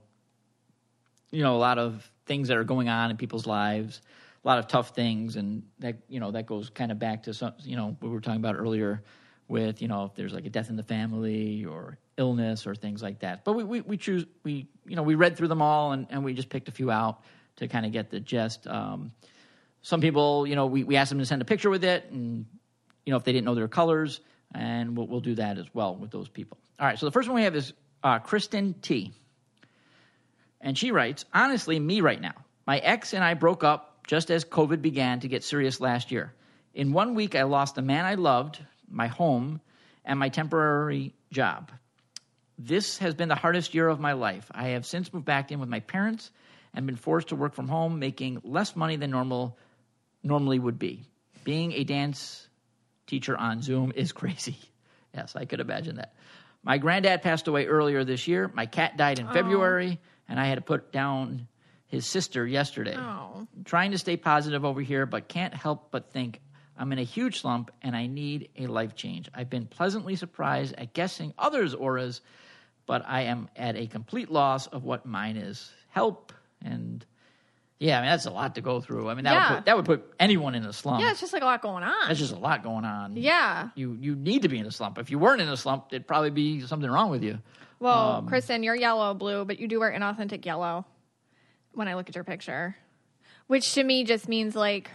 you 1.31 1.43
know, 1.43 1.55
a 1.55 1.57
lot 1.57 1.77
of 1.77 2.09
things 2.25 2.47
that 2.47 2.57
are 2.57 2.63
going 2.63 2.87
on 2.87 3.11
in 3.11 3.17
people's 3.17 3.45
lives, 3.45 4.01
a 4.43 4.47
lot 4.47 4.59
of 4.59 4.67
tough 4.67 4.89
things, 4.95 5.35
and 5.35 5.63
that 5.79 5.97
you 6.07 6.19
know 6.19 6.31
that 6.31 6.45
goes 6.45 6.69
kind 6.69 6.91
of 6.91 6.99
back 6.99 7.23
to 7.23 7.33
some, 7.33 7.53
you 7.61 7.75
know, 7.75 7.97
what 7.99 8.03
we 8.03 8.09
were 8.09 8.21
talking 8.21 8.39
about 8.39 8.55
earlier 8.55 9.03
with, 9.47 9.81
you 9.81 9.87
know, 9.87 10.05
if 10.05 10.15
there's 10.15 10.33
like 10.33 10.45
a 10.45 10.49
death 10.49 10.69
in 10.69 10.75
the 10.75 10.83
family 10.83 11.65
or 11.65 11.97
illness 12.17 12.67
or 12.67 12.75
things 12.75 13.01
like 13.01 13.19
that. 13.19 13.43
But 13.43 13.53
we 13.53 13.63
we, 13.63 13.81
we 13.81 13.97
choose 13.97 14.25
we 14.43 14.67
you 14.85 14.95
know 14.95 15.03
we 15.03 15.15
read 15.15 15.35
through 15.37 15.47
them 15.47 15.61
all 15.61 15.91
and, 15.91 16.07
and 16.09 16.23
we 16.23 16.33
just 16.33 16.49
picked 16.49 16.67
a 16.67 16.71
few 16.71 16.91
out 16.91 17.23
to 17.57 17.67
kind 17.67 17.85
of 17.85 17.91
get 17.91 18.09
the 18.09 18.19
gist. 18.19 18.67
Um, 18.67 19.11
some 19.81 20.01
people, 20.01 20.45
you 20.45 20.55
know, 20.55 20.65
we, 20.65 20.83
we 20.83 20.95
asked 20.95 21.09
them 21.09 21.19
to 21.19 21.25
send 21.25 21.41
a 21.41 21.45
picture 21.45 21.69
with 21.69 21.83
it, 21.83 22.09
and 22.11 22.45
you 23.05 23.11
know, 23.11 23.17
if 23.17 23.23
they 23.23 23.31
didn't 23.31 23.45
know 23.45 23.55
their 23.55 23.67
colors, 23.67 24.21
and 24.53 24.97
we'll, 24.97 25.07
we'll 25.07 25.19
do 25.21 25.35
that 25.35 25.57
as 25.57 25.65
well 25.73 25.95
with 25.95 26.11
those 26.11 26.27
people. 26.27 26.57
All 26.79 26.85
right, 26.85 26.97
so 26.97 27.05
the 27.05 27.11
first 27.11 27.27
one 27.27 27.35
we 27.35 27.43
have 27.43 27.55
is 27.55 27.73
uh, 28.03 28.19
Kristen 28.19 28.75
T. 28.81 29.13
And 30.61 30.77
she 30.77 30.91
writes, 30.91 31.25
honestly, 31.33 31.79
me 31.79 32.01
right 32.01 32.19
now. 32.19 32.33
My 32.67 32.79
ex 32.79 33.13
and 33.13 33.23
I 33.23 33.33
broke 33.33 33.63
up 33.63 33.88
just 34.09 34.31
as 34.31 34.43
COVID 34.43 34.81
began 34.81 35.19
to 35.19 35.27
get 35.27 35.43
serious 35.43 35.79
last 35.79 36.11
year. 36.11 36.33
In 36.73 36.93
one 36.93 37.13
week, 37.13 37.35
I 37.35 37.43
lost 37.43 37.75
the 37.75 37.83
man 37.83 38.05
I 38.05 38.15
loved, 38.15 38.59
my 38.89 39.05
home, 39.05 39.61
and 40.03 40.17
my 40.17 40.29
temporary 40.29 41.13
job. 41.31 41.71
This 42.57 42.97
has 42.97 43.13
been 43.13 43.29
the 43.29 43.35
hardest 43.35 43.75
year 43.75 43.87
of 43.87 43.99
my 43.99 44.13
life. 44.13 44.49
I 44.49 44.69
have 44.69 44.87
since 44.87 45.13
moved 45.13 45.27
back 45.27 45.51
in 45.51 45.59
with 45.59 45.69
my 45.69 45.81
parents 45.81 46.31
and 46.73 46.87
been 46.87 46.95
forced 46.95 47.27
to 47.27 47.35
work 47.35 47.53
from 47.53 47.67
home, 47.67 47.99
making 47.99 48.41
less 48.43 48.75
money 48.75 48.95
than 48.95 49.11
normal 49.11 49.59
normally 50.23 50.57
would 50.57 50.79
be. 50.79 51.05
Being 51.43 51.73
a 51.73 51.83
dance 51.83 52.47
teacher 53.05 53.37
on 53.37 53.61
Zoom 53.61 53.93
is 53.95 54.11
crazy. 54.21 54.57
Yes, 55.13 55.35
I 55.35 55.45
could 55.45 55.59
imagine 55.59 55.97
that. 55.97 56.15
My 56.63 56.79
granddad 56.79 57.21
passed 57.21 57.47
away 57.47 57.67
earlier 57.67 58.03
this 58.03 58.27
year. 58.27 58.49
My 58.51 58.65
cat 58.65 58.97
died 58.97 59.19
in 59.19 59.27
February, 59.27 59.99
and 60.27 60.39
I 60.39 60.47
had 60.47 60.55
to 60.55 60.61
put 60.61 60.91
down 60.91 61.47
his 61.89 62.05
sister 62.05 62.47
yesterday. 62.47 62.95
Oh. 62.97 63.45
Trying 63.65 63.91
to 63.91 63.97
stay 63.97 64.15
positive 64.15 64.63
over 64.63 64.79
here, 64.81 65.05
but 65.05 65.27
can't 65.27 65.53
help 65.53 65.91
but 65.91 66.11
think 66.11 66.39
I'm 66.77 66.93
in 66.93 66.99
a 66.99 67.03
huge 67.03 67.41
slump 67.41 67.71
and 67.81 67.95
I 67.95 68.05
need 68.07 68.49
a 68.57 68.67
life 68.67 68.95
change. 68.95 69.29
I've 69.33 69.49
been 69.49 69.65
pleasantly 69.65 70.15
surprised 70.15 70.73
at 70.77 70.93
guessing 70.93 71.33
others' 71.37 71.73
auras, 71.73 72.21
but 72.85 73.03
I 73.05 73.23
am 73.23 73.49
at 73.57 73.75
a 73.75 73.87
complete 73.87 74.31
loss 74.31 74.67
of 74.67 74.83
what 74.85 75.05
mine 75.05 75.35
is. 75.35 75.69
Help 75.89 76.31
and 76.63 77.05
yeah, 77.79 77.97
I 77.97 78.01
mean 78.01 78.09
that's 78.11 78.25
a 78.25 78.31
lot 78.31 78.55
to 78.55 78.61
go 78.61 78.81
through. 78.81 79.09
I 79.09 79.13
mean 79.15 79.23
that 79.25 79.33
Yeah. 79.33 79.49
would 79.49 79.55
put, 79.57 79.65
that 79.65 79.75
would 79.77 79.85
put 79.85 80.13
anyone 80.19 80.53
in 80.55 80.63
a 80.65 80.73
slump. 80.73 81.01
Yeah, 81.01 81.11
it's 81.11 81.19
just 81.21 81.33
like 81.33 81.41
a 81.41 81.45
lot 81.45 81.61
going 81.61 81.83
on. 81.83 82.07
That's 82.07 82.19
just 82.19 82.33
a 82.33 82.37
lot 82.39 82.61
going 82.63 82.85
on. 82.85 83.15
yeah. 83.17 83.69
You 83.75 83.97
you 83.99 84.15
need 84.15 84.43
to 84.43 84.47
be 84.49 84.59
in 84.59 84.65
a 84.65 84.71
slump. 84.71 84.97
If 84.99 85.09
you 85.11 85.17
weren't 85.17 85.41
in 85.41 85.49
a 85.49 85.57
slump, 85.57 85.87
it'd 85.91 86.07
probably 86.07 86.29
be 86.29 86.61
something 86.61 86.89
wrong 86.89 87.09
with 87.09 87.23
you. 87.23 87.39
Well, 87.79 88.17
Um, 88.17 88.27
Kristen, 88.27 88.61
you're 88.63 88.75
yellow 88.75 89.13
blue, 89.13 89.43
but 89.45 89.59
you 89.59 89.67
do 89.67 89.79
wear 89.79 89.91
inauthentic 89.91 90.45
yellow 90.45 90.85
when 91.73 91.87
I 91.87 91.95
look 91.95 92.09
at 92.09 92.15
your 92.15 92.23
picture, 92.23 92.75
which 93.47 93.73
to 93.73 93.83
me 93.83 94.03
just 94.03 94.27
means 94.27 94.55
like 94.55 94.91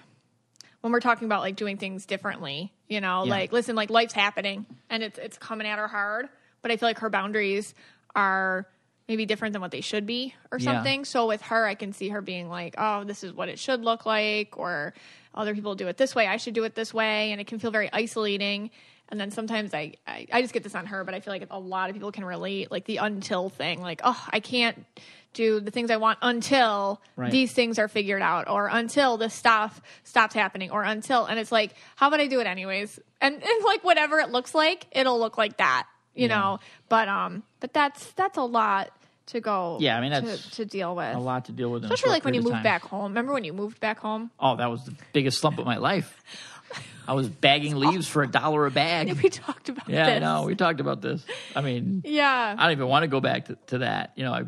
when 0.80 0.92
we're 0.92 1.00
talking 1.00 1.26
about 1.26 1.40
like 1.40 1.56
doing 1.56 1.76
things 1.76 2.06
differently, 2.06 2.72
you 2.88 3.00
know, 3.00 3.24
Yeah. 3.24 3.30
like 3.30 3.52
listen, 3.52 3.74
like 3.76 3.90
life's 3.90 4.12
happening 4.14 4.66
and 4.90 5.02
it's 5.02 5.18
it's 5.18 5.38
coming 5.38 5.66
at 5.66 5.78
her 5.78 5.88
hard, 5.88 6.28
but 6.62 6.70
I 6.70 6.76
feel 6.76 6.88
like 6.88 6.98
her 6.98 7.10
boundaries 7.10 7.74
are 8.14 8.66
maybe 9.08 9.26
different 9.26 9.52
than 9.52 9.60
what 9.60 9.70
they 9.70 9.80
should 9.82 10.06
be 10.06 10.34
or 10.50 10.58
Yeah. 10.58 10.74
something. 10.74 11.04
So 11.04 11.26
with 11.26 11.42
her, 11.42 11.66
I 11.66 11.74
can 11.74 11.92
see 11.92 12.08
her 12.10 12.20
being 12.22 12.48
like, 12.48 12.74
"Oh, 12.78 13.04
this 13.04 13.22
is 13.24 13.32
what 13.32 13.48
it 13.48 13.58
should 13.58 13.82
look 13.82 14.06
like," 14.06 14.56
or 14.56 14.94
"Other 15.34 15.54
people 15.54 15.74
do 15.74 15.88
it 15.88 15.96
this 15.96 16.14
way, 16.14 16.26
I 16.26 16.36
should 16.38 16.54
do 16.54 16.64
it 16.64 16.74
this 16.74 16.94
way," 16.94 17.32
and 17.32 17.40
it 17.40 17.46
can 17.46 17.58
feel 17.58 17.70
very 17.70 17.90
isolating. 17.92 18.70
And 19.10 19.20
then 19.20 19.30
sometimes 19.30 19.74
I, 19.74 19.92
I, 20.06 20.26
I 20.32 20.40
just 20.40 20.54
get 20.54 20.62
this 20.62 20.74
on 20.74 20.86
her, 20.86 21.04
but 21.04 21.12
I 21.12 21.20
feel 21.20 21.32
like 21.34 21.46
a 21.50 21.58
lot 21.58 21.90
of 21.90 21.94
people 21.94 22.10
can 22.10 22.24
relate, 22.24 22.70
like 22.70 22.86
the 22.86 22.96
until 22.96 23.50
thing, 23.50 23.82
like, 23.82 24.00
oh, 24.02 24.18
I 24.30 24.40
can't 24.40 24.86
do 25.34 25.60
the 25.60 25.70
things 25.70 25.90
I 25.90 25.96
want 25.98 26.18
until 26.22 27.00
Right. 27.16 27.30
these 27.30 27.52
things 27.52 27.78
are 27.78 27.88
figured 27.88 28.22
out, 28.22 28.48
or 28.48 28.68
until 28.68 29.16
this 29.18 29.34
stuff 29.34 29.82
stops 30.04 30.34
happening, 30.34 30.70
or 30.70 30.82
until, 30.82 31.26
and 31.26 31.38
it's 31.38 31.52
like, 31.52 31.74
how 31.96 32.08
about 32.08 32.20
I 32.20 32.26
do 32.26 32.40
it 32.40 32.46
anyways? 32.46 32.98
And, 33.20 33.34
and 33.34 33.64
like 33.64 33.84
whatever 33.84 34.18
it 34.20 34.30
looks 34.30 34.54
like, 34.54 34.86
it'll 34.92 35.18
look 35.18 35.36
like 35.36 35.58
that, 35.58 35.86
you 36.14 36.28
know. 36.28 36.58
But 36.88 37.08
um, 37.08 37.42
but 37.60 37.72
that's 37.72 38.12
that's 38.12 38.38
a 38.38 38.42
lot 38.42 38.90
to 39.26 39.40
go. 39.40 39.78
Yeah, 39.80 39.96
I 39.96 40.00
mean, 40.00 40.12
to, 40.12 40.20
that's 40.20 40.50
to 40.56 40.64
deal 40.64 40.94
with, 40.94 41.14
A 41.14 41.18
lot 41.18 41.46
to 41.46 41.52
deal 41.52 41.70
with. 41.70 41.84
Especially 41.84 42.10
like 42.10 42.24
when 42.24 42.34
you 42.34 42.42
moved 42.42 42.62
back 42.62 42.82
home. 42.82 43.04
Remember 43.12 43.32
when 43.32 43.44
you 43.44 43.52
moved 43.52 43.80
back 43.80 43.98
home? 43.98 44.30
Oh, 44.40 44.56
that 44.56 44.70
was 44.70 44.84
the 44.84 44.94
biggest 45.12 45.38
slump 45.38 45.58
of 45.58 45.64
my 45.66 45.76
life. 45.78 46.22
I 47.06 47.12
was 47.12 47.28
bagging 47.28 47.76
leaves 47.76 48.08
for 48.08 48.22
a 48.22 48.26
dollar 48.26 48.64
a 48.66 48.70
bag. 48.70 49.14
We 49.22 49.28
talked 49.28 49.68
about 49.68 49.88
Yeah, 49.88 50.06
this. 50.06 50.16
I 50.16 50.18
know. 50.20 50.44
We 50.44 50.54
talked 50.54 50.80
about 50.80 51.02
this. 51.02 51.24
I 51.54 51.60
mean, 51.60 52.02
Yeah. 52.04 52.54
I 52.58 52.62
don't 52.62 52.72
even 52.72 52.88
want 52.88 53.02
to 53.02 53.08
go 53.08 53.20
back 53.20 53.46
to, 53.46 53.58
to 53.68 53.78
that. 53.78 54.12
You 54.16 54.24
know, 54.24 54.32
I 54.32 54.42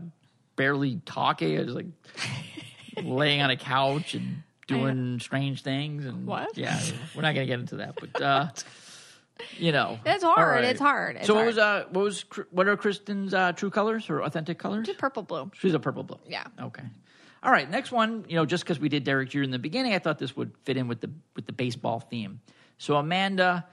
barely 0.57 1.00
talking. 1.04 1.59
I 1.59 1.62
was 1.62 1.74
like 1.74 1.86
laying 3.02 3.42
on 3.42 3.50
a 3.50 3.57
couch 3.57 4.14
and 4.14 4.42
doing 4.66 5.20
strange 5.20 5.62
things. 5.62 6.07
And 6.07 6.26
What? 6.26 6.57
Yeah, 6.57 6.80
we're 7.14 7.22
not 7.22 7.34
going 7.34 7.46
to 7.46 7.52
get 7.52 7.61
into 7.61 7.76
that, 7.76 7.94
but 8.00 8.20
uh, 8.22 8.48
you 9.59 9.72
know, 9.72 9.98
It's 10.04 10.24
hard. 10.24 10.57
Right. 10.57 10.64
It's 10.64 10.80
hard. 10.80 11.16
It's 11.16 11.26
so 11.26 11.34
what 11.34 11.40
hard. 11.40 11.46
was 11.48 11.59
uh, 11.59 11.84
what 11.90 12.04
was 12.04 12.24
what 12.50 12.68
are 12.68 12.76
Kristen's 12.76 13.34
uh, 13.34 13.52
true 13.52 13.70
colors 13.70 14.11
or 14.11 14.22
authentic 14.22 14.59
colors? 14.59 14.88
purple 14.98 15.22
blue? 15.22 15.50
She's 15.54 15.74
a 15.74 15.80
purple 15.80 16.02
blue. 16.02 16.18
Yeah. 16.26 16.44
Okay. 16.61 16.82
All 17.42 17.52
right. 17.52 17.70
Next 17.70 17.92
one. 17.92 18.24
You 18.28 18.36
know, 18.36 18.46
just 18.46 18.64
because 18.64 18.80
we 18.80 18.88
did 18.88 19.04
Derek 19.04 19.28
Jeter 19.30 19.44
in 19.44 19.50
the 19.50 19.59
beginning, 19.59 19.94
I 19.94 19.98
thought 19.98 20.18
this 20.18 20.36
would 20.36 20.52
fit 20.64 20.76
in 20.76 20.88
with 20.88 21.00
the 21.00 21.11
with 21.34 21.46
the 21.46 21.52
baseball 21.52 22.00
theme. 22.00 22.40
So 22.78 22.96
Amanda 22.96 23.66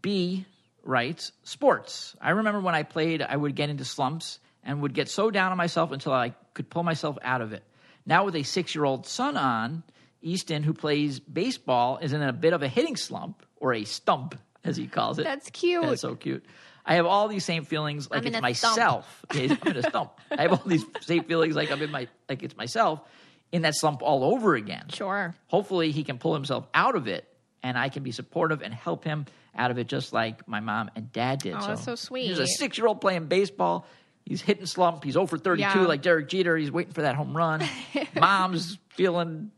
B 0.00 0.46
writes 0.82 1.32
sports. 1.42 2.16
I 2.20 2.30
remember 2.30 2.60
when 2.60 2.74
I 2.74 2.84
played, 2.84 3.22
I 3.22 3.36
would 3.36 3.54
get 3.54 3.68
into 3.70 3.84
slumps 3.84 4.38
and 4.64 4.82
would 4.82 4.94
get 4.94 5.08
so 5.08 5.30
down 5.30 5.52
on 5.52 5.58
myself 5.58 5.92
until 5.92 6.12
I 6.12 6.34
could 6.54 6.70
pull 6.70 6.82
myself 6.82 7.18
out 7.22 7.40
of 7.40 7.52
it. 7.52 7.62
Now 8.06 8.24
with 8.24 8.36
a 8.36 8.42
six 8.42 8.74
year 8.74 8.84
old 8.84 9.06
son 9.06 9.36
on, 9.36 9.82
Easton, 10.22 10.62
who 10.62 10.74
plays 10.74 11.20
baseball, 11.20 11.98
is 11.98 12.12
in 12.12 12.22
a 12.22 12.32
bit 12.32 12.52
of 12.52 12.62
a 12.62 12.68
hitting 12.68 12.96
slump 12.96 13.44
or 13.56 13.72
a 13.72 13.84
stump, 13.84 14.34
as 14.64 14.76
he 14.76 14.86
calls 14.86 15.18
it. 15.18 15.24
That's 15.24 15.50
cute. 15.50 15.82
That's 15.82 16.02
so 16.02 16.14
cute. 16.14 16.44
I 16.84 16.94
have 16.94 17.06
all 17.06 17.28
these 17.28 17.44
same 17.44 17.64
feelings 17.64 18.10
like 18.10 18.22
I'm 18.22 18.34
it's 18.34 18.40
myself. 18.40 19.24
I'm 19.30 19.58
in 19.66 19.76
a 19.76 19.82
stump. 19.82 20.12
I 20.30 20.42
have 20.42 20.52
all 20.52 20.62
these 20.66 20.84
same 21.02 21.24
feelings 21.24 21.54
like 21.54 21.70
I'm 21.70 21.82
in 21.82 21.90
my 21.90 22.08
like 22.28 22.42
it's 22.42 22.56
myself 22.56 23.00
in 23.52 23.62
that 23.62 23.74
slump 23.76 24.02
all 24.02 24.24
over 24.24 24.54
again. 24.54 24.86
Sure. 24.92 25.34
Hopefully 25.48 25.90
he 25.92 26.04
can 26.04 26.18
pull 26.18 26.34
himself 26.34 26.66
out 26.74 26.96
of 26.96 27.06
it 27.06 27.26
and 27.62 27.76
I 27.76 27.88
can 27.88 28.02
be 28.02 28.12
supportive 28.12 28.62
and 28.62 28.72
help 28.72 29.04
him 29.04 29.26
out 29.54 29.70
of 29.70 29.78
it 29.78 29.88
just 29.88 30.12
like 30.12 30.46
my 30.48 30.60
mom 30.60 30.90
and 30.94 31.12
dad 31.12 31.40
did. 31.40 31.54
Oh, 31.54 31.66
that's 31.66 31.84
so 31.84 31.94
sweet. 31.94 32.28
He's 32.28 32.38
a 32.38 32.46
six 32.46 32.78
year 32.78 32.86
old 32.86 33.00
playing 33.00 33.26
baseball. 33.26 33.86
He's 34.24 34.40
hitting 34.42 34.66
slump. 34.66 35.02
He's 35.04 35.16
over 35.16 35.36
32 35.38 35.60
Yeah. 35.80 35.84
like 35.86 36.02
Derek 36.02 36.28
Jeter. 36.28 36.56
He's 36.56 36.70
waiting 36.70 36.92
for 36.92 37.02
that 37.02 37.16
home 37.16 37.36
run. 37.36 37.62
Mom's 38.20 38.78
feeling 38.90 39.50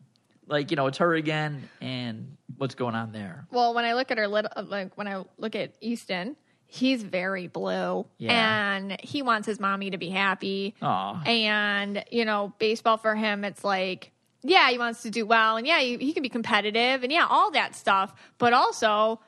like, 0.46 0.70
you 0.70 0.76
know, 0.76 0.86
it's 0.86 0.98
her 0.98 1.14
again. 1.14 1.68
And 1.80 2.36
what's 2.56 2.74
going 2.74 2.94
on 2.94 3.12
there? 3.12 3.46
Well, 3.50 3.74
when 3.74 3.84
I 3.84 3.94
look 3.94 4.10
at 4.10 4.18
her, 4.18 4.28
little, 4.28 4.50
uh, 4.56 4.62
like 4.66 4.96
when 4.96 5.08
I 5.08 5.24
look 5.36 5.54
at 5.54 5.72
Easton, 5.80 6.36
he's 6.66 7.02
very 7.02 7.48
blue, 7.48 8.06
Yeah. 8.16 8.74
and 8.76 8.98
he 9.02 9.20
wants 9.20 9.46
his 9.46 9.60
mommy 9.60 9.90
to 9.90 9.98
be 9.98 10.08
happy. 10.08 10.74
Aw. 10.80 11.22
And 11.24 12.02
you 12.10 12.24
know, 12.24 12.54
baseball 12.58 12.96
for 12.96 13.14
him, 13.14 13.44
it's 13.44 13.62
like, 13.62 14.10
yeah, 14.42 14.70
he 14.70 14.78
wants 14.78 15.02
to 15.02 15.10
do 15.10 15.26
well, 15.26 15.58
and 15.58 15.66
yeah, 15.66 15.80
he, 15.80 15.98
he 15.98 16.14
can 16.14 16.22
be 16.22 16.30
competitive, 16.30 17.02
and 17.02 17.12
yeah, 17.12 17.26
all 17.28 17.50
that 17.50 17.74
stuff. 17.76 18.14
But 18.38 18.54
also, 18.54 19.20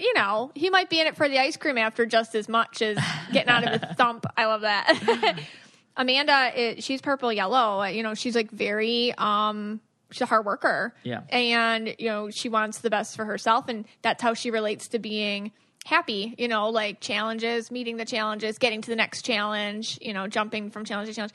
you 0.00 0.14
know, 0.14 0.50
he 0.54 0.70
might 0.70 0.90
be 0.90 1.00
in 1.00 1.06
it 1.06 1.16
for 1.16 1.28
the 1.28 1.38
ice 1.38 1.56
cream 1.56 1.78
after 1.78 2.06
just 2.06 2.34
as 2.34 2.48
much 2.48 2.82
as 2.82 2.98
getting 3.32 3.50
out 3.50 3.64
of 3.64 3.80
the 3.80 3.86
thump. 3.94 4.26
I 4.36 4.46
love 4.46 4.62
that. 4.62 5.38
Amanda, 5.96 6.52
is, 6.54 6.84
she's 6.84 7.00
purple 7.00 7.32
yellow. 7.32 7.84
You 7.84 8.02
know, 8.02 8.14
she's 8.14 8.34
like 8.34 8.50
very 8.50 9.12
um 9.18 9.80
she's 10.10 10.22
a 10.22 10.26
hard 10.26 10.46
worker. 10.46 10.94
Yeah. 11.02 11.20
And, 11.28 11.94
you 11.98 12.08
know, 12.08 12.30
she 12.30 12.48
wants 12.48 12.78
the 12.78 12.90
best 12.90 13.16
for 13.16 13.24
herself 13.24 13.68
and 13.68 13.84
that's 14.02 14.22
how 14.22 14.34
she 14.34 14.50
relates 14.50 14.88
to 14.88 14.98
being 14.98 15.52
happy, 15.84 16.34
you 16.38 16.48
know, 16.48 16.70
like 16.70 17.00
challenges, 17.00 17.70
meeting 17.70 17.96
the 17.96 18.04
challenges, 18.04 18.58
getting 18.58 18.82
to 18.82 18.90
the 18.90 18.96
next 18.96 19.22
challenge, 19.22 19.98
you 20.00 20.12
know, 20.12 20.26
jumping 20.26 20.70
from 20.70 20.84
challenge 20.84 21.08
to 21.08 21.14
challenge. 21.14 21.32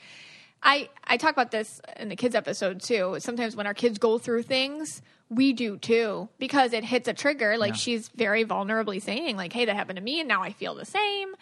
I 0.62 0.88
I 1.04 1.16
talk 1.16 1.32
about 1.32 1.50
this 1.50 1.80
in 1.98 2.08
the 2.08 2.16
kids 2.16 2.34
episode 2.34 2.80
too. 2.82 3.16
Sometimes 3.20 3.54
when 3.54 3.66
our 3.66 3.74
kids 3.74 3.98
go 3.98 4.18
through 4.18 4.42
things, 4.42 5.02
we 5.28 5.52
do 5.52 5.76
too 5.76 6.28
because 6.38 6.72
it 6.72 6.84
hits 6.84 7.08
a 7.08 7.12
trigger 7.12 7.58
like 7.58 7.74
she's 7.74 8.08
very 8.08 8.44
vulnerably 8.44 9.02
saying 9.02 9.36
like, 9.36 9.52
"Hey, 9.52 9.64
that 9.64 9.74
happened 9.74 9.96
to 9.96 10.02
me 10.02 10.20
and 10.20 10.28
now 10.28 10.42
I 10.42 10.52
feel 10.52 10.74
the 10.74 10.84
same." 10.84 11.34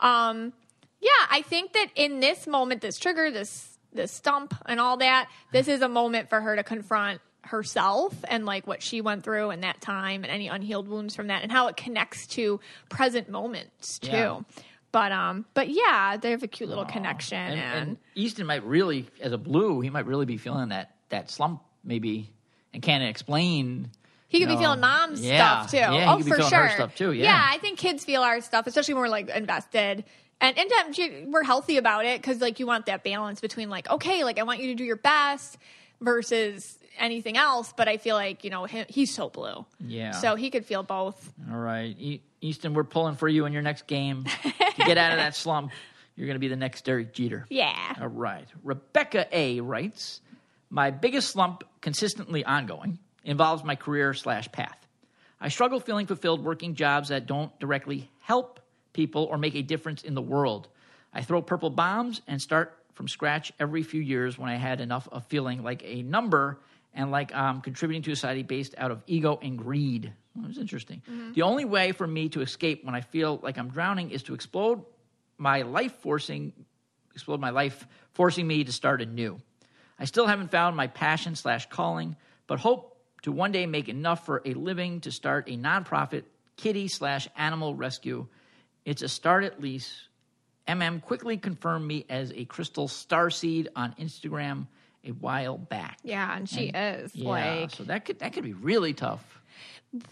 Um 0.00 0.52
yeah, 1.00 1.26
I 1.30 1.42
think 1.42 1.72
that 1.72 1.88
in 1.96 2.20
this 2.20 2.46
moment, 2.46 2.80
this 2.80 2.98
trigger, 2.98 3.30
this 3.30 3.68
this 3.92 4.12
stump, 4.12 4.54
and 4.66 4.80
all 4.80 4.96
that, 4.98 5.28
this 5.52 5.68
is 5.68 5.82
a 5.82 5.88
moment 5.88 6.30
for 6.30 6.40
her 6.40 6.56
to 6.56 6.62
confront 6.62 7.20
herself 7.44 8.14
and 8.28 8.46
like 8.46 8.66
what 8.66 8.82
she 8.82 9.00
went 9.00 9.24
through 9.24 9.50
in 9.50 9.62
that 9.62 9.80
time 9.80 10.22
and 10.22 10.32
any 10.32 10.46
unhealed 10.48 10.88
wounds 10.88 11.16
from 11.16 11.26
that 11.26 11.42
and 11.42 11.50
how 11.50 11.66
it 11.66 11.76
connects 11.76 12.26
to 12.28 12.60
present 12.88 13.28
moments 13.28 13.98
too. 13.98 14.10
Yeah. 14.10 14.40
But 14.92 15.10
um, 15.10 15.46
but 15.54 15.68
yeah, 15.68 16.16
they 16.20 16.30
have 16.30 16.42
a 16.42 16.46
cute 16.46 16.68
little 16.68 16.84
connection 16.84 17.38
And, 17.38 17.60
and, 17.60 17.88
and 17.88 17.96
Easton 18.14 18.46
might 18.46 18.62
really, 18.64 19.08
as 19.20 19.32
a 19.32 19.38
blue, 19.38 19.80
he 19.80 19.90
might 19.90 20.06
really 20.06 20.26
be 20.26 20.36
feeling 20.36 20.68
that 20.68 20.94
that 21.08 21.30
slump 21.30 21.62
maybe 21.82 22.30
and 22.74 22.82
can't 22.82 23.02
explain. 23.04 23.90
He 24.28 24.38
could 24.40 24.48
be 24.48 24.56
feeling 24.56 24.80
mom's 24.80 25.20
Yeah. 25.20 25.62
stuff 25.66 25.70
too. 25.70 25.76
Yeah, 25.76 26.16
he 26.16 26.22
oh, 26.22 26.26
for 26.26 26.42
sure. 26.42 26.70
stuff, 26.70 26.94
too, 26.94 27.12
yeah. 27.12 27.38
I 27.50 27.58
think 27.58 27.78
kids 27.78 28.04
feel 28.04 28.22
our 28.22 28.40
stuff, 28.40 28.66
especially 28.66 28.94
when 28.94 29.02
we're 29.02 29.08
like 29.08 29.28
invested. 29.28 30.04
And 30.40 30.58
and 30.58 30.72
um, 30.72 31.30
we're 31.30 31.44
healthy 31.44 31.76
about 31.76 32.04
it 32.06 32.20
because 32.20 32.40
like 32.40 32.58
you 32.58 32.66
want 32.66 32.86
that 32.86 33.04
balance 33.04 33.40
between 33.40 33.68
like 33.70 33.88
okay, 33.90 34.24
like 34.24 34.38
I 34.38 34.42
want 34.42 34.60
you 34.60 34.68
to 34.68 34.74
do 34.74 34.84
your 34.84 34.96
best 34.96 35.56
versus 36.00 36.78
anything 36.98 37.36
else. 37.36 37.72
But 37.76 37.88
I 37.88 37.96
feel 37.96 38.16
like 38.16 38.44
you 38.44 38.50
know 38.50 38.64
him, 38.64 38.86
he's 38.88 39.12
so 39.14 39.28
blue, 39.28 39.64
Yeah. 39.80 40.12
so 40.12 40.34
he 40.34 40.50
could 40.50 40.64
feel 40.66 40.82
both. 40.82 41.32
All 41.50 41.58
right, 41.58 41.94
E- 41.98 42.22
Easton, 42.40 42.74
we're 42.74 42.84
pulling 42.84 43.16
for 43.16 43.28
you 43.28 43.44
in 43.46 43.52
your 43.52 43.62
next 43.62 43.86
game. 43.86 44.24
to 44.24 44.84
get 44.84 44.98
out 44.98 45.12
of 45.12 45.18
that 45.18 45.36
slump, 45.36 45.70
you're 46.16 46.26
going 46.26 46.34
to 46.36 46.40
be 46.40 46.48
the 46.48 46.56
next 46.56 46.84
Derek 46.84 47.12
Jeter. 47.12 47.46
Yeah. 47.48 47.94
All 48.00 48.08
right. 48.08 48.46
Rebecca 48.64 49.26
A 49.30 49.60
writes, 49.60 50.20
My 50.70 50.90
biggest 50.90 51.30
slump, 51.30 51.62
consistently 51.82 52.44
ongoing, 52.44 52.98
involves 53.24 53.62
my 53.62 53.76
career 53.76 54.14
slash 54.14 54.50
path. 54.50 54.78
I 55.40 55.48
struggle 55.48 55.80
feeling 55.80 56.06
fulfilled 56.06 56.42
working 56.42 56.74
jobs 56.74 57.10
that 57.10 57.26
don't 57.26 57.56
directly 57.60 58.10
help 58.20 58.60
people 58.94 59.24
or 59.24 59.36
make 59.36 59.54
a 59.54 59.62
difference 59.62 60.02
in 60.02 60.14
the 60.14 60.22
world. 60.22 60.68
I 61.12 61.22
throw 61.22 61.42
purple 61.42 61.68
bombs 61.68 62.22
and 62.26 62.40
start 62.40 62.78
from 62.94 63.08
scratch 63.08 63.52
every 63.58 63.82
few 63.82 64.00
years 64.00 64.38
when 64.38 64.48
I 64.48 64.56
had 64.56 64.80
enough 64.80 65.08
of 65.12 65.26
feeling 65.26 65.62
like 65.62 65.82
a 65.84 66.02
number 66.02 66.60
and 66.94 67.10
like 67.10 67.34
I'm 67.34 67.60
contributing 67.60 68.02
to 68.02 68.14
society 68.14 68.42
based 68.42 68.74
out 68.78 68.90
of 68.90 69.02
ego 69.06 69.38
and 69.42 69.58
greed. 69.58 70.12
It 70.36 70.46
was 70.46 70.58
interesting. 70.58 71.02
Mm-hmm. 71.10 71.32
The 71.32 71.42
only 71.42 71.64
way 71.64 71.92
for 71.92 72.06
me 72.06 72.28
to 72.30 72.40
escape 72.40 72.84
when 72.84 72.94
I 72.94 73.00
feel 73.00 73.40
like 73.42 73.58
I'm 73.58 73.68
drowning 73.68 74.10
is 74.10 74.22
to 74.24 74.34
explode 74.34 74.84
my 75.38 75.62
life 75.62 75.92
forcing 76.00 76.52
explode 77.14 77.40
my 77.40 77.50
life, 77.50 77.86
forcing 78.12 78.46
me 78.46 78.64
to 78.64 78.72
start 78.72 79.02
anew. 79.02 79.38
I 80.02 80.04
still 80.04 80.26
haven't 80.26 80.50
found 80.50 80.76
my 80.76 80.88
passion 80.88 81.36
slash 81.36 81.68
calling, 81.68 82.16
but 82.48 82.58
hope 82.58 82.98
to 83.22 83.30
one 83.30 83.52
day 83.52 83.66
make 83.66 83.88
enough 83.88 84.26
for 84.26 84.42
a 84.44 84.52
living 84.52 85.00
to 85.02 85.12
start 85.12 85.48
a 85.48 85.56
nonprofit 85.56 86.24
kitty 86.56 86.88
slash 86.88 87.28
animal 87.36 87.76
rescue. 87.76 88.26
It's 88.84 89.02
a 89.02 89.08
start 89.08 89.44
at 89.44 89.60
least. 89.62 89.92
MM 90.66 91.00
quickly 91.02 91.36
confirmed 91.36 91.86
me 91.86 92.04
as 92.10 92.32
a 92.32 92.44
crystal 92.46 92.88
starseed 92.88 93.68
on 93.76 93.94
Instagram 93.94 94.66
a 95.04 95.10
while 95.10 95.56
back. 95.56 95.98
Yeah, 96.02 96.36
and 96.36 96.48
she 96.48 96.70
is 96.70 97.14
Yeah, 97.14 97.28
like 97.28 97.70
so 97.70 97.84
that 97.84 98.04
could 98.04 98.18
that 98.18 98.32
could 98.32 98.42
be 98.42 98.54
really 98.54 98.94
tough. 98.94 99.40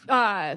uh 0.09 0.55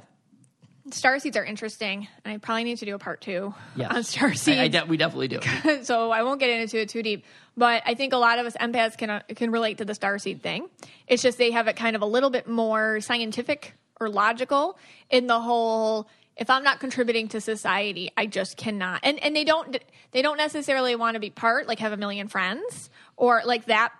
star 0.91 1.17
seeds 1.19 1.37
are 1.37 1.45
interesting 1.45 2.07
and 2.25 2.33
i 2.33 2.37
probably 2.37 2.63
need 2.65 2.77
to 2.77 2.85
do 2.85 2.93
a 2.95 2.99
part 2.99 3.21
two 3.21 3.53
Yes. 3.75 3.91
on 3.95 4.03
star 4.03 4.27
I, 4.27 4.31
I 4.31 4.35
seeds 4.35 4.69
de- 4.75 4.85
we 4.85 4.97
definitely 4.97 5.29
do. 5.29 5.39
so 5.83 6.11
i 6.11 6.23
won't 6.23 6.39
get 6.39 6.49
into 6.49 6.79
it 6.81 6.89
too 6.89 7.01
deep 7.03 7.23
but 7.55 7.83
i 7.85 7.93
think 7.93 8.11
a 8.13 8.17
lot 8.17 8.37
of 8.39 8.45
us 8.45 8.55
empaths 8.57 8.97
can 8.97 9.09
uh, 9.09 9.21
can 9.35 9.51
relate 9.51 9.77
to 9.79 9.85
the 9.85 9.95
star 9.95 10.17
seed 10.19 10.41
thing 10.41 10.67
it's 11.07 11.21
just 11.23 11.37
they 11.37 11.51
have 11.51 11.67
it 11.67 11.75
kind 11.75 11.95
of 11.95 12.01
a 12.01 12.05
little 12.05 12.29
bit 12.29 12.47
more 12.47 12.99
scientific 12.99 13.73
or 13.99 14.09
logical 14.09 14.77
in 15.09 15.27
the 15.27 15.39
whole 15.39 16.09
if 16.35 16.49
i'm 16.49 16.63
not 16.63 16.79
contributing 16.81 17.27
to 17.29 17.39
society 17.39 18.11
i 18.17 18.25
just 18.25 18.57
cannot 18.57 18.99
and 19.03 19.23
and 19.23 19.35
they 19.35 19.43
don't 19.45 19.77
they 20.11 20.21
don't 20.21 20.37
necessarily 20.37 20.95
want 20.95 21.13
to 21.13 21.19
be 21.19 21.29
part 21.29 21.67
like 21.67 21.79
have 21.79 21.93
a 21.93 21.97
million 21.97 22.27
friends 22.27 22.89
or 23.15 23.41
like 23.45 23.65
that 23.65 23.93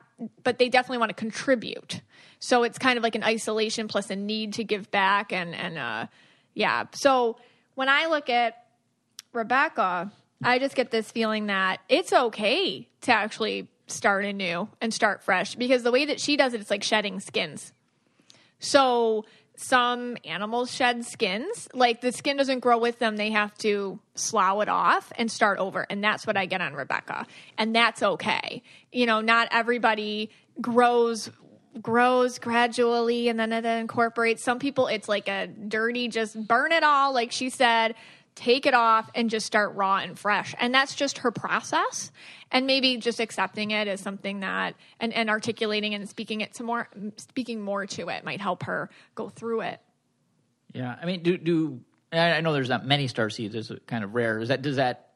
but 0.43 0.57
they 0.57 0.67
definitely 0.67 0.97
want 0.97 1.09
to 1.09 1.15
contribute 1.15 2.01
so 2.39 2.63
it's 2.63 2.77
kind 2.77 2.97
of 2.97 3.03
like 3.03 3.15
an 3.15 3.23
isolation 3.23 3.88
plus 3.88 4.09
a 4.09 4.15
need 4.17 4.53
to 4.53 4.63
give 4.65 4.91
back 4.91 5.31
and 5.31 5.55
and 5.55 5.77
uh 5.77 6.07
yeah 6.53 6.85
so 6.93 7.37
when 7.75 7.89
i 7.89 8.07
look 8.07 8.29
at 8.29 8.63
Rebecca, 9.33 10.11
I 10.43 10.59
just 10.59 10.75
get 10.75 10.91
this 10.91 11.11
feeling 11.11 11.47
that 11.47 11.81
it's 11.89 12.13
okay 12.13 12.87
to 13.01 13.11
actually 13.11 13.67
start 13.87 14.25
anew 14.25 14.69
and 14.79 14.93
start 14.93 15.23
fresh 15.23 15.55
because 15.55 15.83
the 15.83 15.91
way 15.91 16.05
that 16.05 16.19
she 16.19 16.37
does 16.37 16.53
it, 16.53 16.61
it's 16.61 16.69
like 16.69 16.83
shedding 16.83 17.19
skins. 17.19 17.73
So 18.59 19.25
some 19.55 20.17
animals 20.23 20.71
shed 20.71 21.05
skins. 21.05 21.67
Like 21.73 22.01
the 22.01 22.11
skin 22.11 22.37
doesn't 22.37 22.59
grow 22.59 22.77
with 22.77 22.99
them, 22.99 23.17
they 23.17 23.31
have 23.31 23.57
to 23.59 23.99
slough 24.15 24.61
it 24.61 24.69
off 24.69 25.11
and 25.17 25.31
start 25.31 25.59
over. 25.59 25.85
And 25.89 26.03
that's 26.03 26.25
what 26.25 26.37
I 26.37 26.45
get 26.45 26.61
on 26.61 26.73
Rebecca. 26.73 27.25
And 27.57 27.75
that's 27.75 28.03
okay. 28.03 28.61
You 28.91 29.05
know, 29.05 29.21
not 29.21 29.47
everybody 29.51 30.29
grows 30.61 31.29
grows 31.82 32.39
gradually 32.39 33.30
and 33.30 33.39
then 33.39 33.51
it 33.51 33.65
incorporates 33.65 34.43
some 34.43 34.59
people 34.59 34.88
it's 34.88 35.09
like 35.09 35.28
a 35.28 35.47
dirty 35.47 36.07
just 36.07 36.47
burn 36.47 36.71
it 36.71 36.84
all 36.84 37.13
like 37.13 37.32
she 37.32 37.49
said 37.49 37.95
take 38.36 38.65
it 38.65 38.74
off 38.74 39.09
and 39.15 39.30
just 39.30 39.45
start 39.45 39.74
raw 39.76 39.97
and 39.97 40.17
fresh 40.17 40.53
and 40.59 40.74
that's 40.74 40.95
just 40.95 41.19
her 41.19 41.32
process 41.32 42.11
and 42.51 42.67
maybe 42.67 42.97
just 42.97 43.19
accepting 43.19 43.71
it 43.71 43.88
as 43.88 43.99
something 43.99 44.41
that 44.41 44.76
and, 44.99 45.13
and 45.13 45.30
articulating 45.30 45.93
and 45.95 46.07
speaking 46.07 46.41
it 46.41 46.53
to 46.53 46.63
more 46.63 46.88
speaking 47.17 47.61
more 47.61 47.86
to 47.86 48.09
it 48.09 48.24
might 48.24 48.41
help 48.41 48.63
her 48.63 48.89
go 49.15 49.30
through 49.30 49.61
it 49.61 49.80
Yeah, 50.74 50.95
I 50.99 51.05
mean, 51.05 51.21
do 51.24 51.38
do 51.38 51.82
I 52.11 52.41
know 52.41 52.53
there's 52.53 52.69
not 52.69 52.86
many 52.86 53.07
star 53.07 53.30
seeds. 53.30 53.55
It's 53.55 53.71
kind 53.88 54.03
of 54.03 54.13
rare. 54.13 54.39
Is 54.39 54.49
that 54.49 54.61
does 54.61 54.76
that 54.76 55.12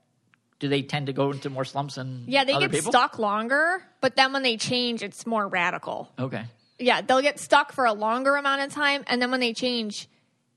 do 0.60 0.68
they 0.68 0.82
tend 0.82 1.08
to 1.08 1.14
go 1.14 1.32
into 1.32 1.50
more 1.50 1.66
slumps 1.66 1.96
than 1.96 2.26
yeah 2.28 2.44
they 2.44 2.58
get 2.58 2.72
people? 2.72 2.92
stuck 2.92 3.20
longer 3.20 3.82
but 4.02 4.16
then 4.16 4.34
when 4.34 4.44
they 4.44 4.58
change 4.58 5.04
it's 5.04 5.26
more 5.26 5.48
radical 5.48 6.12
Okay, 6.20 6.44
yeah, 6.80 7.02
they'll 7.02 7.22
get 7.22 7.40
stuck 7.40 7.72
for 7.72 7.86
a 7.86 7.94
longer 7.94 8.36
amount 8.36 8.62
of 8.62 8.72
time, 8.72 9.04
and 9.08 9.22
then 9.22 9.32
when 9.32 9.40
they 9.40 9.54
change, 9.54 10.08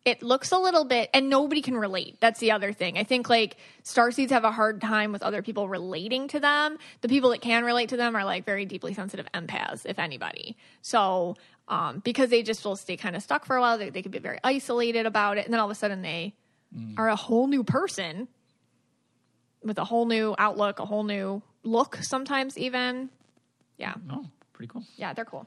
it 0.05 0.22
looks 0.22 0.53
a 0.53 0.59
little 0.59 0.84
bit, 0.84 1.11
and 1.14 1.28
nobody 1.28 1.62
can 1.62 1.76
relate. 1.76 2.18
That's 2.20 2.40
the 2.40 2.53
other 2.53 2.72
thing. 2.72 2.98
I 2.98 3.05
think 3.05 3.28
like 3.28 3.57
starseeds 3.84 4.30
have 4.30 4.44
a 4.44 4.51
hard 4.51 4.80
time 4.80 5.12
with 5.12 5.22
other 5.22 5.42
people 5.42 5.68
relating 5.68 6.28
to 6.28 6.40
them. 6.40 6.78
The 7.01 7.09
people 7.09 7.30
that 7.30 7.40
can 7.40 7.64
relate 7.64 7.90
to 7.90 7.96
them 7.96 8.16
are 8.16 8.24
like 8.24 8.44
very 8.44 8.66
deeply 8.66 8.94
sensitive 8.94 9.26
empaths, 9.32 9.86
if 9.86 9.98
anybody. 9.98 10.57
So, 10.82 11.36
um, 11.68 12.01
because 12.01 12.30
they 12.30 12.42
just 12.42 12.64
will 12.64 12.76
stay 12.76 12.96
kind 12.96 13.16
of 13.16 13.22
stuck 13.22 13.44
for 13.44 13.57
a 13.57 13.61
while, 13.61 13.78
they, 13.78 13.90
they 13.90 14.03
could 14.03 14.12
be 14.12 14.18
very 14.18 14.38
isolated 14.44 15.07
about 15.07 15.38
it, 15.38 15.44
and 15.44 15.53
then 15.53 15.61
all 15.61 15.66
of 15.66 15.72
a 15.72 15.78
sudden 15.78 16.03
they 16.03 16.34
are 16.96 17.09
a 17.09 17.16
whole 17.16 17.48
new 17.48 17.64
person 17.64 18.28
with 19.62 19.78
a 19.78 19.84
whole 19.84 20.06
new 20.06 20.34
outlook, 20.38 20.78
a 20.78 20.84
whole 20.84 21.04
new 21.04 21.42
look, 21.62 21.96
sometimes 22.02 22.56
even. 22.58 23.11
Yeah, 23.76 23.94
oh, 24.11 24.26
pretty 24.52 24.70
cool. 24.70 24.84
yeah, 24.96 25.12
they're 25.12 25.24
cool. 25.24 25.46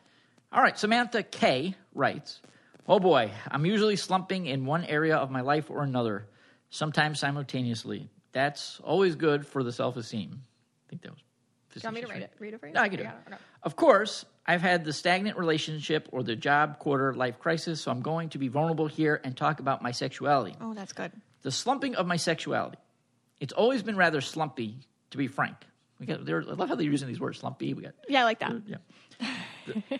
All 0.52 0.62
right, 0.62 0.78
Samantha 0.78 1.24
K 1.24 1.76
writes, 1.94 2.42
"Oh 2.88 3.00
boy, 3.00 3.32
I'm 3.50 3.66
usually 3.66 3.96
slumping 3.96 4.46
in 4.46 4.66
one 4.66 4.84
area 4.86 5.16
of 5.18 5.32
my 5.32 5.42
life 5.42 5.70
or 5.70 5.84
another, 5.84 6.28
sometimes 6.70 7.20
simultaneously. 7.20 8.10
That's 8.32 8.80
always 8.84 9.16
good 9.16 9.46
for 9.46 9.64
the 9.64 9.72
self-esteem." 9.72 10.32
I 10.34 10.90
think 10.90 11.02
that 11.04 11.12
was. 11.12 11.20
Do 11.74 11.80
you 11.80 11.88
want 11.88 11.96
me 11.96 12.02
to 12.02 12.08
read 12.08 12.22
it? 12.22 12.32
Read 12.38 12.54
it 12.54 12.60
for 12.60 12.68
you? 12.68 12.74
No, 12.74 12.82
I 12.82 12.90
can 12.90 12.98
do 12.98 13.04
it. 13.04 13.06
got 13.08 13.16
it? 13.16 13.34
Okay. 13.34 13.38
Of 13.64 13.76
course, 13.76 14.26
I've 14.46 14.62
had 14.62 14.86
the 14.86 14.94
stagnant 14.94 15.38
relationship 15.40 16.08
or 16.12 16.22
the 16.22 16.36
job 16.36 16.78
quarter 16.78 17.16
life 17.16 17.40
crisis, 17.40 17.82
so 17.82 17.90
I'm 17.90 18.02
going 18.02 18.30
to 18.30 18.38
be 18.38 18.48
vulnerable 18.48 18.86
here 18.88 19.20
and 19.24 19.36
talk 19.36 19.60
about 19.60 19.82
my 19.82 19.90
sexuality. 19.92 20.56
Oh, 20.62 20.76
that's 20.76 20.94
good. 20.94 21.12
The 21.42 21.52
slumping 21.52 21.96
of 21.96 22.06
my 22.06 22.18
sexuality. 22.18 22.78
It's 23.44 23.52
always 23.52 23.84
been 23.84 23.98
rather 23.98 24.22
slumpy, 24.22 24.78
to 25.10 25.18
be 25.18 25.28
frank. 25.28 25.58
We 26.00 26.06
got, 26.06 26.22
I 26.22 26.34
love 26.54 26.70
how 26.70 26.76
they're 26.76 26.90
using 26.90 27.10
these 27.10 27.20
words, 27.20 27.40
slumpy. 27.40 27.74
We 27.74 27.84
got 27.84 27.94
Yeah, 28.08 28.22
I 28.22 28.24
like 28.24 28.40
that. 28.40 28.54
yeah. 28.66 28.78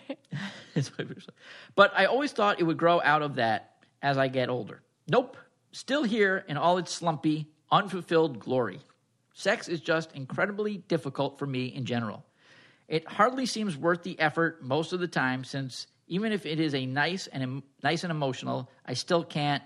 It's 0.74 0.88
what 0.96 1.06
we're 1.06 1.20
saying. 1.20 1.38
but 1.74 1.92
I 1.94 2.06
always 2.06 2.32
thought 2.32 2.58
it 2.58 2.64
would 2.64 2.78
grow 2.78 3.02
out 3.02 3.20
of 3.20 3.34
that 3.34 3.74
as 4.00 4.16
I 4.16 4.28
get 4.28 4.48
older. 4.48 4.80
Nope. 5.06 5.36
Still 5.72 6.04
here 6.04 6.42
in 6.48 6.56
all 6.56 6.78
its 6.78 6.90
slumpy, 6.90 7.46
unfulfilled 7.70 8.38
glory. 8.38 8.80
Sex 9.34 9.68
is 9.68 9.80
just 9.80 10.12
incredibly 10.12 10.78
difficult 10.78 11.38
for 11.38 11.46
me 11.46 11.66
in 11.66 11.84
general. 11.84 12.24
It 12.88 13.06
hardly 13.06 13.44
seems 13.44 13.76
worth 13.76 14.02
the 14.04 14.18
effort 14.18 14.62
most 14.64 14.94
of 14.94 15.00
the 15.00 15.08
time 15.08 15.44
since 15.44 15.86
even 16.08 16.32
if 16.32 16.46
it 16.46 16.60
is 16.60 16.74
a 16.74 16.86
nice 16.86 17.26
and 17.26 17.42
em- 17.42 17.62
nice 17.82 18.04
and 18.04 18.10
emotional, 18.10 18.70
I 18.86 18.94
still 18.94 19.22
can't 19.22 19.62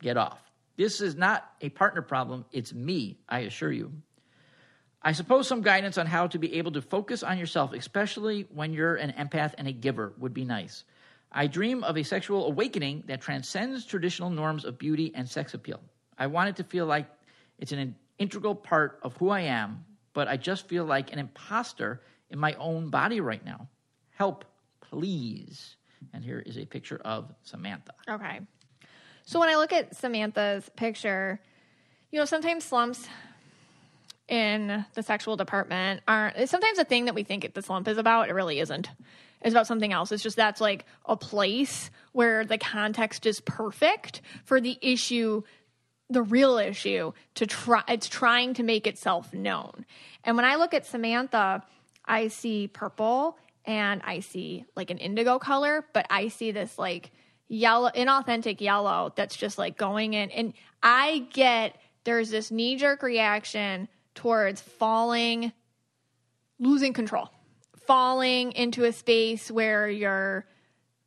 get 0.00 0.16
off. 0.16 0.40
This 0.76 1.00
is 1.00 1.16
not 1.16 1.44
a 1.60 1.68
partner 1.68 2.02
problem, 2.02 2.44
it's 2.52 2.72
me, 2.72 3.18
I 3.28 3.40
assure 3.40 3.72
you. 3.72 3.92
I 5.02 5.12
suppose 5.12 5.48
some 5.48 5.62
guidance 5.62 5.98
on 5.98 6.06
how 6.06 6.28
to 6.28 6.38
be 6.38 6.54
able 6.54 6.72
to 6.72 6.82
focus 6.82 7.22
on 7.22 7.38
yourself, 7.38 7.72
especially 7.72 8.46
when 8.54 8.72
you're 8.72 8.94
an 8.94 9.12
empath 9.12 9.54
and 9.58 9.66
a 9.66 9.72
giver, 9.72 10.12
would 10.18 10.32
be 10.32 10.44
nice. 10.44 10.84
I 11.32 11.46
dream 11.46 11.82
of 11.82 11.96
a 11.96 12.02
sexual 12.02 12.46
awakening 12.46 13.04
that 13.06 13.20
transcends 13.20 13.84
traditional 13.84 14.30
norms 14.30 14.64
of 14.64 14.78
beauty 14.78 15.12
and 15.14 15.28
sex 15.28 15.54
appeal. 15.54 15.80
I 16.16 16.28
want 16.28 16.50
it 16.50 16.56
to 16.56 16.64
feel 16.64 16.86
like 16.86 17.06
it's 17.58 17.72
an 17.72 17.96
integral 18.18 18.54
part 18.54 19.00
of 19.02 19.16
who 19.16 19.30
I 19.30 19.40
am, 19.40 19.84
but 20.12 20.28
I 20.28 20.36
just 20.36 20.68
feel 20.68 20.84
like 20.84 21.12
an 21.12 21.18
imposter 21.18 22.02
in 22.30 22.38
my 22.38 22.54
own 22.54 22.90
body 22.90 23.20
right 23.20 23.44
now. 23.44 23.68
Help, 24.10 24.44
please. 24.80 25.76
And 26.12 26.22
here 26.22 26.38
is 26.38 26.58
a 26.58 26.64
picture 26.64 27.00
of 27.04 27.32
Samantha. 27.42 27.94
Okay. 28.08 28.40
So 29.32 29.40
when 29.40 29.48
I 29.48 29.54
look 29.54 29.72
at 29.72 29.96
Samantha's 29.96 30.68
picture, 30.76 31.40
you 32.10 32.18
know, 32.18 32.26
sometimes 32.26 32.64
slumps 32.64 33.08
in 34.28 34.84
the 34.92 35.02
sexual 35.02 35.38
department 35.38 36.02
aren't 36.06 36.36
it's 36.36 36.50
sometimes 36.50 36.78
a 36.78 36.84
thing 36.84 37.06
that 37.06 37.14
we 37.14 37.22
think 37.22 37.54
the 37.54 37.62
slump 37.62 37.88
is 37.88 37.96
about. 37.96 38.28
It 38.28 38.34
really 38.34 38.60
isn't. 38.60 38.90
It's 39.40 39.54
about 39.54 39.66
something 39.66 39.90
else. 39.90 40.12
It's 40.12 40.22
just 40.22 40.36
that's 40.36 40.60
like 40.60 40.84
a 41.06 41.16
place 41.16 41.90
where 42.12 42.44
the 42.44 42.58
context 42.58 43.24
is 43.24 43.40
perfect 43.40 44.20
for 44.44 44.60
the 44.60 44.78
issue 44.82 45.40
the 46.10 46.22
real 46.22 46.58
issue 46.58 47.14
to 47.36 47.46
try 47.46 47.82
it's 47.88 48.10
trying 48.10 48.52
to 48.52 48.62
make 48.62 48.86
itself 48.86 49.32
known. 49.32 49.86
And 50.24 50.36
when 50.36 50.44
I 50.44 50.56
look 50.56 50.74
at 50.74 50.84
Samantha, 50.84 51.62
I 52.04 52.28
see 52.28 52.68
purple 52.68 53.38
and 53.64 54.02
I 54.04 54.20
see 54.20 54.66
like 54.76 54.90
an 54.90 54.98
indigo 54.98 55.38
color, 55.38 55.86
but 55.94 56.06
I 56.10 56.28
see 56.28 56.50
this 56.50 56.78
like 56.78 57.12
yellow 57.52 57.90
inauthentic 57.94 58.60
yellow 58.60 59.12
that's 59.14 59.36
just 59.36 59.58
like 59.58 59.76
going 59.76 60.14
in 60.14 60.30
and 60.30 60.54
I 60.82 61.26
get 61.32 61.76
there's 62.04 62.30
this 62.30 62.50
knee 62.50 62.76
jerk 62.76 63.02
reaction 63.02 63.88
towards 64.14 64.60
falling 64.60 65.52
losing 66.58 66.92
control. 66.92 67.28
Falling 67.86 68.52
into 68.52 68.84
a 68.84 68.92
space 68.92 69.50
where 69.50 69.88
you're 69.88 70.46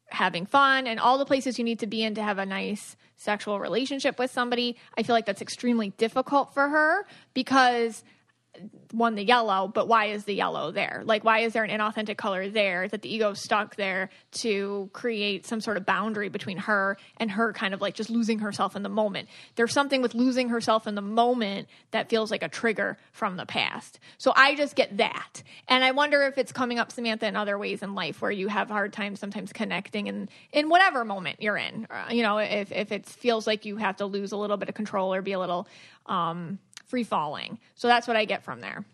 having 0.08 0.46
fun 0.46 0.86
and 0.86 1.00
all 1.00 1.18
the 1.18 1.26
places 1.26 1.58
you 1.58 1.66
need 1.66 1.80
to 1.80 1.88
be 1.88 2.04
in 2.04 2.16
to 2.16 2.22
have 2.22 2.38
a 2.38 2.46
nice 2.46 2.96
sexual 3.16 3.60
relationship 3.60 4.20
with 4.20 4.30
somebody. 4.30 4.78
I 4.98 5.04
feel 5.04 5.16
like 5.16 5.26
that's 5.26 5.42
extremely 5.42 5.92
difficult 5.92 6.54
for 6.54 6.68
her 6.68 7.08
because 7.34 8.04
won 8.94 9.16
the 9.16 9.24
yellow, 9.24 9.68
but 9.68 9.88
why 9.88 10.06
is 10.06 10.26
the 10.26 10.34
yellow 10.34 10.72
there? 10.72 11.02
Like, 11.06 11.24
why 11.24 11.40
is 11.40 11.54
there 11.54 11.64
an 11.64 11.70
inauthentic 11.70 12.18
color 12.18 12.50
there 12.50 12.88
that 12.88 13.02
the 13.02 13.14
ego 13.14 13.34
stuck 13.34 13.76
there 13.76 14.10
to 14.34 14.90
create 14.94 15.46
some 15.46 15.62
sort 15.62 15.78
of 15.78 15.86
boundary 15.86 16.30
between 16.30 16.58
her 16.58 16.98
and 17.18 17.30
her 17.32 17.54
kind 17.54 17.74
of 17.74 17.82
like 17.82 17.96
just 17.96 18.10
losing 18.10 18.40
herself 18.40 18.76
in 18.76 18.84
the 18.84 18.90
moment? 18.90 19.28
There's 19.56 19.74
something 19.74 20.02
with 20.02 20.16
losing 20.16 20.50
herself 20.50 20.88
in 20.88 20.96
the 20.96 21.02
moment 21.02 21.68
that 21.92 22.10
feels 22.10 22.32
like 22.32 22.44
a 22.44 22.50
trigger 22.50 22.98
from 23.12 23.38
the 23.38 23.46
past. 23.46 24.00
So 24.18 24.32
I 24.36 24.56
just 24.56 24.76
get 24.76 24.98
that. 24.98 25.44
And 25.68 25.84
I 25.84 25.92
wonder 25.92 26.24
if 26.24 26.38
it's 26.38 26.52
coming 26.52 26.80
up, 26.80 26.92
Samantha, 26.92 27.28
in 27.28 27.36
other 27.36 27.58
ways 27.58 27.84
in 27.84 27.96
life 27.96 28.22
where 28.22 28.32
you 28.32 28.48
have 28.48 28.70
hard 28.70 28.94
time 28.94 29.16
sometimes 29.16 29.52
connecting 29.52 30.08
in, 30.08 30.30
in 30.52 30.70
whatever 30.70 31.04
moment 31.04 31.42
you're 31.42 31.58
in. 31.58 31.88
Uh, 31.90 32.08
you 32.12 32.24
know, 32.24 32.38
if, 32.38 32.72
if 32.72 32.92
it 32.92 33.06
feels 33.06 33.46
like 33.48 33.66
you 33.66 33.78
have 33.78 33.98
to 33.98 34.06
lose 34.06 34.32
a 34.32 34.38
little 34.38 34.58
bit 34.58 34.70
of 34.70 34.76
control 34.76 35.14
or 35.14 35.22
be 35.22 35.34
a 35.34 35.40
little, 35.40 35.68
um, 36.06 36.60
free 36.88 37.04
falling. 37.04 37.60
So 37.76 37.88
that's 37.88 38.08
what 38.08 38.18
I 38.18 38.26
get 38.26 38.44
from 38.44 38.62
there. 38.62 38.86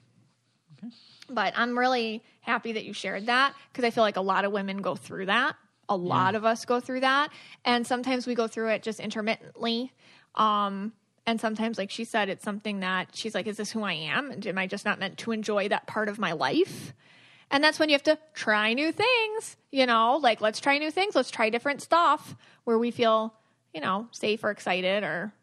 But 1.29 1.53
I'm 1.55 1.77
really 1.77 2.23
happy 2.41 2.73
that 2.73 2.83
you 2.83 2.93
shared 2.93 3.27
that 3.27 3.53
because 3.71 3.85
I 3.85 3.89
feel 3.89 4.03
like 4.03 4.17
a 4.17 4.21
lot 4.21 4.45
of 4.45 4.51
women 4.51 4.81
go 4.81 4.95
through 4.95 5.27
that. 5.27 5.55
A 5.87 5.95
lot 5.95 6.35
of 6.35 6.45
us 6.45 6.65
go 6.65 6.79
through 6.79 7.01
that. 7.01 7.31
And 7.65 7.85
sometimes 7.85 8.25
we 8.25 8.35
go 8.35 8.47
through 8.47 8.69
it 8.69 8.83
just 8.83 8.99
intermittently. 8.99 9.91
Um, 10.35 10.93
and 11.25 11.39
sometimes, 11.39 11.77
like 11.77 11.91
she 11.91 12.03
said, 12.03 12.29
it's 12.29 12.43
something 12.43 12.79
that 12.79 13.09
she's 13.13 13.35
like, 13.35 13.47
is 13.47 13.57
this 13.57 13.71
who 13.71 13.83
I 13.83 13.93
am? 13.93 14.31
And 14.31 14.45
am 14.47 14.57
I 14.57 14.67
just 14.67 14.85
not 14.85 14.99
meant 14.99 15.17
to 15.19 15.31
enjoy 15.31 15.69
that 15.69 15.87
part 15.87 16.09
of 16.09 16.17
my 16.17 16.31
life? 16.31 16.93
And 17.51 17.63
that's 17.63 17.77
when 17.77 17.89
you 17.89 17.93
have 17.93 18.03
to 18.03 18.17
try 18.33 18.73
new 18.73 18.91
things, 18.91 19.57
you 19.71 19.85
know, 19.85 20.17
like 20.21 20.39
let's 20.39 20.61
try 20.61 20.77
new 20.77 20.89
things, 20.89 21.15
let's 21.15 21.29
try 21.29 21.49
different 21.49 21.81
stuff 21.81 22.35
where 22.63 22.79
we 22.79 22.91
feel, 22.91 23.33
you 23.73 23.81
know, 23.81 24.07
safe 24.11 24.43
or 24.43 24.51
excited 24.51 25.03
or 25.03 25.33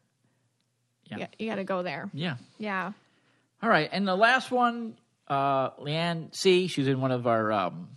Yeah. 1.11 1.27
you, 1.39 1.49
got 1.49 1.57
to 1.57 1.65
go 1.65 1.83
there. 1.83 2.11
Yeah. 2.13 2.37
Yeah. 2.59 2.93
All 3.63 3.69
right, 3.69 3.89
and 3.91 4.07
the 4.07 4.15
last 4.15 4.51
one, 4.51 4.97
uh, 5.27 5.71
Leanne 5.71 6.35
C. 6.35 6.69
She's 6.69 6.87
in 6.87 7.01
one 7.01 7.11
of 7.11 7.27
our 7.27 7.51
um, 7.51 7.89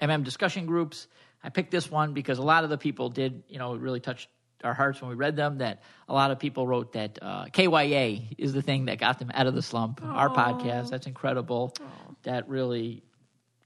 MM 0.00 0.22
discussion 0.22 0.66
groups. 0.66 1.08
I 1.42 1.48
picked 1.48 1.70
this 1.72 1.90
one 1.90 2.14
because 2.14 2.38
a 2.38 2.42
lot 2.42 2.64
of 2.64 2.70
the 2.70 2.78
people 2.78 3.08
did, 3.08 3.42
you 3.48 3.58
know, 3.58 3.74
really 3.74 4.00
touched 4.00 4.28
our 4.62 4.72
hearts 4.72 5.00
when 5.00 5.10
we 5.10 5.16
read 5.16 5.36
them. 5.36 5.58
That 5.58 5.82
a 6.08 6.14
lot 6.14 6.30
of 6.30 6.38
people 6.38 6.66
wrote 6.66 6.92
that 6.92 7.18
uh, 7.20 7.46
KYA 7.46 8.20
is 8.38 8.52
the 8.52 8.62
thing 8.62 8.86
that 8.86 8.98
got 8.98 9.18
them 9.18 9.30
out 9.34 9.46
of 9.46 9.54
the 9.54 9.62
slump. 9.62 10.00
Our 10.02 10.30
podcast, 10.30 10.90
that's 10.90 11.06
incredible. 11.06 11.74
That 12.22 12.48
really 12.48 13.02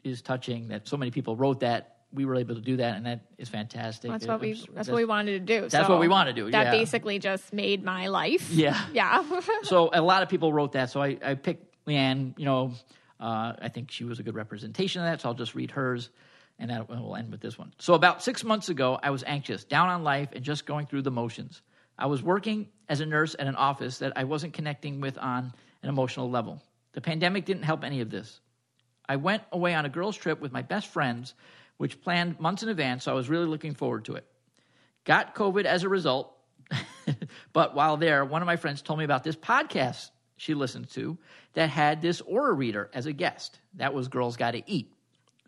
is 0.03 0.23
touching. 0.23 0.69
That 0.69 0.89
so 0.89 0.97
many 0.97 1.11
people 1.11 1.37
wrote 1.37 1.61
that. 1.61 1.98
We 2.13 2.25
were 2.25 2.37
able 2.37 2.55
to 2.55 2.61
do 2.61 2.77
that, 2.79 2.97
and 2.97 3.05
that 3.07 3.21
is 3.37 3.49
fantastic. 3.51 4.11
That's 4.11 4.27
what 4.27 4.41
we 4.41 4.53
It's- 4.53 4.67
that's 4.75 4.89
what 4.89 4.97
we 4.97 5.05
wanted 5.05 5.33
to 5.47 5.55
do. 5.55 5.61
That's 5.69 5.87
So 5.87 5.93
what 5.93 6.01
we 6.01 6.09
want 6.09 6.29
to 6.29 6.33
do, 6.33 6.51
That 6.51 6.67
yeah. 6.67 6.71
basically 6.71 7.19
just 7.19 7.53
made 7.53 7.85
my 7.85 8.07
life. 8.09 8.51
Yeah. 8.51 8.81
Yeah. 8.95 9.23
so 9.63 9.91
a 9.93 10.01
lot 10.01 10.23
of 10.23 10.29
people 10.31 10.53
wrote 10.53 10.73
that. 10.73 10.89
So 10.91 11.03
I, 11.03 11.19
I 11.23 11.35
picked 11.35 11.67
Leanne. 11.87 12.33
You 12.39 12.47
know, 12.47 12.73
uh, 13.21 13.53
I 13.61 13.69
think 13.69 13.91
she 13.91 14.05
was 14.05 14.19
a 14.21 14.23
good 14.23 14.35
representation 14.35 15.03
of 15.03 15.07
that. 15.09 15.21
So 15.21 15.29
I'll 15.29 15.35
just 15.35 15.55
read 15.55 15.71
hers, 15.73 16.09
and 16.59 16.71
that 16.71 16.89
we'll 16.89 17.15
end 17.15 17.31
with 17.31 17.41
this 17.41 17.59
one. 17.59 17.75
So 17.79 17.93
about 17.93 18.23
six 18.23 18.43
months 18.43 18.71
ago, 18.71 18.99
I 19.03 19.11
was 19.11 19.23
anxious, 19.27 19.65
down 19.65 19.89
on 19.91 20.03
life, 20.03 20.31
and 20.33 20.43
just 20.43 20.65
going 20.65 20.87
through 20.87 21.03
the 21.03 21.11
motions. 21.11 21.61
I 21.99 22.07
was 22.07 22.23
working 22.23 22.69
as 22.89 23.01
a 23.01 23.07
nurse 23.07 23.37
at 23.39 23.47
an 23.49 23.57
office 23.57 23.99
that 23.99 24.13
I 24.17 24.25
wasn't 24.25 24.55
connecting 24.55 25.01
with 25.01 25.19
on 25.19 25.53
an 25.83 25.89
emotional 25.91 26.31
level. 26.31 26.63
The 26.93 27.01
pandemic 27.03 27.45
didn't 27.45 27.65
help 27.65 27.85
any 27.85 28.01
of 28.01 28.09
this. 28.09 28.41
I 29.09 29.17
went 29.17 29.43
away 29.53 29.75
on 29.75 29.85
a 29.85 29.89
girls' 29.89 30.17
trip 30.17 30.41
with 30.41 30.53
my 30.53 30.63
best 30.63 30.87
friends, 30.89 31.35
which 31.79 32.01
planned 32.03 32.39
months 32.39 32.63
in 32.63 32.69
advance, 32.69 33.05
so 33.05 33.11
I 33.11 33.15
was 33.15 33.29
really 33.29 33.47
looking 33.47 33.75
forward 33.75 34.05
to 34.05 34.15
it. 34.17 34.27
Got 35.05 35.35
COVID 35.35 35.65
as 35.65 35.83
a 35.85 35.89
result, 35.89 36.33
but 37.53 37.75
while 37.75 37.97
there, 37.97 38.25
one 38.25 38.43
of 38.43 38.47
my 38.47 38.57
friends 38.57 38.83
told 38.83 38.99
me 38.99 39.05
about 39.05 39.25
this 39.25 39.37
podcast 39.37 40.11
she 40.37 40.55
listened 40.55 40.91
to 40.91 41.19
that 41.55 41.69
had 41.71 42.01
this 42.03 42.21
aura 42.21 42.53
reader 42.53 42.91
as 42.95 43.07
a 43.07 43.13
guest. 43.13 43.59
That 43.75 43.95
was 43.95 44.09
Girls 44.09 44.37
Gotta 44.37 44.63
Eat. 44.67 44.93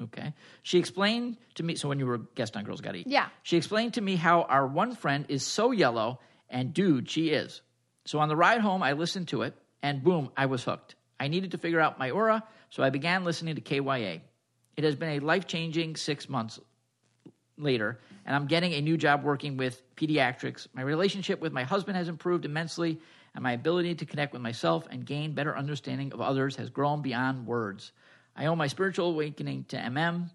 Okay. 0.03 0.33
She 0.63 0.79
explained 0.79 1.37
to 1.57 1.63
me, 1.63 1.75
so 1.77 1.89
when 1.89 1.99
you 1.99 2.07
were 2.07 2.15
a 2.15 2.27
guest 2.35 2.57
on 2.57 2.65
Girls 2.65 2.81
Gotta 2.81 2.99
Eat, 2.99 3.07
Yeah. 3.07 3.29
she 3.43 3.57
explained 3.57 3.95
to 3.95 4.01
me 4.01 4.17
how 4.17 4.43
our 4.43 4.67
one 4.67 4.95
friend 4.95 5.27
is 5.29 5.45
so 5.47 5.71
yellow, 5.73 6.21
and 6.49 6.73
dude, 6.73 7.09
she 7.11 7.29
is. 7.29 7.61
So 8.07 8.19
on 8.19 8.29
the 8.29 8.37
ride 8.37 8.63
home, 8.63 8.83
I 8.83 8.93
listened 8.95 9.29
to 9.29 9.43
it, 9.43 9.55
and 9.83 10.03
boom, 10.03 10.31
I 10.37 10.47
was 10.47 10.65
hooked. 10.65 10.95
I 11.21 11.29
needed 11.29 11.51
to 11.53 11.59
figure 11.59 11.81
out 11.81 11.99
my 11.99 12.11
aura, 12.11 12.43
so 12.71 12.83
I 12.83 12.89
began 12.91 13.25
listening 13.25 13.57
to 13.57 13.61
KYA. 13.61 14.23
It 14.81 14.85
has 14.85 14.97
been 14.97 15.11
a 15.11 15.19
life 15.19 15.47
changing 15.47 15.97
six 15.97 16.27
months 16.27 16.59
later, 17.59 18.01
and 18.25 18.35
I'm 18.35 18.47
getting 18.47 18.73
a 18.73 18.81
new 18.81 18.97
job 18.97 19.23
working 19.23 19.59
with 19.59 19.83
pediatrics. 19.95 20.69
My 20.73 20.81
relationship 20.81 21.39
with 21.39 21.53
my 21.53 21.65
husband 21.65 21.99
has 21.99 22.09
improved 22.09 22.47
immensely, 22.47 22.99
and 23.35 23.43
my 23.43 23.53
ability 23.53 23.97
to 23.97 24.07
connect 24.07 24.33
with 24.33 24.41
myself 24.41 24.87
and 24.91 25.05
gain 25.05 25.35
better 25.35 25.55
understanding 25.55 26.15
of 26.15 26.23
others 26.23 26.57
has 26.57 26.71
grown 26.71 27.03
beyond 27.03 27.47
words. 27.47 27.93
I 28.35 28.47
owe 28.47 28.57
my 28.57 28.69
spiritual 28.69 29.11
awakening 29.11 29.65
to 29.65 29.77
MM 29.77 30.31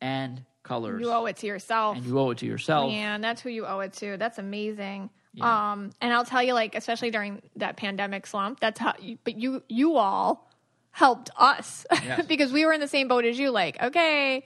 and 0.00 0.42
colors. 0.62 0.98
you 0.98 1.12
owe 1.12 1.26
it 1.26 1.36
to 1.36 1.46
yourself. 1.46 1.98
and 1.98 2.06
you 2.06 2.18
owe 2.18 2.30
it 2.30 2.38
to 2.38 2.46
yourself. 2.46 2.90
Man, 2.90 3.20
that's 3.20 3.42
who 3.42 3.50
you 3.50 3.66
owe 3.66 3.80
it 3.80 3.92
to. 3.94 4.16
That's 4.16 4.38
amazing. 4.38 5.10
Um, 5.38 5.90
and 6.00 6.14
I'll 6.14 6.24
tell 6.24 6.42
you, 6.42 6.54
like, 6.54 6.74
especially 6.74 7.10
during 7.10 7.42
that 7.56 7.76
pandemic 7.76 8.26
slump, 8.26 8.58
that's 8.58 8.80
how. 8.80 8.94
You, 8.98 9.18
but 9.22 9.38
you, 9.38 9.62
you 9.68 9.98
all 9.98 10.50
helped 10.92 11.30
us 11.36 11.84
Yes. 11.90 12.26
because 12.28 12.52
we 12.52 12.64
were 12.66 12.72
in 12.72 12.80
the 12.80 12.88
same 12.88 13.08
boat 13.08 13.24
as 13.24 13.38
you. 13.38 13.50
Like, 13.50 13.82
okay, 13.82 14.44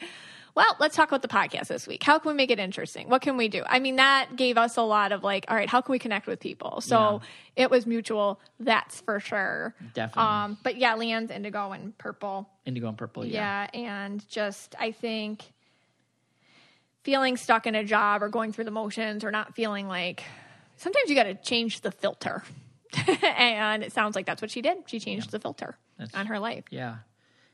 well, 0.55 0.75
let's 0.81 0.97
talk 0.97 1.09
about 1.09 1.21
the 1.21 1.29
podcast 1.29 1.67
this 1.69 1.87
week. 1.87 2.03
How 2.03 2.19
can 2.19 2.31
we 2.31 2.35
make 2.35 2.51
it 2.51 2.59
interesting? 2.59 3.11
What 3.11 3.21
can 3.21 3.37
we 3.37 3.49
do? 3.49 3.63
I 3.67 3.79
mean, 3.79 3.97
that 3.97 4.37
gave 4.37 4.57
us 4.57 4.79
a 4.79 4.83
lot 4.83 5.13
of 5.13 5.23
like, 5.23 5.45
all 5.49 5.57
right, 5.57 5.69
how 5.69 5.83
can 5.83 5.93
we 5.93 5.99
connect 5.99 6.27
with 6.27 6.41
people? 6.41 6.81
So 6.81 7.21
it 7.57 7.71
was 7.71 7.85
mutual. 7.85 8.41
That's 8.59 9.03
for 9.03 9.21
sure. 9.21 9.75
Definitely. 9.93 10.23
Um, 10.23 10.59
but 10.63 10.77
yeah, 10.79 10.97
Leanne's 10.97 11.31
indigo 11.31 11.73
and 11.73 11.97
purple. 11.99 12.49
Indigo 12.65 12.89
and 12.89 12.97
purple, 12.97 13.27
yeah. 13.27 13.69
Yeah, 13.75 13.81
and 13.81 14.29
just 14.29 14.75
I 14.79 14.93
think 14.93 15.45
feeling 17.03 17.37
stuck 17.37 17.67
in 17.67 17.75
a 17.75 17.85
job 17.85 18.23
or 18.23 18.29
going 18.29 18.53
through 18.53 18.65
the 18.65 18.71
motions 18.71 19.25
or 19.25 19.31
not 19.31 19.55
feeling 19.55 19.89
like 19.89 20.25
sometimes 20.77 21.09
you 21.11 21.15
got 21.15 21.25
to 21.25 21.35
change 21.35 21.83
the 21.83 21.91
filter. 21.91 22.43
and 23.39 23.83
it 23.83 23.93
sounds 23.93 24.15
like 24.17 24.27
that's 24.27 24.41
what 24.43 24.51
she 24.51 24.63
did. 24.63 24.79
She 24.87 25.01
changed 25.01 25.31
the 25.31 25.39
filter 25.39 25.77
on 26.15 26.27
her 26.27 26.39
life. 26.39 26.65
Yeah, 26.71 26.97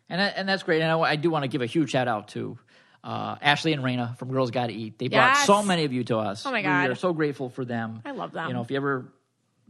and 0.09 0.21
and 0.21 0.49
that's 0.49 0.63
great. 0.63 0.83
And 0.83 0.91
I, 0.91 0.99
I 1.01 1.17
do 1.17 1.31
want 1.31 1.45
to 1.45 1.49
give 1.49 1.63
a 1.63 1.67
huge 1.67 1.91
shout 1.91 2.09
out 2.09 2.29
to 2.29 2.59
uh, 3.05 3.37
Ashley 3.41 3.73
and 3.73 3.83
Rayna 3.83 4.17
from 4.19 4.31
Girls 4.31 4.51
Gotta 4.51 4.73
Eat. 4.73 4.99
They 4.99 5.09
brought 5.09 5.35
Yes. 5.35 5.47
so 5.47 5.63
many 5.63 5.85
of 5.85 5.93
you 5.93 6.05
to 6.05 6.19
us. 6.19 6.47
Oh 6.47 6.51
my 6.53 6.63
God. 6.63 6.87
We 6.87 6.93
are 6.93 6.95
so 6.97 7.13
grateful 7.13 7.49
for 7.49 7.65
them. 7.65 8.01
I 8.05 8.13
love 8.13 8.33
them. 8.33 8.49
You 8.49 8.55
know, 8.55 8.63
if 8.63 8.71
you 8.71 8.77
ever 8.77 9.13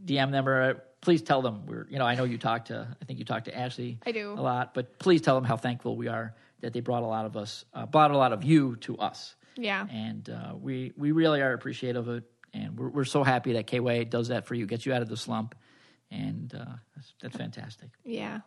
DM 0.03 0.31
them 0.31 0.47
or 0.47 0.61
uh, 0.61 0.73
please 1.01 1.21
tell 1.21 1.41
them 1.41 1.65
we're. 1.65 1.87
You 1.89 1.99
know, 1.99 2.05
I 2.05 2.15
know 2.15 2.23
you 2.25 2.37
talked 2.37 2.67
to. 2.67 2.87
I 3.01 3.05
think 3.05 3.19
you 3.19 3.25
talked 3.25 3.45
to 3.45 3.57
Ashley. 3.57 3.99
I 4.05 4.11
do. 4.11 4.33
a 4.33 4.41
lot, 4.41 4.73
but 4.73 4.99
please 4.99 5.21
tell 5.21 5.35
them 5.35 5.43
how 5.45 5.57
thankful 5.57 5.95
we 5.97 6.07
are 6.07 6.35
that 6.61 6.73
they 6.73 6.79
brought 6.79 7.03
a 7.03 7.07
lot 7.07 7.25
of 7.25 7.35
us, 7.35 7.65
uh, 7.73 7.85
brought 7.85 8.11
a 8.11 8.17
lot 8.17 8.31
of 8.33 8.43
you 8.43 8.75
to 8.77 8.97
us. 8.97 9.35
Yeah. 9.55 9.85
and 9.91 10.27
uh, 10.29 10.53
we 10.59 10.93
we 10.97 11.11
really 11.11 11.39
are 11.41 11.53
appreciative 11.53 12.07
of 12.07 12.15
it, 12.17 12.23
and 12.53 12.77
we're 12.77 12.89
we're 12.89 13.05
so 13.05 13.23
happy 13.23 13.53
that 13.53 13.67
KYA 13.67 14.05
does 14.05 14.29
that 14.29 14.45
for 14.45 14.55
you, 14.55 14.65
gets 14.65 14.85
you 14.85 14.93
out 14.93 15.01
of 15.01 15.09
the 15.09 15.17
slump, 15.17 15.55
and 16.11 16.53
uh, 16.53 16.65
that's, 16.95 17.13
that's 17.21 17.37
fantastic. 17.37 17.89
Yeah. 18.03 18.41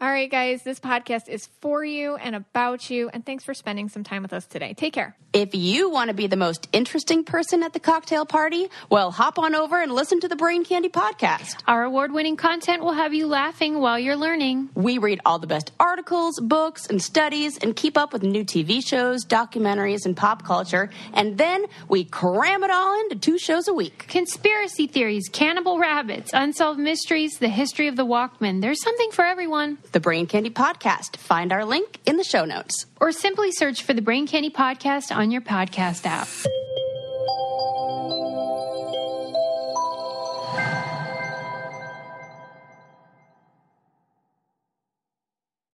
All 0.00 0.10
right, 0.10 0.30
guys, 0.30 0.62
this 0.64 0.80
podcast 0.80 1.28
is 1.28 1.48
for 1.60 1.84
you 1.84 2.16
and 2.16 2.34
about 2.34 2.90
you. 2.90 3.08
And 3.10 3.24
thanks 3.24 3.44
for 3.44 3.54
spending 3.54 3.88
some 3.88 4.02
time 4.02 4.22
with 4.22 4.32
us 4.32 4.44
today. 4.44 4.74
Take 4.74 4.92
care. 4.92 5.16
If 5.32 5.54
you 5.54 5.88
want 5.90 6.08
to 6.08 6.14
be 6.14 6.26
the 6.26 6.36
most 6.36 6.68
interesting 6.72 7.24
person 7.24 7.62
at 7.62 7.72
the 7.72 7.80
cocktail 7.80 8.26
party, 8.26 8.68
well, 8.90 9.10
hop 9.10 9.38
on 9.38 9.54
over 9.54 9.80
and 9.80 9.92
listen 9.92 10.20
to 10.20 10.28
the 10.28 10.36
Brain 10.36 10.64
Candy 10.64 10.88
podcast. 10.88 11.62
Our 11.66 11.84
award 11.84 12.12
winning 12.12 12.36
content 12.36 12.82
will 12.82 12.92
have 12.92 13.14
you 13.14 13.26
laughing 13.26 13.80
while 13.80 13.98
you're 13.98 14.16
learning. 14.16 14.70
We 14.74 14.98
read 14.98 15.20
all 15.24 15.38
the 15.38 15.46
best 15.46 15.72
articles, 15.80 16.38
books, 16.40 16.86
and 16.86 17.00
studies 17.00 17.58
and 17.58 17.74
keep 17.74 17.96
up 17.96 18.12
with 18.12 18.22
new 18.22 18.44
TV 18.44 18.84
shows, 18.84 19.24
documentaries, 19.24 20.06
and 20.06 20.16
pop 20.16 20.44
culture. 20.44 20.90
And 21.12 21.38
then 21.38 21.64
we 21.88 22.04
cram 22.04 22.62
it 22.62 22.70
all 22.70 23.00
into 23.00 23.16
two 23.16 23.38
shows 23.38 23.68
a 23.68 23.74
week. 23.74 24.06
Conspiracy 24.08 24.86
theories, 24.86 25.28
cannibal 25.32 25.78
rabbits, 25.78 26.30
unsolved 26.32 26.78
mysteries, 26.78 27.38
the 27.38 27.48
history 27.48 27.88
of 27.88 27.96
the 27.96 28.06
Walkman. 28.06 28.60
There's 28.60 28.82
something 28.82 29.10
for 29.12 29.24
everyone. 29.24 29.78
The 29.94 30.00
Brain 30.00 30.26
Candy 30.26 30.50
podcast. 30.50 31.18
Find 31.18 31.52
our 31.52 31.64
link 31.64 32.00
in 32.04 32.16
the 32.16 32.24
show 32.24 32.44
notes. 32.44 32.86
Or 33.00 33.12
simply 33.12 33.52
search 33.52 33.84
for 33.84 33.94
the 33.94 34.02
Brain 34.02 34.26
Candy 34.26 34.50
Podcast 34.50 35.14
on 35.14 35.30
your 35.30 35.40
podcast 35.40 36.04
app. 36.04 36.26